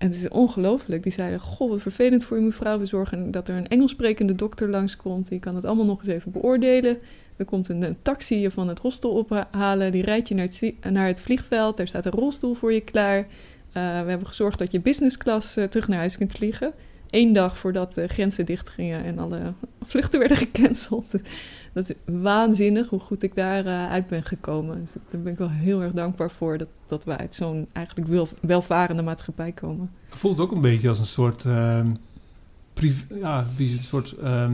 En 0.00 0.06
het 0.06 0.16
is 0.16 0.28
ongelooflijk. 0.28 1.02
Die 1.02 1.12
zeiden, 1.12 1.40
goh, 1.40 1.70
wat 1.70 1.80
vervelend 1.80 2.24
voor 2.24 2.36
je 2.36 2.42
mevrouw. 2.42 2.78
We 2.78 2.86
zorgen 2.86 3.30
dat 3.30 3.48
er 3.48 3.56
een 3.56 3.68
Engels 3.68 3.90
sprekende 3.90 4.34
dokter 4.34 4.68
langskomt. 4.68 5.28
Die 5.28 5.38
kan 5.38 5.54
het 5.54 5.64
allemaal 5.64 5.84
nog 5.84 5.98
eens 5.98 6.08
even 6.08 6.32
beoordelen. 6.32 6.98
Er 7.36 7.44
komt 7.44 7.68
een, 7.68 7.96
taxi 8.02 8.38
je 8.38 8.50
van 8.50 8.68
het 8.68 8.78
hostel 8.78 9.10
ophalen. 9.10 9.92
Die 9.92 10.02
rijdt 10.02 10.28
je 10.28 10.34
naar 10.34 10.44
het, 10.44 10.74
naar 10.90 11.06
het 11.06 11.20
vliegveld. 11.20 11.76
Daar 11.76 11.88
staat 11.88 12.06
een 12.06 12.12
rolstoel 12.12 12.54
voor 12.54 12.72
je 12.72 12.80
klaar. 12.80 13.18
Eh, 13.18 13.26
we 13.72 14.08
hebben 14.08 14.26
gezorgd 14.26 14.58
dat 14.58 14.72
je 14.72 14.80
business 14.80 15.16
class 15.16 15.56
eh, 15.56 15.64
terug 15.64 15.88
naar 15.88 15.98
huis 15.98 16.16
kunt 16.16 16.32
vliegen. 16.32 16.72
Eén 17.10 17.32
dag 17.32 17.58
voordat 17.58 17.94
de 17.94 18.06
grenzen 18.06 18.44
dichtgingen 18.44 19.04
en 19.04 19.18
alle 19.18 19.52
vluchten 19.82 20.18
werden 20.18 20.36
gecanceld. 20.36 21.14
Dat 21.72 21.90
is 21.90 21.96
waanzinnig 22.22 22.88
hoe 22.88 23.00
goed 23.00 23.22
ik 23.22 23.34
daar 23.34 23.66
eh, 23.66 23.90
uit 23.90 24.06
ben 24.06 24.22
gekomen. 24.22 24.80
Dus 24.80 24.92
daar 25.10 25.20
ben 25.20 25.32
ik 25.32 25.38
wel 25.38 25.50
heel 25.50 25.82
erg 25.82 25.92
dankbaar 25.92 26.30
voor 26.30 26.58
dat, 26.58 26.68
dat 26.86 27.04
we 27.04 27.16
uit 27.16 27.34
zo'n 27.34 27.66
eigenlijk 27.72 28.08
wel, 28.08 28.28
welvarende 28.40 29.02
maatschappij 29.02 29.52
komen. 29.52 29.90
Het 30.08 30.18
voelt 30.18 30.40
ook 30.40 30.52
een 30.52 30.60
beetje 30.60 30.88
als 30.88 30.98
een 30.98 31.06
soort, 31.06 31.46
priv- 32.72 33.04
ja, 33.20 33.46
een 33.58 33.78
soort 33.82 34.12
ehm, 34.12 34.52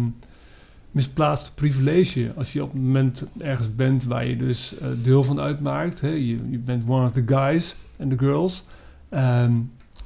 misplaatst 0.97 1.55
privilege. 1.55 2.33
Als 2.37 2.53
je 2.53 2.63
op 2.63 2.73
het 2.73 2.83
moment 2.83 3.25
ergens 3.39 3.75
bent 3.75 4.05
waar 4.05 4.27
je 4.27 4.37
dus 4.37 4.79
eh, 4.79 4.89
deel 5.03 5.25
van 5.25 5.41
uitmaakt. 5.41 6.01
Hè? 6.01 6.09
Je, 6.09 6.51
je 6.51 6.59
bent 6.59 6.85
one 6.89 7.05
of 7.05 7.13
the 7.13 7.23
guys 7.27 7.77
and 8.01 8.11
the 8.11 8.19
girls. 8.19 8.65
Ehm, 9.09 9.53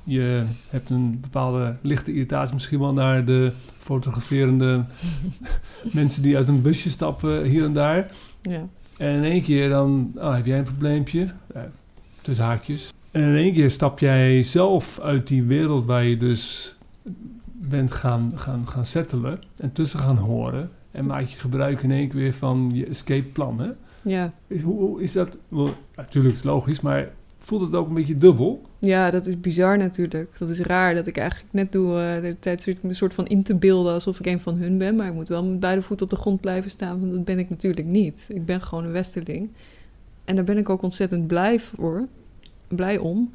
je 0.05 0.45
hebt 0.69 0.91
een 0.91 1.21
bepaalde 1.21 1.77
lichte 1.81 2.13
irritatie 2.13 2.55
misschien 2.55 2.79
wel 2.79 2.93
naar 2.93 3.25
de 3.25 3.53
fotograferende 3.91 4.85
mensen 5.93 6.23
die 6.23 6.37
uit 6.37 6.49
een 6.49 6.63
busje 6.63 6.91
stappen 6.91 7.45
hier 7.45 7.65
en 7.65 7.73
daar. 7.73 8.11
Ja. 8.43 8.69
En 8.97 9.15
in 9.17 9.25
één 9.25 9.43
keer 9.43 9.69
dan 9.69 10.13
ah, 10.19 10.35
heb 10.35 10.47
jij 10.47 10.59
een 10.59 10.65
probleempje. 10.65 11.27
Eh, 11.55 11.63
tussen 12.23 12.45
haakjes. 12.45 12.93
En 13.11 13.23
in 13.23 13.37
één 13.37 13.53
keer 13.53 13.71
stap 13.71 13.99
jij 13.99 14.43
zelf 14.43 15.01
uit 15.01 15.27
die 15.27 15.43
wereld 15.43 15.85
waar 15.87 16.05
je 16.05 16.17
dus 16.17 16.75
bent 17.53 17.93
gaan, 17.93 18.33
gaan, 18.35 18.69
gaan 18.69 18.87
settelen. 18.87 19.39
En 19.57 19.73
tussen 19.73 19.99
gaan 19.99 20.17
horen. 20.17 20.71
En 20.91 21.07
maak 21.07 21.25
je 21.25 21.39
gebruik 21.39 21.83
in 21.83 21.91
één 21.91 22.09
keer 22.09 22.21
weer 22.21 22.35
van 22.35 22.71
je 22.75 22.87
escape 22.87 23.27
plan. 23.27 23.61
Hè? 23.61 23.71
Ja. 24.03 24.33
Is- 24.47 24.63
Hoe, 24.63 24.81
hoe 24.81 25.03
is 25.03 25.13
dat? 25.13 25.37
Natuurlijk 25.97 26.35
is 26.35 26.41
het 26.41 26.51
logisch, 26.51 26.81
maar 26.81 27.09
voelt 27.39 27.61
het 27.61 27.75
ook 27.75 27.89
een 27.89 27.95
beetje 27.95 28.19
dubbel? 28.19 28.63
Ja, 28.81 29.11
dat 29.11 29.27
is 29.27 29.41
bizar 29.41 29.79
natuurlijk. 29.79 30.39
Dat 30.39 30.51
is 30.51 30.61
raar 30.61 30.95
dat 30.95 31.07
ik 31.07 31.17
eigenlijk 31.17 31.53
net 31.53 31.73
doe 31.73 32.01
eh, 32.01 32.23
de 32.23 32.37
tijd 32.41 32.63
soort- 32.63 32.79
een 32.83 32.95
soort 32.95 33.15
van 33.15 33.27
in 33.27 33.43
te 33.43 33.55
beelden 33.55 33.93
alsof 33.93 34.19
ik 34.19 34.27
een 34.27 34.41
van 34.41 34.57
hun 34.57 34.79
ben. 34.79 34.97
Maar 34.97 35.07
ik 35.07 35.13
moet 35.15 35.29
wel 35.29 35.45
met 35.45 35.61
beide 35.61 35.83
voeten 35.83 36.07
op 36.07 36.13
de 36.13 36.19
grond 36.19 36.41
blijven 36.41 36.71
staan, 36.71 37.01
want 37.01 37.13
dat 37.13 37.25
ben 37.25 37.39
ik 37.39 37.51
natuurlijk 37.51 37.87
niet. 37.87 38.27
Ik 38.33 38.45
ben 38.45 38.63
gewoon 38.63 38.85
een 38.85 38.93
westerling. 38.93 39.51
En 40.25 40.35
daar 40.35 40.45
ben 40.45 40.59
ik 40.59 40.69
ook 40.69 40.83
ontzettend 40.83 41.27
blij 41.27 41.61
voor. 41.61 42.07
Blij 42.69 42.99
om. 42.99 43.33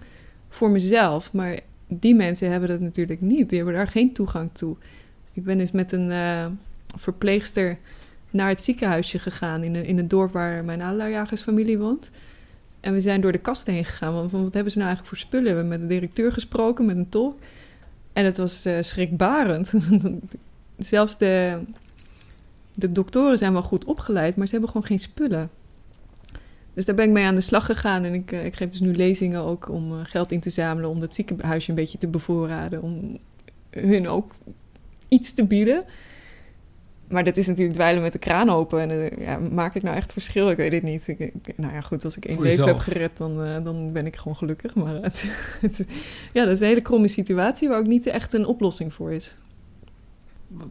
voor 0.50 0.70
mezelf. 0.70 1.34
Maar 1.34 1.60
die 1.88 2.16
mensen 2.16 2.52
hebben 2.52 2.70
dat 2.70 2.80
natuurlijk 2.80 3.22
niet. 3.22 3.50
Die 3.50 3.58
hebben 3.58 3.76
daar 3.76 3.88
geen 3.88 4.14
toegang 4.14 4.50
toe. 4.54 4.76
Ik 5.34 5.44
ben 5.44 5.60
eens 5.60 5.72
met 5.72 5.92
een 5.92 6.12
eh, 6.12 6.46
verpleegster 6.98 7.78
naar 8.30 8.50
het 8.50 8.62
ziekenhuisje 8.62 9.20
gegaan 9.20 9.64
in, 9.64 9.76
een, 9.76 9.86
in 9.86 9.98
het 9.98 10.10
dorp 10.10 10.32
waar 10.32 10.64
mijn 10.64 10.82
adeljagersfamilie 10.82 11.78
woont. 11.78 12.12
En 12.86 12.94
we 12.94 13.02
zijn 13.02 13.22
door 13.22 13.32
de 13.32 13.38
kasten 13.38 13.74
heen 13.74 13.86
gegaan. 13.86 14.14
Want 14.14 14.32
wat 14.32 14.54
hebben 14.54 14.72
ze 14.72 14.78
nou 14.78 14.90
eigenlijk 14.90 15.08
voor 15.08 15.28
spullen? 15.28 15.52
We 15.52 15.60
hebben 15.60 15.68
met 15.68 15.82
de 15.82 15.94
directeur 15.96 16.32
gesproken, 16.32 16.86
met 16.86 16.96
een 16.96 17.10
tolk. 17.10 17.40
En 18.14 18.26
het 18.26 18.38
was 18.38 18.66
eh, 18.66 18.82
schrikbarend. 18.82 19.74
Zelfs 20.78 21.18
de, 21.18 21.60
de 22.74 22.92
doktoren 22.92 23.38
zijn 23.38 23.54
wel 23.54 23.62
goed 23.62 23.86
opgeleid, 23.86 24.36
maar 24.36 24.46
ze 24.46 24.52
hebben 24.52 24.70
gewoon 24.70 24.88
geen 24.88 25.00
spullen. 25.00 25.50
Dus 26.74 26.86
daar 26.86 26.96
ben 26.96 27.06
ik 27.06 27.12
mee 27.12 27.26
aan 27.26 27.36
de 27.36 27.42
slag 27.42 27.66
gegaan. 27.66 28.04
En 28.04 28.14
ik, 28.14 28.32
eh, 28.32 28.46
ik 28.46 28.56
geef 28.56 28.70
dus 28.70 28.80
nu 28.80 28.96
lezingen 28.96 29.42
ook 29.42 29.70
om 29.70 29.92
eh, 29.92 30.00
geld 30.04 30.32
in 30.32 30.40
te 30.40 30.50
zamelen... 30.50 30.90
om 30.90 31.00
dat 31.00 31.14
ziekenhuisje 31.14 31.70
een 31.70 31.76
beetje 31.76 31.98
te 31.98 32.08
bevoorraden. 32.08 32.82
Om 32.82 33.18
hun 33.70 34.08
ook 34.08 34.36
iets 35.08 35.34
te 35.34 35.46
bieden. 35.46 35.84
Maar 37.10 37.24
dat 37.24 37.38
is 37.38 37.48
natuurlijk 37.48 37.76
dweilen 37.76 38.02
met 38.04 38.14
de 38.14 38.20
kraan 38.20 38.50
open. 38.50 38.80
En 38.80 38.90
eh, 39.12 39.26
ja, 39.26 39.38
maak 39.38 39.76
ik 39.76 39.84
nou 39.84 39.96
echt 39.96 40.12
verschil? 40.14 40.50
Ik 40.50 40.58
weet 40.58 40.72
het 40.72 40.84
niet. 40.84 41.08
Ik, 41.08 41.20
ik- 41.20 41.58
nou 41.58 41.74
ja, 41.74 41.82
goed, 41.82 42.06
als 42.06 42.18
ik 42.18 42.26
één 42.26 42.36
leven 42.50 42.64
heb 42.68 42.78
gered, 42.94 43.18
dan, 43.18 43.44
eh, 43.44 43.64
dan 43.64 43.92
ben 43.92 44.06
ik 44.06 44.16
gewoon 44.16 44.36
gelukkig. 44.38 44.76
Maar 44.76 44.94
het, 44.96 45.24
het- 45.62 45.86
ja, 46.34 46.44
dat 46.44 46.54
is 46.54 46.60
een 46.62 46.68
hele 46.68 46.82
kromme 46.82 47.08
situatie... 47.08 47.70
waar 47.70 47.80
ook 47.80 47.86
niet 47.88 48.06
echt 48.06 48.34
een 48.34 48.46
oplossing 48.46 48.94
voor 48.94 49.12
is. 49.14 49.38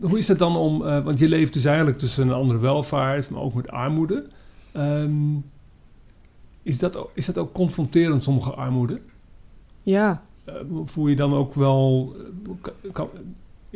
Hoe 0.01 0.19
is 0.19 0.29
het 0.29 0.39
dan 0.39 0.57
om, 0.57 0.87
eh, 0.87 1.05
want 1.05 1.19
je 1.19 1.29
leeft 1.29 1.53
dus 1.53 1.65
eigenlijk 1.65 1.99
tussen 1.99 2.29
een 2.29 2.35
andere 2.35 2.59
welvaart, 2.59 3.31
maar 3.31 3.41
ook 3.43 3.55
met 3.55 3.69
armoede. 3.69 4.27
Ehm, 4.73 5.35
is, 6.63 6.79
dat, 6.79 6.97
ook- 6.97 7.11
is 7.15 7.27
dat 7.27 7.39
ook 7.39 7.53
confronterend, 7.53 8.25
sommige 8.25 8.51
armoede? 8.51 9.01
Ja, 9.83 10.23
voel 10.85 11.07
je 11.09 11.17
dan 11.17 11.35
ook 11.35 11.55
wel, 11.55 12.17
kan- 12.93 13.09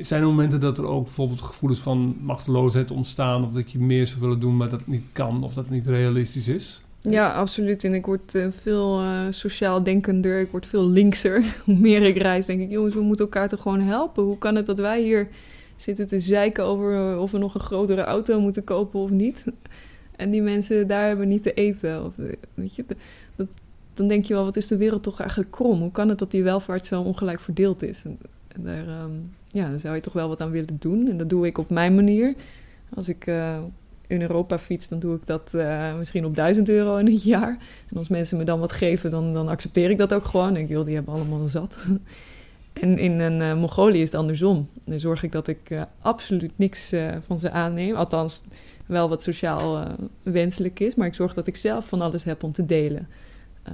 zijn 0.01 0.23
er 0.23 0.29
momenten 0.29 0.61
dat 0.61 0.79
er 0.79 0.87
ook 0.87 1.05
bijvoorbeeld 1.05 1.41
gevoelens 1.41 1.81
van 1.81 2.17
machteloosheid 2.21 2.91
ontstaan, 2.91 3.45
of 3.45 3.53
dat 3.53 3.71
je 3.71 3.79
meer 3.79 4.07
zou 4.07 4.21
willen 4.21 4.41
doen, 4.41 4.57
maar 4.57 4.69
dat 4.69 4.87
niet 4.87 5.05
kan, 5.13 5.43
of 5.43 5.55
dat 5.55 5.65
het 5.65 5.73
niet 5.73 5.87
realistisch 5.87 6.49
is? 6.49 6.83
Ja, 7.01 7.33
absoluut. 7.33 7.85
En 7.85 7.95
ik 7.95 8.07
word 8.07 8.35
eh, 8.35 8.47
veel 8.51 9.03
eh, 9.03 9.27
sociaal 9.31 9.83
denkender. 9.83 10.41
Ik 10.41 10.51
word 10.51 10.67
veel 10.67 10.89
linkser. 10.89 11.45
Hoe 11.65 11.79
meer 11.79 12.03
ik 12.03 12.17
reis, 12.17 12.47
denk 12.47 12.61
ik, 12.61 12.71
jongens, 12.71 12.95
we 12.95 13.01
moeten 13.01 13.25
elkaar 13.25 13.49
toch 13.49 13.63
gewoon 13.63 13.81
helpen. 13.81 14.23
Hoe 14.23 14.39
kan 14.39 14.55
het 14.55 14.67
dat 14.67 14.79
wij 14.79 15.03
hier 15.03 15.29
zitten 15.77 16.07
te 16.07 16.19
zeiken 16.19 16.65
over 16.65 17.13
eh, 17.13 17.21
of 17.21 17.31
we 17.31 17.39
nog 17.39 17.55
een 17.55 17.61
grotere 17.61 18.03
auto 18.03 18.41
moeten 18.41 18.65
kopen 18.65 19.01
of 19.01 19.11
niet? 19.11 19.45
En 20.17 20.31
die 20.31 20.43
mensen 20.43 20.87
daar 20.87 21.07
hebben 21.07 21.29
niet 21.29 21.43
te 21.43 21.53
eten. 21.53 22.05
Of, 22.05 22.13
weet 22.55 22.75
je, 22.75 22.85
dan 23.95 24.09
denk 24.09 24.25
je 24.25 24.35
wel, 24.35 24.45
wat 24.45 24.57
is 24.57 24.67
de 24.67 24.77
wereld 24.77 25.03
toch 25.03 25.21
eigenlijk 25.21 25.51
krom? 25.51 25.81
Hoe 25.81 25.91
kan 25.91 26.09
het 26.09 26.19
dat 26.19 26.31
die 26.31 26.43
welvaart 26.43 26.87
zo 26.87 27.03
ongelijk 27.03 27.41
verdeeld 27.41 27.83
is? 27.83 28.05
En, 28.05 28.19
en 28.49 28.63
daar, 28.63 28.89
ehm, 28.89 29.11
ja, 29.49 29.69
daar 29.69 29.81
zou 29.81 29.95
je 29.95 30.01
toch 30.01 30.13
wel 30.13 30.29
wat 30.29 30.41
aan 30.41 30.51
willen 30.51 30.77
doen. 30.79 31.09
En 31.09 31.17
dat 31.17 31.29
doe 31.29 31.47
ik 31.47 31.59
op 31.59 31.71
mijn 31.71 31.95
manier. 31.95 32.35
Als 32.95 33.09
ik 33.09 33.27
eh, 33.27 33.59
in 34.07 34.21
Europa 34.21 34.59
fiets, 34.59 34.89
dan 34.89 34.99
doe 34.99 35.17
ik 35.17 35.27
dat 35.27 35.55
eh, 35.55 35.97
misschien 35.97 36.25
op 36.25 36.37
1000 36.37 36.69
euro 36.69 36.97
in 36.97 37.07
het 37.07 37.23
jaar. 37.23 37.59
En 37.91 37.97
als 37.97 38.09
mensen 38.09 38.37
me 38.37 38.45
dan 38.45 38.61
wat 38.61 38.73
geven, 38.73 39.11
dan, 39.11 39.33
dan 39.33 39.49
accepteer 39.49 39.91
ik 39.91 39.99
dat 39.99 40.15
ook 40.15 40.25
gewoon. 40.25 40.57
En 40.57 40.63
ik, 40.63 40.69
joh, 40.69 40.85
die 40.85 40.95
hebben 40.95 41.15
allemaal 41.15 41.41
een 41.41 41.49
zat. 41.49 41.77
en 42.73 42.99
in 42.99 43.21
een 43.21 43.41
eh, 43.41 43.55
Mongolië 43.55 44.03
is 44.03 44.11
het 44.11 44.21
andersom. 44.21 44.69
Dan 44.85 45.01
zorg 45.01 45.23
ik 45.23 45.33
dat 45.33 45.49
ik 45.49 45.87
absoluut 46.01 46.53
niks 46.57 46.93
van 47.27 47.39
ze 47.39 47.51
aanneem. 47.51 47.95
Althans, 47.95 48.43
wel 48.87 49.09
wat 49.09 49.23
sociaal 49.23 49.87
wenselijk 50.23 50.81
is. 50.81 50.95
Maar 50.95 51.07
ik 51.07 51.15
zorg 51.15 51.35
dat 51.35 51.47
ik 51.47 51.57
zelf 51.57 51.89
van 51.89 52.01
alles 52.01 52.25
heb 52.25 52.43
om 52.43 52.53
te 52.53 52.65
delen. 52.65 53.09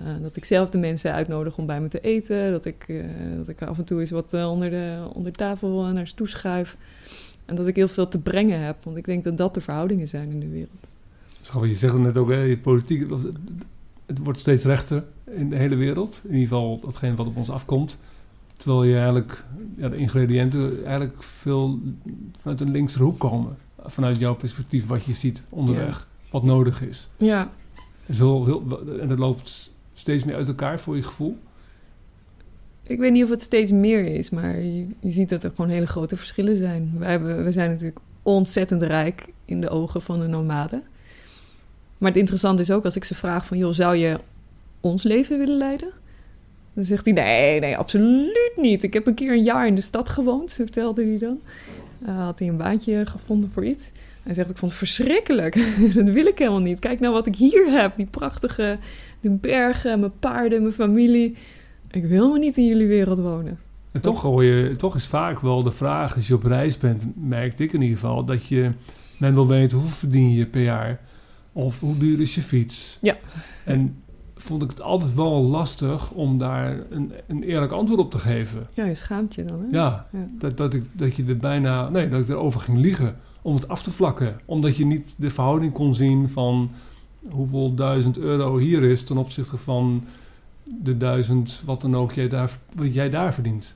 Eh, 0.06 0.22
dat 0.22 0.36
ik 0.36 0.44
zelf 0.44 0.70
de 0.70 0.78
mensen 0.78 1.12
uitnodig 1.12 1.58
om 1.58 1.66
bij 1.66 1.80
me 1.80 1.88
te 1.88 2.00
eten. 2.00 2.50
Dat 2.50 2.64
ik, 2.64 2.84
eh, 2.88 2.96
dat 3.36 3.48
ik 3.48 3.62
af 3.62 3.78
en 3.78 3.84
toe 3.84 4.00
eens 4.00 4.10
wat 4.10 4.32
eh, 4.32 4.50
onder, 4.50 4.70
de, 4.70 5.08
onder 5.12 5.32
tafel 5.32 5.82
naar 5.82 6.08
ze 6.08 6.14
toe 6.14 6.28
schuif. 6.28 6.76
En 7.44 7.54
dat 7.54 7.66
ik 7.66 7.76
heel 7.76 7.88
veel 7.88 8.08
te 8.08 8.18
brengen 8.18 8.60
heb. 8.60 8.76
Want 8.84 8.96
ik 8.96 9.04
denk 9.04 9.24
dat 9.24 9.36
dat 9.36 9.54
de 9.54 9.60
verhoudingen 9.60 10.08
zijn 10.08 10.30
in 10.30 10.40
de 10.40 10.48
wereld. 10.48 10.70
Schat, 11.40 11.64
je 11.64 11.74
zegt 11.74 11.92
het 11.92 12.02
net 12.02 12.16
ook, 12.16 12.28
hè, 12.28 12.40
je 12.42 12.58
politiek, 12.58 13.10
het- 14.06 14.18
wordt 14.18 14.38
steeds 14.38 14.64
rechter 14.64 15.04
in 15.30 15.50
de 15.50 15.56
hele 15.56 15.74
wereld. 15.76 16.20
In 16.24 16.30
ieder 16.34 16.48
geval 16.48 16.80
datgene 16.80 17.14
wat 17.14 17.26
op 17.26 17.36
ons 17.36 17.50
afkomt. 17.50 17.98
Terwijl 18.56 18.84
je 18.84 18.94
eigenlijk, 18.94 19.44
ja, 19.76 19.88
de 19.88 19.96
ingrediënten 19.96 20.84
eigenlijk 20.84 21.22
veel 21.22 21.78
vanuit 22.38 22.60
een 22.60 22.70
linkse 22.70 23.02
hoek 23.02 23.18
komen. 23.18 23.56
Vanuit 23.86 24.18
jouw 24.18 24.34
perspectief, 24.34 24.86
wat 24.86 25.04
je 25.04 25.12
ziet 25.12 25.44
onderweg, 25.48 26.08
wat 26.30 26.42
nodig 26.42 26.82
is. 26.82 27.08
Ja, 27.16 27.50
heel, 28.06 28.44
heel, 28.44 28.80
en 29.00 29.08
dat 29.08 29.18
loopt 29.18 29.72
steeds 30.04 30.24
meer 30.24 30.34
uit 30.34 30.48
elkaar 30.48 30.80
voor 30.80 30.96
je 30.96 31.02
gevoel. 31.02 31.36
ik 32.82 32.98
weet 32.98 33.12
niet 33.12 33.24
of 33.24 33.30
het 33.30 33.42
steeds 33.42 33.70
meer 33.70 34.06
is, 34.06 34.30
maar 34.30 34.60
je, 34.60 34.88
ziet 35.02 35.28
dat 35.28 35.42
er 35.42 35.50
gewoon 35.50 35.70
hele 35.70 35.86
grote 35.86 36.16
verschillen 36.16 36.56
zijn. 36.56 36.92
Hebben, 36.98 37.44
we 37.44 37.52
zijn 37.52 37.70
natuurlijk 37.70 38.00
ontzettend 38.22 38.82
rijk 38.82 39.26
in 39.44 39.60
de 39.60 39.68
ogen 39.68 40.02
van 40.02 40.20
de 40.20 40.26
nomaden. 40.26 40.82
Maar 41.98 42.10
het 42.10 42.18
interessante 42.18 42.62
is 42.62 42.70
ook 42.70 42.84
als 42.84 42.96
ik 42.96 43.04
ze 43.04 43.14
vraag 43.14 43.46
van... 43.46 43.58
joh, 43.58 43.72
zou 43.72 43.96
je 43.96 44.20
ons 44.80 45.02
leven 45.02 45.38
willen 45.38 45.56
leiden? 45.56 45.90
Dan 46.72 46.84
zegt 46.84 47.04
hij, 47.04 47.14
nee, 47.14 47.60
nee, 47.60 47.76
absoluut 47.76 48.52
niet. 48.56 48.82
Ik 48.82 48.92
heb 48.92 49.06
een 49.06 49.14
keer 49.14 49.32
een 49.32 49.42
jaar 49.42 49.66
in 49.66 49.74
de 49.74 49.80
stad 49.80 50.08
gewoond, 50.08 50.52
vertelde 50.52 51.04
hij 51.04 51.18
dan. 51.18 51.40
Eh, 52.06 52.24
had 52.24 52.38
hij 52.38 52.48
een 52.48 52.56
baantje 52.56 53.06
gevonden 53.06 53.50
voor 53.50 53.64
iets. 53.64 53.90
Hij 54.22 54.34
zegt, 54.34 54.50
ik 54.50 54.56
vond 54.56 54.70
het 54.70 54.80
verschrikkelijk. 54.80 55.54
dat 55.94 56.08
wil 56.08 56.26
ik 56.26 56.38
helemaal 56.38 56.60
niet. 56.60 56.78
Kijk 56.78 57.00
nou 57.00 57.12
wat 57.12 57.26
ik 57.26 57.36
hier 57.36 57.70
heb. 57.70 57.96
Die 57.96 58.06
prachtige 58.06 58.78
de 59.24 59.30
bergen, 59.30 60.00
mijn 60.00 60.18
paarden, 60.18 60.62
mijn 60.62 60.74
familie. 60.74 61.36
Ik 61.90 62.02
wil 62.02 62.10
helemaal 62.10 62.38
niet 62.38 62.56
in 62.56 62.66
jullie 62.66 62.86
wereld 62.86 63.18
wonen. 63.18 63.58
En 63.92 64.00
toch, 64.00 64.22
hoor 64.22 64.44
je, 64.44 64.76
toch 64.76 64.96
is 64.96 65.06
vaak 65.06 65.40
wel 65.40 65.62
de 65.62 65.70
vraag, 65.70 66.14
als 66.14 66.28
je 66.28 66.34
op 66.34 66.44
reis 66.44 66.78
bent, 66.78 67.04
merkte 67.14 67.62
ik 67.62 67.72
in 67.72 67.82
ieder 67.82 67.98
geval, 67.98 68.24
dat 68.24 68.46
je, 68.46 68.70
men 69.18 69.34
wil 69.34 69.46
weten 69.46 69.78
hoeveel 69.78 69.96
verdien 69.96 70.30
je 70.30 70.46
per 70.46 70.62
jaar. 70.62 71.00
Of 71.52 71.80
hoe 71.80 71.98
duur 71.98 72.20
is 72.20 72.34
je 72.34 72.42
fiets. 72.42 72.98
Ja. 73.00 73.16
En 73.64 73.96
vond 74.36 74.62
ik 74.62 74.70
het 74.70 74.80
altijd 74.80 75.14
wel 75.14 75.42
lastig 75.42 76.10
om 76.10 76.38
daar 76.38 76.78
een, 76.90 77.12
een 77.26 77.42
eerlijk 77.42 77.72
antwoord 77.72 78.00
op 78.00 78.10
te 78.10 78.18
geven. 78.18 78.66
Ja, 78.74 78.84
je 78.84 78.94
schaamt 78.94 79.34
je 79.34 79.44
dan, 79.44 79.60
hè? 79.60 79.66
Ja, 79.76 80.06
Ja. 80.12 80.28
Dat, 80.38 80.56
dat, 80.56 80.74
ik, 80.74 80.84
dat 80.92 81.16
je 81.16 81.24
er 81.24 81.36
bijna, 81.36 81.88
nee, 81.88 82.08
dat 82.08 82.20
ik 82.20 82.28
erover 82.28 82.60
ging 82.60 82.78
liegen. 82.78 83.16
Om 83.42 83.54
het 83.54 83.68
af 83.68 83.82
te 83.82 83.90
vlakken. 83.90 84.36
Omdat 84.44 84.76
je 84.76 84.86
niet 84.86 85.14
de 85.16 85.30
verhouding 85.30 85.72
kon 85.72 85.94
zien 85.94 86.28
van 86.28 86.70
hoeveel 87.30 87.74
duizend 87.74 88.18
euro 88.18 88.58
hier 88.58 88.82
is 88.82 89.02
ten 89.02 89.16
opzichte 89.16 89.56
van 89.56 90.04
de 90.64 90.96
duizend 90.96 91.62
wat 91.64 91.80
dan 91.80 91.96
ook 91.96 92.12
jij 92.12 92.28
daar, 92.28 92.58
wat 92.74 92.94
jij 92.94 93.10
daar 93.10 93.34
verdient. 93.34 93.74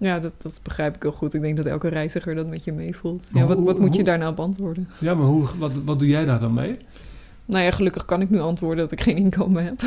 Ja, 0.00 0.18
dat, 0.18 0.32
dat 0.38 0.60
begrijp 0.62 0.96
ik 0.96 1.02
heel 1.02 1.12
goed. 1.12 1.34
Ik 1.34 1.40
denk 1.40 1.56
dat 1.56 1.66
elke 1.66 1.88
reiziger 1.88 2.34
dat 2.34 2.46
met 2.46 2.64
je 2.64 2.72
meevoelt. 2.72 3.30
Ja, 3.32 3.46
wat, 3.46 3.58
wat 3.60 3.78
moet 3.78 3.94
je 3.96 4.04
daar 4.04 4.18
nou 4.18 4.30
op 4.30 4.40
antwoorden? 4.40 4.88
Ja, 5.00 5.14
maar 5.14 5.26
hoe, 5.26 5.44
wat, 5.58 5.72
wat 5.84 5.98
doe 5.98 6.08
jij 6.08 6.24
daar 6.24 6.40
dan 6.40 6.54
mee? 6.54 6.76
Nou 7.44 7.64
ja, 7.64 7.70
gelukkig 7.70 8.04
kan 8.04 8.20
ik 8.20 8.30
nu 8.30 8.38
antwoorden 8.40 8.78
dat 8.88 8.92
ik 8.92 9.00
geen 9.00 9.16
inkomen 9.16 9.64
heb. 9.64 9.80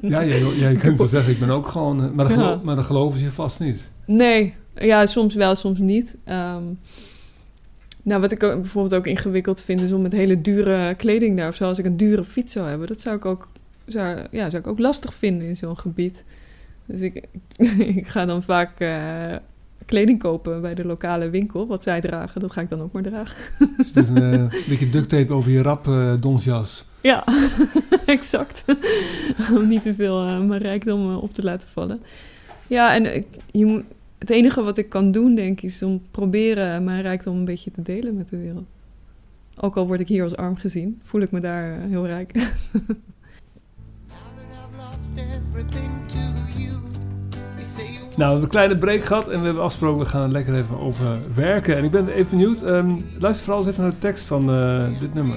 Ja, 0.00 0.24
jij, 0.24 0.42
jij 0.56 0.74
kunt 0.74 0.98
wel 0.98 1.06
zeggen, 1.06 1.32
ik 1.32 1.38
ben 1.38 1.50
ook 1.50 1.66
gewoon... 1.66 1.96
Maar 2.14 2.28
dan, 2.28 2.38
Ja. 2.38 2.44
gelo- 2.44 2.60
maar 2.64 2.74
dan 2.74 2.84
geloven 2.84 3.18
ze 3.18 3.24
je 3.24 3.30
vast 3.30 3.60
niet. 3.60 3.90
Nee, 4.06 4.54
ja, 4.74 5.06
soms 5.06 5.34
wel, 5.34 5.54
soms 5.54 5.78
niet. 5.78 6.16
Ehm, 6.24 6.62
nou, 8.06 8.20
wat 8.20 8.32
ik 8.32 8.42
ook, 8.42 8.60
bijvoorbeeld 8.60 8.94
ook 8.94 9.06
ingewikkeld 9.06 9.60
vind, 9.60 9.80
is 9.80 9.92
om 9.92 10.02
met 10.02 10.12
hele 10.12 10.40
dure 10.40 10.94
kleding 10.94 11.36
daar 11.36 11.48
of 11.48 11.54
zo, 11.54 11.64
als 11.64 11.78
ik 11.78 11.84
een 11.84 11.96
dure 11.96 12.24
fiets 12.24 12.52
zou 12.52 12.68
hebben, 12.68 12.86
dat 12.86 13.00
zou 13.00 13.16
ik 13.16 13.24
ook, 13.24 13.48
zou, 13.86 14.18
ja, 14.30 14.50
zou 14.50 14.62
ik 14.62 14.66
ook 14.66 14.78
lastig 14.78 15.14
vinden 15.14 15.48
in 15.48 15.56
zo'n 15.56 15.78
gebied. 15.78 16.24
Dus 16.86 17.00
ik, 17.00 17.22
ik 17.96 18.08
ga 18.08 18.24
dan 18.24 18.42
vaak 18.42 18.80
eh, 18.80 19.34
kleding 19.86 20.18
kopen 20.18 20.60
bij 20.60 20.74
de 20.74 20.86
lokale 20.86 21.30
winkel, 21.30 21.66
wat 21.66 21.82
zij 21.82 22.00
dragen, 22.00 22.40
dat 22.40 22.52
ga 22.52 22.60
ik 22.60 22.68
dan 22.68 22.80
ook 22.80 22.92
maar 22.92 23.02
dragen. 23.02 23.36
Dus 23.76 23.92
is 23.92 24.08
een 24.08 24.50
eh, 24.50 24.68
beetje 24.68 24.90
duct 24.90 25.08
tape 25.08 25.32
over 25.32 25.50
je 25.50 25.62
rap 25.62 25.88
eh, 25.88 26.14
donsjas. 26.20 26.86
Ja, 27.06 27.24
exact. 28.06 28.64
Om 29.56 29.68
niet 29.68 29.82
te 29.82 29.94
veel 29.94 30.26
eh, 30.26 30.40
mijn 30.40 30.60
rijkdom 30.60 31.10
eh, 31.10 31.22
op 31.22 31.34
te 31.34 31.42
laten 31.42 31.68
vallen. 31.68 32.02
Ja, 32.66 32.94
en 32.94 33.24
je 33.50 33.66
moet, 33.66 33.84
het 34.26 34.36
enige 34.36 34.62
wat 34.62 34.78
ik 34.78 34.88
kan 34.88 35.12
doen, 35.12 35.34
denk 35.34 35.58
ik, 35.58 35.62
is 35.62 35.82
om 35.82 36.02
proberen 36.10 36.84
mijn 36.84 37.02
rijkdom 37.02 37.36
een 37.36 37.44
beetje 37.44 37.70
te 37.70 37.82
delen 37.82 38.16
met 38.16 38.28
de 38.28 38.36
wereld. 38.36 38.66
Ook 39.60 39.76
al 39.76 39.86
word 39.86 40.00
ik 40.00 40.08
hier 40.08 40.22
als 40.22 40.36
arm 40.36 40.56
gezien, 40.56 41.00
voel 41.04 41.20
ik 41.20 41.30
me 41.30 41.40
daar 41.40 41.72
eh, 41.72 41.88
heel 41.88 42.06
rijk. 42.06 42.32
Nou, 48.16 48.28
we 48.34 48.40
hebben 48.40 48.42
een 48.42 48.66
kleine 48.66 48.78
break 48.78 49.04
gehad 49.04 49.28
en 49.28 49.38
we 49.38 49.44
hebben 49.44 49.62
afgesproken, 49.62 49.98
we 49.98 50.06
gaan 50.06 50.22
er 50.22 50.28
lekker 50.28 50.54
even 50.54 50.78
over 50.78 51.18
werken. 51.34 51.76
En 51.76 51.84
ik 51.84 51.90
ben 51.90 52.08
even 52.08 52.30
benieuwd, 52.30 52.62
ehm, 52.62 52.96
luister 53.18 53.44
vooral 53.44 53.60
eens 53.60 53.70
even 53.70 53.82
naar 53.82 53.92
de 53.92 53.98
tekst 53.98 54.24
van 54.24 54.50
eh, 54.50 55.00
dit 55.00 55.14
nummer. 55.14 55.36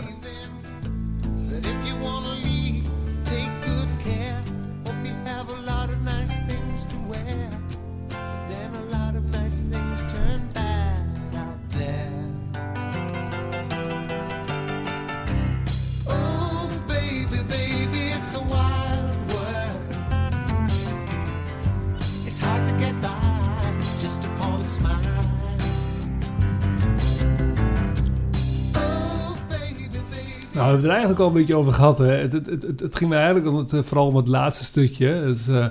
Het 30.80 30.88
er 30.88 30.93
eigenlijk 30.97 31.19
al 31.19 31.27
een 31.27 31.34
beetje 31.34 31.56
over 31.56 31.73
gehad. 31.73 31.97
Hè. 31.97 32.06
Het, 32.06 32.34
het, 32.34 32.45
het, 32.45 32.80
het- 32.80 32.95
ging 32.95 33.10
me 33.10 33.15
eigenlijk 33.15 33.47
om 33.47 33.56
het, 33.56 33.73
eh, 33.73 33.84
vooral 33.84 34.07
om 34.07 34.15
het 34.15 34.27
laatste 34.27 34.64
stukje. 34.64 35.22
Dus, 35.22 35.47
eh, 35.47 35.65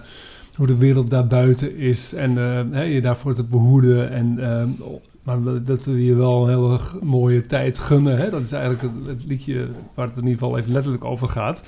hoe 0.54 0.66
de 0.66 0.76
wereld 0.76 1.10
daarbuiten 1.10 1.76
is 1.76 2.14
en 2.14 2.38
eh, 2.74 2.94
je 2.94 3.00
daarvoor 3.00 3.34
te 3.34 3.44
behoeden. 3.44 4.10
En, 4.10 4.38
maar 5.22 5.38
dat 5.64 5.84
we 5.84 6.04
je 6.04 6.14
wel 6.14 6.42
een 6.42 6.54
hele 6.54 6.78
mooie 7.02 7.46
tijd 7.46 7.78
gunnen. 7.78 8.16
Hè. 8.16 8.30
Dat 8.30 8.40
is 8.42 8.52
eigenlijk 8.52 8.94
het, 9.06 9.24
liedje 9.26 9.68
waar 9.94 10.06
het 10.06 10.16
in 10.16 10.22
ieder 10.22 10.38
geval 10.38 10.58
even 10.58 10.72
letterlijk 10.72 11.04
over 11.04 11.28
gaat. 11.28 11.62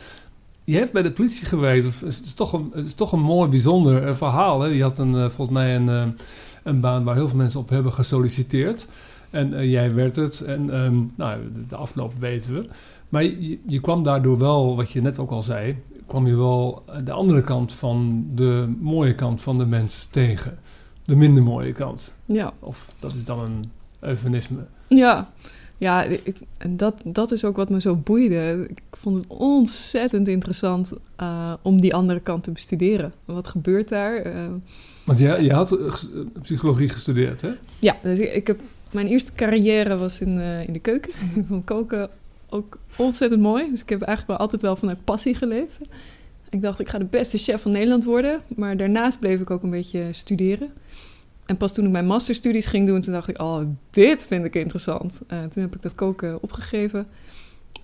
Je 0.64 0.76
hebt 0.76 0.92
bij 0.92 1.02
de 1.02 1.10
politie 1.12 1.44
gewerkt. 1.46 2.00
Het 2.00 2.22
is, 2.24 2.34
toch, 2.34 2.52
een, 2.52 2.70
het 2.74 2.86
is 2.86 2.94
toch 2.94 3.12
een 3.12 3.20
mooi, 3.20 3.48
bijzonder 3.50 4.16
verhaal. 4.16 4.60
Hè. 4.60 4.68
Je 4.68 4.82
had 4.82 4.98
een, 4.98 5.30
volgens 5.30 5.56
mij 5.58 5.76
een, 5.76 6.14
een 6.62 6.80
baan 6.80 7.04
waar 7.04 7.14
heel 7.14 7.28
veel 7.28 7.36
mensen 7.38 7.60
op 7.60 7.68
hebben 7.68 7.92
gesolliciteerd. 7.92 8.86
En 9.30 9.68
jij 9.68 9.94
werd 9.94 10.16
het. 10.16 10.40
En 10.40 10.70
ehm, 10.70 10.94
nou, 11.14 11.38
de, 11.54 11.66
de 11.68 11.76
afloop 11.76 12.12
weten 12.18 12.54
we. 12.54 12.68
Maar 13.10 13.22
je, 13.22 13.58
je 13.66 13.80
kwam 13.80 14.02
daardoor 14.02 14.38
wel, 14.38 14.76
wat 14.76 14.90
je 14.90 15.00
net 15.02 15.18
ook 15.18 15.30
al 15.30 15.42
zei, 15.42 15.76
kwam 16.06 16.26
je 16.26 16.36
wel 16.36 16.84
de 17.04 17.12
andere 17.12 17.42
kant 17.42 17.72
van 17.72 18.26
de 18.34 18.74
mooie 18.80 19.14
kant 19.14 19.40
van 19.40 19.58
de 19.58 19.66
mens 19.66 20.04
tegen. 20.10 20.58
De 21.04 21.16
minder 21.16 21.42
mooie 21.42 21.72
kant. 21.72 22.12
Ja, 22.24 22.52
Of 22.60 22.94
dat 23.00 23.12
is 23.12 23.24
dan 23.24 23.38
een 23.40 23.64
eufemisme. 24.00 24.58
ja. 24.88 25.30
ja 25.78 26.02
ik, 26.02 26.36
en 26.58 26.76
dat, 26.76 27.00
dat 27.04 27.32
is 27.32 27.44
ook 27.44 27.56
wat 27.56 27.70
me 27.70 27.80
zo 27.80 27.96
boeide. 27.96 28.66
Ik 28.68 28.82
vond 28.92 29.16
het 29.16 29.24
ontzettend 29.28 30.28
interessant 30.28 30.92
eh, 31.16 31.52
om 31.62 31.80
die 31.80 31.94
andere 31.94 32.20
kant 32.20 32.42
te 32.44 32.50
bestuderen. 32.50 33.12
Wat 33.24 33.48
gebeurt 33.48 33.88
daar? 33.88 34.16
Eh, 34.16 34.44
Want 35.04 35.18
je, 35.18 35.26
je 35.42 35.52
had 35.52 35.72
eh, 35.78 35.92
psychologie 36.42 36.88
gestudeerd, 36.88 37.40
hè? 37.40 37.50
Ja, 37.78 37.96
dus 38.02 38.18
ik, 38.18 38.32
ik 38.34 38.46
heb, 38.46 38.60
mijn 38.90 39.06
eerste 39.06 39.32
carrière 39.32 39.96
was 39.96 40.20
in, 40.20 40.40
in 40.40 40.72
de 40.72 40.78
keuken. 40.78 41.12
Ik 41.50 41.64
koken 41.64 42.10
ook 42.50 42.78
ontzettend 42.96 43.40
mooi. 43.40 43.70
Dus 43.70 43.82
ik 43.82 43.88
heb 43.88 44.02
eigenlijk 44.02 44.28
wel 44.38 44.46
altijd 44.46 44.62
wel 44.62 44.76
vanuit 44.76 45.04
passie 45.04 45.34
geleefd. 45.34 45.78
Ik 46.50 46.62
dacht, 46.62 46.80
ik 46.80 46.88
ga 46.88 46.98
de 46.98 47.04
beste 47.04 47.38
chef 47.38 47.62
van 47.62 47.70
Nederland 47.70 48.04
worden. 48.04 48.40
Maar 48.56 48.76
daarnaast 48.76 49.18
bleef 49.20 49.40
ik 49.40 49.50
ook 49.50 49.62
een 49.62 49.70
beetje 49.70 50.12
studeren. 50.12 50.72
En 51.46 51.56
pas 51.56 51.72
toen 51.72 51.84
ik 51.84 51.90
mijn 51.90 52.06
masterstudies 52.06 52.66
ging 52.66 52.86
doen, 52.86 53.00
toen 53.00 53.12
dacht 53.12 53.28
ik, 53.28 53.40
oh, 53.40 53.60
dit 53.90 54.26
vind 54.26 54.44
ik 54.44 54.54
interessant. 54.54 55.20
Eh, 55.26 55.38
toen 55.42 55.62
heb 55.62 55.74
ik 55.74 55.82
dat 55.82 55.94
koken 55.94 56.42
opgegeven 56.42 57.06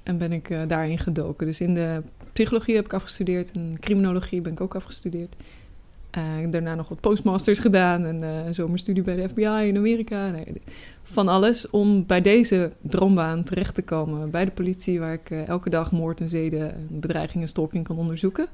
en 0.02 0.18
ben 0.18 0.32
ik 0.32 0.50
eh, 0.50 0.60
daarin 0.66 0.98
gedoken. 0.98 1.46
Dus 1.46 1.60
in 1.60 1.74
de 1.74 2.02
psychologie 2.32 2.74
heb 2.74 2.84
ik 2.84 2.92
afgestudeerd 2.92 3.50
en 3.50 3.76
criminologie 3.80 4.40
ben 4.40 4.52
ik 4.52 4.60
ook 4.60 4.74
afgestudeerd. 4.74 5.36
Eh, 6.16 6.22
daarna 6.50 6.74
nog 6.74 6.88
wat 6.88 7.00
postmasters 7.00 7.58
gedaan 7.58 8.04
en 8.04 8.22
eh, 8.22 8.44
een 8.44 8.54
zomerstudie 8.54 9.02
bij 9.02 9.16
de 9.16 9.28
FBI 9.28 9.68
in 9.68 9.76
Amerika. 9.76 10.30
Nee, 10.30 10.62
van 11.02 11.28
alles 11.28 11.70
om 11.70 12.06
bij 12.06 12.20
deze 12.20 12.72
droombaan 12.80 13.42
terecht 13.44 13.74
te 13.74 13.82
komen 13.82 14.30
bij 14.30 14.44
de 14.44 14.50
politie, 14.50 15.00
waar 15.00 15.12
ik 15.12 15.30
eh, 15.30 15.48
elke 15.48 15.70
dag 15.70 15.92
moord 15.92 16.20
en 16.20 16.28
zeden, 16.28 16.74
en 16.74 16.86
bedreiging 16.90 17.42
en 17.42 17.48
stalking 17.48 17.84
kan 17.84 17.96
onderzoeken. 17.96 18.46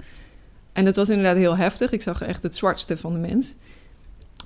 En 0.73 0.85
dat 0.85 0.97
was 0.97 1.09
inderdaad 1.09 1.37
heel 1.37 1.57
heftig. 1.57 1.93
Ik 1.93 2.03
zag 2.03 2.23
echt 2.23 2.43
het 2.43 2.57
zwartste 2.57 2.97
van 2.97 3.13
de 3.13 3.19
mens. 3.19 3.57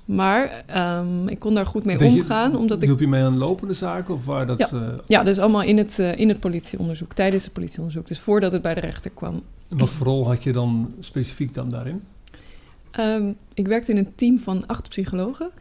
Maar 0.05 0.63
ehm, 0.65 1.27
ik 1.27 1.39
kon 1.39 1.53
daar 1.53 1.65
goed 1.65 1.85
mee 1.85 1.99
je- 1.99 2.05
omgaan, 2.05 2.55
omdat 2.55 2.81
ik 2.81 2.87
Hielp 2.87 2.99
je 2.99 3.07
mee 3.07 3.23
aan 3.23 3.37
lopende 3.37 3.73
zaken? 3.73 4.13
Of 4.13 4.25
waar 4.25 4.45
dat... 4.45 4.57
Ja. 4.57 4.67
eh, 4.71 4.97
ja, 5.05 5.23
dus 5.23 5.39
allemaal 5.39 5.63
in 5.63 5.77
het, 5.77 5.99
eh, 5.99 6.17
in 6.19 6.27
het 6.29 6.39
politieonderzoek, 6.39 7.13
tijdens 7.13 7.43
het 7.43 7.53
politieonderzoek. 7.53 8.07
Dus 8.07 8.19
voordat 8.19 8.51
het 8.51 8.61
bij 8.61 8.73
de 8.73 8.79
rechter 8.79 9.11
kwam. 9.11 9.41
wat 9.67 9.89
voor 9.89 10.07
rol 10.07 10.27
had 10.27 10.43
je 10.43 10.51
dan 10.53 10.93
specifiek 10.99 11.53
dan 11.53 11.69
daarin? 11.69 12.01
Ehm, 12.97 13.31
ik 13.53 13.67
werkte 13.67 13.91
in 13.91 13.97
een 13.97 14.15
team 14.15 14.37
van 14.37 14.67
acht 14.67 14.89
psychologen. 14.89 15.51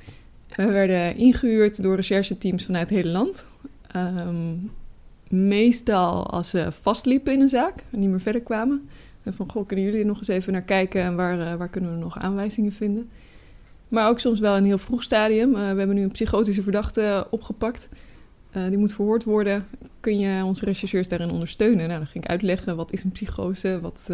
We 0.49 0.67
werden 0.67 1.17
ingehuurd 1.17 1.83
door 1.83 1.97
rechercheteams 1.97 2.65
vanuit 2.65 2.89
het 2.89 2.99
hele 2.99 3.11
land. 3.11 3.45
Ehm, 3.91 4.55
meestal 5.29 6.31
als 6.31 6.51
ze 6.51 6.73
vastliepen 6.73 7.33
in 7.33 7.41
een 7.41 7.49
zaak 7.49 7.85
en 7.91 7.99
niet 7.99 8.09
meer 8.09 8.21
verder 8.21 8.43
kwamen. 8.43 8.89
En 9.23 9.35
van, 9.35 9.51
goh, 9.51 9.67
kunnen 9.67 9.85
jullie 9.85 10.01
er 10.01 10.07
nog 10.07 10.19
eens 10.19 10.29
even 10.29 10.53
naar 10.53 10.63
kijken 10.63 11.03
en 11.03 11.17
waar, 11.17 11.41
eh, 11.41 11.55
waar 11.55 11.69
kunnen 11.69 11.93
we 11.93 11.99
nog 11.99 12.19
aanwijzingen 12.19 12.73
vinden? 12.73 13.11
Maar 13.89 14.09
ook 14.09 14.21
soms 14.21 14.41
wel 14.41 14.57
in 14.57 14.61
een 14.61 14.69
heel 14.69 14.79
vroeg 14.79 15.03
stadium. 15.03 15.55
Eh, 15.55 15.61
we 15.61 15.79
hebben 15.79 15.95
nu 15.95 16.03
een 16.03 16.11
psychotische 16.11 16.63
verdachte 16.63 17.27
opgepakt. 17.31 17.89
Eh, 18.51 18.67
die 18.69 18.79
moet 18.79 18.95
verhoord 18.95 19.25
worden. 19.25 19.67
Kun 20.01 20.19
je 20.19 20.45
onze 20.45 20.65
rechercheurs 20.65 21.09
daarin 21.09 21.31
ondersteunen? 21.31 21.87
Nou, 21.89 21.99
dan 21.99 22.07
ging 22.07 22.25
ik 22.25 22.31
uitleggen, 22.31 22.77
wat 22.77 22.93
is 22.93 23.05
een 23.05 23.13
psychose? 23.13 23.81
Wat 23.81 24.11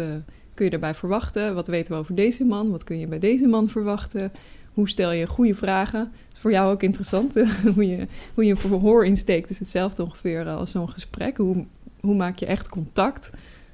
kun 0.53 0.65
je 0.65 0.71
daarbij 0.71 0.93
verwachten? 0.93 1.55
Wat 1.55 1.67
weten 1.67 1.93
we 1.93 1.99
over 1.99 2.15
deze 2.15 2.45
man? 2.45 2.69
Wat 2.69 2.83
kun 2.83 2.99
je 2.99 3.07
bij 3.07 3.19
deze 3.19 3.47
man 3.47 3.69
verwachten? 3.69 4.31
Hoe 4.73 4.89
stel 4.89 5.11
je 5.11 5.27
goede 5.27 5.55
vragen? 5.55 5.99
Dat 5.99 6.33
is 6.33 6.39
voor 6.39 6.51
jou 6.51 6.71
ook 6.71 6.83
interessant, 6.83 7.35
eh, 7.35 7.49
hoe, 7.75 7.87
je, 7.87 8.07
hoe 8.33 8.45
je 8.45 8.51
een 8.51 8.57
verhoor 8.57 9.05
insteekt. 9.05 9.49
is 9.49 9.59
hetzelfde 9.59 10.03
ongeveer 10.03 10.47
als 10.49 10.71
zo'n 10.71 10.89
gesprek. 10.89 11.37
Hoe, 11.37 11.65
hoe 11.99 12.15
maak 12.15 12.37
je 12.37 12.45
echt 12.45 12.69
contact? 12.69 13.31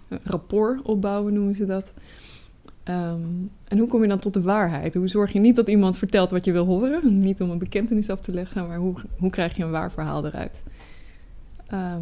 Eh, 0.07 0.17
rapport 0.23 0.81
opbouwen 0.81 1.33
noemen 1.33 1.55
ze 1.55 1.65
dat. 1.65 1.93
Ehm, 2.83 3.21
en 3.67 3.77
hoe 3.77 3.87
kom 3.87 4.01
je 4.01 4.07
dan 4.07 4.19
tot 4.19 4.33
de 4.33 4.41
waarheid? 4.41 4.95
Hoe 4.95 5.07
zorg 5.07 5.33
je 5.33 5.39
niet 5.39 5.55
dat 5.55 5.67
iemand 5.67 5.97
vertelt 5.97 6.31
wat 6.31 6.45
je 6.45 6.51
wil 6.51 6.65
horen? 6.65 7.01
Niet 7.19 7.41
om 7.41 7.49
een 7.49 7.57
bekentenis 7.57 8.09
af 8.09 8.19
te 8.19 8.31
leggen, 8.31 8.67
maar 8.67 8.77
hoe, 8.77 8.95
hoe 9.17 9.29
krijg 9.29 9.55
je 9.55 9.63
een 9.63 9.71
waar 9.71 9.91
verhaal 9.91 10.25
eruit? 10.25 10.63
Ehm, 11.67 12.01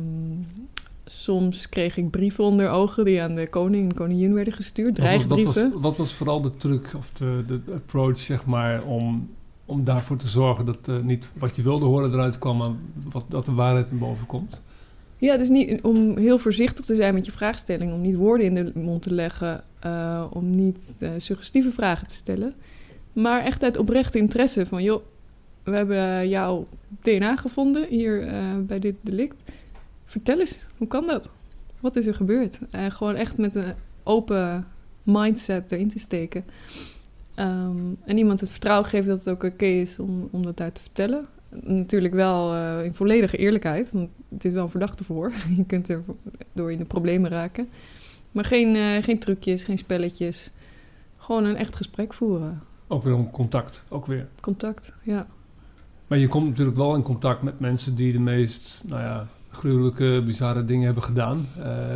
soms 1.12 1.70
kreeg 1.70 1.98
ik 1.98 2.10
brieven 2.10 2.44
onder 2.44 2.70
ogen 2.70 3.06
die 3.06 3.22
aan 3.22 3.36
de 3.36 3.48
koning 3.50 3.86
en 3.86 3.94
koningin 3.94 4.34
werden 4.34 4.54
gestuurd, 4.54 4.98
Wat 4.98 5.12
was, 5.12 5.16
wat, 5.16 5.28
dreigbrieven. 5.28 5.72
was, 5.72 5.82
wat 5.82 5.98
was 5.98 6.14
vooral 6.14 6.42
de 6.42 6.58
truc 6.58 6.94
of 6.98 7.12
de, 7.12 7.44
de 7.48 7.62
approach, 7.74 8.18
zeg 8.18 8.46
maar, 8.46 8.84
om, 8.84 9.30
om 9.66 9.84
daarvoor 9.84 10.18
te 10.18 10.28
zorgen 10.28 10.66
dat 10.66 10.88
eh, 10.88 11.00
niet 11.00 11.30
wat 11.38 11.56
je 11.56 11.62
wilde 11.62 11.86
horen 11.86 12.12
eruit 12.12 12.38
kwam, 12.38 12.58
maar 12.58 12.72
wat, 13.12 13.26
dat 13.28 13.46
de 13.46 13.54
waarheid 13.54 13.92
naar 13.92 14.00
boven 14.00 14.26
komt? 14.26 14.62
Ja, 15.18 15.38
dus 15.38 15.50
niet 15.50 15.82
om 15.82 16.18
heel 16.18 16.38
voorzichtig 16.40 16.86
te 16.86 16.96
zijn 16.96 17.14
met 17.14 17.26
je 17.26 17.32
vraagstelling, 17.32 17.94
om 17.94 18.02
niet 18.02 18.16
woorden 18.16 18.46
in 18.46 18.54
de 18.54 18.72
mond 18.80 19.02
te 19.02 19.14
leggen, 19.14 19.64
eh, 19.80 20.26
om 20.30 20.50
niet 20.50 20.96
eh, 21.00 21.10
suggestieve 21.18 21.72
vragen 21.72 22.08
te 22.08 22.14
stellen, 22.14 22.54
maar 23.14 23.44
echt 23.44 23.64
uit 23.64 23.78
oprechte 23.78 24.18
interesse 24.18 24.66
van, 24.66 24.84
joh, 24.84 25.04
we 25.64 25.76
hebben 25.76 26.30
jouw 26.30 26.68
DNA 27.02 27.36
gevonden 27.36 27.88
hier 27.90 28.28
bij 28.66 28.80
dit 28.80 28.96
delict. 29.02 29.44
Vertel 30.08 30.40
eens, 30.40 30.68
hoe 30.78 30.88
kan 30.88 31.06
dat? 31.06 31.30
Wat 31.80 31.96
is 31.96 32.06
er 32.06 32.16
gebeurd? 32.16 32.60
En 32.72 32.92
gewoon 32.92 33.16
echt 33.16 33.38
met 33.38 33.56
een 33.56 33.74
open 34.04 34.68
mindset 35.04 35.72
erin 35.72 35.90
te 35.90 36.00
steken. 36.00 36.46
Ehm, 37.36 37.78
en 38.06 38.18
iemand 38.18 38.40
het 38.40 38.52
vertrouwen 38.52 38.90
geven 38.90 39.08
dat 39.08 39.26
het 39.26 39.30
ook 39.30 39.44
oké 39.44 39.66
is 39.66 40.00
om, 40.00 40.28
om 40.32 40.44
dat 40.44 40.58
daar 40.58 40.72
te 40.72 40.82
vertellen. 40.82 41.28
Natuurlijk 41.50 42.14
wel 42.14 42.54
eh, 42.54 42.84
in 42.84 42.94
volledige 42.94 43.38
eerlijkheid, 43.38 43.92
want 43.92 44.10
het 44.30 44.46
is 44.46 44.54
wel 44.54 44.64
een 44.64 44.70
verdachte 44.70 45.04
voor. 45.04 45.32
Je 45.58 45.66
kunt 45.66 45.90
er 45.90 46.04
door 46.54 46.72
in 46.72 46.78
de 46.78 46.86
problemen 46.86 47.30
raken. 47.30 47.70
Maar 48.32 48.46
geen, 48.46 48.76
eh, 48.76 49.04
geen 49.04 49.20
trucjes, 49.20 49.64
geen 49.64 49.78
spelletjes. 49.78 50.52
Gewoon 51.18 51.44
een 51.44 51.56
echt 51.56 51.76
gesprek 51.76 52.14
voeren. 52.14 52.62
Ook 52.88 53.04
weer 53.04 53.16
om 53.16 53.32
contact, 53.32 53.84
ook 53.90 54.06
weer. 54.06 54.28
Contact, 54.42 54.94
ja. 55.02 55.28
Maar 56.08 56.18
je 56.18 56.28
komt 56.28 56.48
natuurlijk 56.48 56.78
wel 56.78 56.96
in 56.96 57.02
contact 57.02 57.42
met 57.42 57.60
mensen 57.60 57.96
die 57.96 58.12
de 58.12 58.20
meest, 58.20 58.84
nou 58.86 59.02
ja, 59.02 59.28
gruwelijke, 59.50 60.22
bizarre 60.26 60.66
dingen 60.66 60.86
hebben 60.86 61.04
gedaan. 61.04 61.46
eh, 61.60 61.96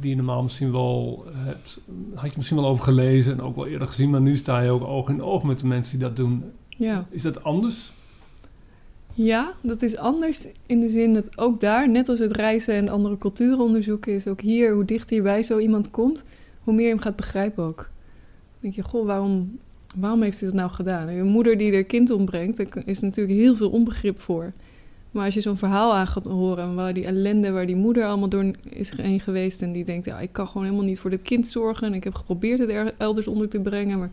die 0.00 0.10
je 0.10 0.16
normaal 0.16 0.42
misschien 0.42 0.72
wel 0.72 1.24
hebt, 1.32 1.80
had 2.14 2.30
je 2.30 2.36
misschien 2.36 2.58
wel 2.58 2.66
over 2.66 2.84
gelezen 2.84 3.32
en 3.32 3.42
ook 3.42 3.56
wel 3.56 3.66
eerder 3.66 3.88
gezien, 3.88 4.10
maar 4.10 4.20
nu 4.20 4.36
sta 4.36 4.60
je 4.60 4.72
ook 4.72 4.84
oog 4.84 5.08
in 5.08 5.22
oog 5.22 5.42
met 5.42 5.60
de 5.60 5.66
mensen 5.66 5.98
die 5.98 6.06
dat 6.06 6.16
doen. 6.16 6.44
Ja. 6.68 7.06
Is 7.10 7.22
dat 7.22 7.44
anders? 7.44 7.92
Ja, 9.14 9.52
dat 9.62 9.82
is 9.82 9.96
anders 9.96 10.48
in 10.66 10.80
de 10.80 10.88
zin 10.88 11.14
dat 11.14 11.38
ook 11.38 11.60
daar, 11.60 11.90
net 11.90 12.08
als 12.08 12.18
het 12.18 12.36
reizen 12.36 12.74
en 12.74 12.88
andere 12.88 13.18
culturen 13.18 13.60
onderzoeken, 13.60 14.12
is 14.12 14.26
ook 14.26 14.40
hier, 14.40 14.74
hoe 14.74 14.84
dichter 14.84 15.16
je 15.16 15.22
bij 15.22 15.42
zo 15.42 15.58
iemand 15.58 15.90
komt, 15.90 16.24
hoe 16.60 16.74
meer 16.74 16.84
je 16.84 16.90
hem 16.90 17.00
gaat 17.00 17.16
begrijpen 17.16 17.64
ook. 17.64 17.76
Dan 17.76 18.60
denk 18.60 18.74
je, 18.74 18.82
goh, 18.82 19.06
waarom, 19.06 19.58
waarom 19.96 20.22
heeft 20.22 20.40
hij 20.40 20.48
dat 20.48 20.58
nou 20.58 20.70
gedaan? 20.70 21.08
Een 21.08 21.26
moeder 21.26 21.58
die 21.58 21.72
haar 21.72 21.84
kind 21.84 22.10
ombrengt, 22.10 22.56
daar 22.56 22.82
is 22.84 23.00
natuurlijk 23.00 23.38
heel 23.38 23.56
veel 23.56 23.70
onbegrip 23.70 24.18
voor. 24.18 24.52
Maar 25.10 25.24
als 25.24 25.34
je 25.34 25.40
zo'n 25.40 25.56
verhaal 25.56 25.94
aan 25.94 26.06
gaat 26.06 26.26
horen, 26.26 26.74
waar 26.74 26.94
die 26.94 27.04
ellende, 27.04 27.50
waar 27.50 27.66
die 27.66 27.76
moeder 27.76 28.04
allemaal 28.04 28.28
door 28.28 28.50
is 28.68 28.90
heen 28.96 29.20
geweest 29.20 29.62
en 29.62 29.72
die 29.72 29.84
denkt, 29.84 30.04
ja, 30.04 30.20
ik 30.20 30.32
kan 30.32 30.46
gewoon 30.46 30.64
helemaal 30.64 30.84
niet 30.84 30.98
voor 30.98 31.10
dit 31.10 31.22
kind 31.22 31.48
zorgen 31.48 31.86
en 31.86 31.94
ik 31.94 32.04
heb 32.04 32.14
geprobeerd 32.14 32.58
het 32.58 32.72
er 32.72 32.94
elders 32.98 33.26
onder 33.26 33.48
te 33.48 33.60
brengen, 33.60 33.98
maar 33.98 34.10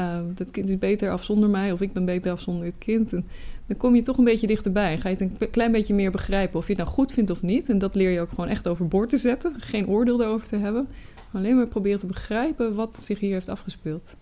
uh, 0.00 0.18
dat 0.34 0.50
kind 0.50 0.68
is 0.68 0.78
beter 0.78 1.10
af 1.10 1.24
zonder 1.24 1.48
mij 1.48 1.72
of 1.72 1.80
ik 1.80 1.92
ben 1.92 2.04
beter 2.04 2.32
af 2.32 2.40
zonder 2.40 2.64
het 2.64 2.78
kind. 2.78 3.12
En 3.12 3.26
dan 3.66 3.76
kom 3.76 3.94
je 3.94 4.02
toch 4.02 4.18
een 4.18 4.24
beetje 4.24 4.46
dichterbij. 4.46 4.98
Ga 4.98 5.08
je 5.08 5.16
het 5.16 5.30
een 5.40 5.50
klein 5.50 5.72
beetje 5.72 5.94
meer 5.94 6.10
begrijpen 6.10 6.58
of 6.58 6.66
je 6.66 6.72
het 6.72 6.82
nou 6.82 6.94
goed 6.94 7.12
vindt 7.12 7.30
of 7.30 7.42
niet. 7.42 7.68
En 7.68 7.78
dat 7.78 7.94
leer 7.94 8.10
je 8.10 8.20
ook 8.20 8.28
gewoon 8.28 8.48
echt 8.48 8.68
overboord 8.68 9.08
te 9.08 9.16
zetten. 9.16 9.54
Geen 9.58 9.88
oordeel 9.88 10.16
daarover 10.16 10.48
te 10.48 10.56
hebben. 10.56 10.88
Alleen 11.32 11.56
maar 11.56 11.66
proberen 11.66 11.98
te 11.98 12.06
begrijpen 12.06 12.74
wat 12.74 13.02
zich 13.04 13.20
hier 13.20 13.32
heeft 13.32 13.48
afgespeeld. 13.48 14.14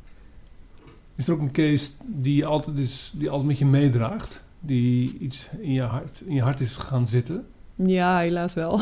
Is 1.16 1.28
er 1.28 1.34
ook 1.34 1.40
een 1.40 1.52
case 1.52 1.90
die 2.04 2.46
altijd, 2.46 2.78
is, 2.78 3.12
die 3.14 3.30
altijd 3.30 3.48
met 3.48 3.58
je 3.58 3.66
meedraagt? 3.66 4.44
Die 4.66 5.18
iets 5.18 5.48
in 5.60 5.72
je 5.72 5.82
hart, 5.82 6.22
in 6.24 6.34
je 6.34 6.42
hart 6.42 6.60
is 6.60 6.76
gaan 6.76 7.06
zitten? 7.06 7.46
Ja, 7.74 8.18
helaas 8.18 8.54
wel. 8.54 8.80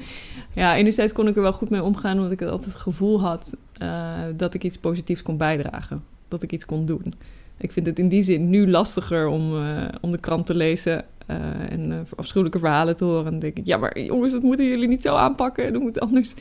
ja, 0.54 0.76
enerzijds 0.76 1.12
kon 1.12 1.28
ik 1.28 1.36
er 1.36 1.42
wel 1.42 1.52
goed 1.52 1.70
mee 1.70 1.82
omgaan, 1.82 2.16
omdat 2.16 2.30
ik 2.30 2.42
altijd 2.42 2.72
het 2.72 2.82
gevoel 2.82 3.20
had 3.20 3.56
uh, 3.82 4.18
dat 4.36 4.54
ik 4.54 4.64
iets 4.64 4.78
positiefs 4.78 5.22
kon 5.22 5.36
bijdragen. 5.36 6.04
Dat 6.28 6.42
ik 6.42 6.52
iets 6.52 6.64
kon 6.64 6.86
doen. 6.86 7.14
Ik 7.56 7.72
vind 7.72 7.86
het 7.86 7.98
in 7.98 8.08
die 8.08 8.22
zin 8.22 8.50
nu 8.50 8.70
lastiger 8.70 9.26
om, 9.26 9.54
uh, 9.54 9.88
om 10.00 10.10
de 10.10 10.18
krant 10.18 10.46
te 10.46 10.54
lezen 10.54 11.04
eh, 11.26 11.70
en 11.70 11.92
eh, 11.92 11.98
afschuwelijke 12.16 12.58
verhalen 12.58 12.96
te 12.96 13.04
horen. 13.04 13.24
En 13.24 13.30
dan 13.30 13.40
denk 13.40 13.56
ik, 13.56 13.66
ja, 13.66 13.76
maar 13.76 14.00
jongens, 14.00 14.32
dat 14.32 14.42
moeten 14.42 14.66
jullie 14.66 14.88
niet 14.88 15.02
zo 15.02 15.14
aanpakken. 15.14 15.72
Dat 15.72 15.82
moet 15.82 16.00
anders. 16.00 16.34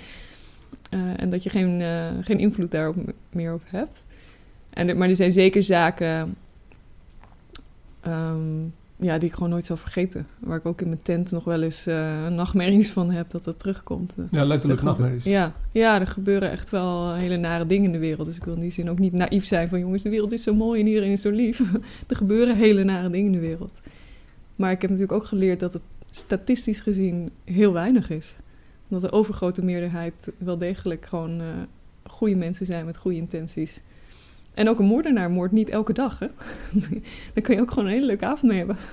Eh, 0.89 0.99
en 1.15 1.29
dat 1.29 1.43
je 1.43 1.49
geen, 1.49 1.81
eh, 1.81 2.07
geen 2.21 2.39
invloed 2.39 2.71
daarop 2.71 2.95
meer 3.29 3.53
op 3.53 3.61
hebt. 3.65 4.03
En, 4.69 4.97
maar 4.97 5.09
er 5.09 5.15
zijn 5.15 5.31
zeker 5.31 5.63
zaken 5.63 6.35
ehm, 8.07 8.65
ja, 8.99 9.17
die 9.17 9.27
ik 9.27 9.33
gewoon 9.33 9.49
nooit 9.49 9.65
zal 9.65 9.77
vergeten. 9.77 10.27
Waar 10.39 10.57
ik 10.57 10.65
ook 10.65 10.81
in 10.81 10.87
mijn 10.87 11.01
tent 11.01 11.31
nog 11.31 11.43
wel 11.43 11.61
eens 11.61 11.87
eh, 11.87 12.27
nachtmerries 12.27 12.91
van 12.91 13.11
heb 13.11 13.31
dat 13.31 13.43
dat 13.43 13.59
terugkomt. 13.59 14.15
Ja, 14.31 14.45
letterlijk 14.45 14.79
er 14.79 14.85
nachtmerries. 14.85 15.23
Ja, 15.23 15.53
ja, 15.71 15.99
er 15.99 16.07
gebeuren 16.07 16.51
echt 16.51 16.69
wel 16.69 17.13
hele 17.13 17.37
nare 17.37 17.65
dingen 17.65 17.85
in 17.85 17.91
de 17.91 17.97
wereld. 17.97 18.25
Dus 18.25 18.35
ik 18.35 18.43
wil 18.43 18.53
in 18.53 18.59
die 18.59 18.71
zin 18.71 18.89
ook 18.89 18.99
niet 18.99 19.13
naïef 19.13 19.45
zijn 19.45 19.69
van... 19.69 19.79
jongens, 19.79 20.03
de 20.03 20.09
wereld 20.09 20.31
is 20.31 20.43
zo 20.43 20.53
mooi 20.53 20.81
en 20.81 20.87
iedereen 20.87 21.11
is 21.11 21.21
zo 21.21 21.29
lief. 21.29 21.59
er 22.07 22.15
gebeuren 22.15 22.55
hele 22.55 22.83
nare 22.83 23.09
dingen 23.09 23.25
in 23.25 23.31
de 23.31 23.47
wereld. 23.47 23.79
Maar 24.55 24.71
ik 24.71 24.81
heb 24.81 24.89
natuurlijk 24.89 25.21
ook 25.21 25.25
geleerd 25.27 25.59
dat 25.59 25.73
het 25.73 25.81
statistisch 26.09 26.79
gezien 26.79 27.31
heel 27.43 27.73
weinig 27.73 28.09
is. 28.09 28.35
Dat 28.87 29.01
de 29.01 29.11
overgrote 29.11 29.63
meerderheid 29.63 30.31
wel 30.37 30.57
degelijk 30.57 31.05
gewoon 31.05 31.39
eh, 31.39 31.47
goede 32.03 32.35
mensen 32.35 32.65
zijn 32.65 32.85
met 32.85 32.97
goede 32.97 33.17
intenties. 33.17 33.81
En 34.57 34.69
ook 34.69 34.79
een 34.79 34.85
moordenaar 34.85 35.31
moordt 35.31 35.53
niet 35.53 35.69
elke 35.69 35.93
dag, 35.93 36.19
hè? 36.19 36.27
Daar 37.33 37.43
kun 37.43 37.55
je 37.55 37.61
ook 37.61 37.69
gewoon 37.69 37.85
een 37.85 37.91
hele 37.91 38.05
leuke 38.05 38.25
avond 38.25 38.43
mee 38.43 38.57
hebben. 38.57 38.77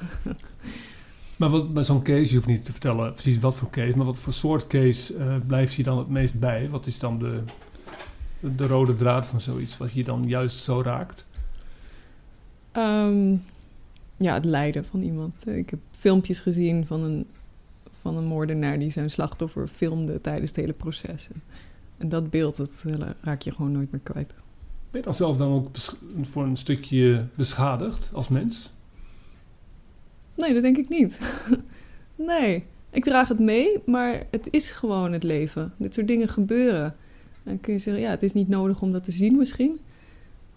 Maar 1.37 1.51
wat, 1.51 1.75
bij 1.75 1.85
zo'n 1.85 2.03
case, 2.03 2.29
je 2.31 2.35
hoeft 2.35 2.47
niet 2.47 2.65
te 2.65 2.73
vertellen 2.73 3.13
precies 3.13 3.39
wat 3.39 3.55
voor 3.57 3.71
case, 3.71 3.97
maar 3.97 4.07
wat 4.07 4.19
voor 4.19 4.33
soort 4.33 4.67
case 4.67 5.17
eh, 5.17 5.37
blijft 5.47 5.75
je 5.75 5.83
dan 5.83 5.99
het 5.99 6.09
meest 6.09 6.39
bij? 6.39 6.69
Wat 6.71 6.87
is 6.87 6.99
dan 6.99 7.19
de, 7.19 7.43
de 8.41 8.67
rode 8.67 8.95
draad 8.95 9.27
van 9.27 9.41
zoiets, 9.41 9.77
wat 9.77 9.93
je 9.93 10.05
dan 10.05 10.25
juist 10.29 10.57
zo 10.57 10.83
raakt? 10.83 11.27
Ehm, 12.73 13.31
ja, 14.17 14.35
het 14.35 14.45
lijden 14.45 14.85
van 14.85 15.03
iemand. 15.03 15.49
Ik 15.49 15.71
heb 15.71 15.81
filmpjes 15.91 16.41
gezien 16.41 16.87
van 16.87 17.03
een, 17.03 17.27
van 18.01 18.17
een 18.17 18.27
moordenaar 18.27 18.79
die 18.79 18.91
zijn 18.91 19.11
slachtoffer 19.11 19.69
filmde 19.69 20.21
tijdens 20.21 20.51
het 20.51 20.61
hele 20.61 20.73
proces. 20.73 21.29
En, 21.33 21.43
en 21.99 22.09
dat 22.09 22.31
beeld, 22.31 22.57
dat 22.57 22.85
eh, 22.87 23.09
raak 23.21 23.43
je 23.43 23.53
gewoon 23.53 23.73
nooit 23.73 23.93
meer 23.93 24.01
kwijt. 24.03 24.35
Ben 24.95 25.03
je 25.03 25.09
dan 25.09 25.19
zelf 25.19 25.37
dan 25.37 25.53
ook 25.53 25.67
voor 26.23 26.45
een 26.45 26.57
stukje 26.57 27.27
beschadigd 27.35 28.11
als 28.13 28.29
mens? 28.29 28.73
Nee, 30.35 30.53
dat 30.53 30.63
denk 30.63 30.77
ik 30.77 30.89
niet. 30.89 31.21
nee, 32.33 32.65
ik 32.91 33.05
draag 33.05 33.29
het 33.29 33.39
mee, 33.39 33.79
maar 33.87 34.27
het 34.31 34.49
is 34.51 34.71
gewoon 34.71 35.13
het 35.13 35.23
leven. 35.23 35.73
Dit 35.77 35.95
soort 35.95 36.07
dingen 36.07 36.29
gebeuren. 36.29 36.85
En 36.85 36.95
dan 37.43 37.61
kun 37.61 37.73
je 37.73 37.79
zeggen, 37.79 38.03
ja, 38.03 38.11
het 38.11 38.23
is 38.23 38.33
niet 38.33 38.49
nodig 38.49 38.83
om 38.83 38.93
dat 38.93 39.05
te 39.05 39.11
zien 39.11 39.37
misschien. 39.37 39.79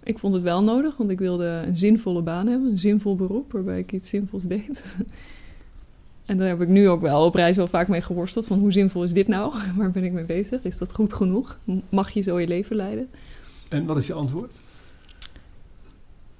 Ik 0.04 0.20
vond 0.20 0.34
het 0.34 0.44
wel 0.44 0.64
nodig, 0.64 0.98
want 0.98 1.10
ik 1.10 1.20
wilde 1.20 1.64
een 1.66 1.78
zinvolle 1.78 2.22
baan 2.22 2.48
hebben. 2.48 2.72
Een 2.72 2.80
zinvol 2.80 3.16
beroep, 3.16 3.52
waarbij 3.52 3.80
ik 3.80 3.92
iets 3.92 4.10
zinvols 4.10 4.44
deed. 4.56 4.82
en 6.26 6.38
daar 6.38 6.48
heb 6.48 6.62
ik 6.62 6.68
nu 6.68 6.90
ook 6.90 7.02
wel 7.02 7.26
op 7.26 7.36
reis 7.36 7.56
wel 7.56 7.68
vaak 7.68 7.88
mee 7.88 8.02
geworsteld. 8.02 8.48
Van 8.48 8.60
hoe 8.60 8.72
zinvol 8.72 9.04
is 9.04 9.14
dit 9.14 9.28
nou? 9.28 9.54
Waar 9.78 9.92
ben 9.92 10.04
ik 10.04 10.12
mee 10.12 10.26
bezig? 10.26 10.64
Is 10.64 10.78
dat 10.78 10.94
goed 10.94 11.14
genoeg? 11.14 11.60
Mag 11.90 12.10
je 12.10 12.22
zo 12.22 12.40
je 12.40 12.48
leven 12.48 12.76
leiden? 12.76 13.10
En 13.69 13.85
wat 13.85 13.98
is 13.98 14.07
je 14.07 14.14
antwoord? 14.14 14.52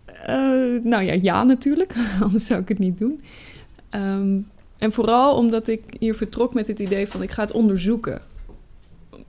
Eh, 0.06 0.36
nou 0.84 1.04
ja, 1.04 1.18
ja 1.22 1.44
natuurlijk. 1.44 1.94
Anders 2.24 2.46
zou 2.46 2.62
ik 2.62 2.68
het 2.68 2.80
niet 2.80 2.98
doen. 2.98 3.22
Ehm, 3.90 4.38
en 4.78 4.92
vooral 4.92 5.36
omdat 5.36 5.68
ik 5.68 5.82
hier 6.00 6.16
vertrok 6.16 6.54
met 6.54 6.68
het 6.68 6.80
idee 6.80 7.08
van 7.08 7.22
ik 7.22 7.32
ga 7.32 7.42
het 7.42 7.52
onderzoeken. 7.52 8.22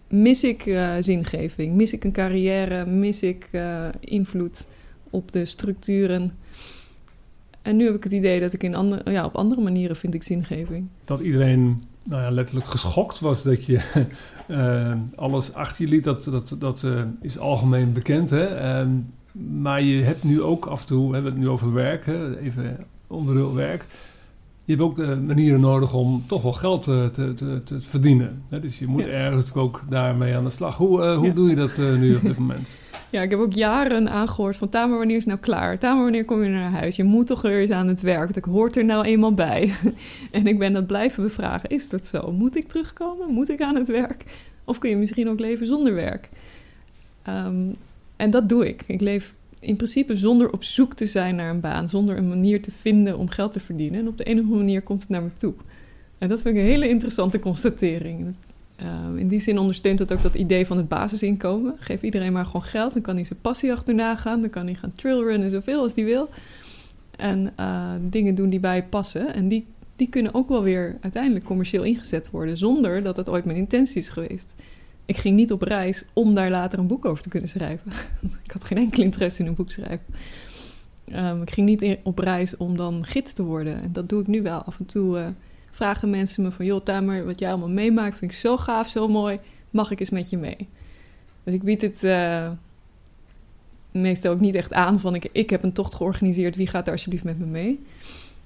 Mis 0.08 0.44
ik 0.44 0.66
eh, 0.66 0.94
zingeving? 1.00 1.74
Mis 1.74 1.92
ik 1.92 2.04
een 2.04 2.12
carrière? 2.12 2.86
Mis 2.86 3.22
ik 3.22 3.48
eh, 3.50 3.88
invloed 4.00 4.66
op 5.10 5.32
de 5.32 5.44
structuren? 5.44 6.38
En 7.62 7.76
nu 7.76 7.84
heb 7.84 7.94
ik 7.94 8.04
het 8.04 8.12
idee 8.12 8.40
dat 8.40 8.52
ik 8.52 8.62
in 8.62 8.74
andere, 8.74 9.10
ja, 9.10 9.24
op 9.24 9.36
andere 9.36 9.60
manieren 9.60 9.96
vind 9.96 10.14
ik 10.14 10.22
zingeving. 10.22 10.88
Dat 11.04 11.20
iedereen 11.20 11.82
nou 12.02 12.22
ja, 12.22 12.30
letterlijk 12.30 12.66
geschokt 12.66 13.20
was 13.20 13.42
dat 13.42 13.64
je 13.64 14.06
eh, 14.48 14.92
alles 15.14 15.54
achter 15.54 15.84
je 15.84 15.90
liet, 15.90 16.04
dat, 16.04 16.24
dat, 16.24 16.56
dat 16.58 16.82
eh, 16.84 17.02
is 17.20 17.38
algemeen 17.38 17.92
bekend. 17.92 18.30
Hè? 18.30 18.44
Ehm, 18.44 18.90
maar 19.60 19.82
je 19.82 20.02
hebt 20.02 20.24
nu 20.24 20.42
ook 20.42 20.66
af 20.66 20.80
en 20.80 20.86
toe, 20.86 21.08
we 21.08 21.14
hebben 21.14 21.32
het 21.32 21.40
nu 21.40 21.48
over 21.48 21.72
werk, 21.72 22.06
even 22.42 22.86
onderdeel 23.06 23.54
werk. 23.54 23.84
Je 24.69 24.74
hebt 24.74 24.86
ook 24.86 24.99
eh, 24.99 25.16
manieren 25.19 25.61
nodig 25.61 25.95
om 25.95 26.24
toch 26.27 26.43
wel 26.43 26.53
geld 26.53 26.86
eh, 26.89 27.07
te, 27.07 27.35
te, 27.35 27.61
te 27.65 27.81
verdienen. 27.81 28.43
Hè? 28.49 28.61
Dus 28.61 28.78
je 28.78 28.86
moet 28.86 29.05
Ja. 29.05 29.11
ergens 29.11 29.55
ook 29.55 29.82
daarmee 29.89 30.35
aan 30.35 30.45
de 30.45 30.51
slag. 30.51 30.77
Hoe, 30.77 31.03
eh, 31.03 31.16
hoe 31.16 31.27
Ja. 31.27 31.32
doe 31.32 31.49
je 31.49 31.55
dat 31.55 31.77
nu 31.77 32.15
op 32.16 32.23
dit 32.23 32.39
moment? 32.39 32.74
Ja, 33.11 33.23
ik 33.23 33.31
heb 33.31 33.39
ook 33.39 33.53
jaren 33.53 34.11
aangehoord 34.11 34.57
van... 34.57 34.69
Tamer, 34.69 34.99
wanneer 34.99 35.16
is 35.16 35.24
het 35.24 35.32
nou 35.32 35.40
klaar? 35.45 35.78
Tamer, 35.78 36.03
wanneer 36.03 36.24
kom 36.24 36.43
je 36.43 36.49
naar 36.49 36.70
huis? 36.70 36.97
Je 36.97 37.05
moet 37.05 37.27
toch 37.27 37.43
weer 37.43 37.61
eens 37.61 37.70
aan 37.70 37.89
het 37.89 38.01
werk. 38.01 38.35
Dat 38.35 38.45
hoort 38.45 38.77
er 38.77 38.85
nou 38.85 39.05
eenmaal 39.05 39.35
bij. 39.35 39.73
en 40.31 40.47
ik 40.47 40.59
ben 40.59 40.73
dat 40.73 40.86
blijven 40.86 41.23
bevragen. 41.23 41.69
Is 41.70 41.89
dat 41.89 42.07
zo? 42.07 42.32
Moet 42.32 42.57
ik 42.57 42.69
terugkomen? 42.69 43.31
Moet 43.31 43.49
ik 43.49 43.61
aan 43.61 43.74
het 43.74 43.89
werk? 43.89 44.24
Of 44.65 44.78
kun 44.78 44.90
je 44.90 44.97
misschien 44.97 45.28
ook 45.28 45.40
leven 45.40 45.66
zonder 45.66 45.95
werk? 45.95 46.28
Ehm, 47.23 47.55
en 48.16 48.31
dat 48.31 48.49
doe 48.49 48.69
ik. 48.69 48.85
Ik 48.86 49.01
leef 49.01 49.35
in 49.60 49.76
principe 49.76 50.16
zonder 50.16 50.52
op 50.52 50.64
zoek 50.64 50.94
te 50.94 51.06
zijn 51.06 51.36
naar 51.36 51.51
een 51.51 51.60
baan. 51.60 51.89
Zonder 51.89 52.16
een 52.16 52.28
manier 52.28 52.62
te 52.62 52.70
vinden 52.70 53.18
om 53.18 53.28
geld 53.28 53.52
te 53.52 53.60
verdienen. 53.60 54.01
En 54.01 54.09
op 54.09 54.16
de 54.16 54.30
een 54.30 54.36
of 54.39 54.43
andere 54.43 54.60
manier 54.60 54.82
komt 54.82 55.01
het 55.01 55.10
naar 55.10 55.22
me 55.22 55.30
toe. 55.36 55.55
En 56.18 56.28
dat 56.28 56.40
vind 56.40 56.55
ik 56.55 56.60
een 56.60 56.66
hele 56.66 56.89
interessante 56.89 57.39
constatering. 57.39 58.35
Ehm, 58.76 59.16
in 59.16 59.28
die 59.28 59.40
zin 59.40 59.59
ondersteunt 59.59 59.98
het 59.98 60.12
ook 60.12 60.22
dat 60.22 60.35
idee 60.35 60.66
van 60.66 60.76
het 60.76 60.89
basisinkomen. 60.89 61.74
Geef 61.78 62.02
iedereen 62.02 62.32
maar 62.32 62.44
gewoon 62.44 62.62
geld, 62.62 62.93
dan 62.93 63.02
kan 63.02 63.14
hij 63.14 63.24
zijn 63.24 63.39
passie 63.40 63.72
achterna 63.72 64.16
gaan. 64.16 64.40
Dan 64.40 64.51
kan 64.51 64.64
hij 64.64 64.74
gaan 64.74 64.93
trailrunnen 64.93 65.51
zoveel 65.51 65.82
als 65.82 65.94
hij 65.94 66.05
wil. 66.05 66.28
En 67.16 67.52
eh, 67.56 67.93
dingen 68.01 68.35
doen 68.35 68.51
die 68.51 68.60
bij 68.60 68.76
je 68.76 68.82
passen. 68.82 69.35
En 69.35 69.48
die, 69.48 69.66
die 69.97 70.09
kunnen 70.09 70.35
ook 70.35 70.48
wel 70.48 70.62
weer 70.62 70.97
uiteindelijk 71.01 71.44
commercieel 71.44 71.82
ingezet 71.82 72.30
worden... 72.30 72.56
zonder 72.56 73.02
dat 73.02 73.16
het 73.16 73.28
ooit 73.28 73.44
mijn 73.44 73.59
intentie 73.59 73.98
is 73.98 74.09
geweest. 74.09 74.55
Ik 75.09 75.16
ging 75.16 75.36
niet 75.36 75.52
op 75.52 75.62
reis 75.62 76.05
om 76.12 76.35
daar 76.35 76.51
later 76.51 76.78
een 76.78 76.86
boek 76.86 77.05
over 77.05 77.22
te 77.22 77.28
kunnen 77.28 77.48
schrijven. 77.48 77.93
ik 78.44 78.51
had 78.51 78.64
geen 78.64 78.78
enkel 78.78 79.02
interesse 79.02 79.43
in 79.43 79.48
een 79.48 79.55
boek 79.55 79.70
schrijven. 79.70 80.06
Ehm, 81.05 81.43
ik 81.43 81.51
ging 81.51 81.68
niet 81.68 81.98
op 82.02 82.18
reis 82.18 82.56
om 82.56 82.76
dan 82.76 83.05
gids 83.05 83.32
te 83.32 83.43
worden. 83.43 83.82
En 83.82 83.93
dat 83.93 84.09
doe 84.09 84.20
ik 84.20 84.26
nu 84.26 84.43
wel. 84.43 84.62
Af 84.62 84.78
en 84.78 84.86
toe 84.86 85.18
eh, 85.18 85.26
vragen 85.70 86.10
mensen 86.10 86.43
me 86.43 86.51
van... 86.51 86.64
joh, 86.64 86.80
Tamer, 86.80 87.24
wat 87.24 87.39
jij 87.39 87.48
allemaal 87.48 87.68
meemaakt 87.68 88.18
vind 88.18 88.30
ik 88.30 88.36
zo 88.36 88.56
gaaf, 88.56 88.89
zo 88.89 89.09
mooi. 89.09 89.39
Mag 89.70 89.90
ik 89.90 90.01
eens 90.01 90.10
met 90.10 90.30
je 90.30 90.36
mee? 90.36 90.68
Dus 91.44 91.55
ik 91.55 91.62
bied 91.62 91.82
het 91.82 92.05
eh, 92.05 92.51
meestal 93.90 94.32
ook 94.32 94.40
niet 94.40 94.55
echt 94.55 94.72
aan 94.72 95.01
van... 95.01 95.14
Ik, 95.14 95.28
ik 95.32 95.51
heb 95.51 95.62
een 95.62 95.72
tocht 95.72 95.94
georganiseerd, 95.94 96.56
wie 96.56 96.66
gaat 96.66 96.86
er 96.86 96.93
alsjeblieft 96.93 97.24
met 97.24 97.39
me 97.39 97.47
mee? 97.47 97.85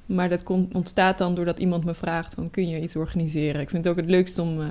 Maar 0.06 0.28
dat 0.28 0.42
komt, 0.42 0.74
ontstaat 0.74 1.18
dan 1.18 1.34
doordat 1.34 1.58
iemand 1.60 1.84
me 1.84 1.94
vraagt 1.94 2.34
van... 2.34 2.50
kun 2.50 2.68
je 2.68 2.80
iets 2.80 2.96
organiseren? 2.96 3.60
Ik 3.60 3.70
vind 3.70 3.84
het 3.84 3.92
ook 3.92 4.00
het 4.00 4.10
leukst 4.10 4.38
om, 4.38 4.60
eh, 4.60 4.66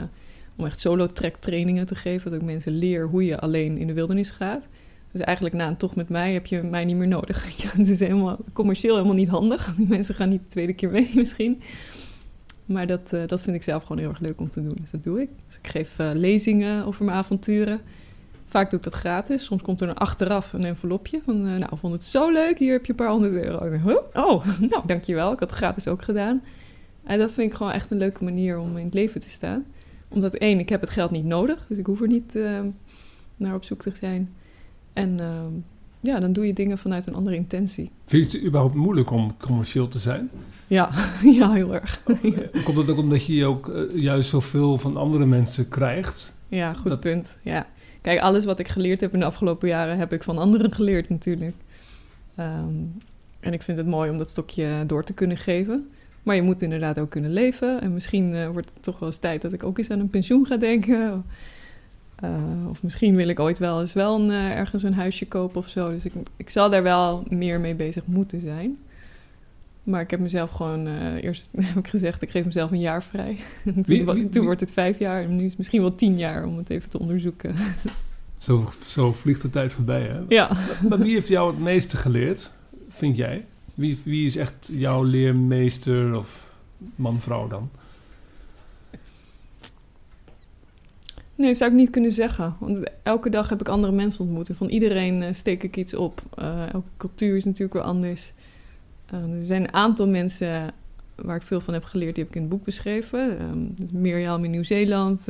om 0.61 0.67
echt 0.67 0.79
solo-track 0.79 1.35
trainingen 1.35 1.85
te 1.85 1.95
geven. 1.95 2.29
Dat 2.31 2.39
ik 2.39 2.45
mensen 2.45 2.77
leer 2.77 3.07
hoe 3.07 3.25
je 3.25 3.39
alleen 3.39 3.77
in 3.77 3.87
de 3.87 3.93
wildernis 3.93 4.31
gaat. 4.31 4.63
Dus 5.11 5.21
eigenlijk 5.21 5.55
na 5.55 5.67
een 5.67 5.77
tocht 5.77 5.95
met 5.95 6.09
mij 6.09 6.33
heb 6.33 6.45
je 6.45 6.61
mij 6.61 6.85
niet 6.85 6.95
meer 6.95 7.07
nodig. 7.07 7.47
Ja, 7.63 7.69
het 7.77 7.89
is 7.89 7.99
helemaal 7.99 8.37
commercieel 8.53 8.95
helemaal 8.95 9.15
niet 9.15 9.29
handig. 9.29 9.73
Die 9.75 9.87
mensen 9.87 10.15
gaan 10.15 10.29
niet 10.29 10.41
de 10.41 10.47
tweede 10.47 10.73
keer 10.73 10.89
mee 10.89 11.11
misschien. 11.21 11.61
Maar 12.65 12.87
dat, 12.87 13.13
eh, 13.13 13.21
dat 13.27 13.41
vind 13.41 13.55
ik 13.55 13.63
zelf 13.63 13.81
gewoon 13.81 13.97
heel 13.97 14.09
erg 14.09 14.19
leuk 14.19 14.39
om 14.39 14.49
te 14.49 14.63
doen. 14.63 14.77
Dus 14.81 14.91
dat 14.91 15.03
doe 15.03 15.21
ik. 15.21 15.29
Dus 15.47 15.57
ik 15.57 15.67
geef 15.67 15.99
eh, 15.99 16.09
lezingen 16.13 16.85
over 16.85 17.05
mijn 17.05 17.17
avonturen. 17.17 17.81
Vaak 18.47 18.69
doe 18.69 18.79
ik 18.79 18.85
dat 18.85 18.93
gratis. 18.93 19.43
Soms 19.43 19.61
komt 19.61 19.81
er 19.81 19.87
dan 19.87 19.97
achteraf 19.97 20.53
een 20.53 20.65
envelopje. 20.65 21.21
Van, 21.25 21.47
eh, 21.47 21.59
nou, 21.59 21.77
vond 21.77 21.93
het 21.93 22.03
zo 22.03 22.31
leuk. 22.31 22.59
Hier 22.59 22.71
heb 22.71 22.85
je 22.85 22.91
een 22.91 22.97
paar 22.97 23.09
honderd 23.09 23.33
euro. 23.33 24.03
Oh, 24.13 24.45
nou, 24.69 24.83
dankjewel. 24.85 25.33
Ik 25.33 25.39
had 25.39 25.49
het 25.49 25.57
gratis 25.57 25.87
ook 25.87 26.01
gedaan. 26.01 26.43
En 27.03 27.19
dat 27.19 27.31
vind 27.31 27.51
ik 27.51 27.57
gewoon 27.57 27.71
echt 27.71 27.91
een 27.91 27.97
leuke 27.97 28.23
manier 28.23 28.59
om 28.59 28.77
in 28.77 28.85
het 28.85 28.93
leven 28.93 29.21
te 29.21 29.29
staan. 29.29 29.65
Omdat 30.13 30.33
één, 30.33 30.59
ik 30.59 30.69
heb 30.69 30.81
het 30.81 30.89
geld 30.89 31.11
niet 31.11 31.25
nodig. 31.25 31.65
Dus 31.67 31.77
ik 31.77 31.85
hoef 31.85 32.01
er 32.01 32.07
niet 32.07 32.35
eh, 32.35 32.59
naar 33.37 33.55
op 33.55 33.63
zoek 33.63 33.81
te 33.81 33.91
zijn. 33.99 34.29
En 34.93 35.19
ehm, 35.19 35.51
ja, 35.99 36.19
dan 36.19 36.33
doe 36.33 36.47
je 36.47 36.53
dingen 36.53 36.77
vanuit 36.77 37.07
een 37.07 37.15
andere 37.15 37.35
intentie. 37.35 37.89
Vind 38.05 38.31
je 38.31 38.37
het 38.37 38.47
überhaupt 38.47 38.75
moeilijk 38.75 39.11
om 39.11 39.37
commercieel 39.37 39.87
te 39.87 39.97
zijn? 39.99 40.29
Ja, 40.67 40.89
ja 41.39 41.51
heel 41.51 41.73
erg. 41.73 42.03
Komt 42.63 42.77
het 42.77 42.89
ook 42.89 42.97
omdat 42.97 43.25
je 43.25 43.45
ook 43.45 43.69
eh, 43.69 43.99
juist 44.01 44.29
zoveel 44.29 44.77
van 44.77 44.97
andere 44.97 45.25
mensen 45.25 45.67
krijgt? 45.67 46.33
Ja, 46.47 46.73
goed 46.73 46.89
Dat- 46.89 46.99
punt. 46.99 47.35
Ja. 47.41 47.67
Kijk, 48.01 48.19
alles 48.19 48.45
wat 48.45 48.59
ik 48.59 48.67
geleerd 48.67 49.01
heb 49.01 49.13
in 49.13 49.19
de 49.19 49.25
afgelopen 49.25 49.67
jaren 49.67 49.97
heb 49.97 50.13
ik 50.13 50.23
van 50.23 50.37
anderen 50.37 50.73
geleerd 50.73 51.09
natuurlijk. 51.09 51.55
Ehm, 52.35 52.73
en 53.39 53.53
ik 53.53 53.61
vind 53.61 53.77
het 53.77 53.87
mooi 53.87 54.09
om 54.11 54.17
dat 54.17 54.29
stokje 54.29 54.83
door 54.87 55.03
te 55.03 55.13
kunnen 55.13 55.37
geven. 55.37 55.89
Maar 56.23 56.35
je 56.35 56.41
moet 56.41 56.61
inderdaad 56.61 56.99
ook 56.99 57.09
kunnen 57.09 57.33
leven. 57.33 57.81
En 57.81 57.93
misschien 57.93 58.35
eh, 58.35 58.49
wordt 58.49 58.71
het 58.73 58.83
toch 58.83 58.99
wel 58.99 59.09
eens 59.09 59.17
tijd 59.17 59.41
dat 59.41 59.53
ik 59.53 59.63
ook 59.63 59.77
eens 59.77 59.89
aan 59.89 59.99
een 59.99 60.09
pensioen 60.09 60.45
ga 60.45 60.57
denken. 60.57 61.25
Eh, 62.15 62.29
of 62.69 62.83
misschien 62.83 63.15
wil 63.15 63.27
ik 63.27 63.39
ooit 63.39 63.57
wel 63.57 63.79
eens 63.79 63.93
wel 63.93 64.19
een, 64.19 64.29
eh, 64.29 64.57
ergens 64.57 64.83
een 64.83 64.93
huisje 64.93 65.25
kopen 65.27 65.57
of 65.61 65.67
zo. 65.69 65.89
Dus 65.91 66.05
ik, 66.05 66.13
ik 66.37 66.49
zal 66.49 66.69
daar 66.69 66.83
wel 66.83 67.23
meer 67.29 67.59
mee 67.59 67.75
bezig 67.75 68.05
moeten 68.05 68.39
zijn. 68.41 68.77
Maar 69.83 70.01
ik 70.01 70.11
heb 70.11 70.19
mezelf 70.19 70.49
gewoon 70.49 70.87
eerst 71.17 71.49
heb 71.55 71.75
ik 71.75 71.87
gezegd, 71.87 72.21
ik 72.21 72.29
geef 72.29 72.45
mezelf 72.45 72.71
een 72.71 72.79
jaar 72.79 73.03
vrij. 73.03 73.37
En 73.65 73.73
toen, 73.73 73.83
Wie- 73.85 74.05
wa- 74.05 74.13
wie- 74.13 74.23
toen 74.23 74.31
wie- 74.31 74.41
wordt 74.41 74.59
het 74.61 74.71
vijf 74.71 74.99
jaar 74.99 75.23
en 75.23 75.29
nu 75.35 75.43
is 75.43 75.49
het 75.49 75.57
misschien 75.57 75.81
wel 75.81 75.95
tien 75.95 76.17
jaar 76.17 76.45
om 76.45 76.57
het 76.57 76.69
even 76.69 76.89
te 76.89 76.99
onderzoeken. 76.99 77.55
Zo, 78.37 78.69
zo 78.85 79.13
vliegt 79.13 79.41
de 79.41 79.49
tijd 79.49 79.73
voorbij, 79.73 80.01
hè? 80.01 80.19
Ja. 80.27 80.49
Maar 80.89 80.97
wie 80.97 81.13
heeft 81.13 81.27
jou 81.27 81.51
het 81.51 81.59
meeste 81.59 81.97
geleerd, 81.97 82.51
vind 82.89 83.17
jij? 83.17 83.45
Wie, 83.81 83.99
wie 84.03 84.25
is 84.25 84.35
echt 84.35 84.69
jouw 84.71 85.03
leermeester 85.03 86.17
of 86.17 86.55
man-vrouw 86.95 87.47
dan? 87.47 87.69
Nee, 91.35 91.53
zou 91.53 91.71
ik 91.71 91.77
niet 91.77 91.89
kunnen 91.89 92.11
zeggen. 92.11 92.55
Want 92.59 92.89
elke 93.03 93.29
dag 93.29 93.49
heb 93.49 93.59
ik 93.59 93.69
andere 93.69 93.93
mensen 93.93 94.23
ontmoet. 94.23 94.49
En 94.49 94.55
van 94.55 94.69
iedereen 94.69 95.23
eh, 95.23 95.33
steek 95.33 95.63
ik 95.63 95.77
iets 95.77 95.93
op. 95.93 96.21
Eh, 96.35 96.73
elke 96.73 96.89
cultuur 96.97 97.35
is 97.35 97.45
natuurlijk 97.45 97.73
weer 97.73 97.83
anders. 97.83 98.33
Eh, 99.05 99.33
er 99.33 99.41
zijn 99.41 99.63
een 99.63 99.73
aantal 99.73 100.07
mensen 100.07 100.73
waar 101.15 101.35
ik 101.35 101.41
veel 101.41 101.61
van 101.61 101.73
heb 101.73 101.83
geleerd. 101.83 102.15
Die 102.15 102.23
heb 102.23 102.33
ik 102.33 102.39
in 102.39 102.47
het 102.47 102.51
boek 102.51 102.63
beschreven. 102.63 103.39
Ehm 103.39 104.01
Mirjam 104.01 104.43
in 104.43 104.51
Nieuw-Zeeland. 104.51 105.27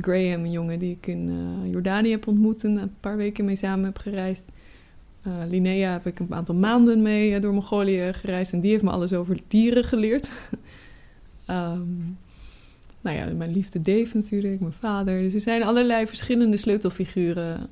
Graham, 0.00 0.44
een 0.44 0.50
jongen 0.50 0.78
die 0.78 0.96
ik 1.00 1.06
in 1.06 1.32
Jordanië 1.70 2.10
heb 2.10 2.26
ontmoet. 2.26 2.64
En 2.64 2.76
een 2.76 2.94
paar 3.00 3.16
weken 3.16 3.44
mee 3.44 3.56
samen 3.56 3.84
heb 3.84 3.98
gereisd. 3.98 4.44
Eh, 5.22 5.32
Linnea 5.48 5.92
heb 5.92 6.06
ik 6.06 6.18
een 6.18 6.34
aantal 6.34 6.54
maanden 6.54 7.02
mee 7.02 7.34
eh, 7.34 7.42
door 7.42 7.52
Mongolië 7.52 8.12
gereisd. 8.12 8.52
En 8.52 8.60
die 8.60 8.70
heeft 8.70 8.82
me 8.82 8.90
alles 8.90 9.12
over 9.12 9.38
dieren 9.48 9.84
geleerd. 9.84 10.28
Ehm, 11.46 11.80
nou 13.00 13.16
ja, 13.16 13.24
mijn 13.36 13.52
liefde 13.52 13.80
Dave 13.82 14.10
natuurlijk, 14.16 14.60
mijn 14.60 14.72
vader. 14.72 15.20
Dus 15.22 15.34
er 15.34 15.40
zijn 15.40 15.62
allerlei 15.62 16.06
verschillende 16.06 16.56
sleutelfiguren 16.56 17.68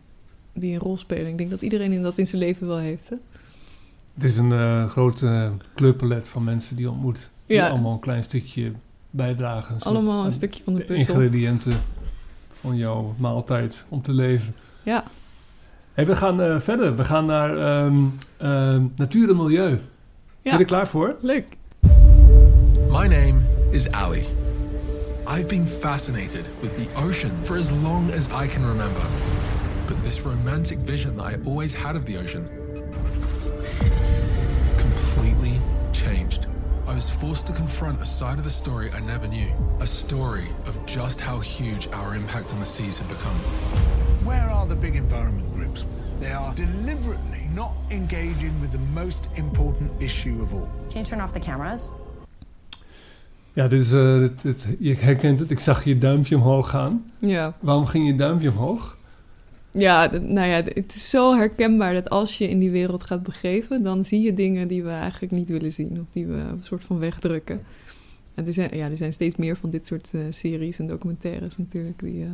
die 0.52 0.72
een 0.72 0.78
rol 0.80 0.96
spelen. 0.96 1.26
Ik 1.26 1.38
denk 1.38 1.50
dat 1.50 1.62
iedereen 1.62 1.92
in 1.92 2.02
dat 2.02 2.18
in 2.18 2.26
zijn 2.26 2.40
leven 2.42 2.66
wel 2.66 2.78
heeft. 2.78 3.08
Hè? 3.08 3.16
Het 4.14 4.24
is 4.24 4.36
een 4.38 4.52
eh 4.52 4.88
groot 4.88 5.22
eh, 5.22 5.50
kleurpalet 5.74 6.28
van 6.28 6.44
mensen 6.44 6.76
die 6.76 6.84
je 6.84 6.90
ontmoet. 6.90 7.30
Die 7.46 7.56
Ja. 7.56 7.68
allemaal 7.68 7.92
een 7.92 7.98
klein 8.00 8.22
stukje 8.22 8.72
bijdragen. 9.10 9.76
Allemaal 9.80 10.24
een 10.24 10.32
stukje 10.32 10.62
van 10.64 10.72
de 10.74 10.78
de 10.78 10.84
puzzel. 10.84 11.14
ingrediënten 11.14 11.72
van 12.60 12.76
jouw 12.76 13.14
maaltijd 13.18 13.84
om 13.88 14.02
te 14.02 14.12
leven. 14.12 14.54
Ja, 14.82 15.04
Hey, 15.98 16.06
we 16.06 16.16
gaan 16.16 16.40
eh, 16.42 16.58
verder. 16.58 16.96
We 16.96 17.04
gaan 17.04 17.26
naar 17.26 17.56
ehm, 17.58 18.82
natuur 18.96 19.28
en 19.30 19.36
milieu. 19.36 19.68
Ben 19.70 19.80
je 20.42 20.50
Ja. 20.50 20.58
er 20.58 20.64
klaar 20.64 20.86
voor? 20.88 21.16
leuk. 21.20 21.44
My 22.88 23.06
name 23.06 23.34
is 23.70 23.90
Ali. 23.90 24.24
I've 25.26 25.46
been 25.46 25.66
fascinated 25.66 26.44
with 26.60 26.70
the 26.76 26.86
ocean 27.06 27.30
for 27.42 27.56
as 27.58 27.70
long 27.82 28.10
as 28.12 28.26
I 28.26 28.46
can 28.48 28.68
remember. 28.68 29.02
But 29.86 29.96
this 30.04 30.20
romantic 30.22 30.78
vision 30.84 31.16
that 31.16 31.32
I 31.32 31.36
always 31.44 31.74
had 31.74 31.96
of 31.96 32.04
the 32.04 32.18
ocean 32.22 32.48
completely 34.76 35.60
changed. 35.90 36.46
I 36.86 36.94
was 36.94 37.10
forced 37.10 37.46
to 37.46 37.52
confront 37.52 38.00
a 38.02 38.06
side 38.06 38.38
of 38.38 38.44
the 38.44 38.50
story 38.50 38.90
I 38.96 39.00
never 39.00 39.28
knew. 39.28 39.48
A 39.80 39.86
story 39.86 40.46
of 40.66 40.76
just 40.86 41.20
how 41.20 41.40
huge 41.40 41.88
our 41.92 42.14
impact 42.14 42.52
on 42.52 42.58
the 42.58 42.66
seas 42.66 42.98
had 42.98 43.08
become. 43.08 43.36
Where 44.24 44.48
are 44.50 44.68
the 44.68 44.74
big 44.74 44.94
environment 44.94 45.46
groups? 45.54 45.86
They 46.20 46.32
are 46.34 46.54
deliberately 46.54 47.48
not 47.54 47.70
engaging 47.88 48.52
with 48.60 48.70
the 48.70 48.78
most 48.94 49.28
important 49.34 49.90
issue 49.98 50.42
of 50.42 50.52
all. 50.52 50.68
Can 50.88 51.00
you 51.00 51.04
turn 51.04 51.20
off 51.20 51.32
the 51.32 51.38
cameras? 51.40 51.90
Ja, 53.52 53.70
is, 53.70 53.92
eh, 53.92 54.18
dit, 54.18 54.42
dit- 54.42 54.68
je 54.78 54.94
herkent 54.94 55.40
het. 55.40 55.50
Ik 55.50 55.58
zag 55.58 55.84
je 55.84 55.98
duimpje 55.98 56.36
omhoog 56.36 56.70
gaan. 56.70 57.10
Ja, 57.18 57.54
Waarom 57.60 57.86
ging 57.86 58.06
je 58.06 58.14
duimpje 58.14 58.50
omhoog? 58.50 58.96
ja 59.70 60.10
nou 60.10 60.48
ja, 60.48 60.54
het 60.62 60.94
is 60.94 61.10
zo 61.10 61.34
herkenbaar 61.34 61.94
dat 61.94 62.10
als 62.10 62.38
je 62.38 62.48
in 62.48 62.58
die 62.58 62.70
wereld 62.70 63.02
gaat 63.04 63.22
begeven... 63.22 63.82
dan 63.82 64.04
zie 64.04 64.20
je 64.22 64.34
dingen 64.34 64.68
die 64.68 64.82
we 64.82 64.90
eigenlijk 64.90 65.32
niet 65.32 65.48
willen 65.48 65.72
zien. 65.72 66.00
Of 66.00 66.06
die 66.12 66.26
we 66.26 66.34
een 66.34 66.62
soort 66.62 66.84
van 66.84 66.98
wegdrukken. 66.98 67.60
En 68.34 68.46
er 68.46 68.52
zijn, 68.52 68.76
ja, 68.76 68.90
er 68.90 68.96
zijn 68.96 69.12
steeds 69.12 69.36
meer 69.36 69.56
van 69.56 69.70
dit 69.70 69.86
soort 69.86 70.10
eh, 70.14 70.20
series 70.30 70.78
en 70.78 70.86
documentaires 70.86 71.56
natuurlijk... 71.58 71.98
die, 72.00 72.22
eh, 72.24 72.30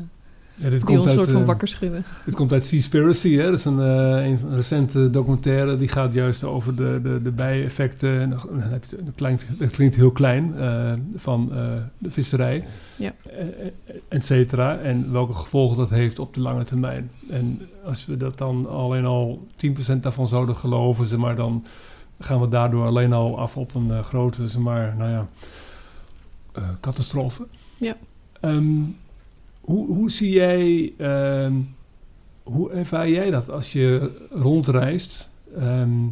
Ja, 0.56 0.70
dit, 0.70 0.78
die 0.78 0.84
komt 0.84 0.98
ons 0.98 1.06
uit, 1.08 1.16
soort 1.16 1.30
van 1.30 1.40
eh, 1.40 1.46
wakker 1.46 1.68
schudden. 1.68 2.04
dit 2.24 2.34
komt 2.34 2.52
uit 2.52 2.66
Seaspiracy. 2.66 3.36
Hè? 3.36 3.44
Dat 3.50 3.58
is 3.58 3.64
een, 3.64 3.80
eh, 3.80 3.86
een, 4.26 4.38
een 4.46 4.54
recente 4.54 5.10
documentaire. 5.10 5.76
Die 5.76 5.88
gaat 5.88 6.12
juist 6.12 6.44
over 6.44 6.74
de, 6.76 7.00
de, 7.02 7.20
de 7.22 7.30
bijeffecten. 7.30 8.20
en 8.20 8.30
Het 8.70 8.96
klinkt, 9.14 9.46
klinkt 9.70 9.94
heel 9.94 10.10
klein. 10.10 10.54
eh, 10.58 10.92
van 11.16 11.46
de 11.98 12.10
visserij. 12.10 12.64
Ja. 12.96 13.14
et 14.08 14.26
cetera. 14.26 14.78
En 14.78 15.12
welke 15.12 15.32
gevolgen 15.32 15.76
dat 15.76 15.90
heeft 15.90 16.18
op 16.18 16.34
de 16.34 16.40
lange 16.40 16.64
termijn. 16.64 17.10
En 17.30 17.60
als 17.84 18.06
we 18.06 18.16
dat 18.16 18.38
dan 18.38 18.68
alleen 18.68 19.04
al 19.04 19.46
10% 19.56 20.00
daarvan 20.00 20.28
zouden 20.28 20.56
geloven, 20.56 21.06
zeg 21.06 21.18
maar, 21.18 21.36
dan 21.36 21.64
gaan 22.20 22.40
we 22.40 22.48
daardoor 22.48 22.86
alleen 22.86 23.12
al 23.12 23.38
af 23.38 23.56
op 23.56 23.74
een 23.74 24.04
grote, 24.04 24.48
zeg 24.48 24.62
maar, 24.62 24.94
nou 24.98 25.10
ja, 25.10 25.26
catastrofe. 26.80 27.46
Ja. 27.76 27.96
Ehm, 28.40 28.74
hoe, 29.64 29.86
hoe 29.86 30.10
zie 30.10 30.30
jij, 30.30 30.92
ehm, 30.98 31.54
hoe 32.42 32.70
ervaar 32.70 33.08
jij 33.08 33.30
dat 33.30 33.50
als 33.50 33.72
je 33.72 34.10
rondreist? 34.30 35.30
Ehm, 35.56 36.06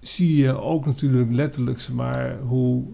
zie 0.00 0.36
je 0.36 0.60
ook 0.60 0.86
natuurlijk 0.86 1.32
letterlijk, 1.32 1.88
maar, 1.92 2.38
hoe 2.38 2.84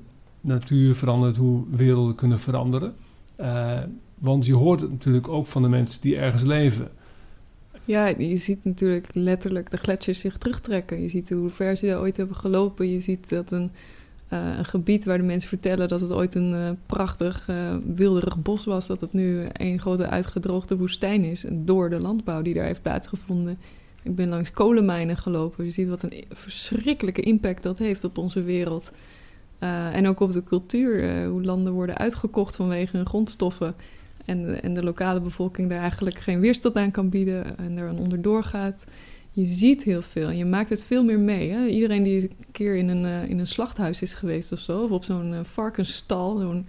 natuur 0.41 0.95
verandert, 0.95 1.37
hoe 1.37 1.65
werelden 1.71 2.15
kunnen 2.15 2.41
veranderen. 2.41 2.95
Eh, 3.37 3.79
want 4.15 4.47
je 4.47 4.55
hoort 4.55 4.81
het 4.81 4.91
natuurlijk 4.91 5.29
ook 5.29 5.47
van 5.47 5.63
de 5.63 5.69
mensen 5.69 6.01
die 6.01 6.17
ergens 6.17 6.43
leven. 6.43 6.89
Ja, 7.85 8.07
je 8.07 8.37
ziet 8.37 8.65
natuurlijk 8.65 9.07
letterlijk 9.13 9.71
de 9.71 9.77
gletsjers 9.77 10.21
zich 10.21 10.39
terugtrekken. 10.39 11.03
Je 11.03 11.09
ziet 11.09 11.31
hoe 11.31 11.51
ver 11.51 11.77
ze 11.77 11.97
ooit 11.97 12.17
hebben 12.17 12.37
gelopen. 12.37 12.91
Je 12.91 13.01
ziet 13.01 13.29
dat 13.29 13.53
een, 13.53 13.71
eh, 14.29 14.59
een 14.59 14.65
gebied 14.65 15.05
waar 15.05 15.19
de 15.19 15.25
mensen 15.25 15.49
vertellen 15.49 15.89
dat 15.89 16.01
het 16.01 16.13
ooit 16.13 16.35
een 16.35 16.55
eh, 16.55 16.71
prachtig 16.87 17.49
eh, 17.49 17.77
wilderig 17.95 18.43
bos 18.43 18.65
was, 18.65 18.87
dat 18.87 19.01
het 19.01 19.13
nu 19.13 19.47
een 19.53 19.81
grote 19.81 20.07
uitgedroogde 20.07 20.77
woestijn 20.77 21.25
is 21.25 21.45
door 21.51 21.91
de 21.91 22.01
landbouw 22.01 22.43
die 22.43 22.55
daar 22.55 22.65
heeft 22.65 22.83
plaatsgevonden. 22.83 23.59
Ik 24.03 24.15
ben 24.15 24.29
langs 24.29 24.51
kolenmijnen 24.51 25.17
gelopen. 25.17 25.65
Je 25.65 25.71
ziet 25.71 25.89
wat 25.89 26.03
een 26.03 26.25
verschrikkelijke 26.31 27.21
impact 27.21 27.63
dat 27.63 27.79
heeft 27.79 28.05
op 28.05 28.19
onze 28.19 28.43
wereld. 28.43 28.93
En 29.93 30.09
ook 30.09 30.21
op 30.21 30.33
de 30.33 30.45
cultuur. 30.45 31.27
hoe 31.27 31.43
landen 31.43 31.73
worden 31.73 31.97
uitgekocht 31.97 32.57
vanwege 32.57 32.97
hun 32.97 33.07
grondstoffen. 33.07 33.75
En, 34.25 34.63
en 34.63 34.75
de 34.75 34.83
lokale 34.83 35.21
bevolking 35.21 35.69
daar 35.69 35.81
eigenlijk 35.81 36.19
geen 36.19 36.41
weerstand 36.41 36.77
aan 36.77 36.91
kan 36.91 37.09
bieden 37.09 37.59
en 37.59 37.79
er 37.79 37.89
aan 37.89 37.99
onderdoor 37.99 38.43
gaat. 38.43 38.85
Je 39.35 39.45
ziet 39.45 39.83
heel 39.83 40.03
veel 40.03 40.31
je 40.31 40.45
maakt 40.45 40.69
het 40.69 40.85
veel 40.85 41.05
meer 41.05 41.19
mee. 41.19 41.51
Hè? 41.51 41.67
Iedereen 41.67 42.03
die 42.03 42.23
een 42.23 42.31
keer 42.53 42.75
in 42.75 42.89
een, 42.89 43.05
eh, 43.05 43.29
in 43.29 43.39
een 43.39 43.47
slachthuis 43.47 44.03
is 44.03 44.15
geweest 44.15 44.53
of 44.53 44.59
zo, 44.59 44.83
of 44.83 44.91
op 44.91 45.05
zo'n 45.05 45.35
eh, 45.35 45.41
varkensstal, 45.43 46.39
zo'n 46.39 46.67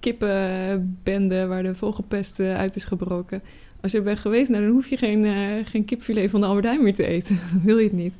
kippenbende 0.00 1.46
waar 1.46 1.62
de 1.62 1.74
vogelpest 1.74 2.40
eh, 2.40 2.56
uit 2.56 2.76
is 2.76 2.84
gebroken. 2.84 3.42
Als 3.80 3.92
je 3.92 3.98
er 3.98 4.04
bent 4.04 4.18
geweest, 4.18 4.50
nou, 4.50 4.62
dan 4.62 4.72
hoef 4.72 4.88
je 4.88 4.96
geen, 4.96 5.24
geen 5.66 5.84
kipfilet 5.84 6.30
van 6.30 6.40
de 6.40 6.46
Albert 6.46 6.66
Heijn 6.66 6.82
meer 6.82 6.94
te 6.94 7.06
eten. 7.06 7.38
Wil 7.64 7.78
je 7.78 7.84
het 7.84 7.92
niet. 7.92 8.14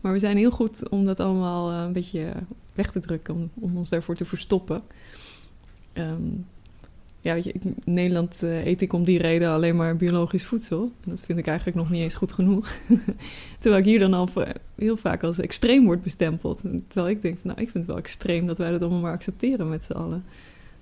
Maar 0.00 0.12
we 0.12 0.18
zijn 0.18 0.36
heel 0.36 0.50
goed 0.50 0.88
om 0.88 1.04
dat 1.04 1.20
allemaal 1.20 1.72
een 1.72 1.92
beetje 1.92 2.32
weg 2.72 2.90
te 2.90 3.00
drukken, 3.00 3.34
om, 3.34 3.50
om 3.54 3.76
ons 3.76 3.88
daarvoor 3.88 4.16
te 4.16 4.24
verstoppen. 4.24 4.82
Ehm, 5.92 6.22
ja, 7.24 7.34
weet 7.34 7.44
je, 7.44 7.52
in 7.52 7.74
Nederland 7.84 8.42
eh, 8.42 8.66
eet 8.66 8.80
ik 8.80 8.92
om 8.92 9.04
die 9.04 9.18
reden 9.18 9.48
alleen 9.50 9.76
maar 9.76 9.96
biologisch 9.96 10.44
voedsel. 10.44 10.82
En 11.04 11.10
dat 11.10 11.20
vind 11.20 11.38
ik 11.38 11.46
eigenlijk 11.46 11.76
nog 11.76 11.90
niet 11.90 12.00
eens 12.02 12.14
goed 12.14 12.32
genoeg. 12.32 12.68
terwijl 13.60 13.82
ik 13.82 13.88
hier 13.88 13.98
dan 13.98 14.14
al 14.14 14.26
va- 14.26 14.52
heel 14.74 14.96
vaak 14.96 15.22
als 15.22 15.38
extreem 15.38 15.84
wordt 15.84 16.02
bestempeld. 16.02 16.60
Terwijl 16.88 17.14
ik 17.14 17.22
denk, 17.22 17.38
van, 17.40 17.50
nou, 17.50 17.60
ik 17.60 17.70
vind 17.70 17.84
het 17.84 17.86
wel 17.86 17.96
extreem 18.02 18.46
dat 18.46 18.58
wij 18.58 18.70
dat 18.70 18.82
allemaal 18.82 19.00
maar 19.00 19.12
accepteren 19.12 19.68
met 19.68 19.84
z'n 19.84 19.92
allen. 19.92 20.24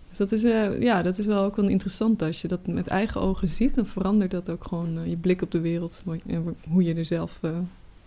Dus 0.09 0.19
dat 0.19 0.33
is, 0.33 0.45
eh, 0.45 0.81
ja, 0.83 1.03
dat 1.03 1.19
is 1.19 1.27
wel 1.27 1.43
ook 1.45 1.57
wel 1.57 1.69
interessant. 1.69 2.23
Als 2.23 2.43
je 2.43 2.49
dat 2.49 2.67
met 2.67 2.87
eigen 2.87 3.21
ogen 3.21 3.49
ziet, 3.49 3.75
dan 3.75 3.87
verandert 3.87 4.31
dat 4.31 4.51
ook 4.51 4.65
gewoon 4.65 4.99
eh, 4.99 5.07
je 5.07 5.17
blik 5.17 5.43
op 5.43 5.51
de 5.51 5.61
wereld. 5.61 6.03
En 6.27 6.57
hoe 6.69 6.83
je 6.83 6.95
er 6.95 7.05
zelf 7.05 7.39
eh, 7.41 7.51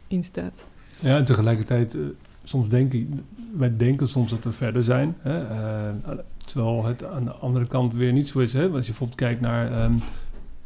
in 0.08 0.24
staat. 0.24 0.64
Ja, 1.02 1.18
en 1.18 1.26
tegelijkertijd, 1.26 1.96
eh, 1.96 2.02
soms 2.44 2.70
denk 2.70 2.94
ik, 2.94 3.08
wij 3.58 3.78
denken 3.78 4.08
soms 4.08 4.30
dat 4.30 4.44
we 4.44 4.52
verder 4.52 4.84
zijn. 4.84 5.16
Hè? 5.20 5.38
Terwijl 6.46 6.86
het 6.86 7.04
aan 7.06 7.24
de 7.26 7.32
andere 7.32 7.68
kant 7.68 7.94
weer 7.94 8.14
niet 8.14 8.28
zo 8.28 8.40
is. 8.40 8.54
Hè? 8.54 8.62
Als 8.64 8.80
je 8.86 8.90
bijvoorbeeld 8.92 9.20
kijkt 9.20 9.42
naar, 9.42 9.72
ehm, 9.72 9.94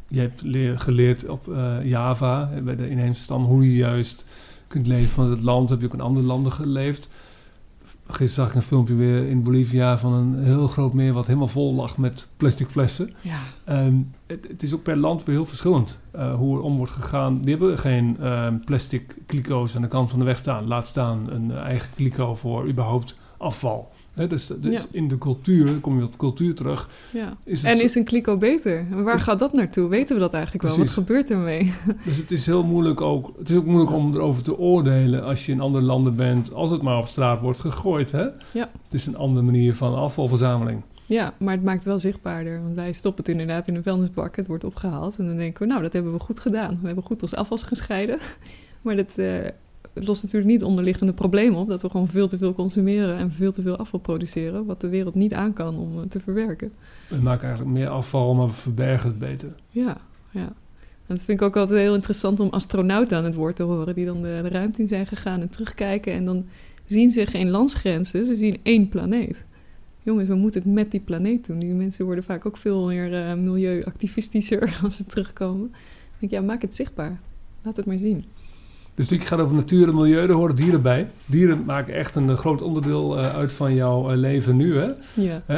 je 0.08 0.20
hebt 0.20 0.42
leer- 0.42 0.78
geleerd 0.78 1.28
op 1.28 1.48
eh, 1.52 1.84
Java, 1.84 2.50
bij 2.62 2.76
de 2.76 2.88
inheemse 2.90 3.22
stam, 3.22 3.44
hoe 3.44 3.64
je 3.70 3.76
juist 3.76 4.26
kunt 4.66 4.86
leven 4.86 5.08
van 5.10 5.30
het 5.30 5.42
land. 5.42 5.70
Heb 5.70 5.80
je 5.80 5.86
ook 5.86 5.92
in 5.94 6.00
andere 6.00 6.26
landen 6.26 6.52
geleefd. 6.52 7.10
Gisteren 8.06 8.34
zag 8.34 8.48
ik 8.48 8.54
een 8.54 8.62
filmpje 8.68 8.94
weer 8.94 9.28
in 9.28 9.42
Bolivia 9.42 9.98
van 9.98 10.12
een 10.12 10.44
heel 10.44 10.68
groot 10.68 10.92
meer 10.92 11.12
wat 11.12 11.26
helemaal 11.26 11.48
vol 11.48 11.74
lag 11.74 11.96
met 11.96 12.28
plastic 12.36 12.68
flessen. 12.68 13.10
Ja, 13.20 13.38
Ehm, 13.64 13.94
het, 14.26 14.46
het 14.48 14.62
is 14.62 14.74
ook 14.74 14.82
per 14.82 14.96
land 14.96 15.24
weer 15.24 15.34
heel 15.34 15.46
verschillend 15.46 15.98
eh, 16.10 16.34
hoe 16.34 16.56
er 16.56 16.62
om 16.62 16.76
wordt 16.76 16.92
gegaan. 16.92 17.40
Die 17.40 17.50
hebben 17.56 17.78
geen 17.78 18.16
ehm, 18.20 18.58
plastic 18.64 19.16
kliko's 19.26 19.76
aan 19.76 19.82
de 19.82 19.88
kant 19.88 20.10
van 20.10 20.18
de 20.18 20.24
weg 20.24 20.36
staan. 20.38 20.66
Laat 20.66 20.86
staan 20.86 21.30
een 21.30 21.50
eigen 21.52 21.88
kliko 21.94 22.34
voor 22.34 22.68
überhaupt 22.68 23.16
afval. 23.36 23.90
Dus 24.14 24.46
dus 24.46 24.72
Ja. 24.72 24.80
in 24.92 25.08
de 25.08 25.18
cultuur, 25.18 25.72
kom 25.80 25.98
je 25.98 26.04
op 26.04 26.16
cultuur 26.18 26.54
terug. 26.54 26.88
ja. 27.12 27.36
Is 27.44 27.64
En 27.64 27.82
is 27.82 27.94
een 27.94 28.04
kliko 28.04 28.36
beter? 28.36 28.86
Waar 29.02 29.20
gaat 29.20 29.38
dat 29.38 29.52
naartoe? 29.52 29.88
Weten 29.88 30.14
we 30.14 30.20
dat 30.20 30.32
eigenlijk 30.34 30.64
wel? 30.64 30.78
Wat 30.78 30.88
gebeurt 30.88 31.30
ermee? 31.30 31.72
Dus 32.04 32.16
het 32.16 32.30
is 32.30 32.46
heel 32.46 32.64
moeilijk 32.64 33.00
ook. 33.00 33.32
Het 33.38 33.50
is 33.50 33.56
ook 33.56 33.64
moeilijk 33.64 33.92
om 33.92 34.14
erover 34.14 34.42
te 34.42 34.58
oordelen 34.58 35.24
als 35.24 35.46
je 35.46 35.52
in 35.52 35.60
andere 35.60 35.84
landen 35.84 36.16
bent, 36.16 36.52
als 36.52 36.70
het 36.70 36.82
maar 36.82 36.98
op 36.98 37.06
straat 37.06 37.40
wordt 37.40 37.60
gegooid. 37.60 38.12
Hè? 38.12 38.22
Ja. 38.52 38.70
Het 38.84 38.92
is 38.92 39.06
een 39.06 39.16
andere 39.16 39.44
manier 39.44 39.74
van 39.74 39.94
afvalverzameling. 39.94 40.82
Ja, 41.06 41.34
maar 41.38 41.54
het 41.54 41.64
maakt 41.64 41.84
wel 41.84 41.98
zichtbaarder. 41.98 42.62
Want 42.62 42.74
wij 42.74 42.92
stoppen 42.92 43.24
het 43.24 43.32
inderdaad 43.32 43.68
in 43.68 43.74
een 43.76 43.82
vuilnisbak. 43.82 44.36
Het 44.36 44.46
wordt 44.46 44.64
opgehaald. 44.64 45.16
En 45.18 45.26
dan 45.26 45.36
denken 45.36 45.62
we, 45.62 45.68
nou, 45.68 45.82
dat 45.82 45.92
hebben 45.92 46.12
we 46.12 46.18
goed 46.20 46.40
gedaan. 46.40 46.78
We 46.80 46.86
hebben 46.86 47.04
goed 47.04 47.22
ons 47.22 47.34
afwas 47.34 47.62
gescheiden. 47.62 48.18
Maar 48.82 48.96
dat, 48.96 49.18
eh, 49.18 49.26
het 49.92 50.06
lost 50.06 50.22
natuurlijk 50.22 50.50
niet 50.50 50.64
onderliggende 50.64 51.12
problemen 51.12 51.58
op. 51.58 51.68
Dat 51.68 51.82
we 51.82 51.90
gewoon 51.90 52.08
veel 52.08 52.28
te 52.28 52.38
veel 52.38 52.54
consumeren 52.54 53.16
en 53.16 53.32
veel 53.32 53.52
te 53.52 53.62
veel 53.62 53.76
afval 53.76 54.00
produceren. 54.00 54.64
Wat 54.64 54.80
de 54.80 54.88
wereld 54.88 55.14
niet 55.14 55.34
aan 55.34 55.52
kan 55.52 55.78
om 55.78 55.98
eh, 55.98 56.08
te 56.08 56.20
verwerken. 56.20 56.72
We 57.08 57.16
maken 57.16 57.46
eigenlijk 57.48 57.78
meer 57.78 57.88
afval, 57.88 58.34
maar 58.34 58.46
we 58.46 58.52
verbergen 58.52 59.08
het 59.08 59.18
beter. 59.18 59.52
Ja, 59.70 59.96
ja. 60.30 60.52
En 61.06 61.16
dat 61.16 61.24
vind 61.24 61.40
ik 61.40 61.46
ook 61.46 61.56
altijd 61.56 61.80
heel 61.80 61.94
interessant 61.94 62.40
om 62.40 62.48
astronauten 62.48 63.16
aan 63.16 63.24
het 63.24 63.34
woord 63.34 63.56
te 63.56 63.62
horen. 63.62 63.94
Die 63.94 64.06
dan 64.06 64.22
de, 64.22 64.40
de 64.42 64.48
ruimte 64.48 64.80
in 64.80 64.88
zijn 64.88 65.06
gegaan 65.06 65.40
en 65.40 65.48
terugkijken. 65.48 66.12
En 66.12 66.24
dan 66.24 66.44
zien 66.84 67.10
ze 67.10 67.26
geen 67.26 67.50
landsgrenzen, 67.50 68.26
ze 68.26 68.34
zien 68.34 68.58
één 68.62 68.88
planeet. 68.88 69.44
Jongens, 70.02 70.28
we 70.28 70.34
moeten 70.34 70.62
het 70.62 70.72
met 70.72 70.90
die 70.90 71.00
planeet 71.00 71.46
doen. 71.46 71.58
Die 71.58 71.74
mensen 71.74 72.04
worden 72.04 72.24
vaak 72.24 72.46
ook 72.46 72.56
veel 72.56 72.86
meer 72.86 73.14
eh, 73.14 73.34
milieuactivistischer 73.34 74.78
als 74.84 74.96
ze 74.96 75.06
terugkomen. 75.06 75.70
Dan 75.70 76.18
denk 76.18 76.32
ik, 76.32 76.38
ja, 76.38 76.40
maak 76.40 76.62
het 76.62 76.74
zichtbaar. 76.74 77.20
Laat 77.62 77.76
het 77.76 77.86
maar 77.86 77.98
zien. 77.98 78.24
Dus 79.00 79.10
het 79.10 79.26
gaat 79.26 79.38
over 79.40 79.54
natuur 79.54 79.88
en 79.88 79.94
milieu, 79.94 80.26
daar 80.26 80.36
horen 80.36 80.56
dieren 80.56 80.82
bij. 80.82 81.10
Dieren 81.26 81.64
maken 81.64 81.94
echt 81.94 82.16
een 82.16 82.30
eh, 82.30 82.36
groot 82.36 82.62
onderdeel 82.62 83.18
eh, 83.18 83.34
uit 83.34 83.52
van 83.52 83.74
jouw 83.74 84.10
eh, 84.10 84.16
leven 84.16 84.56
nu. 84.56 84.78
Hè? 84.78 84.90
Ja, 85.14 85.42
Hè, 85.46 85.56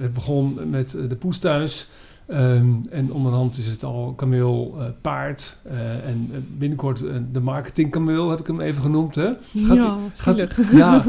het 0.00 0.12
begon 0.12 0.58
met 0.70 0.90
de 0.90 1.16
poes 1.16 1.38
thuis. 1.38 1.88
Ehm, 2.26 2.66
en 2.90 3.12
onderhand 3.12 3.56
is 3.58 3.66
het 3.66 3.84
al 3.84 4.12
kameel, 4.16 4.74
eh, 4.78 4.84
paard. 5.00 5.56
eh, 5.62 6.06
en 6.06 6.28
eh, 6.32 6.38
binnenkort 6.58 7.02
de 7.32 7.40
marketingkameel 7.40 8.30
heb 8.30 8.40
ik 8.40 8.46
hem 8.46 8.60
even 8.60 8.82
genoemd. 8.82 9.14
Hè? 9.14 9.30
Gaat- 9.54 9.76
ja 9.76 9.96
zielig. 10.12 10.58
Ja, 10.72 11.04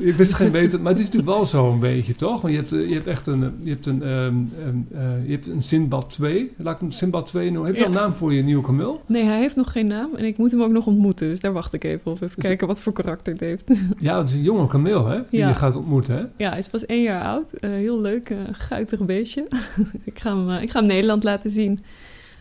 ik 0.00 0.14
wist 0.14 0.32
geen 0.34 0.50
beter. 0.50 0.80
Maar 0.80 0.92
het 0.92 1.00
is 1.00 1.04
natuurlijk 1.06 1.32
wel 1.36 1.46
zo 1.46 1.72
een 1.72 1.78
beetje, 1.78 2.14
toch? 2.14 2.40
Want 2.40 2.54
je 2.54 2.58
hebt, 2.60 2.70
je 2.70 2.94
hebt 2.94 3.06
echt 3.06 3.26
een, 3.26 3.52
je 3.62 3.70
hebt 3.70 3.86
een, 3.86 4.02
ehm, 4.02 4.12
ehm, 4.12 4.76
eh, 5.00 5.26
je 5.26 5.32
hebt 5.32 5.46
een 5.46 5.62
Sinbad 5.62 6.10
2. 6.10 6.52
Laat 6.56 6.74
ik 6.74 6.80
hem 6.80 6.90
Sinbad 6.90 7.26
2 7.26 7.50
noemen. 7.50 7.64
Heb 7.66 7.74
je 7.74 7.80
Ja. 7.80 7.86
al 7.86 7.92
een 7.94 8.00
naam 8.00 8.14
voor 8.14 8.32
je 8.34 8.42
nieuwe 8.42 8.62
kameel? 8.62 9.00
Nee, 9.06 9.24
hij 9.24 9.38
heeft 9.40 9.56
nog 9.56 9.72
geen 9.72 9.86
naam 9.86 10.14
en 10.14 10.24
ik 10.24 10.38
moet 10.38 10.50
hem 10.50 10.62
ook 10.62 10.70
nog 10.70 10.86
ontmoeten. 10.86 11.28
Dus 11.28 11.40
daar 11.40 11.52
wacht 11.52 11.72
ik 11.72 11.84
even 11.84 12.10
op. 12.10 12.14
Even 12.22 12.30
Dus- 12.36 12.44
kijken 12.46 12.66
wat 12.66 12.80
voor 12.80 12.92
karakter 12.92 13.32
het 13.32 13.42
heeft. 13.42 13.70
Ja, 14.00 14.18
het 14.18 14.28
is 14.30 14.36
een 14.36 14.42
jonge 14.42 14.66
kameel, 14.66 15.06
hè? 15.06 15.16
Die 15.30 15.40
Ja. 15.40 15.48
je 15.48 15.54
gaat 15.54 15.76
ontmoeten, 15.76 16.14
hè? 16.16 16.22
Ja, 16.36 16.48
hij 16.50 16.58
is 16.58 16.68
pas 16.68 16.86
één 16.86 17.02
jaar 17.02 17.24
oud. 17.24 17.50
Heel 17.60 18.00
leuk, 18.00 18.34
guitig 18.52 19.04
beestje. 19.04 19.46
ik, 20.04 20.18
ga 20.18 20.36
hem, 20.36 20.48
eh, 20.56 20.62
ik 20.62 20.70
ga 20.70 20.80
Nederland 20.80 21.24
laten 21.24 21.50
zien. 21.50 21.78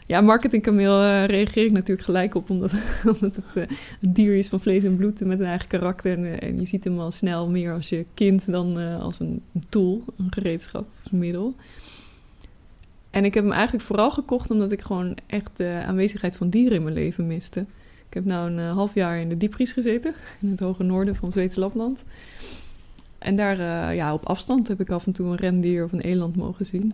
Ja, 0.07 0.21
marketingkameel 0.21 1.01
eh 1.01 1.25
reageer 1.25 1.65
ik 1.65 1.71
natuurlijk 1.71 2.01
gelijk 2.01 2.35
op, 2.35 2.49
omdat, 2.49 2.71
omdat 3.13 3.35
het 3.35 3.55
eh, 3.55 3.77
een 4.01 4.13
dier 4.13 4.35
is 4.35 4.47
van 4.47 4.59
vlees 4.59 4.83
en 4.83 4.95
bloed 4.95 5.19
met 5.19 5.39
een 5.39 5.45
eigen 5.45 5.67
karakter. 5.67 6.11
En, 6.17 6.39
eh, 6.39 6.59
je 6.59 6.65
ziet 6.65 6.83
hem 6.83 6.99
al 6.99 7.11
snel 7.11 7.49
meer 7.49 7.73
als 7.73 7.89
je 7.89 8.05
kind 8.13 8.51
dan 8.51 8.79
eh, 8.79 9.01
als 9.01 9.19
een, 9.19 9.41
tool, 9.69 10.03
een 10.17 10.31
gereedschap, 10.33 10.87
een 11.11 11.19
middel. 11.19 11.55
En 13.15 13.25
ik 13.25 13.33
heb 13.33 13.43
hem 13.43 13.53
eigenlijk 13.53 13.83
vooral 13.83 14.11
gekocht 14.11 14.51
omdat 14.51 14.71
ik 14.71 14.81
gewoon 14.81 15.17
echt 15.27 15.51
de 15.55 15.83
aanwezigheid 15.85 16.37
van 16.37 16.49
dieren 16.49 16.77
in 16.77 16.83
mijn 16.83 16.95
leven 16.95 17.27
miste. 17.27 17.65
Ik 18.07 18.13
heb 18.13 18.25
nou 18.25 18.51
een 18.51 18.59
eh, 18.59 18.73
half 18.73 18.93
jaar 18.93 19.19
in 19.19 19.29
de 19.29 19.37
diepvries 19.37 19.71
gezeten, 19.71 20.13
in 20.41 20.49
het 20.49 20.59
hoge 20.59 20.83
noorden 20.83 21.15
van 21.15 21.31
Zweedse 21.31 21.59
Lapland. 21.59 22.03
En 23.17 23.35
daar, 23.35 23.59
eh, 23.59 23.95
ja, 23.95 24.13
op 24.13 24.25
afstand 24.25 24.67
heb 24.67 24.79
ik 24.79 24.89
af 24.89 25.05
en 25.05 25.11
toe 25.11 25.27
een 25.27 25.35
rendier 25.35 25.83
of 25.83 25.91
een 25.91 26.01
eland 26.01 26.35
mogen 26.35 26.65
zien. 26.65 26.93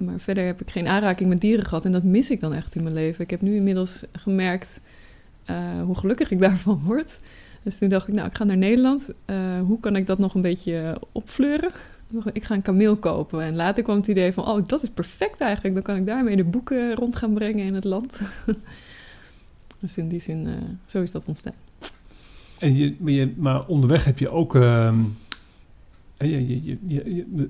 Maar 0.00 0.20
verder 0.20 0.46
heb 0.46 0.60
ik 0.60 0.70
geen 0.70 0.88
aanraking 0.88 1.28
met 1.28 1.40
dieren 1.40 1.64
gehad 1.64 1.84
en 1.84 1.92
dat 1.92 2.02
mis 2.02 2.30
ik 2.30 2.40
dan 2.40 2.54
echt 2.54 2.74
in 2.74 2.82
mijn 2.82 2.94
leven. 2.94 3.24
Ik 3.24 3.30
heb 3.30 3.40
nu 3.40 3.54
inmiddels 3.54 4.04
gemerkt 4.12 4.80
eh, 5.44 5.82
hoe 5.82 5.96
gelukkig 5.96 6.30
ik 6.30 6.38
daarvan 6.48 6.80
word. 6.84 7.20
Dus 7.62 7.78
toen 7.78 7.88
dacht 7.88 8.08
ik, 8.08 8.14
nou, 8.14 8.28
ik 8.28 8.36
ga 8.36 8.44
naar 8.44 8.56
Nederland. 8.56 9.10
Eh, 9.24 9.60
hoe 9.66 9.80
kan 9.80 9.96
ik 9.96 10.06
dat 10.06 10.18
nog 10.18 10.34
een 10.34 10.42
beetje 10.42 11.00
opfleuren? 11.12 11.70
Ik 12.32 12.44
ga 12.44 12.54
een 12.54 12.62
kameel 12.62 12.96
kopen. 12.96 13.42
En 13.42 13.56
later 13.56 13.82
kwam 13.82 13.96
het 13.96 14.06
idee 14.06 14.32
van, 14.32 14.48
oh, 14.48 14.66
dat 14.66 14.82
is 14.82 14.90
perfect 14.90 15.40
eigenlijk. 15.40 15.74
Dan 15.74 15.84
kan 15.84 15.96
ik 15.96 16.06
daarmee 16.06 16.36
de 16.36 16.44
boeken 16.44 16.94
rond 16.94 17.16
gaan 17.16 17.32
brengen 17.32 17.64
in 17.64 17.74
het 17.74 17.84
land. 17.84 18.18
dus 19.80 19.96
in 19.96 20.08
die 20.08 20.20
zin, 20.20 20.46
eh, 20.46 20.52
zo 20.86 21.02
is 21.02 21.12
dat 21.12 21.24
ontstaan. 21.24 21.54
En 22.58 22.76
je, 22.76 23.32
maar, 23.36 23.66
onderweg 23.66 24.04
heb 24.04 24.18
je 24.18 24.30
ook... 24.30 24.54
ehm, 24.54 24.98
je, 26.28 26.62
je, 26.62 26.78
je, 26.86 27.48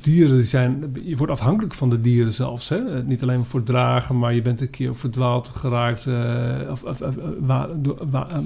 dieren 0.00 0.36
die 0.36 0.44
zijn... 0.46 0.96
Je 1.04 1.16
wordt 1.16 1.32
afhankelijk 1.32 1.74
van 1.74 1.90
de 1.90 2.00
dieren 2.00 2.32
zelfs. 2.32 2.68
Hè? 2.68 2.96
Eh, 2.98 3.04
Niet 3.04 3.22
alleen 3.22 3.44
voor 3.44 3.62
dragen, 3.62 4.18
maar 4.18 4.34
je 4.34 4.42
bent 4.42 4.60
een 4.60 4.70
keer 4.70 4.96
verdwaald 4.96 5.48
geraakt. 5.48 6.06
eh, 6.06 6.58
of, 6.70 6.82
of, 6.82 7.00
of, 7.00 7.14
wa, 7.40 7.68
door- 7.76 7.98
wa- 8.10 8.28
eh, 8.28 8.36
op 8.36 8.42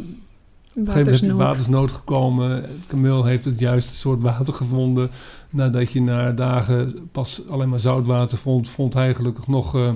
een 0.86 0.92
gegeven 0.92 1.04
moment 1.04 1.06
heb 1.06 1.30
je 1.30 1.36
Watersnood. 1.36 1.38
watersnood 1.46 1.90
gekomen. 1.90 2.50
Het 2.50 2.86
kameel 2.86 3.24
heeft 3.24 3.44
het 3.44 3.58
juiste 3.58 3.94
soort 3.96 4.22
water 4.22 4.52
gevonden. 4.54 5.10
Nadat 5.50 5.92
je 5.92 6.02
na 6.02 6.32
dagen 6.32 7.08
pas 7.12 7.42
alleen 7.48 7.68
maar 7.68 7.80
zoutwater 7.80 8.38
vond, 8.38 8.68
vond 8.68 8.94
hij 8.94 9.14
gelukkig 9.14 9.46
nog 9.46 9.74
eh, 9.74 9.92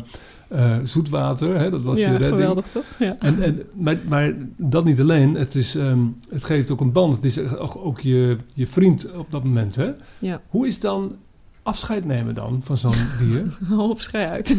eh, 0.51 0.77
zoetwater. 0.85 1.59
Hè? 1.59 1.71
Dat 1.71 1.83
was 1.83 1.99
ja, 1.99 2.05
je 2.05 2.11
redding. 2.11 2.41
geweldig 2.41 2.67
toch? 2.73 2.85
Ja. 2.99 3.17
En, 3.19 3.43
en, 3.43 3.63
maar, 3.73 3.99
maar 4.09 4.35
dat 4.57 4.85
niet 4.85 5.01
alleen. 5.01 5.35
Het, 5.35 5.55
is, 5.55 5.75
ehm, 5.75 6.01
het 6.29 6.45
geeft 6.45 6.71
ook 6.71 6.81
een 6.81 6.93
band. 6.93 7.15
Het 7.15 7.25
is 7.25 7.57
ook, 7.57 8.01
je, 8.01 8.37
je 8.55 8.67
vriend 8.67 9.13
op 9.13 9.31
dat 9.31 9.45
moment. 9.45 9.77
Hè? 9.77 9.91
ja. 10.19 10.41
Hoe 10.49 10.67
is 10.67 10.81
dan 10.81 11.17
afscheid 11.63 12.05
nemen 12.05 12.35
dan 12.35 12.61
van 12.63 12.77
zo'n 12.77 13.07
dier? 13.21 13.59
Hou 13.65 13.91
op, 13.91 14.01
schei 14.01 14.27
uit. 14.27 14.57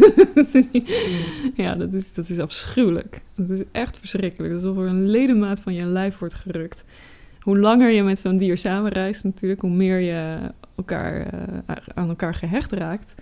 ja, 1.63 1.76
dat 1.76 1.93
is, 1.93 2.13
dat 2.13 2.30
is 2.30 2.39
afschuwelijk. 2.39 3.22
Dat 3.35 3.49
is 3.49 3.63
echt 3.72 3.99
verschrikkelijk. 3.99 4.53
Alsof 4.53 4.77
er 4.77 4.88
een 4.88 5.09
ledemaat 5.09 5.59
van 5.59 5.73
je 5.73 5.85
lijf 5.85 6.18
wordt 6.18 6.35
gerukt. 6.35 6.84
Hoe 7.39 7.59
langer 7.59 7.91
je 7.91 8.03
met 8.03 8.19
zo'n 8.19 8.38
dier 8.38 8.57
samenreist 8.57 9.23
natuurlijk, 9.23 9.61
hoe 9.61 9.69
meer 9.69 9.99
je 9.99 10.38
elkaar, 10.76 11.26
eh, 11.65 11.76
aan 11.93 12.09
elkaar 12.09 12.35
gehecht 12.35 12.72
raakt. 12.72 13.13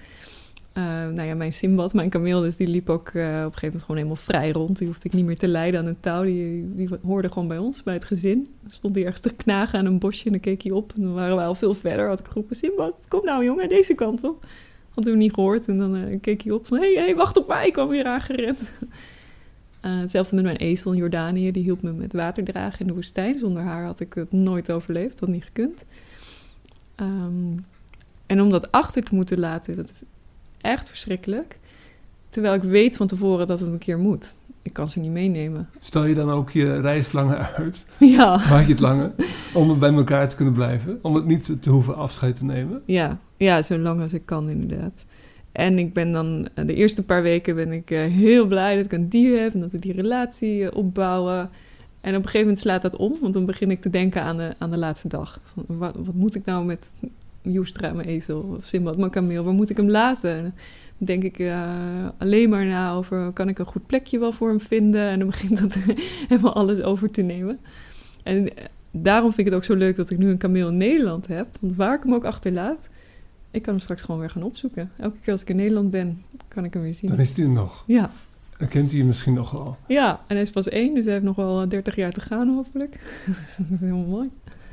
Eh, 0.73 0.83
nou 0.83 1.23
ja, 1.23 1.35
mijn 1.35 1.53
Simbad, 1.53 1.93
mijn 1.93 2.09
kameel, 2.09 2.41
dus 2.41 2.55
die 2.55 2.67
liep 2.67 2.89
ook 2.89 3.07
eh, 3.07 3.23
op 3.23 3.25
een 3.25 3.41
gegeven 3.41 3.61
moment 3.61 3.81
gewoon 3.81 3.97
helemaal 3.97 4.15
vrij 4.15 4.51
rond. 4.51 4.77
Die 4.77 4.87
hoefde 4.87 5.07
ik 5.07 5.13
niet 5.13 5.25
meer 5.25 5.37
te 5.37 5.47
leiden 5.47 5.79
aan 5.79 5.85
een 5.85 5.99
touw. 5.99 6.23
Die, 6.23 6.75
die 6.75 6.89
hoorde 7.01 7.29
gewoon 7.29 7.47
bij 7.47 7.57
ons, 7.57 7.83
bij 7.83 7.93
het 7.93 8.05
gezin. 8.05 8.47
Dan 8.61 8.71
stond 8.71 8.95
hij 8.95 9.03
ergens 9.05 9.21
te 9.21 9.35
knagen 9.35 9.79
aan 9.79 9.85
een 9.85 9.99
bosje 9.99 10.25
en 10.25 10.31
dan 10.31 10.39
keek 10.39 10.61
hij 10.61 10.71
op. 10.71 10.93
En 10.95 11.01
dan 11.01 11.13
waren 11.13 11.35
wij 11.35 11.45
al 11.45 11.55
veel 11.55 11.73
verder. 11.73 12.07
Had 12.07 12.19
ik 12.19 12.27
geroepen, 12.27 12.55
Simbad, 12.55 12.93
kom 13.07 13.25
nou 13.25 13.43
jongen, 13.43 13.69
deze 13.69 13.95
kant 13.95 14.23
op. 14.23 14.45
Had 14.89 15.05
hem 15.05 15.17
niet 15.17 15.33
gehoord 15.33 15.67
en 15.67 15.77
dan 15.77 15.95
eh, 15.95 16.19
keek 16.21 16.41
hij 16.41 16.51
op. 16.51 16.69
Hé, 16.69 16.77
hey, 16.77 16.93
hey, 16.93 17.15
wacht 17.15 17.37
op 17.37 17.47
mij, 17.47 17.67
ik 17.67 17.73
kwam 17.73 17.87
weer 17.87 18.05
aangerend. 18.05 18.63
Hetzelfde 19.81 20.35
met 20.35 20.43
mijn 20.43 20.57
ezel 20.57 20.91
in 20.91 20.97
Jordanië. 20.97 21.51
Die 21.51 21.63
hielp 21.63 21.81
me 21.81 21.91
met 21.91 22.13
water 22.13 22.43
dragen 22.43 22.79
in 22.79 22.87
de 22.87 22.93
woestijn. 22.93 23.37
Zonder 23.37 23.63
haar 23.63 23.85
had 23.85 23.99
ik 23.99 24.13
het 24.13 24.31
nooit 24.31 24.71
overleefd, 24.71 25.19
had 25.19 25.29
niet 25.29 25.43
gekund. 25.43 25.83
Ehm, 26.95 27.57
en 28.25 28.41
om 28.41 28.49
dat 28.49 28.71
achter 28.71 29.03
te 29.03 29.15
moeten 29.15 29.39
laten, 29.39 29.75
dat 29.75 29.89
is 29.89 30.03
echt 30.61 30.87
verschrikkelijk. 30.87 31.59
Terwijl 32.29 32.53
ik 32.53 32.61
weet 32.61 32.97
van 32.97 33.07
tevoren 33.07 33.47
dat 33.47 33.59
het 33.59 33.69
een 33.69 33.77
keer 33.77 33.97
moet. 33.97 34.37
Ik 34.61 34.73
kan 34.73 34.87
ze 34.87 34.99
niet 34.99 35.11
meenemen. 35.11 35.69
Stel 35.79 36.05
je 36.05 36.15
dan 36.15 36.29
ook 36.29 36.51
je 36.51 36.79
reis 36.81 37.11
langer 37.11 37.37
uit? 37.37 37.85
Ja, 37.97 38.29
Maak 38.49 38.65
je 38.65 38.71
het 38.71 38.79
langer? 38.79 39.11
Om 39.53 39.69
het 39.69 39.79
bij 39.79 39.93
elkaar 39.93 40.29
te 40.29 40.35
kunnen 40.35 40.53
blijven? 40.53 40.99
Om 41.01 41.15
het 41.15 41.25
niet 41.25 41.61
te, 41.61 41.69
hoeven 41.69 41.95
afscheid 41.95 42.35
te 42.35 42.45
nemen? 42.45 42.81
ja, 42.85 43.17
ja, 43.37 43.61
zo 43.61 43.77
lang 43.77 44.01
als 44.01 44.13
ik 44.13 44.25
kan 44.25 44.49
inderdaad. 44.49 45.05
En 45.51 45.79
ik 45.79 45.93
ben 45.93 46.11
dan, 46.11 46.47
eh, 46.53 46.65
de 46.65 46.73
eerste 46.73 47.03
paar 47.03 47.21
weken 47.21 47.55
ben 47.55 47.71
ik 47.71 47.91
eh, 47.91 48.03
heel 48.03 48.45
blij 48.47 48.75
dat 48.75 48.85
ik 48.85 48.91
een 48.91 49.09
dier 49.09 49.41
heb 49.41 49.53
en 49.53 49.59
dat 49.59 49.71
we 49.71 49.79
die 49.79 49.93
relatie 49.93 50.65
eh, 50.65 50.77
opbouwen. 50.77 51.49
En 52.01 52.09
op 52.09 52.15
een 52.15 52.23
gegeven 52.23 52.39
moment 52.39 52.59
slaat 52.59 52.81
dat 52.81 52.95
om, 52.95 53.15
want 53.21 53.33
dan 53.33 53.45
begin 53.45 53.71
ik 53.71 53.81
te 53.81 53.89
denken 53.89 54.21
aan 54.21 54.37
de, 54.37 54.53
aan 54.57 54.71
de 54.71 54.77
laatste 54.77 55.07
dag. 55.07 55.39
Van, 55.53 55.77
wat, 55.77 55.95
wat 55.95 56.13
moet 56.13 56.35
ik 56.35 56.45
nou 56.45 56.65
met 56.65 56.91
Joestra, 57.41 57.91
mijn 57.93 58.07
ezel, 58.07 58.55
of 58.57 58.65
Simbad, 58.65 58.97
mijn 58.97 59.11
kameel, 59.11 59.43
waar 59.43 59.53
moet 59.53 59.69
ik 59.69 59.77
hem 59.77 59.89
laten? 59.89 60.29
En 60.35 60.41
dan 60.43 60.53
denk 60.97 61.23
ik 61.23 61.39
eh, 61.39 62.07
alleen 62.17 62.49
maar 62.49 62.65
na 62.65 62.91
over, 62.93 63.31
kan 63.31 63.49
ik 63.49 63.59
een 63.59 63.65
goed 63.65 63.85
plekje 63.87 64.19
wel 64.19 64.31
voor 64.31 64.49
hem 64.49 64.59
vinden? 64.59 65.09
En 65.09 65.19
dan 65.19 65.27
begint 65.27 65.57
dat 65.59 65.73
helemaal 66.29 66.53
alles 66.53 66.81
over 66.81 67.11
te 67.11 67.21
nemen. 67.21 67.59
En 68.23 68.55
eh, 68.57 68.65
daarom 68.91 69.27
vind 69.33 69.39
ik 69.39 69.45
het 69.45 69.53
ook 69.55 69.63
zo 69.63 69.75
leuk 69.75 69.95
dat 69.95 70.09
ik 70.09 70.17
nu 70.17 70.29
een 70.29 70.37
kameel 70.37 70.67
in 70.67 70.77
Nederland 70.77 71.27
heb. 71.27 71.47
Want 71.59 71.75
waar 71.75 71.95
ik 71.95 72.03
hem 72.03 72.13
ook 72.13 72.25
achterlaat, 72.25 72.89
ik 73.51 73.61
kan 73.61 73.73
hem 73.73 73.81
straks 73.81 74.01
gewoon 74.01 74.19
weer 74.19 74.29
gaan 74.29 74.43
opzoeken. 74.43 74.91
Elke 74.97 75.17
keer 75.23 75.31
als 75.31 75.41
ik 75.41 75.49
in 75.49 75.55
Nederland 75.55 75.91
ben, 75.91 76.23
kan 76.47 76.63
ik 76.63 76.73
hem 76.73 76.81
weer 76.83 76.93
zien. 76.95 77.09
Dan 77.09 77.19
is 77.19 77.33
die 77.33 77.43
er 77.43 77.49
nog. 77.49 77.83
Ja, 77.87 78.11
Dan 78.57 78.67
kent 78.67 78.89
hij 78.89 78.99
je 78.99 79.05
misschien 79.05 79.33
nog 79.33 79.51
wel. 79.51 79.77
ja, 79.87 80.11
en 80.27 80.35
hij 80.35 80.41
is 80.41 80.49
pas 80.49 80.67
één, 80.69 80.93
dus 80.93 81.03
hij 81.03 81.13
heeft 81.13 81.25
nog 81.25 81.35
wel 81.35 81.61
eh, 81.61 81.69
30 81.69 81.95
jaar 81.95 82.11
te 82.11 82.21
gaan 82.21 82.47
hopelijk. 82.55 82.91
dat 83.25 83.35
is 83.69 83.79
helemaal 83.79 84.05
mooi. 84.05 84.29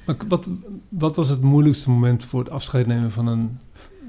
Maar 0.06 0.16
wat, 0.28 0.46
wat 0.88 1.16
was 1.16 1.28
het 1.28 1.40
moeilijkste 1.40 1.90
moment 1.90 2.24
voor 2.24 2.40
het 2.40 2.50
afscheid 2.50 2.86
nemen 2.86 3.10
van 3.10 3.26
een, 3.26 3.58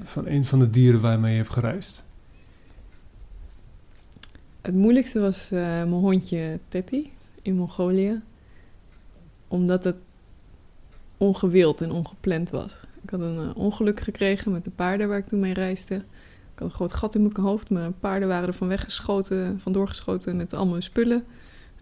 van 0.04 0.44
van 0.44 0.58
de 0.58 0.70
dieren 0.70 1.00
waarmee 1.00 1.32
je 1.32 1.38
hebt 1.38 1.52
gereisd? 1.52 2.02
Het 4.60 4.74
moeilijkste 4.74 5.20
was 5.20 5.50
eh, 5.50 5.60
mijn 5.60 5.90
hondje 5.90 6.58
Teddy 6.68 7.10
in 7.42 7.56
Mongolië. 7.56 8.22
Omdat 9.48 9.84
het 9.84 9.96
ongewild 11.16 11.80
en 11.80 11.90
ongepland 11.90 12.50
was. 12.50 12.76
Ik 13.02 13.10
had 13.10 13.20
een 13.20 13.38
eh, 13.38 13.56
ongeluk 13.56 14.00
gekregen 14.00 14.52
met 14.52 14.64
de 14.64 14.70
paarden 14.70 15.08
waar 15.08 15.18
ik 15.18 15.26
toen 15.26 15.40
mee 15.40 15.54
reisde. 15.54 15.94
Ik 15.94 16.64
had 16.64 16.68
een 16.68 16.74
groot 16.74 16.92
gat 16.92 17.14
in 17.14 17.22
mijn 17.22 17.36
hoofd. 17.36 17.70
Mijn 17.70 17.98
paarden 17.98 18.28
waren 18.28 18.48
er 18.48 18.54
van 18.54 18.68
weggeschoten, 18.68 19.60
vandoor 19.60 19.88
geschoten 19.88 20.36
met 20.36 20.54
al 20.54 20.66
mijn 20.66 20.82
spullen. 20.82 21.24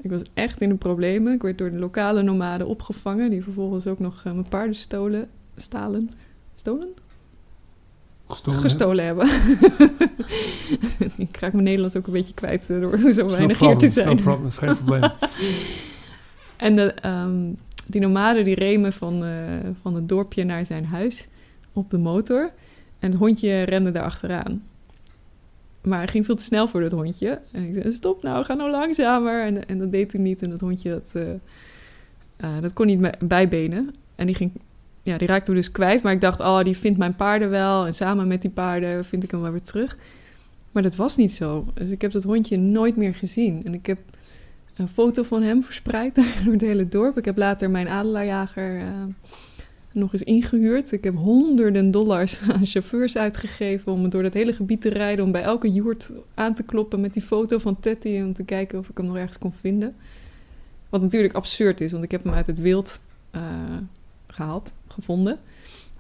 Ik 0.01 0.11
was 0.11 0.21
echt 0.35 0.61
in 0.61 0.69
de 0.69 0.75
problemen. 0.75 1.33
Ik 1.33 1.43
werd 1.43 1.59
door 1.59 1.71
de 1.71 1.79
lokale 1.79 2.23
nomaden 2.23 2.67
opgevangen, 2.67 3.31
die 3.31 3.43
vervolgens 3.43 3.87
ook 3.87 3.99
nog 3.99 4.23
eh, 4.25 4.33
mijn 4.33 4.49
paarden 4.49 4.75
stolen. 4.75 5.29
Stalen? 5.57 6.11
Stolen? 6.55 6.89
Gestolen? 8.27 8.61
gestolen 8.61 9.05
hebben. 9.05 9.29
ik 11.29 11.37
raak 11.37 11.53
mijn 11.53 11.65
Nederlands 11.65 11.97
ook 11.97 12.07
een 12.07 12.13
beetje 12.13 12.35
kwijt 12.35 12.71
eh, 12.71 12.81
door 12.81 12.99
zo 12.99 13.09
no 13.09 13.29
weinig 13.29 13.59
hier 13.59 13.77
te 13.77 13.89
zijn. 13.89 14.09
No 14.09 14.15
problem, 14.15 14.47
is 14.47 14.57
geen 14.57 14.77
probleem. 14.77 15.11
En 16.57 16.75
de, 16.75 16.93
ehm, 16.93 17.53
die 17.87 18.01
nomaden 18.01 18.45
die 18.45 18.55
remen 18.55 18.93
van, 18.93 19.25
eh, 19.25 19.31
van 19.83 19.95
het 19.95 20.09
dorpje 20.09 20.45
naar 20.45 20.67
zijn 20.67 20.85
huis 20.85 21.29
op 21.73 21.91
de 21.91 21.99
motor. 21.99 22.53
En 22.99 23.11
het 23.11 23.19
hondje 23.19 23.63
rende 23.63 23.91
daar 23.91 24.03
achteraan. 24.03 24.63
Maar 25.87 25.99
hij 25.99 26.09
ging 26.09 26.25
veel 26.25 26.35
te 26.35 26.43
snel 26.43 26.69
voor 26.69 26.81
dat 26.81 26.93
hondje. 26.93 27.41
En 27.53 27.63
ik 27.69 27.75
zei, 27.75 27.93
stop 27.95 28.23
nou, 28.23 28.45
ga 28.45 28.55
nou 28.55 28.71
langzamer. 28.71 29.45
En, 29.45 29.69
en 29.69 29.79
dat 29.79 29.91
deed 29.91 30.13
hij 30.13 30.21
niet. 30.21 30.43
En 30.43 30.51
dat 30.51 30.61
hondje, 30.61 30.91
dat, 30.91 31.11
eh, 31.15 31.33
eh, 32.37 32.61
dat 32.63 32.73
kon 32.73 32.87
niet 32.87 33.29
bijbenen. 33.29 33.95
En 34.15 34.27
die, 34.27 34.35
ging, 34.35 34.51
ja, 35.03 35.19
die 35.19 35.29
raakte 35.29 35.51
we 35.51 35.57
dus 35.57 35.71
kwijt. 35.71 36.03
Maar 36.03 36.13
ik 36.13 36.21
dacht, 36.21 36.41
oh, 36.41 36.63
die 36.63 36.77
vindt 36.77 36.99
mijn 36.99 37.17
paarden 37.17 37.51
wel. 37.51 37.87
En 37.87 37.95
samen 37.95 38.27
met 38.27 38.41
die 38.43 38.51
paarden 38.51 39.05
vind 39.05 39.23
ik 39.23 39.31
hem 39.31 39.41
wel 39.41 39.51
weer 39.51 39.63
terug. 39.63 39.97
Maar 40.73 40.83
dat 40.83 40.97
was 40.97 41.17
niet 41.17 41.33
zo. 41.33 41.67
Dus 41.75 41.91
ik 41.91 42.01
heb 42.03 42.13
dat 42.13 42.25
hondje 42.25 42.59
nooit 42.59 42.97
meer 42.97 43.15
gezien. 43.15 43.65
En 43.65 43.75
ik 43.75 43.87
heb 43.87 43.99
een 44.77 44.89
foto 44.89 45.23
van 45.23 45.43
hem 45.43 45.63
verspreid 45.63 46.15
door 46.45 46.53
het 46.53 46.61
hele 46.61 46.89
dorp. 46.89 47.19
Ik 47.19 47.25
heb 47.25 47.37
later 47.37 47.71
mijn 47.71 47.89
adelaarjager 47.89 48.81
eh, 48.81 48.87
nog 49.97 50.13
eens 50.13 50.23
ingehuurd. 50.23 50.93
Ik 50.93 51.05
heb 51.05 51.17
honderden 51.17 51.91
dollars 51.91 52.41
aan 52.53 52.67
chauffeurs 52.67 53.17
uitgegeven 53.17 53.93
om 53.93 54.09
door 54.09 54.23
dat 54.23 54.35
hele 54.35 54.53
gebied 54.53 54.81
te 54.81 54.89
rijden. 54.89 55.25
Om 55.25 55.33
bij 55.33 55.43
elke 55.43 55.73
joert 55.73 56.13
aan 56.35 56.55
te 56.55 56.63
kloppen 56.63 57.01
met 57.01 57.13
die 57.13 57.23
foto 57.23 57.59
van 57.59 57.81
Teddy. 57.81 58.21
Om 58.21 58.33
te 58.33 58.45
kijken 58.45 58.79
of 58.79 58.89
ik 58.89 58.97
hem 58.97 59.07
nog 59.07 59.17
ergens 59.17 59.39
kon 59.39 59.53
vinden. 59.53 59.97
Wat 60.89 61.03
natuurlijk 61.03 61.35
absurd 61.35 61.81
is, 61.81 61.93
want 61.93 62.05
ik 62.05 62.11
heb 62.11 62.25
hem 62.25 62.33
uit 62.33 62.47
het 62.47 62.61
wild 62.61 63.01
eh, 63.31 63.43
gehaald, 64.27 64.73
gevonden. 64.89 65.39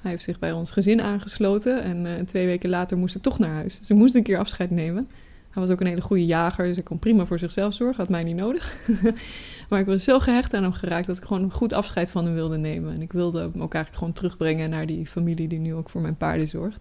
Hij 0.01 0.11
heeft 0.11 0.25
zich 0.25 0.39
bij 0.39 0.53
ons 0.53 0.71
gezin 0.71 1.03
aangesloten. 1.03 1.83
En 1.83 2.07
eh, 2.07 2.25
twee 2.25 2.47
weken 2.47 2.71
later 2.71 2.97
moest 2.97 3.15
ik 3.15 3.23
toch 3.23 3.39
naar 3.39 3.55
huis. 3.55 3.79
Dus 3.79 3.91
ik 3.91 3.97
moest 3.97 4.15
een 4.15 4.23
keer 4.23 4.39
afscheid 4.39 4.71
nemen. 4.71 5.09
Hij 5.57 5.65
was 5.65 5.75
ook 5.75 5.81
een 5.81 5.87
hele 5.87 6.01
goede 6.01 6.27
jager, 6.27 6.67
dus 6.67 6.75
hij 6.75 6.85
kon 6.85 6.99
prima 6.99 7.27
voor 7.27 7.39
zichzelf 7.39 7.75
zorgen. 7.75 7.97
Had 7.97 8.09
mij 8.09 8.23
niet 8.23 8.37
nodig. 8.37 8.77
maar 9.69 9.81
ik 9.81 9.87
was 9.87 10.05
zo 10.05 10.19
gehecht 10.19 10.55
aan 10.55 10.63
hem 10.63 10.73
geraakt 10.73 11.07
dat 11.07 11.17
ik 11.17 11.25
gewoon 11.25 11.43
een 11.43 11.53
goed 11.53 11.73
afscheid 11.73 12.11
van 12.11 12.25
hem 12.25 12.35
wilde 12.35 12.57
nemen. 12.57 12.95
En 12.95 13.03
ik 13.03 13.13
wilde 13.13 13.39
hem 13.39 13.63
ook 13.63 13.75
eigenlijk 13.75 13.95
gewoon 13.95 14.13
terugbrengen 14.13 14.71
naar 14.71 14.87
die 14.87 15.07
familie 15.07 15.49
die 15.49 15.59
nu 15.59 15.75
ook 15.75 15.91
voor 15.91 16.01
mijn 16.01 16.17
paarden 16.17 16.49
zorgt. 16.49 16.81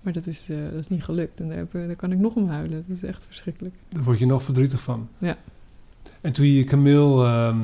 Maar 0.00 0.12
dat 0.12 0.26
is, 0.26 0.48
eh, 0.48 0.56
dat 0.70 0.78
is 0.78 0.88
niet 0.88 1.04
gelukt. 1.04 1.40
En 1.40 1.48
daar, 1.48 1.56
heb, 1.56 1.72
daar 1.72 1.96
kan 1.96 2.12
ik 2.12 2.18
nog 2.18 2.34
om 2.34 2.48
huilen. 2.48 2.84
Dat 2.86 2.96
is 2.96 3.02
echt 3.02 3.26
verschrikkelijk. 3.26 3.74
Daar 3.88 4.02
word 4.02 4.18
je 4.18 4.26
nog 4.26 4.42
verdrietig 4.42 4.80
van. 4.80 5.08
Ja. 5.18 5.36
En 6.20 6.32
toen 6.32 6.46
je 6.46 6.54
je 6.54 6.64
kameel 6.64 7.24
ehm, 7.24 7.60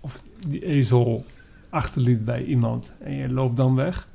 of 0.00 0.22
die 0.48 0.64
ezel 0.64 1.24
achterliet 1.68 2.24
bij 2.24 2.44
iemand 2.44 2.92
en 2.98 3.14
je 3.14 3.28
loopt 3.28 3.56
dan 3.56 3.74
weg. 3.74 4.08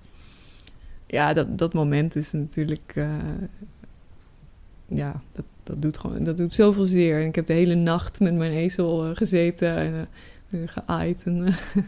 Ja, 1.06 1.34
dat, 1.34 1.58
dat 1.58 1.74
moment 1.74 2.16
is 2.16 2.32
natuurlijk. 2.32 2.92
eh, 2.96 3.08
ja, 4.88 5.22
dat, 5.32 5.46
dat 5.64 5.82
doet 5.82 5.98
gewoon. 5.98 6.24
Dat 6.24 6.38
doet 6.38 6.54
zoveel 6.54 6.86
zeer. 6.86 7.22
En 7.22 7.28
ik 7.28 7.36
heb 7.36 7.48
de 7.48 7.54
hele 7.54 7.76
nacht 7.76 8.20
met 8.20 8.34
mijn 8.34 8.52
ezel 8.52 9.06
eh, 9.06 9.16
gezeten 9.16 9.78
en 9.78 10.08
eh, 10.50 10.60
geaaid. 10.66 11.24
En 11.26 11.46
eh, 11.46 11.54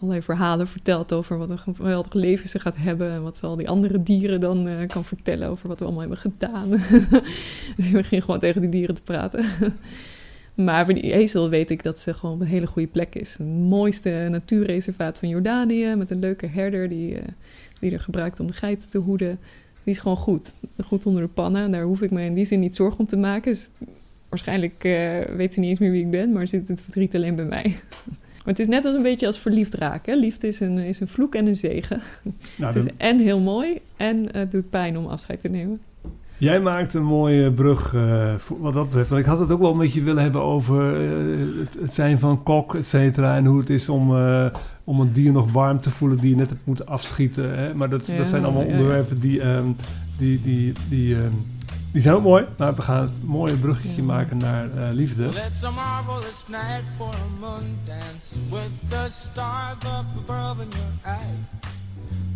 allerlei 0.00 0.22
verhalen 0.22 0.68
verteld 0.68 1.12
over 1.12 1.38
wat 1.38 1.50
een 1.50 1.58
geweldig 1.58 2.12
leven 2.12 2.48
ze 2.48 2.58
gaat 2.58 2.76
hebben. 2.76 3.10
En 3.10 3.22
wat 3.22 3.36
ze 3.36 3.46
al 3.46 3.56
die 3.56 3.68
andere 3.68 4.02
dieren 4.02 4.40
dan 4.40 4.86
kan 4.86 5.04
vertellen 5.04 5.48
over 5.48 5.68
wat 5.68 5.78
we 5.78 5.84
allemaal 5.84 6.00
hebben 6.00 6.18
gedaan. 6.18 6.70
dus 7.76 7.86
ik 7.86 7.92
begin 7.92 8.22
gewoon 8.22 8.40
tegen 8.40 8.60
die 8.60 8.70
dieren 8.70 8.94
te 8.94 9.02
praten. 9.02 9.44
Maar 10.54 10.84
bij 10.84 10.94
die 10.94 11.12
ezel 11.12 11.48
weet 11.48 11.70
ik 11.70 11.82
dat 11.82 11.98
ze 11.98 12.14
gewoon 12.14 12.34
op 12.34 12.40
een 12.40 12.46
hele 12.46 12.66
goede 12.66 12.88
plek 12.88 13.14
is. 13.14 13.32
Het 13.32 13.46
mooiste 13.46 14.28
natuurreservaat 14.30 15.18
van 15.18 15.28
Jordanië. 15.28 15.94
Met 15.94 16.10
een 16.10 16.18
leuke 16.18 16.46
herder 16.46 16.88
die, 16.88 17.18
die 17.78 17.92
er 17.92 18.00
gebruikt 18.00 18.40
om 18.40 18.46
de 18.46 18.52
geiten 18.52 18.88
te 18.88 18.98
hoeden. 18.98 19.38
Die 19.84 19.94
is 19.94 19.98
gewoon 19.98 20.16
goed. 20.16 20.54
Goed 20.84 21.06
onder 21.06 21.22
de 21.22 21.28
pannen. 21.28 21.62
En 21.62 21.70
daar 21.70 21.82
hoef 21.82 22.02
ik 22.02 22.10
me 22.10 22.22
in 22.22 22.34
die 22.34 22.44
zin 22.44 22.60
niet 22.60 22.74
zorgen 22.74 23.00
om 23.00 23.06
te 23.06 23.16
maken. 23.16 23.52
Dus 23.52 23.70
waarschijnlijk 24.28 24.84
eh, 24.84 25.36
weet 25.36 25.54
ze 25.54 25.60
niet 25.60 25.68
eens 25.68 25.78
meer 25.78 25.90
wie 25.90 26.04
ik 26.04 26.10
ben. 26.10 26.32
Maar 26.32 26.46
zit 26.46 26.68
het 26.68 26.80
verdriet 26.80 27.14
alleen 27.14 27.34
bij 27.34 27.44
mij. 27.44 27.74
Maar 28.44 28.54
het 28.54 28.62
is 28.62 28.68
net 28.68 28.84
als 28.84 28.94
een 28.94 29.02
beetje 29.02 29.26
als 29.26 29.38
verliefd 29.38 29.74
raken. 29.74 30.18
Liefde 30.18 30.46
is 30.46 30.60
een, 30.60 30.78
is 30.78 31.00
een 31.00 31.08
vloek 31.08 31.34
en 31.34 31.46
een 31.46 31.56
zegen. 31.56 32.00
Nou, 32.58 32.74
het 32.74 32.84
is 32.84 32.90
en 32.96 33.18
heel 33.18 33.40
mooi 33.40 33.78
en 33.96 34.36
het 34.36 34.50
doet 34.50 34.70
pijn 34.70 34.98
om 34.98 35.06
afscheid 35.06 35.40
te 35.40 35.48
nemen. 35.48 35.80
Jij 36.42 36.60
maakt 36.60 36.94
een 36.94 37.04
mooie 37.04 37.52
brug 37.52 37.94
eh, 37.94 38.34
voor 38.36 38.60
wat 38.60 38.72
dat 38.72 38.84
betreft. 38.84 39.08
Want 39.08 39.20
ik 39.20 39.26
had 39.26 39.38
het 39.38 39.52
ook 39.52 39.60
wel 39.60 39.72
een 39.72 39.78
beetje 39.78 40.02
willen 40.02 40.22
hebben 40.22 40.42
over 40.42 40.94
eh, 40.94 41.58
het, 41.58 41.76
het 41.80 41.94
zijn 41.94 42.18
van 42.18 42.42
kok, 42.42 42.74
et 42.74 42.86
cetera. 42.86 43.36
En 43.36 43.44
hoe 43.44 43.58
het 43.58 43.70
is 43.70 43.88
om, 43.88 44.16
eh, 44.16 44.46
om 44.84 45.00
een 45.00 45.12
dier 45.12 45.32
nog 45.32 45.52
warm 45.52 45.80
te 45.80 45.90
voelen 45.90 46.18
die 46.18 46.30
je 46.30 46.36
net 46.36 46.48
hebt 46.48 46.66
moeten 46.66 46.86
afschieten. 46.86 47.58
Hè? 47.58 47.74
Maar 47.74 47.88
dat, 47.88 48.06
Ja, 48.06 48.16
dat 48.16 48.26
zijn 48.26 48.44
allemaal 48.44 48.62
ja, 48.62 48.68
ja. 48.68 48.72
onderwerpen 48.74 49.20
die, 49.20 49.40
ehm, 49.40 49.66
die, 50.18 50.42
die, 50.42 50.72
die, 50.88 51.14
ehm, 51.16 51.32
die 51.92 52.02
zijn 52.02 52.14
ook 52.14 52.22
mooi. 52.22 52.44
Maar 52.58 52.74
we 52.74 52.82
gaan 52.82 53.00
het 53.00 53.24
mooie 53.24 53.56
bruggetje 53.56 54.02
maken 54.02 54.36
naar 54.36 54.64
eh, 54.76 54.92
liefde. 54.92 55.26
It's 55.26 55.64
a 55.64 55.70
marvelous 55.70 56.44
night 56.48 56.84
for 56.96 57.08
a 57.14 57.40
moon 57.40 57.78
dance 57.86 58.38
with 58.50 58.70
the 58.88 59.06
stars 59.10 59.76
up 59.84 60.28
above 60.28 60.62
in 60.62 60.68
your 60.68 61.18
eyes. 61.18 61.70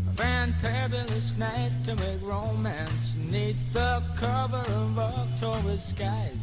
A 0.09 0.23
fantabulous 0.23 1.35
night 1.39 1.73
to 1.87 1.95
make 1.95 2.19
romance 2.29 3.17
neath 3.31 3.57
the 3.73 4.01
cover 4.15 4.65
of 4.77 4.99
October 4.99 5.79
skies. 5.79 6.43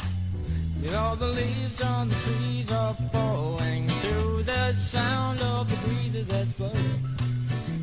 You 0.82 0.92
know 0.92 1.18
the 1.18 1.26
leaves 1.28 1.82
on 1.82 2.10
the 2.10 2.16
trees 2.16 2.72
are 2.72 2.96
falling 3.12 3.93
the 4.46 4.74
sound 4.74 5.42
of 5.42 5.68
the 5.68 5.76
breezes 5.86 6.28
that 6.28 6.58
blow. 6.58 6.72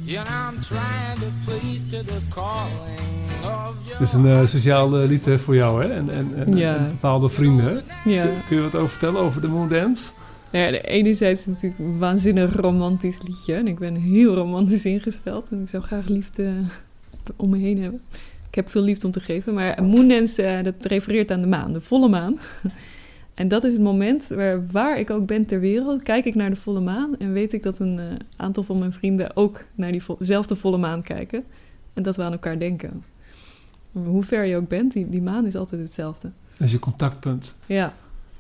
Yeah, 0.05 0.25
I'm 0.25 0.61
trying 0.61 1.19
to 1.19 1.31
please 1.47 1.83
to 1.91 2.03
the 2.05 2.21
calling 2.29 3.01
of 3.45 3.75
your 3.87 3.99
Dit 3.99 4.09
is 4.09 4.13
een 4.13 4.27
eh, 4.27 4.47
sociaal 4.47 4.99
eh, 5.01 5.09
lied 5.09 5.29
voor 5.37 5.55
jou 5.55 5.83
hè? 5.85 5.93
En, 5.93 6.09
en, 6.11 6.33
en, 6.37 6.57
Ja. 6.57 6.77
en 6.77 6.85
bepaalde 6.89 7.29
vrienden. 7.29 7.65
Hè? 7.67 8.11
Ja. 8.11 8.25
Kun, 8.25 8.35
kun 8.47 8.57
je 8.57 8.63
wat 8.63 8.75
over 8.75 8.89
vertellen 8.89 9.21
over 9.21 9.41
de 9.41 9.49
Moondance? 9.49 10.03
Nou 10.53 10.65
ja, 10.65 10.71
de 10.71 10.81
enerzijds 10.81 11.41
is 11.41 11.47
het 11.47 11.55
natuurlijk 11.55 11.81
een 11.81 11.99
waanzinnig 11.99 12.57
romantisch 12.57 13.23
liedje. 13.27 13.55
En 13.55 13.67
ik 13.69 13.79
ben 13.79 13.95
heel 13.95 14.35
romantisch 14.35 14.85
ingesteld. 14.85 15.47
En 15.51 15.61
ik 15.63 15.69
zou 15.69 15.83
graag 15.83 16.07
liefde 16.09 16.53
om 17.37 17.51
me 17.51 17.59
heen 17.59 17.83
hebben. 17.83 18.01
Ik 18.49 18.55
heb 18.55 18.71
veel 18.71 18.83
liefde 18.83 19.07
om 19.07 19.13
te 19.13 19.21
geven. 19.21 19.55
Maar 19.55 19.83
Moondance, 19.83 20.43
eh, 20.43 20.65
dat 20.65 20.75
refereert 20.81 21.31
aan 21.31 21.41
de 21.41 21.47
maan, 21.47 21.73
de 21.73 21.81
volle 21.81 22.09
maan. 22.09 22.39
En 23.41 23.49
dat 23.49 23.65
is 23.65 23.73
het 23.73 23.83
moment 23.83 24.27
waar, 24.29 24.67
waar 24.67 24.99
ik 24.99 25.11
ook 25.11 25.27
ben 25.27 25.47
ter 25.47 25.61
wereld. 25.61 26.03
Kijk 26.03 26.25
ik 26.25 26.35
naar 26.35 26.51
de 26.51 26.57
volle 26.57 26.81
maan 26.81 27.17
en 27.19 27.33
weet 27.33 27.53
ik 27.53 27.63
dat 27.63 27.79
een 27.79 27.99
eh, 27.99 28.05
aantal 28.37 28.63
van 28.63 28.79
mijn 28.79 28.93
vrienden 28.93 29.37
ook 29.37 29.65
naar 29.75 29.93
diezelfde 29.93 30.57
volle 30.57 30.79
maan 30.79 31.03
kijken. 31.03 31.45
En 31.95 32.03
dat 32.03 32.17
we 32.17 32.23
aan 32.23 32.33
elkaar 32.33 32.59
denken. 32.59 33.05
Hoe 33.93 34.23
ver 34.23 34.45
je 34.45 34.57
ook 34.57 34.69
bent, 34.69 34.93
die, 34.93 35.09
die 35.09 35.23
maan 35.23 35.47
is 35.47 35.57
altijd 35.57 35.81
hetzelfde. 35.81 36.31
Dat 36.53 36.67
is 36.67 36.73
je 36.73 36.79
contactpunt. 36.79 37.55
Ja. 37.67 37.95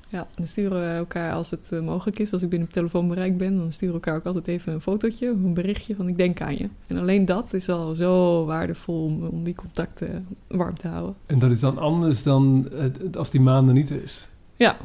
Ja, 0.09 0.27
dan 0.35 0.47
sturen 0.47 0.81
we 0.81 0.97
elkaar 0.97 1.33
als 1.33 1.51
het 1.51 1.73
eh, 1.73 1.81
mogelijk 1.81 2.19
is. 2.19 2.33
Als 2.33 2.43
ik 2.43 2.49
binnen 2.49 2.69
telefoonbereik 2.69 3.39
ben, 3.39 3.57
dan 3.57 3.73
sturen 3.73 3.95
we 3.95 4.01
elkaar 4.01 4.17
ook 4.17 4.27
altijd 4.27 4.49
even 4.49 4.73
een 4.73 4.81
fotootje 4.81 5.31
of 5.31 5.37
een 5.37 5.55
berichtje 5.55 5.95
van 5.95 6.09
ik 6.09 6.17
denk 6.17 6.41
aan 6.41 6.57
je. 6.57 6.69
En 6.87 6.97
alleen 6.99 7.25
dat 7.25 7.55
is 7.55 7.69
al 7.69 7.95
zo 7.95 8.45
waardevol 8.45 9.05
om, 9.05 9.27
om 9.27 9.45
die 9.45 9.55
contacten 9.55 10.27
warm 10.47 10.75
te 10.75 10.89
houden. 10.89 11.15
En 11.27 11.39
dat 11.39 11.51
is 11.51 11.61
dan 11.61 11.79
anders 11.79 12.23
dan 12.23 12.69
als 13.15 13.31
die 13.31 13.41
maan 13.41 13.69
er 13.69 13.75
niet 13.75 13.91
is. 13.91 14.29
Ja, 14.61 14.77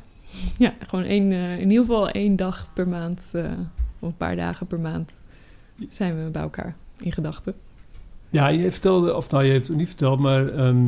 ja 0.58 0.74
gewoon 0.88 1.06
één, 1.06 1.32
eh, 1.32 1.60
in 1.60 1.70
ieder 1.70 1.86
geval 1.86 2.10
één 2.10 2.36
dag 2.36 2.68
per 2.74 2.88
maand, 2.88 3.30
eh, 3.34 3.52
of 4.00 4.10
een 4.10 4.18
paar 4.18 4.36
dagen 4.36 4.68
per 4.68 4.80
maand, 4.80 5.12
zijn 5.90 6.24
we 6.24 6.30
bij 6.30 6.42
elkaar 6.42 6.76
in 7.00 7.12
gedachten. 7.12 7.54
Ja, 8.30 8.48
je 8.48 8.72
vertelde, 8.72 9.16
of 9.16 9.30
nou, 9.30 9.44
je 9.44 9.52
hebt 9.52 9.68
het 9.68 9.78
niet 9.78 9.88
verteld, 9.88 10.20
maar 10.20 10.50
ehm, 10.50 10.86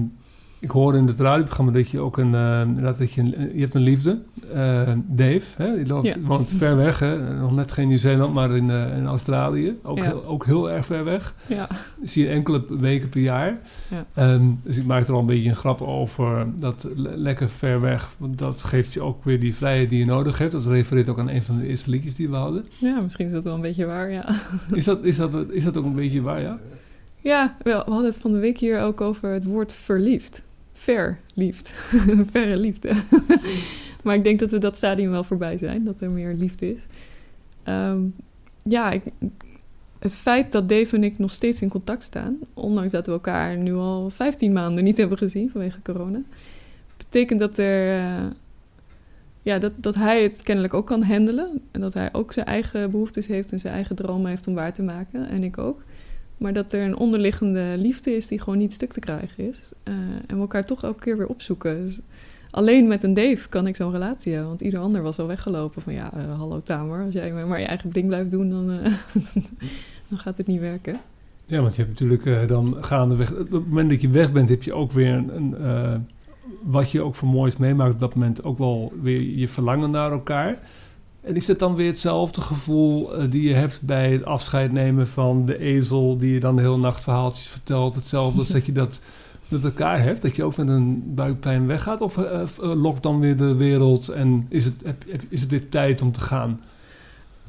ik 0.60 0.72
hoorde 0.72 0.98
in 0.98 1.08
het 1.08 1.20
radioprogramma 1.20 1.72
dat 1.72 1.90
je 1.90 2.00
ook 2.00 2.18
een, 2.18 2.34
inderdaad 2.68 2.98
dat 2.98 3.12
je, 3.12 3.22
een, 3.22 3.52
je 3.54 3.60
hebt 3.62 3.74
een 3.74 3.82
liefde, 3.82 4.20
eh, 4.54 4.92
Dave, 5.06 5.64
hè, 5.64 5.76
die 5.76 5.88
loopt, 5.88 6.06
Ja. 6.06 6.14
woont 6.26 6.50
ver 6.50 6.76
weg, 6.78 7.00
hè, 7.00 7.34
nog 7.40 7.56
net 7.56 7.72
geen 7.72 7.88
Nieuw-Zeeland, 7.88 8.34
maar 8.34 8.56
in, 8.56 8.70
eh, 8.70 8.98
in 8.98 9.06
Australië, 9.06 9.78
ook, 9.84 9.98
Ja. 9.98 10.04
heel, 10.04 10.26
ook 10.26 10.46
heel 10.46 10.72
erg 10.72 10.86
ver 10.86 11.04
weg. 11.04 11.36
Ja, 11.48 11.68
Zie 12.04 12.24
je 12.24 12.30
enkele 12.30 12.64
weken 12.80 13.10
per 13.10 13.22
jaar. 13.22 13.58
Ja. 13.90 14.06
Ehm, 14.14 14.46
dus 14.64 14.78
ik 14.78 14.86
maak 14.86 15.08
er 15.08 15.14
al 15.14 15.20
een 15.20 15.26
beetje 15.26 15.50
een 15.50 15.56
grap 15.56 15.82
over 15.82 16.48
dat 16.60 16.88
le- 16.96 17.16
lekker 17.16 17.50
ver 17.50 17.82
weg, 17.82 18.10
want 18.18 18.38
dat 18.38 18.64
geeft 18.64 18.94
je 18.94 19.02
ook 19.02 19.24
weer 19.24 19.40
die 19.40 19.56
vrijheid 19.56 19.90
die 19.90 20.00
je 20.00 20.06
nodig 20.06 20.38
hebt. 20.38 20.52
Dat 20.52 20.66
refereert 20.66 21.10
ook 21.10 21.20
aan 21.20 21.30
een 21.30 21.42
van 21.44 21.58
de 21.58 21.68
eerste 21.68 21.90
liedjes 21.90 22.16
die 22.16 22.30
we 22.30 22.36
hadden. 22.36 22.66
ja, 22.80 23.00
misschien 23.02 23.26
is 23.26 23.32
dat 23.32 23.44
wel 23.44 23.56
een 23.56 23.62
beetje 23.62 23.86
waar, 23.86 24.12
ja. 24.12 24.26
Is 24.72 24.84
dat, 24.86 25.04
is 25.04 25.18
dat, 25.18 25.36
is 25.50 25.64
dat 25.64 25.78
ook 25.78 25.86
een 25.86 25.96
beetje 25.96 26.22
waar, 26.22 26.42
ja? 26.42 26.60
Ja, 27.22 27.56
wel, 27.64 27.84
we 27.86 27.92
hadden 27.92 28.10
het 28.10 28.20
van 28.22 28.32
de 28.32 28.40
week 28.40 28.58
hier 28.58 28.82
ook 28.82 29.02
over 29.02 29.30
het 29.30 29.44
woord 29.46 29.74
verliefd. 29.74 30.44
Verliefd. 30.78 31.70
Verre 32.32 32.58
liefde. 32.58 32.92
maar 34.04 34.16
ik 34.16 34.24
denk 34.24 34.40
dat 34.40 34.52
we 34.52 34.58
dat 34.58 34.78
stadium 34.78 35.12
wel 35.12 35.24
voorbij 35.24 35.58
zijn, 35.58 35.84
dat 35.84 36.02
er 36.02 36.12
meer 36.12 36.34
liefde 36.34 36.74
is. 36.74 36.82
Ehm, 37.64 38.00
ja, 38.64 38.94
het 40.00 40.16
feit 40.16 40.52
dat 40.52 40.70
Dave 40.70 40.96
en 40.96 41.04
ik 41.04 41.18
nog 41.18 41.32
steeds 41.32 41.62
in 41.62 41.70
contact 41.70 42.04
staan, 42.04 42.38
ondanks 42.54 42.92
dat 42.92 43.06
we 43.06 43.12
elkaar 43.12 43.58
nu 43.58 43.74
al 43.74 44.10
15 44.10 44.54
maanden 44.54 44.84
niet 44.84 44.98
hebben 44.98 45.18
gezien 45.18 45.50
vanwege 45.50 45.82
corona, 45.82 46.22
betekent 46.98 47.40
dat 47.40 47.58
er. 47.58 48.00
eh, 48.00 48.26
ja, 49.48 49.58
dat, 49.58 49.72
dat 49.76 49.96
hij 49.96 50.24
het 50.24 50.44
kennelijk 50.44 50.74
ook 50.74 50.86
kan 50.86 51.04
handelen. 51.04 51.62
En 51.72 51.82
dat 51.82 51.94
hij 51.94 52.10
ook 52.12 52.34
zijn 52.34 52.46
eigen 52.46 52.92
behoeftes 52.92 53.28
heeft 53.28 53.52
en 53.52 53.60
zijn 53.60 53.74
eigen 53.74 53.96
dromen 53.96 54.30
heeft 54.30 54.48
om 54.48 54.54
waar 54.54 54.74
te 54.74 54.84
maken. 54.84 55.30
En 55.30 55.44
ik 55.44 55.58
ook. 55.58 55.84
Maar 56.38 56.54
dat 56.54 56.74
er 56.74 56.82
een 56.82 56.98
onderliggende 56.98 57.74
liefde 57.78 58.16
is 58.16 58.28
die 58.28 58.40
gewoon 58.40 58.58
niet 58.58 58.74
stuk 58.74 58.94
te 58.94 59.00
krijgen 59.00 59.48
is. 59.48 59.72
Eh, 59.84 59.94
en 60.28 60.36
we 60.36 60.40
elkaar 60.40 60.66
toch 60.66 60.84
elke 60.84 61.00
keer 61.00 61.18
weer 61.18 61.28
opzoeken. 61.28 61.82
Dus 61.82 62.00
alleen 62.52 62.88
met 62.88 63.04
een 63.04 63.14
Dave 63.14 63.50
kan 63.50 63.68
ik 63.68 63.76
zo'n 63.76 63.92
relatie 63.92 64.32
hebben. 64.32 64.50
Want 64.50 64.62
ieder 64.62 64.80
ander 64.80 65.02
was 65.02 65.20
al 65.20 65.28
weggelopen 65.28 65.82
van 65.82 65.94
ja, 65.94 66.14
eh, 66.14 66.40
hallo 66.40 66.62
Tamer, 66.64 67.04
als 67.04 67.14
jij 67.14 67.32
maar 67.32 67.60
je 67.60 67.66
eigen 67.66 67.90
ding 67.90 68.08
blijft 68.08 68.32
doen, 68.32 68.50
dan, 68.50 68.72
eh, 68.72 68.94
dan 70.10 70.18
gaat 70.18 70.38
het 70.38 70.48
niet 70.48 70.60
werken. 70.60 70.96
Ja, 71.46 71.62
want 71.62 71.76
je 71.76 71.84
hebt 71.84 72.00
natuurlijk 72.00 72.48
dan 72.48 72.78
gaandeweg... 72.82 73.32
Op 73.32 73.52
het 73.52 73.68
moment 73.68 73.90
dat 73.90 74.02
je 74.02 74.10
weg 74.10 74.32
bent, 74.32 74.50
heb 74.50 74.64
je 74.64 74.74
ook 74.74 74.92
weer 74.92 75.14
een... 75.14 75.56
wat 76.64 76.92
je 76.92 77.02
ook 77.02 77.16
voor 77.16 77.28
moois 77.28 77.58
meemaakt 77.58 77.94
op 77.94 78.00
dat 78.00 78.16
moment... 78.16 78.44
ook 78.44 78.58
wel 78.58 78.94
weer 79.02 79.22
je 79.22 79.48
verlangen 79.48 79.92
naar 79.92 80.12
elkaar. 80.12 80.60
En 81.28 81.36
is 81.36 81.48
het 81.48 81.60
dan 81.60 81.76
weer 81.76 81.88
hetzelfde 81.88 82.42
gevoel 82.42 83.16
eh, 83.16 83.32
die 83.32 83.42
je 83.48 83.54
hebt 83.54 83.82
bij 83.82 84.12
het 84.12 84.26
afscheid 84.26 84.72
nemen 84.72 85.08
van 85.08 85.46
de 85.46 85.58
ezel... 85.60 86.18
die 86.18 86.34
je 86.34 86.40
dan 86.40 86.56
de 86.56 86.62
hele 86.62 86.78
nacht 86.78 87.04
verhaaltjes 87.04 87.48
vertelt? 87.48 87.96
Hetzelfde 87.96 88.40
als 88.40 88.48
dat 88.48 88.66
je 88.66 88.72
dat 88.72 89.00
met 89.48 89.64
elkaar 89.64 90.02
hebt? 90.02 90.22
Dat 90.22 90.36
je 90.36 90.44
ook 90.44 90.56
met 90.58 90.68
een 90.70 91.14
buikpijn 91.16 91.68
weggaat? 91.68 92.02
Of 92.02 92.18
eh, 92.18 92.42
lokt 92.58 93.04
dan 93.04 93.20
weer 93.20 93.38
de 93.38 93.56
wereld 93.56 94.10
en 94.10 94.46
is 94.50 94.66
het, 94.66 94.74
heb, 94.84 95.04
heb- 95.08 95.22
is 95.30 95.42
het 95.42 95.50
weer 95.50 95.70
tijd 95.70 96.02
om 96.02 96.12
te 96.12 96.20
gaan? 96.20 96.62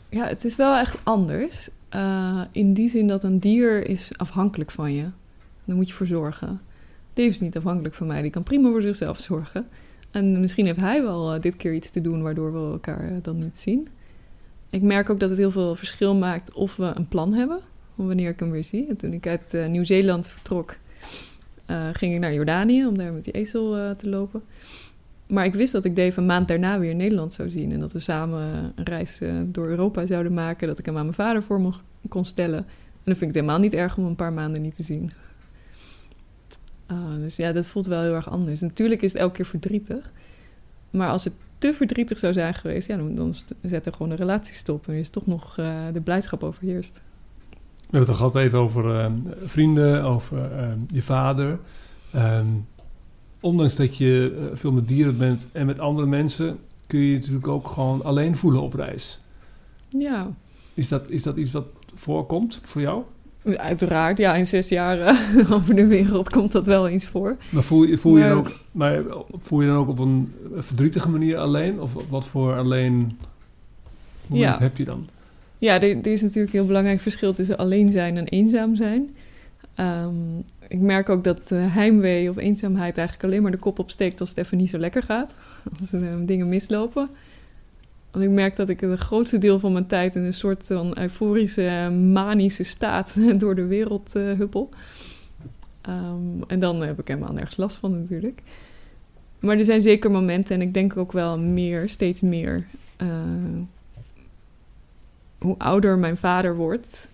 Ja, 0.09 0.27
het 0.27 0.45
is 0.45 0.57
wel 0.57 0.77
echt 0.77 0.97
anders. 1.03 1.69
Eh, 1.89 2.41
in 2.53 2.73
die 2.73 2.89
zin 2.89 3.07
dat 3.07 3.23
een 3.23 3.39
dier 3.39 3.87
is 3.89 4.11
afhankelijk 4.17 4.71
van 4.71 4.93
je. 4.95 5.05
Daar 5.65 5.77
moet 5.77 5.89
je 5.89 5.95
voor 5.95 6.07
zorgen. 6.07 6.61
Dave 7.13 7.29
is 7.29 7.41
niet 7.41 7.57
afhankelijk 7.57 7.95
van 7.95 8.07
mij. 8.07 8.23
Die 8.23 8.31
kan 8.31 8.43
prima 8.43 8.71
voor 8.71 8.83
zichzelf 8.83 9.19
zorgen. 9.19 9.67
En 10.19 10.41
misschien 10.41 10.67
heeft 10.67 10.81
hij 10.81 11.03
wel 11.03 11.35
eh, 11.35 11.41
dit 11.41 11.57
keer 11.57 11.75
iets 11.75 11.91
te 11.91 12.01
doen 12.01 12.23
waardoor 12.23 12.53
we 12.53 12.73
elkaar 12.73 13.05
eh, 13.05 13.17
dan 13.23 13.39
niet 13.39 13.59
zien. 13.59 13.89
Ik 14.71 14.83
merk 14.83 15.11
ook 15.11 15.21
dat 15.21 15.31
het 15.31 15.39
heel 15.39 15.51
veel 15.51 15.75
verschil 15.75 16.15
maakt 16.15 16.53
of 16.53 16.77
we 16.77 16.93
een 16.95 17.09
plan 17.09 17.33
hebben. 17.33 17.59
Wanneer 17.95 18.31
ik 18.31 18.41
hem 18.41 18.51
weer 18.51 18.65
zie. 18.65 18.87
En 18.89 18.97
toen 18.97 19.13
ik 19.13 19.27
uit 19.27 19.55
eh, 19.55 19.67
Nieuw-Zeeland 19.67 20.29
vertrok, 20.29 20.77
ging 21.93 22.15
ik 22.15 22.21
naar 22.21 22.33
Jordanië 22.33 22.87
om 22.87 22.99
daar 22.99 23.13
met 23.13 23.25
die 23.25 23.33
ezel 23.33 23.95
te 23.97 24.09
lopen. 24.09 24.43
Maar 25.27 25.45
ik 25.45 25.55
wist 25.55 25.73
dat 25.73 25.85
ik 25.85 25.97
Dave 25.97 26.21
een 26.21 26.27
maand 26.27 26.49
daarna 26.49 26.79
weer 26.79 26.91
in 26.91 26.97
Nederland 26.97 27.35
zou 27.35 27.51
zien. 27.51 27.73
En 27.73 27.81
dat 27.81 27.93
we 27.93 27.99
samen 27.99 28.73
een 28.75 28.85
reis 28.85 29.21
door 29.45 29.69
Europa 29.69 30.07
zouden 30.07 30.35
maken. 30.35 30.69
Dat 30.69 30.79
ik 30.79 30.87
hem 30.87 30.97
aan 30.97 31.03
mijn 31.03 31.15
vader 31.15 31.43
voor 31.43 31.61
me 31.61 31.71
kon 32.09 32.25
stellen. 32.25 32.59
En 32.59 33.05
dan 33.05 33.17
vind 33.17 33.21
ik 33.21 33.27
het 33.27 33.35
helemaal 33.35 33.59
niet 33.59 33.75
erg 33.75 33.97
om 33.97 34.05
een 34.05 34.17
paar 34.17 34.33
maanden 34.33 34.63
niet 34.63 34.75
te 34.75 34.83
zien. 34.83 35.11
Ah, 36.89 37.15
dus 37.15 37.37
ja, 37.37 37.53
dat 37.53 37.67
voelt 37.67 37.87
wel 37.87 38.03
heel 38.03 38.15
erg 38.15 38.31
anders. 38.31 38.61
Natuurlijk 38.61 39.03
is 39.03 39.13
het 39.13 39.21
elke 39.21 39.35
keer 39.35 39.47
verdrietig. 39.47 40.13
Maar 40.91 41.11
als 41.11 41.25
het 41.25 41.33
te 41.59 41.75
verdrietig 41.75 42.19
zou 42.19 42.33
zijn 42.33 42.55
geweest... 42.55 42.89
Ja, 42.89 42.97
dan, 42.97 43.35
zet 43.63 43.87
er 43.87 43.93
gewoon 43.93 44.11
een 44.11 44.17
relatie 44.17 44.55
stop. 44.55 44.89
En 44.89 44.95
is 44.95 45.11
toch 45.11 45.27
nog 45.27 45.59
eh, 45.59 45.85
de 45.93 46.01
blijdschap 46.01 46.43
overheerst. 46.43 47.01
We 47.89 47.97
hebben 47.97 48.01
het 48.01 48.21
al 48.21 48.31
gehad 48.31 48.45
even 48.45 48.59
over 48.59 49.01
eh, 49.01 49.13
vrienden, 49.45 50.03
over 50.03 50.53
eh, 50.53 50.69
je 50.87 51.03
vader. 51.03 51.59
Ehm, 52.13 52.47
ondanks 53.41 53.77
dat 53.77 53.97
je 53.97 54.37
eh, 54.39 54.57
veel 54.57 54.73
met 54.73 54.89
dieren 54.89 55.19
bent 55.19 55.47
en 55.53 55.67
met 55.67 55.79
andere 55.79 56.07
mensen... 56.07 56.59
kun 56.87 56.99
je 56.99 57.09
je 57.09 57.15
natuurlijk 57.15 57.49
ook 57.49 57.69
gewoon 57.69 58.05
alleen 58.05 58.37
voelen 58.37 58.63
op 58.63 58.75
reis. 58.75 59.21
Ja, 59.89 60.31
Is 60.75 60.89
dat, 60.89 61.09
is 61.09 61.23
dat 61.23 61.37
iets 61.37 61.53
wat 61.53 61.67
voorkomt 61.95 62.61
voor 62.65 62.81
jou? 62.81 63.03
Uiteraard. 63.57 64.19
Ja, 64.19 64.35
in 64.35 64.47
zes 64.47 64.69
jaar 64.69 65.01
eh, 65.01 65.51
over 65.57 65.75
de 65.75 65.87
wereld 65.87 66.29
komt 66.31 66.53
dat 66.53 66.67
wel 66.67 66.89
eens 66.89 67.07
voor. 67.07 67.37
Maar 67.51 67.63
voel 67.63 67.83
je, 67.85 67.99
voel 67.99 68.17
je, 68.17 68.21
Maar- 68.21 68.29
dan, 68.29 68.39
ook, 68.39 68.53
maar 68.73 69.03
voel 69.43 69.61
je 69.61 69.67
dan 69.67 69.77
ook 69.77 69.89
op 69.89 69.99
een 69.99 70.33
verdrietige 70.57 71.09
manier 71.09 71.37
alleen? 71.37 71.81
Of 71.81 71.91
wat 72.09 72.27
voor 72.27 72.57
alleen 72.57 73.19
moment 74.27 74.59
Ja. 74.59 74.63
heb 74.65 74.77
je 74.77 74.85
dan? 74.85 75.07
Ja, 75.59 75.75
er, 75.83 75.97
er 75.97 76.07
is 76.13 76.23
natuurlijk 76.23 76.53
een 76.53 76.59
heel 76.59 76.67
belangrijk 76.69 77.01
verschil 77.01 77.33
tussen 77.33 77.57
alleen 77.57 77.91
zijn 77.91 78.17
en 78.17 78.27
eenzaam 78.29 78.75
zijn. 78.77 79.15
Ehm, 79.75 80.39
ik 80.69 80.79
merk 80.81 81.09
ook 81.09 81.25
dat 81.25 81.51
eh, 81.53 81.75
heimwee 81.75 82.31
of 82.31 82.37
eenzaamheid 82.37 82.99
eigenlijk 82.99 83.29
alleen 83.29 83.43
maar 83.43 83.51
de 83.51 83.57
kop 83.59 83.79
opsteekt 83.79 84.21
als 84.21 84.29
het 84.29 84.39
even 84.39 84.57
niet 84.59 84.71
zo 84.71 84.79
lekker 84.79 85.03
gaat. 85.03 85.35
Als 85.81 85.93
er 85.93 86.03
eh, 86.03 86.09
dingen 86.21 86.49
mislopen. 86.49 87.09
Want 88.11 88.25
ik 88.25 88.31
merk 88.31 88.57
dat 88.57 88.69
ik 88.69 88.81
het 88.81 89.01
grootste 89.01 89.39
deel 89.39 89.59
van 89.59 89.73
mijn 89.73 89.87
tijd 89.87 90.15
in 90.15 90.23
een 90.23 90.33
soort 90.33 90.65
van 90.65 90.99
euforische, 90.99 91.91
manische 92.13 92.63
staat 92.65 93.17
door 93.41 93.55
de 93.55 93.67
wereld 93.67 94.15
eh, 94.15 94.33
huppel. 94.33 94.69
Ehm, 95.81 96.43
en 96.47 96.59
dan 96.59 96.83
heb 96.83 96.99
ik 96.99 97.09
helemaal 97.09 97.33
nergens 97.33 97.57
last 97.57 97.77
van 97.77 97.99
natuurlijk. 98.01 98.43
Maar 99.39 99.59
er 99.59 99.65
zijn 99.65 99.83
zeker 99.83 100.11
momenten, 100.11 100.55
en 100.55 100.63
ik 100.63 100.75
denk 100.75 100.97
ook 100.97 101.13
wel 101.13 101.39
meer, 101.39 101.89
steeds 101.89 102.21
meer. 102.21 102.67
eh, 102.97 103.09
hoe 105.39 105.55
ouder 105.59 105.99
mijn 105.99 106.17
vader 106.17 106.57
wordt, 106.57 107.09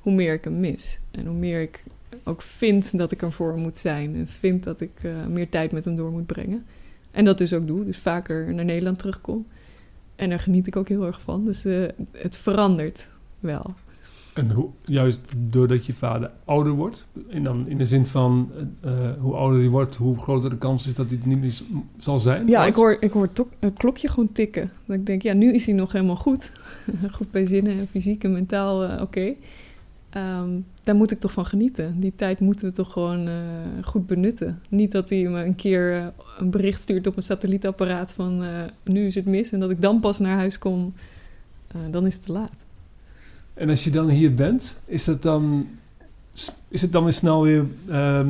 hoe 0.00 0.12
meer 0.12 0.32
ik 0.32 0.44
hem 0.44 0.60
mis. 0.60 0.98
En 1.10 1.26
hoe 1.26 1.36
meer 1.36 1.60
ik 1.60 1.82
ook 2.24 2.42
vind 2.42 2.98
dat 2.98 3.12
ik 3.12 3.22
er 3.22 3.32
voor 3.32 3.56
moet 3.56 3.78
zijn. 3.78 4.14
En 4.14 4.28
vind 4.28 4.64
dat 4.64 4.80
ik 4.80 4.90
eh, 5.02 5.26
meer 5.26 5.48
tijd 5.48 5.72
met 5.72 5.84
hem 5.84 5.96
door 5.96 6.10
moet 6.10 6.26
brengen. 6.26 6.66
En 7.10 7.24
dat 7.24 7.38
dus 7.38 7.52
ook 7.52 7.66
doe. 7.66 7.84
Dus 7.84 7.98
vaker 7.98 8.54
naar 8.54 8.64
Nederland 8.64 8.98
terugkom. 8.98 9.46
En 10.16 10.28
daar 10.28 10.40
geniet 10.40 10.66
ik 10.66 10.76
ook 10.76 10.88
heel 10.88 11.06
erg 11.06 11.20
van. 11.20 11.44
Dus 11.44 11.64
eh, 11.64 11.88
het 12.10 12.36
verandert 12.36 13.08
wel. 13.40 13.74
En 14.34 14.50
hoe, 14.50 14.68
juist 14.84 15.20
doordat 15.36 15.86
je 15.86 15.94
vader 15.94 16.30
ouder 16.44 16.72
wordt, 16.72 17.06
en 17.28 17.42
dan 17.42 17.68
in 17.68 17.78
de 17.78 17.86
zin 17.86 18.06
van 18.06 18.50
eh, 18.80 19.08
eh, 19.08 19.20
hoe 19.20 19.34
ouder 19.34 19.60
hij 19.60 19.68
wordt, 19.68 19.96
hoe 19.96 20.18
groter 20.18 20.50
de 20.50 20.58
kans 20.58 20.86
is 20.86 20.94
dat 20.94 21.06
hij 21.06 21.16
het 21.16 21.26
niet 21.26 21.40
meer 21.40 21.60
zal 21.98 22.18
zijn? 22.18 22.46
Ja, 22.46 22.64
ik 22.64 22.74
hoor, 22.74 22.96
ik 23.00 23.12
hoor 23.12 23.28
het 23.58 23.74
klokje 23.76 24.08
gewoon 24.08 24.32
tikken. 24.32 24.70
Dat 24.86 24.96
ik 24.96 25.06
denk, 25.06 25.22
ja, 25.22 25.32
nu 25.32 25.52
is 25.52 25.66
hij 25.66 25.74
nog 25.74 25.92
helemaal 25.92 26.16
goed. 26.16 26.50
goed 27.16 27.30
bij 27.30 27.46
zinnen 27.46 27.78
en 27.78 27.88
fysiek 27.90 28.24
en 28.24 28.32
mentaal 28.32 29.00
oké. 29.00 29.34
Ehm, 30.10 30.50
daar 30.84 30.94
moet 30.94 31.10
ik 31.10 31.20
toch 31.20 31.32
van 31.32 31.46
genieten. 31.46 32.00
Die 32.00 32.12
tijd 32.16 32.40
moeten 32.40 32.66
we 32.66 32.72
toch 32.72 32.92
gewoon 32.92 33.28
eh, 33.28 33.34
goed 33.82 34.06
benutten. 34.06 34.60
Niet 34.68 34.92
dat 34.92 35.10
hij 35.10 35.22
me 35.22 35.44
een 35.44 35.54
keer 35.54 35.96
eh, 35.96 36.06
een 36.38 36.50
bericht 36.50 36.80
stuurt 36.80 37.06
op 37.06 37.14
mijn 37.14 37.26
satellietapparaat 37.26 38.12
van 38.12 38.42
eh, 38.42 38.48
nu 38.84 39.06
is 39.06 39.14
het 39.14 39.26
mis. 39.26 39.52
En 39.52 39.60
dat 39.60 39.70
ik 39.70 39.82
dan 39.82 40.00
pas 40.00 40.18
naar 40.18 40.36
huis 40.36 40.58
kom, 40.58 40.94
dan 41.90 42.06
is 42.06 42.14
het 42.14 42.22
te 42.22 42.32
laat. 42.32 42.52
En 43.54 43.70
als 43.70 43.84
je 43.84 43.90
dan 43.90 44.08
hier 44.08 44.34
bent, 44.34 44.76
is 44.84 45.06
het 45.06 45.22
dan, 45.22 45.68
is 46.68 46.82
het 46.82 46.92
dan 46.92 47.04
weer 47.04 47.12
snel 47.12 47.42
weer, 47.42 47.64
ehm, 47.88 48.28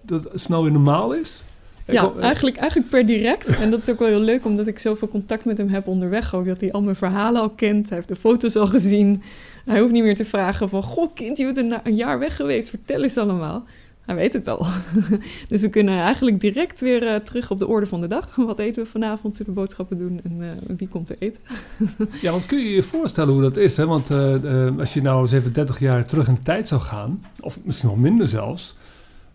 dat 0.00 0.24
het 0.24 0.40
snel 0.40 0.62
weer 0.62 0.72
normaal 0.72 1.12
is? 1.12 1.42
Ja, 1.86 2.12
eigenlijk, 2.20 2.56
eigenlijk 2.56 2.90
per 2.90 3.06
direct. 3.06 3.46
En 3.56 3.70
dat 3.70 3.80
is 3.80 3.88
ook 3.88 3.98
wel 3.98 4.08
heel 4.08 4.20
leuk, 4.20 4.44
omdat 4.44 4.66
ik 4.66 4.78
zoveel 4.78 5.08
contact 5.08 5.44
met 5.44 5.58
hem 5.58 5.68
heb 5.68 5.86
onderweg 5.86 6.34
ook. 6.34 6.46
Dat 6.46 6.60
hij 6.60 6.72
al 6.72 6.82
mijn 6.82 6.96
verhalen 6.96 7.40
al 7.40 7.50
kent. 7.50 7.88
Hij 7.88 7.96
heeft 7.96 8.08
de 8.08 8.16
foto's 8.16 8.56
al 8.56 8.66
gezien. 8.66 9.22
Hij 9.64 9.80
hoeft 9.80 9.92
niet 9.92 10.02
meer 10.02 10.16
te 10.16 10.24
vragen 10.24 10.68
van... 10.68 10.82
Goh, 10.82 11.14
kind, 11.14 11.38
je 11.38 11.52
bent 11.52 11.80
een, 11.84 11.96
jaar 11.96 12.18
weg 12.18 12.36
geweest. 12.36 12.68
Vertel 12.68 13.02
eens 13.02 13.16
allemaal. 13.16 13.64
Hij 14.06 14.14
weet 14.14 14.32
het 14.32 14.48
al. 14.48 14.66
dus 15.48 15.60
we 15.60 15.68
kunnen 15.68 16.00
eigenlijk 16.00 16.40
direct 16.40 16.80
weer 16.80 17.06
eh, 17.06 17.16
terug 17.16 17.50
op 17.50 17.58
de 17.58 17.66
orde 17.66 17.86
van 17.86 18.00
de 18.00 18.06
dag. 18.06 18.34
Wat 18.46 18.58
eten 18.58 18.82
we 18.82 18.88
vanavond? 18.88 19.36
Zullen 19.36 19.54
we 19.54 19.60
boodschappen 19.60 19.98
doen? 19.98 20.20
En 20.24 20.36
eh, 20.40 20.76
wie 20.76 20.88
komt 20.88 21.10
er 21.10 21.16
eten? 21.18 21.40
Ja, 22.20 22.30
want 22.30 22.46
kun 22.46 22.58
je 22.58 22.70
je 22.70 22.82
voorstellen 22.82 23.32
hoe 23.32 23.42
dat 23.42 23.56
is? 23.56 23.76
Hè? 23.76 23.86
Want 23.86 24.10
eh, 24.10 24.78
als 24.78 24.94
je 24.94 25.02
nou 25.02 25.20
eens 25.20 25.32
even 25.32 25.52
30 25.52 25.78
jaar 25.78 26.06
terug 26.06 26.28
in 26.28 26.42
tijd 26.42 26.68
zou 26.68 26.80
gaan, 26.80 27.24
of 27.40 27.58
misschien 27.64 27.88
nog 27.88 27.98
minder 27.98 28.28
zelfs, 28.28 28.76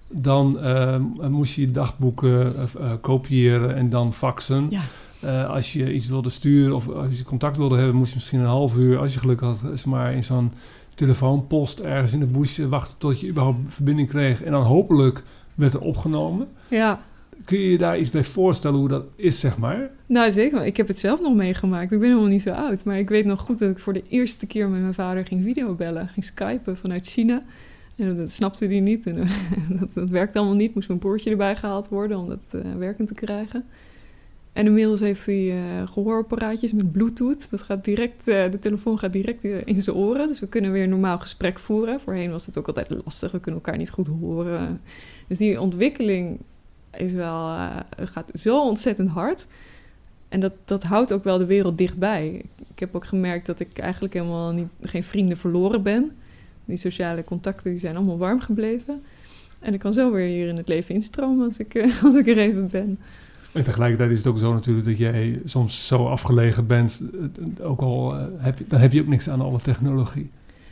dan 0.08 0.60
moest 1.30 1.56
je 1.56 1.62
je 1.62 1.72
dagboeken 1.72 2.54
kopiëren 3.02 3.76
en 3.76 3.90
dan 3.90 4.14
faxen. 4.14 4.68
Ja. 4.70 4.82
Eh, 5.28 5.50
als 5.50 5.74
je 5.74 5.94
iets 5.94 6.08
wilde 6.08 6.30
sturen 6.30 6.76
of 6.76 6.90
als 6.90 7.18
je 7.18 7.24
contact 7.24 7.58
wilde 7.58 7.76
hebben, 7.76 7.96
moest 7.96 8.10
je 8.10 8.16
misschien 8.16 8.40
een 8.40 8.46
half 8.46 8.78
uur, 8.78 8.98
als 8.98 9.14
je 9.14 9.20
geluk 9.20 9.40
had, 9.40 9.60
is 9.74 9.84
maar 9.84 10.14
in 10.14 10.24
zo'n 10.24 10.52
telefoonpost 10.96 11.80
ergens 11.80 12.14
in 12.14 12.20
de 12.20 12.26
bush 12.26 12.60
wachten 12.60 12.98
tot 12.98 13.20
je 13.20 13.28
überhaupt 13.28 13.58
verbinding 13.68 14.10
kreeg. 14.10 14.44
En 14.44 14.52
dan 14.52 14.64
hopelijk 14.64 15.24
werd 15.56 15.74
er 15.74 15.82
opgenomen. 15.82 16.48
Ja, 16.68 17.02
Kun 17.46 17.60
je 17.60 17.72
je 17.72 17.78
daar 17.78 18.00
iets 18.00 18.10
bij 18.10 18.24
voorstellen 18.24 18.80
hoe 18.80 18.88
dat 18.88 19.06
is, 19.16 19.40
zeg 19.40 19.58
maar? 19.58 19.90
nou 20.06 20.32
zeker. 20.32 20.66
Ik 20.66 20.78
heb 20.78 20.88
het 20.88 21.00
zelf 21.00 21.22
nog 21.22 21.36
meegemaakt. 21.36 21.92
Ik 21.92 22.00
ben 22.00 22.08
helemaal 22.08 22.30
niet 22.30 22.42
zo 22.42 22.52
oud. 22.52 22.84
Maar 22.84 22.98
ik 22.98 23.10
weet 23.10 23.26
nog 23.26 23.40
goed 23.42 23.60
dat 23.60 23.70
ik 23.70 23.80
voor 23.80 23.94
de 23.94 24.04
eerste 24.10 24.48
keer 24.48 24.70
met 24.70 24.82
mijn 24.82 24.94
vader 24.94 25.26
ging 25.26 25.44
videobellen. 25.44 26.08
Ging 26.08 26.26
skypen 26.26 26.78
vanuit 26.78 27.08
China. 27.08 27.42
En 27.96 28.16
dat 28.16 28.32
snapte 28.32 28.66
hij 28.66 28.80
niet. 28.80 29.08
En 29.08 29.16
dat, 29.80 29.94
dat 29.94 30.10
werkte 30.10 30.38
allemaal 30.38 30.56
niet. 30.58 30.76
Moest 30.76 30.88
mijn 30.88 31.00
broertje 31.00 31.32
erbij 31.32 31.56
gehaald 31.56 31.88
worden 31.88 32.18
om 32.18 32.30
dat 32.30 32.44
eh, 32.52 32.62
werkend 32.78 33.08
te 33.08 33.14
krijgen. 33.14 33.66
En 34.58 34.66
inmiddels 34.66 35.00
heeft 35.00 35.26
hij 35.26 35.52
eh, 35.52 35.88
gehoorapparaatjes 35.88 36.72
met 36.72 36.92
bluetooth. 36.92 37.50
Dat 37.50 37.62
gaat 37.62 37.84
direct, 37.84 38.28
eh, 38.28 38.52
de 38.52 38.60
telefoon 38.60 39.00
gaat 39.00 39.14
direct 39.14 39.44
eh, 39.44 39.62
in 39.66 39.82
zijn 39.82 39.96
oren. 39.96 40.28
Dus 40.28 40.40
we 40.40 40.48
kunnen 40.48 40.72
weer 40.72 40.88
normaal 40.88 41.20
gesprek 41.20 41.60
voeren. 41.60 42.00
Voorheen 42.00 42.32
was 42.32 42.46
het 42.46 42.58
ook 42.58 42.68
altijd 42.68 43.02
lastig. 43.04 43.32
We 43.32 43.40
kunnen 43.40 43.62
elkaar 43.62 43.78
niet 43.78 43.90
goed 43.90 44.08
horen. 44.08 44.82
Dus 45.28 45.38
die 45.38 45.62
ontwikkeling 45.62 46.40
is 46.92 47.12
wel, 47.12 47.58
gaat 48.00 48.32
zo 48.34 48.62
ontzettend 48.62 49.10
hard. 49.10 49.48
En 50.30 50.40
dat, 50.40 50.54
dat 50.66 50.84
houdt 50.84 51.14
ook 51.14 51.24
wel 51.24 51.38
de 51.38 51.46
wereld 51.46 51.78
dichtbij. 51.78 52.46
Ik 52.74 52.80
heb 52.80 52.96
ook 52.96 53.06
gemerkt 53.06 53.46
dat 53.46 53.60
ik 53.60 53.78
eigenlijk 53.78 54.14
helemaal 54.14 54.52
niet, 54.52 54.68
geen 54.82 55.04
vrienden 55.04 55.38
verloren 55.38 55.84
ben. 55.84 56.12
Die 56.66 56.78
sociale 56.78 57.24
contacten 57.24 57.70
die 57.70 57.80
zijn 57.80 57.96
allemaal 57.96 58.18
warm 58.18 58.40
gebleven. 58.40 59.04
En 59.60 59.74
ik 59.74 59.80
kan 59.80 59.94
zo 59.94 60.12
weer 60.12 60.28
hier 60.28 60.48
in 60.48 60.58
het 60.58 60.68
leven 60.68 60.96
instromen 60.96 61.48
als 61.48 61.58
ik, 61.58 61.90
als 62.04 62.16
ik 62.16 62.28
er 62.28 62.38
even 62.38 62.70
ben. 62.70 63.00
En 63.58 63.64
tegelijkertijd 63.64 64.12
is 64.12 64.18
het 64.18 64.28
ook 64.28 64.38
zo 64.38 64.54
natuurlijk 64.54 64.88
dat 64.88 64.98
jij 64.98 65.42
soms 65.46 65.88
zo 65.88 66.08
afgelegen 66.08 66.68
bent, 66.68 67.02
eh, 67.60 67.70
ook 67.70 67.82
al 67.82 68.16
eh, 68.16 68.26
heb 68.38 68.58
je, 68.58 68.66
dan 68.68 68.80
heb 68.80 68.92
je 68.92 69.02
ook 69.02 69.08
niks 69.08 69.30
aan 69.30 69.42
alle 69.42 69.60
technologie. 69.60 70.30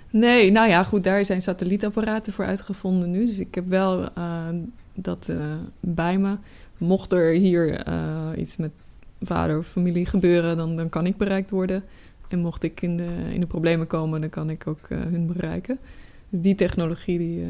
Nee, 0.09 0.51
nou 0.51 0.69
ja, 0.69 0.83
goed, 0.83 1.03
daar 1.03 1.25
zijn 1.25 1.41
satellietapparaten 1.41 2.33
voor 2.33 2.45
uitgevonden 2.45 3.11
nu. 3.11 3.25
Dus 3.25 3.37
ik 3.37 3.55
heb 3.55 3.67
wel 3.67 4.13
eh, 4.13 4.47
dat 4.93 5.33
bij 5.79 6.17
me. 6.17 6.35
mocht 6.77 7.11
er 7.11 7.33
hier 7.33 7.87
iets 8.37 8.57
met 8.57 8.71
vader 9.21 9.57
of 9.57 9.67
familie 9.67 10.05
gebeuren, 10.05 10.57
dan, 10.57 10.75
dan 10.75 10.89
kan 10.89 11.05
ik 11.05 11.17
bereikt 11.17 11.49
worden. 11.49 11.83
En 12.27 12.39
mocht 12.39 12.63
ik 12.63 12.81
in 12.81 12.97
de, 12.97 13.09
in 13.33 13.39
de 13.39 13.47
problemen 13.47 13.87
komen, 13.87 14.21
dan 14.21 14.29
kan 14.29 14.49
ik 14.49 14.67
ook 14.67 14.89
hun 14.89 15.27
bereiken. 15.27 15.77
Dus 16.29 16.41
die 16.41 16.55
technologie, 16.55 17.17
die, 17.17 17.45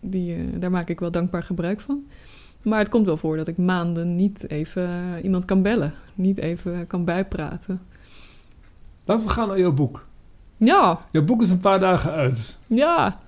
die, 0.00 0.58
daar 0.58 0.70
maak 0.70 0.88
ik 0.88 1.00
wel 1.00 1.10
dankbaar 1.10 1.42
gebruik 1.42 1.80
van. 1.80 2.04
Maar 2.62 2.78
het 2.78 2.88
komt 2.88 3.06
wel 3.06 3.16
voor 3.16 3.36
dat 3.36 3.48
ik 3.48 3.56
maanden 3.56 4.16
niet 4.16 4.50
even 4.50 4.84
eh, 4.88 5.24
iemand 5.24 5.44
kan 5.44 5.62
bellen. 5.62 5.92
Niet 6.14 6.38
even 6.38 6.86
kan 6.86 7.04
bijpraten. 7.04 7.80
Laten 9.04 9.26
we 9.26 9.32
gaan 9.32 9.48
naar 9.48 9.58
jouw 9.58 9.72
boek. 9.72 10.06
Ja, 10.56 10.98
Jouw 11.10 11.24
boek 11.24 11.40
is 11.42 11.50
een 11.50 11.60
paar 11.60 11.80
dagen 11.80 12.12
uit. 12.12 12.58
ja. 12.66 13.18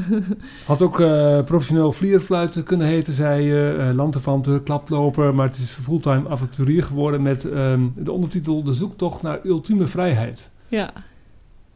Had 0.66 0.82
ook 0.82 1.00
eh, 1.00 1.42
professioneel 1.44 1.92
vlierfluiten 1.92 2.64
kunnen 2.64 2.86
heten, 2.86 3.12
zei 3.12 3.42
je. 3.44 3.76
Uh, 3.78 3.94
lanterfanter, 3.94 4.60
klaploper. 4.62 5.34
Maar 5.34 5.46
het 5.46 5.56
is 5.56 5.72
fulltime 5.72 6.28
avonturier 6.28 6.82
geworden 6.82 7.22
met 7.22 7.44
ehm, 7.44 7.80
de 7.96 8.12
ondertitel 8.12 8.62
De 8.62 8.72
zoektocht 8.72 9.22
naar 9.22 9.40
ultieme 9.44 9.86
vrijheid. 9.86 10.50
Ja, 10.68 10.92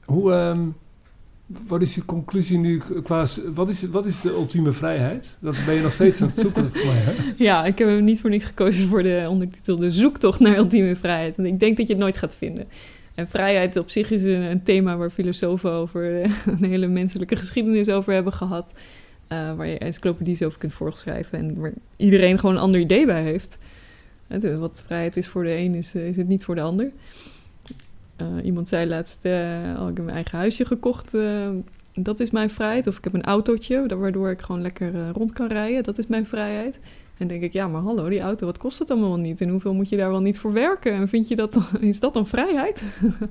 Hoe, 0.05 0.33
ehm, 0.33 0.61
wat 1.66 1.83
is 1.83 1.95
je 1.95 2.05
conclusie 2.05 2.59
nu 2.59 2.83
qua... 3.03 3.27
Wat 3.55 3.69
is, 3.69 3.83
wat 3.83 4.07
is 4.07 4.20
de 4.20 4.31
ultieme 4.31 4.73
vrijheid? 4.73 5.37
Dat 5.39 5.57
ben 5.66 5.74
je 5.74 5.83
nog 5.83 5.93
steeds 5.93 6.23
aan 6.23 6.29
het 6.29 6.39
zoeken 6.39 6.70
voor 6.73 6.93
hè? 6.95 7.12
ja, 7.45 7.65
ik 7.65 7.79
heb 7.79 7.89
hem 7.89 8.05
niet 8.05 8.20
voor 8.20 8.31
niks 8.31 8.45
gekozen 8.45 8.89
voor 8.89 9.03
de 9.03 9.27
ondertitel 9.29 9.77
De 9.77 9.91
zoektocht 9.91 10.41
naar 10.41 10.57
ultieme 10.57 10.97
vrijheid. 10.97 11.37
Want 11.37 11.49
ik 11.49 11.61
denk 11.61 11.77
dat 11.77 11.87
je 11.87 11.93
het 11.93 12.03
nooit 12.03 12.16
gaat 12.16 12.35
vinden. 12.35 12.66
En 13.15 13.29
vrijheid 13.29 13.77
op 13.77 13.91
zich 13.91 14.11
is 14.11 14.23
een, 14.23 14.62
thema 14.62 14.97
waar 14.97 15.11
filosofen 15.11 15.70
over 15.70 16.23
eh, 16.23 16.31
een 16.59 16.65
hele 16.65 16.87
menselijke 16.87 17.37
geschiedenis 17.37 17.89
over 17.89 18.12
hebben 18.12 18.33
gehad. 18.33 18.73
eh, 19.29 19.55
waar 19.55 19.66
je 19.66 19.79
encyclopedies 19.79 20.43
over 20.43 20.59
kunt 20.59 20.73
voorschrijven 20.73 21.39
en 21.39 21.61
waar 21.61 21.73
iedereen 21.97 22.39
gewoon 22.39 22.55
een 22.55 22.61
ander 22.61 22.81
idee 22.81 23.07
bij 23.07 23.23
heeft. 23.23 23.59
Het, 24.27 24.59
wat 24.59 24.83
vrijheid 24.87 25.16
is 25.16 25.29
voor 25.29 25.45
de 25.45 25.57
een, 25.57 25.74
is, 25.74 25.95
eh, 25.95 26.07
is 26.07 26.16
het 26.16 26.29
niet 26.29 26.45
voor 26.45 26.55
de 26.55 26.61
ander. 26.61 26.93
Eh, 28.23 28.44
iemand 28.44 28.69
zei 28.69 28.86
laatst, 28.89 29.24
oh, 29.24 29.89
ik 29.89 29.97
heb 29.97 30.05
mijn 30.05 30.16
eigen 30.16 30.39
huisje 30.39 30.65
gekocht, 30.65 31.15
eh, 31.15 31.49
dat 31.94 32.20
is 32.20 32.31
mijn 32.31 32.51
vrijheid. 32.51 32.86
Of 32.86 32.99
ik 32.99 33.05
heb 33.05 33.15
een 33.15 33.24
autootje, 33.24 33.97
waardoor 33.99 34.31
ik 34.31 34.40
gewoon 34.40 34.62
lekker 34.62 35.11
rond 35.11 35.32
kan 35.32 35.49
rijden, 35.49 35.82
dat 35.82 35.99
is 35.99 36.07
mijn 36.07 36.27
vrijheid. 36.27 36.78
En 37.19 37.27
denk 37.27 37.43
ik, 37.43 37.53
ja, 37.53 37.69
maar 37.69 37.82
hallo, 37.82 38.09
die 38.09 38.20
auto, 38.20 38.47
wat 38.47 38.59
kost 38.59 38.78
het 38.78 38.90
allemaal 38.90 39.16
niet? 39.16 39.40
En 39.40 39.49
hoeveel 39.49 39.74
moet 39.74 39.89
je 39.89 39.97
daar 39.97 40.11
wel 40.11 40.20
niet 40.20 40.39
voor 40.39 40.53
werken? 40.53 40.93
En 40.93 41.09
vind 41.09 41.28
je 41.28 41.36
dat 41.36 41.57
is 41.81 42.01
dat 42.01 42.15
dan 42.15 42.27
vrijheid? 42.27 42.82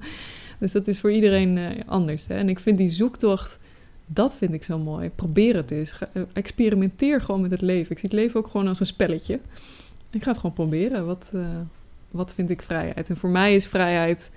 dus 0.59 0.71
dat 0.71 0.87
is 0.87 0.99
voor 0.99 1.11
iedereen 1.11 1.83
anders. 1.85 2.27
Hè? 2.27 2.35
En 2.35 2.49
ik 2.49 2.59
vind 2.59 2.77
die 2.77 2.89
zoektocht, 2.89 3.59
dat 4.05 4.35
vind 4.35 4.53
ik 4.53 4.63
zo 4.63 4.77
mooi. 4.77 5.09
Probeer 5.09 5.55
het 5.55 5.71
eens. 5.71 5.99
Experimenteer 6.33 7.21
gewoon 7.21 7.41
met 7.41 7.51
het 7.51 7.61
leven. 7.61 7.91
Ik 7.91 7.99
zie 7.99 8.09
het 8.09 8.19
leven 8.19 8.39
ook 8.39 8.47
gewoon 8.47 8.67
als 8.67 8.79
een 8.79 8.85
spelletje. 8.85 9.39
Ik 10.09 10.23
ga 10.23 10.29
het 10.29 10.39
gewoon 10.39 10.55
proberen. 10.55 11.05
Wat, 11.05 11.31
wat 12.11 12.33
vind 12.33 12.49
ik 12.49 12.61
vrijheid? 12.61 13.09
En 13.09 13.17
voor 13.17 13.29
mij 13.29 13.55
is 13.55 13.67
vrijheid 13.67 14.29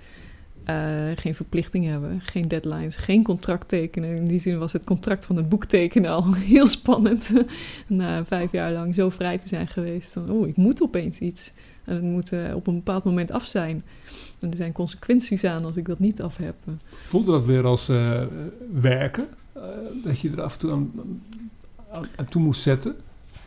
eh, 0.65 0.75
geen 1.15 1.35
verplichting 1.35 1.85
hebben, 1.85 2.21
geen 2.21 2.47
deadlines, 2.47 2.95
geen 2.95 3.23
contract 3.23 3.67
tekenen. 3.67 4.15
In 4.15 4.27
die 4.27 4.39
zin 4.39 4.57
was 4.57 4.73
het 4.73 4.83
contract 4.83 5.25
van 5.25 5.35
het 5.35 5.49
boek 5.49 5.65
tekenen 5.65 6.11
al 6.11 6.33
heel 6.53 6.67
spannend. 6.67 7.29
Na 7.87 8.25
vijf 8.25 8.51
jaar 8.51 8.71
lang 8.71 8.95
zo 8.95 9.09
vrij 9.09 9.37
te 9.37 9.47
zijn 9.47 9.67
geweest. 9.67 10.13
Dan, 10.13 10.29
oh, 10.29 10.47
ik 10.47 10.55
moet 10.55 10.81
opeens 10.81 11.19
iets. 11.19 11.51
En 11.83 11.93
het 11.93 12.03
moet 12.03 12.31
eh, 12.31 12.55
op 12.55 12.67
een 12.67 12.73
bepaald 12.73 13.03
moment 13.03 13.31
af 13.31 13.45
zijn. 13.45 13.83
En 14.39 14.51
er 14.51 14.57
zijn 14.57 14.71
consequenties 14.71 15.43
aan 15.43 15.65
als 15.65 15.77
ik 15.77 15.85
dat 15.85 15.99
niet 15.99 16.21
af 16.21 16.37
heb. 16.37 16.55
Voelde 17.07 17.31
dat 17.31 17.45
weer 17.45 17.65
als 17.65 17.89
eh, 17.89 18.21
werken? 18.73 19.27
Dat 20.03 20.19
je 20.19 20.29
er 20.29 20.41
af 20.41 20.53
en 20.53 20.59
toe 20.59 20.71
aan, 20.71 20.91
aan, 21.91 22.07
aan 22.15 22.25
toe 22.25 22.41
moest 22.41 22.61
zetten? 22.61 22.95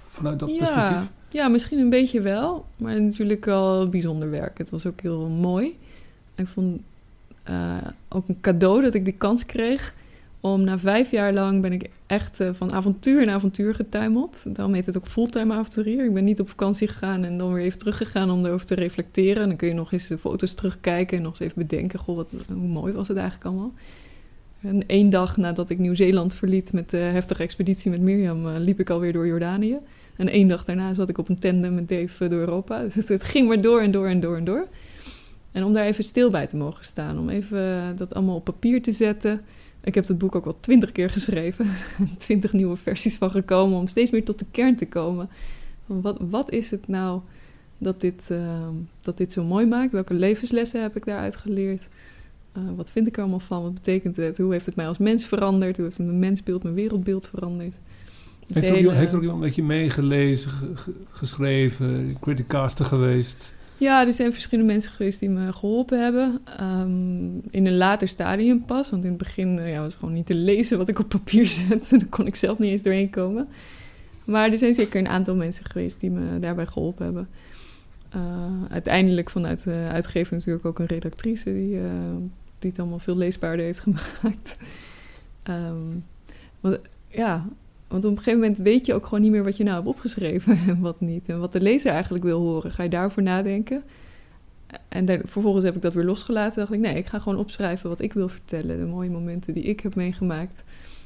Vanuit 0.08 0.38
dat 0.38 0.56
perspectief? 0.56 1.08
ja, 1.30 1.48
misschien 1.48 1.78
een 1.78 1.90
beetje 1.90 2.20
wel. 2.20 2.66
Maar 2.76 3.00
natuurlijk 3.00 3.44
wel 3.44 3.88
bijzonder 3.88 4.30
werk. 4.30 4.58
Het 4.58 4.70
was 4.70 4.86
ook 4.86 5.00
heel 5.00 5.28
mooi. 5.28 5.78
Ik 6.34 6.48
vond 6.48 6.80
eh, 7.48 7.76
ook 8.08 8.28
een 8.28 8.40
cadeau 8.40 8.82
dat 8.82 8.94
ik 8.94 9.04
die 9.04 9.14
kans 9.14 9.46
kreeg. 9.46 9.94
Om 10.40 10.64
na 10.64 10.78
vijf 10.78 11.10
jaar 11.10 11.32
lang 11.32 11.62
ben 11.62 11.72
ik 11.72 11.90
echt 12.06 12.40
eh, 12.40 12.50
van 12.52 12.72
avontuur 12.72 13.26
naar 13.26 13.34
avontuur 13.34 13.74
getuimeld. 13.74 14.44
Daarom 14.56 14.74
heet 14.74 14.86
het 14.86 14.96
ook 14.96 15.06
fulltime 15.06 15.54
avonturier. 15.54 16.04
Ik 16.04 16.14
ben 16.14 16.24
niet 16.24 16.40
op 16.40 16.48
vakantie 16.48 16.88
gegaan 16.88 17.24
en 17.24 17.38
dan 17.38 17.52
weer 17.52 17.64
even 17.64 17.78
teruggegaan 17.78 18.30
om 18.30 18.46
erover 18.46 18.66
te 18.66 18.74
reflecteren. 18.74 19.42
En 19.42 19.48
dan 19.48 19.56
kun 19.56 19.68
je 19.68 19.74
nog 19.74 19.92
eens 19.92 20.06
de 20.06 20.18
foto's 20.18 20.54
terugkijken 20.54 21.16
en 21.16 21.22
nog 21.22 21.32
eens 21.32 21.40
even 21.40 21.66
bedenken... 21.66 21.98
Goh, 21.98 22.16
wat, 22.16 22.34
hoe 22.48 22.68
mooi 22.68 22.92
was 22.92 23.08
het 23.08 23.16
eigenlijk 23.16 23.46
allemaal. 23.46 23.72
En 24.60 24.86
één 24.86 25.10
dag 25.10 25.36
nadat 25.36 25.70
ik 25.70 25.78
Nieuw-Zeeland 25.78 26.34
verliet 26.34 26.72
met 26.72 26.90
de 26.90 26.96
heftige 26.96 27.42
expeditie 27.42 27.90
met 27.90 28.00
Mirjam... 28.00 28.48
eh, 28.48 28.54
liep 28.58 28.80
ik 28.80 28.90
alweer 28.90 29.12
door 29.12 29.26
Jordanië. 29.26 29.78
En 30.16 30.28
één 30.28 30.48
dag 30.48 30.64
daarna 30.64 30.94
zat 30.94 31.08
ik 31.08 31.18
op 31.18 31.28
een 31.28 31.38
tandem 31.38 31.74
met 31.74 31.88
Dave 31.88 32.28
door 32.28 32.38
Europa. 32.38 32.82
Dus 32.94 33.08
het 33.08 33.22
ging 33.22 33.48
maar 33.48 33.60
door 33.60 33.80
en 33.80 33.90
door 33.90 34.06
en 34.06 34.20
door 34.20 34.36
en 34.36 34.44
door. 34.44 34.66
En 35.52 35.64
om 35.64 35.72
daar 35.72 35.84
even 35.84 36.04
stil 36.04 36.30
bij 36.30 36.46
te 36.46 36.56
mogen 36.56 36.84
staan. 36.84 37.18
Om 37.18 37.28
even 37.28 37.58
eh, 37.74 37.86
dat 37.96 38.14
allemaal 38.14 38.36
op 38.36 38.44
papier 38.44 38.82
te 38.82 38.92
zetten. 38.92 39.40
Ik 39.84 39.94
heb 39.94 40.08
het 40.08 40.18
boek 40.18 40.34
ook 40.34 40.46
al 40.46 40.60
twintig 40.60 40.92
keer 40.92 41.10
geschreven. 41.10 41.66
Twintig 42.18 42.52
nieuwe 42.52 42.76
versies 42.76 43.16
van 43.16 43.30
gekomen. 43.30 43.78
Om 43.78 43.86
steeds 43.86 44.10
meer 44.10 44.24
tot 44.24 44.38
de 44.38 44.44
kern 44.50 44.76
te 44.76 44.86
komen. 44.86 45.28
Van 45.86 46.00
wat, 46.00 46.16
wat 46.30 46.50
is 46.50 46.70
het 46.70 46.88
nou 46.88 47.20
dat 47.78 48.00
dit, 48.00 48.30
eh, 48.30 48.68
dat 49.00 49.16
dit 49.16 49.32
zo 49.32 49.44
mooi 49.44 49.66
maakt? 49.66 49.92
Welke 49.92 50.14
levenslessen 50.14 50.82
heb 50.82 50.96
ik 50.96 51.04
daaruit 51.04 51.36
geleerd? 51.36 51.88
Eh, 52.52 52.62
wat 52.76 52.90
vind 52.90 53.06
ik 53.06 53.14
er 53.16 53.20
allemaal 53.22 53.40
van? 53.40 53.62
Wat 53.62 53.74
betekent 53.74 54.16
het? 54.16 54.36
Hoe 54.38 54.52
heeft 54.52 54.66
het 54.66 54.76
mij 54.76 54.88
als 54.88 54.98
mens 54.98 55.24
veranderd? 55.24 55.76
Hoe 55.76 55.84
heeft 55.86 55.98
mijn 55.98 56.18
mensbeeld, 56.18 56.62
mijn 56.62 56.74
wereldbeeld 56.74 57.28
veranderd? 57.28 57.74
Heeft, 58.52 58.66
er 58.66 58.72
ook, 58.72 58.78
iemand- 58.78 58.96
heeft 58.96 59.10
er 59.10 59.16
ook 59.16 59.22
iemand 59.22 59.40
met 59.40 59.54
je 59.54 59.62
meegelezen, 59.62 60.50
ge- 60.50 60.76
ge- 60.76 60.92
geschreven, 61.10 62.16
criticaster 62.20 62.84
geweest? 62.84 63.52
Ja, 63.78 64.06
er 64.06 64.12
zijn 64.12 64.32
verschillende 64.32 64.72
mensen 64.72 64.92
geweest 64.92 65.20
die 65.20 65.30
me 65.30 65.52
geholpen 65.52 66.02
hebben. 66.02 66.40
Ehm, 66.58 67.38
in 67.50 67.66
een 67.66 67.76
later 67.76 68.08
stadium 68.08 68.64
pas. 68.64 68.90
Want 68.90 69.04
in 69.04 69.10
het 69.10 69.18
begin 69.18 69.58
eh, 69.58 69.72
ja, 69.72 69.80
was 69.80 69.94
gewoon 69.94 70.14
niet 70.14 70.26
te 70.26 70.34
lezen 70.34 70.78
wat 70.78 70.88
ik 70.88 70.98
op 70.98 71.08
papier 71.08 71.46
zette. 71.68 71.98
Daar 71.98 72.08
kon 72.08 72.26
ik 72.26 72.34
zelf 72.34 72.58
niet 72.58 72.70
eens 72.70 72.82
doorheen 72.82 73.10
komen. 73.10 73.48
Maar 74.24 74.50
er 74.50 74.58
zijn 74.58 74.74
zeker 74.74 75.00
een 75.00 75.08
aantal 75.08 75.34
mensen 75.34 75.64
geweest 75.64 76.00
die 76.00 76.10
me 76.10 76.38
daarbij 76.38 76.66
geholpen 76.66 77.04
hebben. 77.04 77.28
Eh, 78.08 78.64
uiteindelijk 78.70 79.30
vanuit 79.30 79.64
de 79.64 79.86
uitgever 79.90 80.36
natuurlijk 80.36 80.64
ook 80.64 80.78
een 80.78 80.86
redactrice 80.86 81.52
die, 81.52 81.78
eh, 81.78 81.90
die 82.58 82.70
het 82.70 82.78
allemaal 82.78 82.98
veel 82.98 83.16
leesbaarder 83.16 83.64
heeft 83.64 83.80
gemaakt. 83.88 84.56
Ehm, 85.42 85.98
want, 86.60 86.78
ja, 87.08 87.46
want 87.88 88.04
op 88.04 88.10
een 88.10 88.16
gegeven 88.16 88.40
moment 88.40 88.58
weet 88.58 88.86
je 88.86 88.94
ook 88.94 89.04
gewoon 89.04 89.20
niet 89.20 89.30
meer 89.30 89.44
wat 89.44 89.56
je 89.56 89.64
nou 89.64 89.76
hebt 89.76 89.88
opgeschreven 89.88 90.58
en 90.68 90.80
wat 90.80 91.00
niet. 91.00 91.28
En 91.28 91.40
wat 91.40 91.52
de 91.52 91.60
lezer 91.60 91.92
eigenlijk 91.92 92.24
wil 92.24 92.40
horen. 92.40 92.70
Ga 92.72 92.82
je 92.82 92.88
daarover 92.88 93.22
nadenken? 93.22 93.82
En 94.88 95.04
daar- 95.04 95.20
vervolgens 95.24 95.64
heb 95.64 95.76
ik 95.76 95.82
dat 95.82 95.92
weer 95.92 96.04
losgelaten. 96.04 96.58
dacht 96.58 96.72
ik, 96.72 96.80
nee, 96.80 96.96
ik 96.96 97.06
ga 97.06 97.18
gewoon 97.18 97.38
opschrijven 97.38 97.88
wat 97.88 98.00
ik 98.00 98.12
wil 98.12 98.28
vertellen. 98.28 98.78
De 98.78 98.84
mooie 98.84 99.10
momenten 99.10 99.54
die 99.54 99.62
ik 99.62 99.80
heb 99.80 99.94
meegemaakt. 99.94 100.62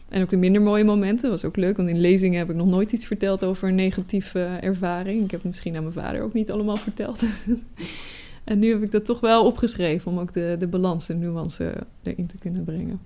En 0.09 0.23
ook 0.23 0.31
de 0.31 0.37
minder 0.37 0.63
mooie 0.63 0.85
momenten. 0.85 1.31
Was 1.31 1.45
ook 1.45 1.57
leuk, 1.57 1.77
want 1.77 1.89
in 1.89 2.01
lezingen 2.01 2.39
heb 2.39 2.51
ik 2.51 2.57
nog 2.57 2.67
nooit 2.67 2.93
iets 2.93 3.07
verteld 3.07 3.45
over 3.45 3.69
een 3.69 3.75
negatieve 3.75 4.59
ervaring. 4.61 5.25
Ik 5.25 5.31
heb 5.31 5.41
het 5.41 5.49
misschien 5.49 5.77
aan 5.77 5.83
mijn 5.83 5.95
vader 5.95 6.23
ook 6.23 6.33
niet 6.33 6.51
allemaal 6.51 6.77
verteld. 6.77 7.23
en 8.45 8.59
nu 8.59 8.71
heb 8.73 8.83
ik 8.83 8.91
dat 8.91 9.05
toch 9.05 9.21
wel 9.21 9.45
opgeschreven 9.45 10.11
om 10.11 10.19
ook 10.19 10.33
de, 10.33 10.57
de 10.59 10.67
balans, 10.67 11.07
de 11.07 11.15
nuance 11.15 11.75
erin 12.03 12.27
te 12.27 12.39
kunnen 12.39 12.65
brengen. 12.65 13.01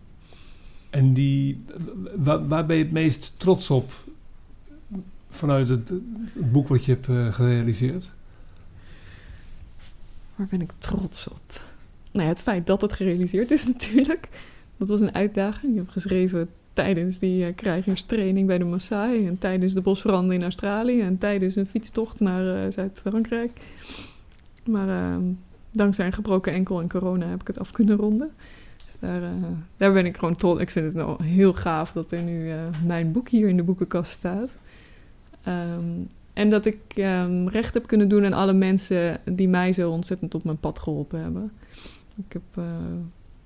En 0.96 1.12
die, 1.12 1.64
waar, 2.16 2.66
ben 2.66 2.76
je 2.76 2.82
het 2.82 2.92
meest 2.92 3.34
trots 3.36 3.70
op 3.70 3.92
vanuit 5.30 5.68
het, 5.68 5.90
boek 6.34 6.68
wat 6.68 6.84
je 6.84 6.92
hebt 6.92 7.08
eh, 7.08 7.34
gerealiseerd? 7.34 8.10
Waar 10.34 10.46
ben 10.50 10.60
ik 10.60 10.72
trots 10.78 11.28
op? 11.28 11.60
Nou 12.10 12.28
het 12.28 12.40
feit 12.40 12.66
dat 12.66 12.80
het 12.80 12.92
gerealiseerd 12.92 13.50
is 13.50 13.66
natuurlijk. 13.72 14.28
Dat 14.76 14.88
was 14.88 15.00
een 15.00 15.14
uitdaging. 15.14 15.72
Ik 15.72 15.78
heb 15.78 15.88
geschreven 15.88 16.48
tijdens 16.72 17.18
die 17.18 17.46
eh, 17.46 17.54
krijgerstraining 17.54 18.46
bij 18.46 18.58
de 18.58 18.64
Maasai... 18.64 19.26
en 19.26 19.38
tijdens 19.38 19.72
de 19.74 19.80
bosbranden 19.80 20.36
in 20.36 20.42
Australië... 20.42 21.00
en 21.00 21.18
tijdens 21.18 21.56
een 21.56 21.66
fietstocht 21.66 22.20
naar 22.20 22.64
eh, 22.64 22.72
Zuid-Frankrijk. 22.72 23.50
Maar 24.64 24.88
eh, 24.88 25.16
dankzij 25.70 26.06
een 26.06 26.12
gebroken 26.12 26.52
enkel 26.52 26.80
en 26.80 26.88
corona 26.88 27.26
heb 27.26 27.40
ik 27.40 27.46
het 27.46 27.58
af 27.58 27.70
kunnen 27.70 27.96
ronden. 27.96 28.30
Daar, 29.06 29.22
eh, 29.22 29.30
daar 29.76 29.92
ben 29.92 30.06
ik 30.06 30.16
gewoon 30.16 30.34
trots. 30.34 30.60
Ik 30.60 30.70
vind 30.70 30.86
het 30.86 30.94
nou 30.94 31.24
heel 31.24 31.52
gaaf 31.52 31.92
dat 31.92 32.10
er 32.10 32.22
nu 32.22 32.50
eh, 32.50 32.58
mijn 32.84 33.12
boek 33.12 33.28
hier 33.28 33.48
in 33.48 33.56
de 33.56 33.62
boekenkast 33.62 34.10
staat. 34.10 34.50
Ehm, 35.42 35.84
en 36.32 36.50
dat 36.50 36.64
ik 36.64 36.78
ehm, 36.94 37.46
recht 37.46 37.74
heb 37.74 37.86
kunnen 37.86 38.08
doen 38.08 38.24
aan 38.24 38.32
alle 38.32 38.52
mensen 38.52 39.20
die 39.24 39.48
mij 39.48 39.72
zo 39.72 39.90
ontzettend 39.90 40.34
op 40.34 40.44
mijn 40.44 40.58
pad 40.58 40.78
geholpen 40.78 41.20
hebben. 41.20 41.52
Ik 42.16 42.32
heb 42.32 42.42
eh, 42.54 42.64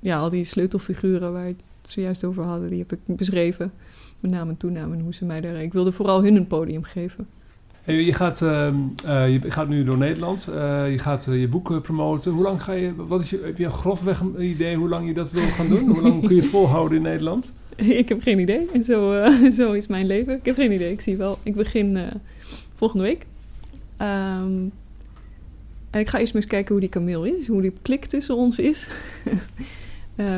ja, 0.01 0.19
al 0.19 0.29
die 0.29 0.45
sleutelfiguren 0.45 1.33
waar 1.33 1.43
we 1.43 1.49
het 1.83 1.91
zojuist 1.91 2.25
over 2.25 2.45
hadden, 2.45 2.71
die 2.71 2.79
heb 2.79 2.93
ik 2.93 2.99
beschreven. 3.17 3.73
Met 4.21 4.31
naam 4.31 4.49
en 4.49 4.77
en 4.77 5.01
hoe 5.01 5.15
ze 5.15 5.25
mij 5.25 5.41
daar... 5.41 5.63
Ik 5.63 5.73
wilde 5.73 5.93
vooral 5.93 6.23
hun 6.23 6.37
een 6.37 6.47
podium 6.47 6.83
geven. 6.83 7.27
Je, 7.91 8.13
gaat, 8.13 8.43
ehm, 8.43 8.75
eh, 9.07 9.33
je 9.33 9.51
gaat 9.51 9.69
nu 9.69 9.85
door 9.85 9.99
Nederland, 9.99 10.49
eh, 10.49 10.91
je 10.91 10.99
gaat 10.99 11.27
eh, 11.27 11.41
je 11.41 11.49
boek 11.49 11.83
promoten. 11.83 12.33
Hoe 12.33 12.43
lang 12.43 12.63
ga 12.63 12.73
je, 12.73 12.95
wat 12.97 13.21
is 13.21 13.31
je, 13.31 13.41
heb 13.45 13.59
je 13.59 13.71
grofweg 13.71 14.21
een 14.21 14.43
idee 14.43 14.77
hoe 14.77 14.89
lang 14.89 15.07
je 15.07 15.15
dat 15.15 15.31
wil 15.31 15.47
gaan 15.47 15.69
doen? 15.69 15.89
hoe 15.89 16.03
lang 16.03 16.27
kun 16.27 16.35
je 16.35 16.41
het 16.41 16.51
volhouden 16.51 16.97
in 16.97 17.03
Nederland? 17.03 17.53
ik 18.03 18.09
heb 18.09 18.23
geen 18.23 18.39
idee. 18.39 18.69
En 18.73 18.85
zo, 19.55 19.73
is 19.73 19.87
mijn 19.87 20.07
leven. 20.07 20.35
Ik 20.35 20.45
heb 20.45 20.55
geen 20.55 20.73
idee. 20.73 20.93
Ik 20.93 21.01
zie 21.01 21.17
wel. 21.17 21.39
Ik 21.43 21.55
begin 21.55 21.99
volgende 22.75 23.05
week. 23.05 23.27
Ehm, 23.97 24.53
en 25.91 26.01
ik 26.01 26.09
ga 26.09 26.19
eerst 26.19 26.33
maar 26.33 26.43
eens 26.43 26.51
kijken 26.51 26.71
hoe 26.71 26.81
die 26.81 26.91
kameel 26.91 27.25
is, 27.25 27.47
hoe 27.47 27.63
die 27.63 27.73
klik 27.83 28.05
tussen 28.05 28.37
ons 28.37 28.59
is. 28.59 28.89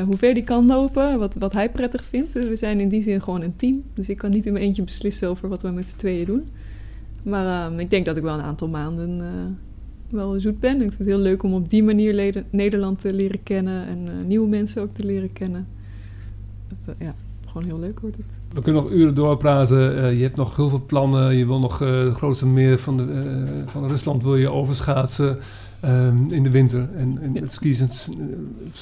Hoe 0.05 0.17
ver 0.17 0.33
die 0.33 0.43
kan 0.43 0.65
lopen, 0.65 1.19
wat, 1.19 1.35
wat 1.39 1.53
hij 1.53 1.69
prettig 1.69 2.05
vindt. 2.05 2.33
We 2.33 2.55
zijn 2.55 2.79
in 2.79 2.89
die 2.89 3.01
zin 3.01 3.21
gewoon 3.21 3.41
een 3.41 3.55
team. 3.55 3.83
Dus 3.93 4.09
ik 4.09 4.17
kan 4.17 4.29
niet 4.29 4.45
in 4.45 4.53
mijn 4.53 4.65
eentje 4.65 4.83
beslissen 4.83 5.29
over 5.29 5.49
wat 5.49 5.61
we 5.61 5.69
met 5.69 5.87
z'n 5.87 5.97
tweeën 5.97 6.25
doen. 6.25 6.47
Maar 7.23 7.65
ehm, 7.65 7.79
ik 7.79 7.89
denk 7.89 8.05
dat 8.05 8.17
ik 8.17 8.23
wel 8.23 8.33
een 8.33 8.41
aantal 8.41 8.67
maanden 8.67 9.21
eh, 9.21 9.27
wel 10.09 10.39
zoet 10.39 10.59
ben. 10.59 10.73
Ik 10.73 10.79
vind 10.79 10.97
het 10.97 11.07
heel 11.07 11.17
leuk 11.17 11.43
om 11.43 11.53
op 11.53 11.69
die 11.69 11.83
manier 11.83 12.43
Nederland 12.49 12.99
te 12.99 13.13
leren 13.13 13.43
kennen. 13.43 13.87
En 13.87 14.07
eh, 14.07 14.25
nieuwe 14.27 14.47
mensen 14.47 14.81
ook 14.81 14.93
te 14.93 15.05
leren 15.05 15.33
kennen. 15.33 15.67
Dat, 16.67 16.95
eh, 16.97 17.05
ja, 17.07 17.15
gewoon 17.45 17.63
heel 17.63 17.79
leuk 17.79 17.99
wordt 17.99 18.17
het. 18.17 18.25
We 18.53 18.61
kunnen 18.61 18.83
nog 18.83 18.91
uren 18.91 19.15
doorpraten. 19.15 20.15
Je 20.15 20.23
hebt 20.23 20.35
nog 20.35 20.55
heel 20.55 20.69
veel 20.69 20.83
plannen. 20.85 21.37
Je 21.37 21.45
wil 21.45 21.59
nog 21.59 21.79
het 21.79 22.15
grootste 22.15 22.47
meer 22.47 22.79
van, 22.79 22.97
de, 22.97 23.63
van 23.65 23.87
Rusland 23.87 24.23
wil 24.23 24.35
je 24.35 24.49
overschaatsen 24.51 25.37
ehm, 25.79 26.31
in 26.31 26.43
de 26.43 26.49
winter. 26.49 26.89
En, 26.95 27.17
en 27.21 27.33
Ja. 27.33 27.41
skis 27.47 27.79
en 27.79 27.89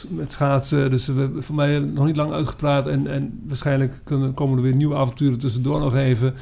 met 0.10 0.32
schaatsen. 0.32 0.90
Dus 0.90 1.08
we 1.08 1.20
hebben 1.20 1.44
voor 1.44 1.56
mij 1.56 1.80
nog 1.80 2.06
niet 2.06 2.16
lang 2.16 2.32
uitgepraat. 2.32 2.88
En, 2.88 3.08
en 3.08 3.40
waarschijnlijk 3.48 3.94
kunnen, 4.04 4.34
komen 4.34 4.58
er 4.58 4.64
weer 4.64 4.76
nieuwe 4.76 4.96
avonturen 4.96 5.40
tussendoor 5.40 5.80
nog 5.80 5.96
even. 5.96 6.34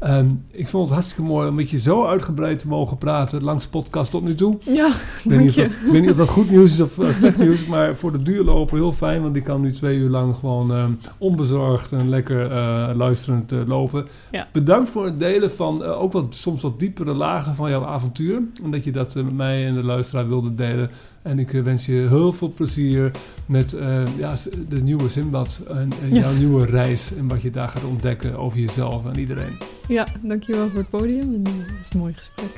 Ehm, 0.00 0.26
ik 0.50 0.68
vond 0.68 0.84
het 0.84 0.92
hartstikke 0.92 1.22
mooi 1.22 1.48
om 1.48 1.54
met 1.54 1.70
je 1.70 1.78
zo 1.78 2.06
uitgebreid 2.06 2.58
te 2.58 2.68
mogen 2.68 2.98
praten. 2.98 3.42
Langs 3.42 3.64
de 3.64 3.70
podcast 3.70 4.10
tot 4.10 4.22
nu 4.22 4.34
toe. 4.34 4.58
Ja, 4.60 4.86
Ik 4.88 5.30
weet, 5.30 5.38
niet 5.38 5.48
of 5.48 5.54
dat, 5.54 5.72
je. 5.72 5.86
ik 5.86 5.92
weet 5.92 6.00
niet 6.00 6.10
of 6.10 6.16
dat 6.16 6.28
goed 6.28 6.50
nieuws 6.50 6.72
is 6.72 6.80
of 6.80 6.98
eh, 6.98 7.10
slecht 7.12 7.38
nieuws, 7.38 7.66
maar 7.66 7.96
voor 7.96 8.12
de 8.12 8.22
duurloper 8.22 8.76
heel 8.76 8.92
fijn, 8.92 9.22
want 9.22 9.34
die 9.34 9.42
kan 9.42 9.60
nu 9.60 9.72
twee 9.72 9.98
uur 9.98 10.08
lang 10.08 10.36
gewoon 10.36 10.72
ehm, 10.72 10.90
onbezorgd 11.18 11.92
en 11.92 12.08
lekker 12.08 12.50
eh, 12.50 12.90
luisterend 12.96 13.52
eh, 13.52 13.58
lopen. 13.66 14.06
Ja. 14.30 14.48
Bedankt 14.52 14.88
voor 14.88 15.04
het 15.04 15.18
delen 15.18 15.50
van 15.50 15.82
ook 15.82 16.12
wat, 16.12 16.34
soms 16.34 16.62
wat 16.62 16.78
diepere 16.78 17.14
lagen 17.14 17.54
van 17.54 17.70
jouw 17.70 17.84
avontuur. 17.84 18.42
En 18.64 18.70
dat 18.70 18.84
je 18.84 18.90
dat 18.90 19.14
met 19.14 19.36
mij 19.36 19.66
en 19.66 19.74
de 19.74 19.84
luisteraar 19.84 20.28
wilde 20.28 20.54
delen. 20.54 20.90
En 21.26 21.38
ik 21.38 21.52
eh, 21.54 21.62
wens 21.62 21.86
je 21.86 21.92
heel 21.92 22.32
veel 22.32 22.52
plezier 22.52 23.10
met 23.46 23.72
eh, 23.72 24.16
ja, 24.18 24.34
de 24.68 24.82
nieuwe 24.82 25.08
Zimbad 25.08 25.60
en, 25.68 25.90
en 26.02 26.14
Ja. 26.14 26.20
jouw 26.20 26.32
nieuwe 26.32 26.66
reis. 26.66 27.14
En 27.14 27.28
wat 27.28 27.42
je 27.42 27.50
daar 27.50 27.68
gaat 27.68 27.84
ontdekken 27.84 28.36
over 28.38 28.58
jezelf 28.58 29.06
en 29.06 29.18
iedereen. 29.18 29.58
Ja, 29.88 30.06
dankjewel 30.22 30.68
voor 30.68 30.78
het 30.78 30.90
podium. 30.90 31.34
En, 31.34 31.42
eh, 31.44 31.52
het 31.58 31.86
is 31.86 31.92
een 31.92 31.98
mooi 32.00 32.14
gesprek. 32.14 32.50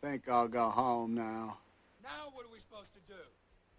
Think 0.00 0.26
I'll 0.28 0.48
go 0.48 0.70
home 0.70 1.14
now. 1.14 1.56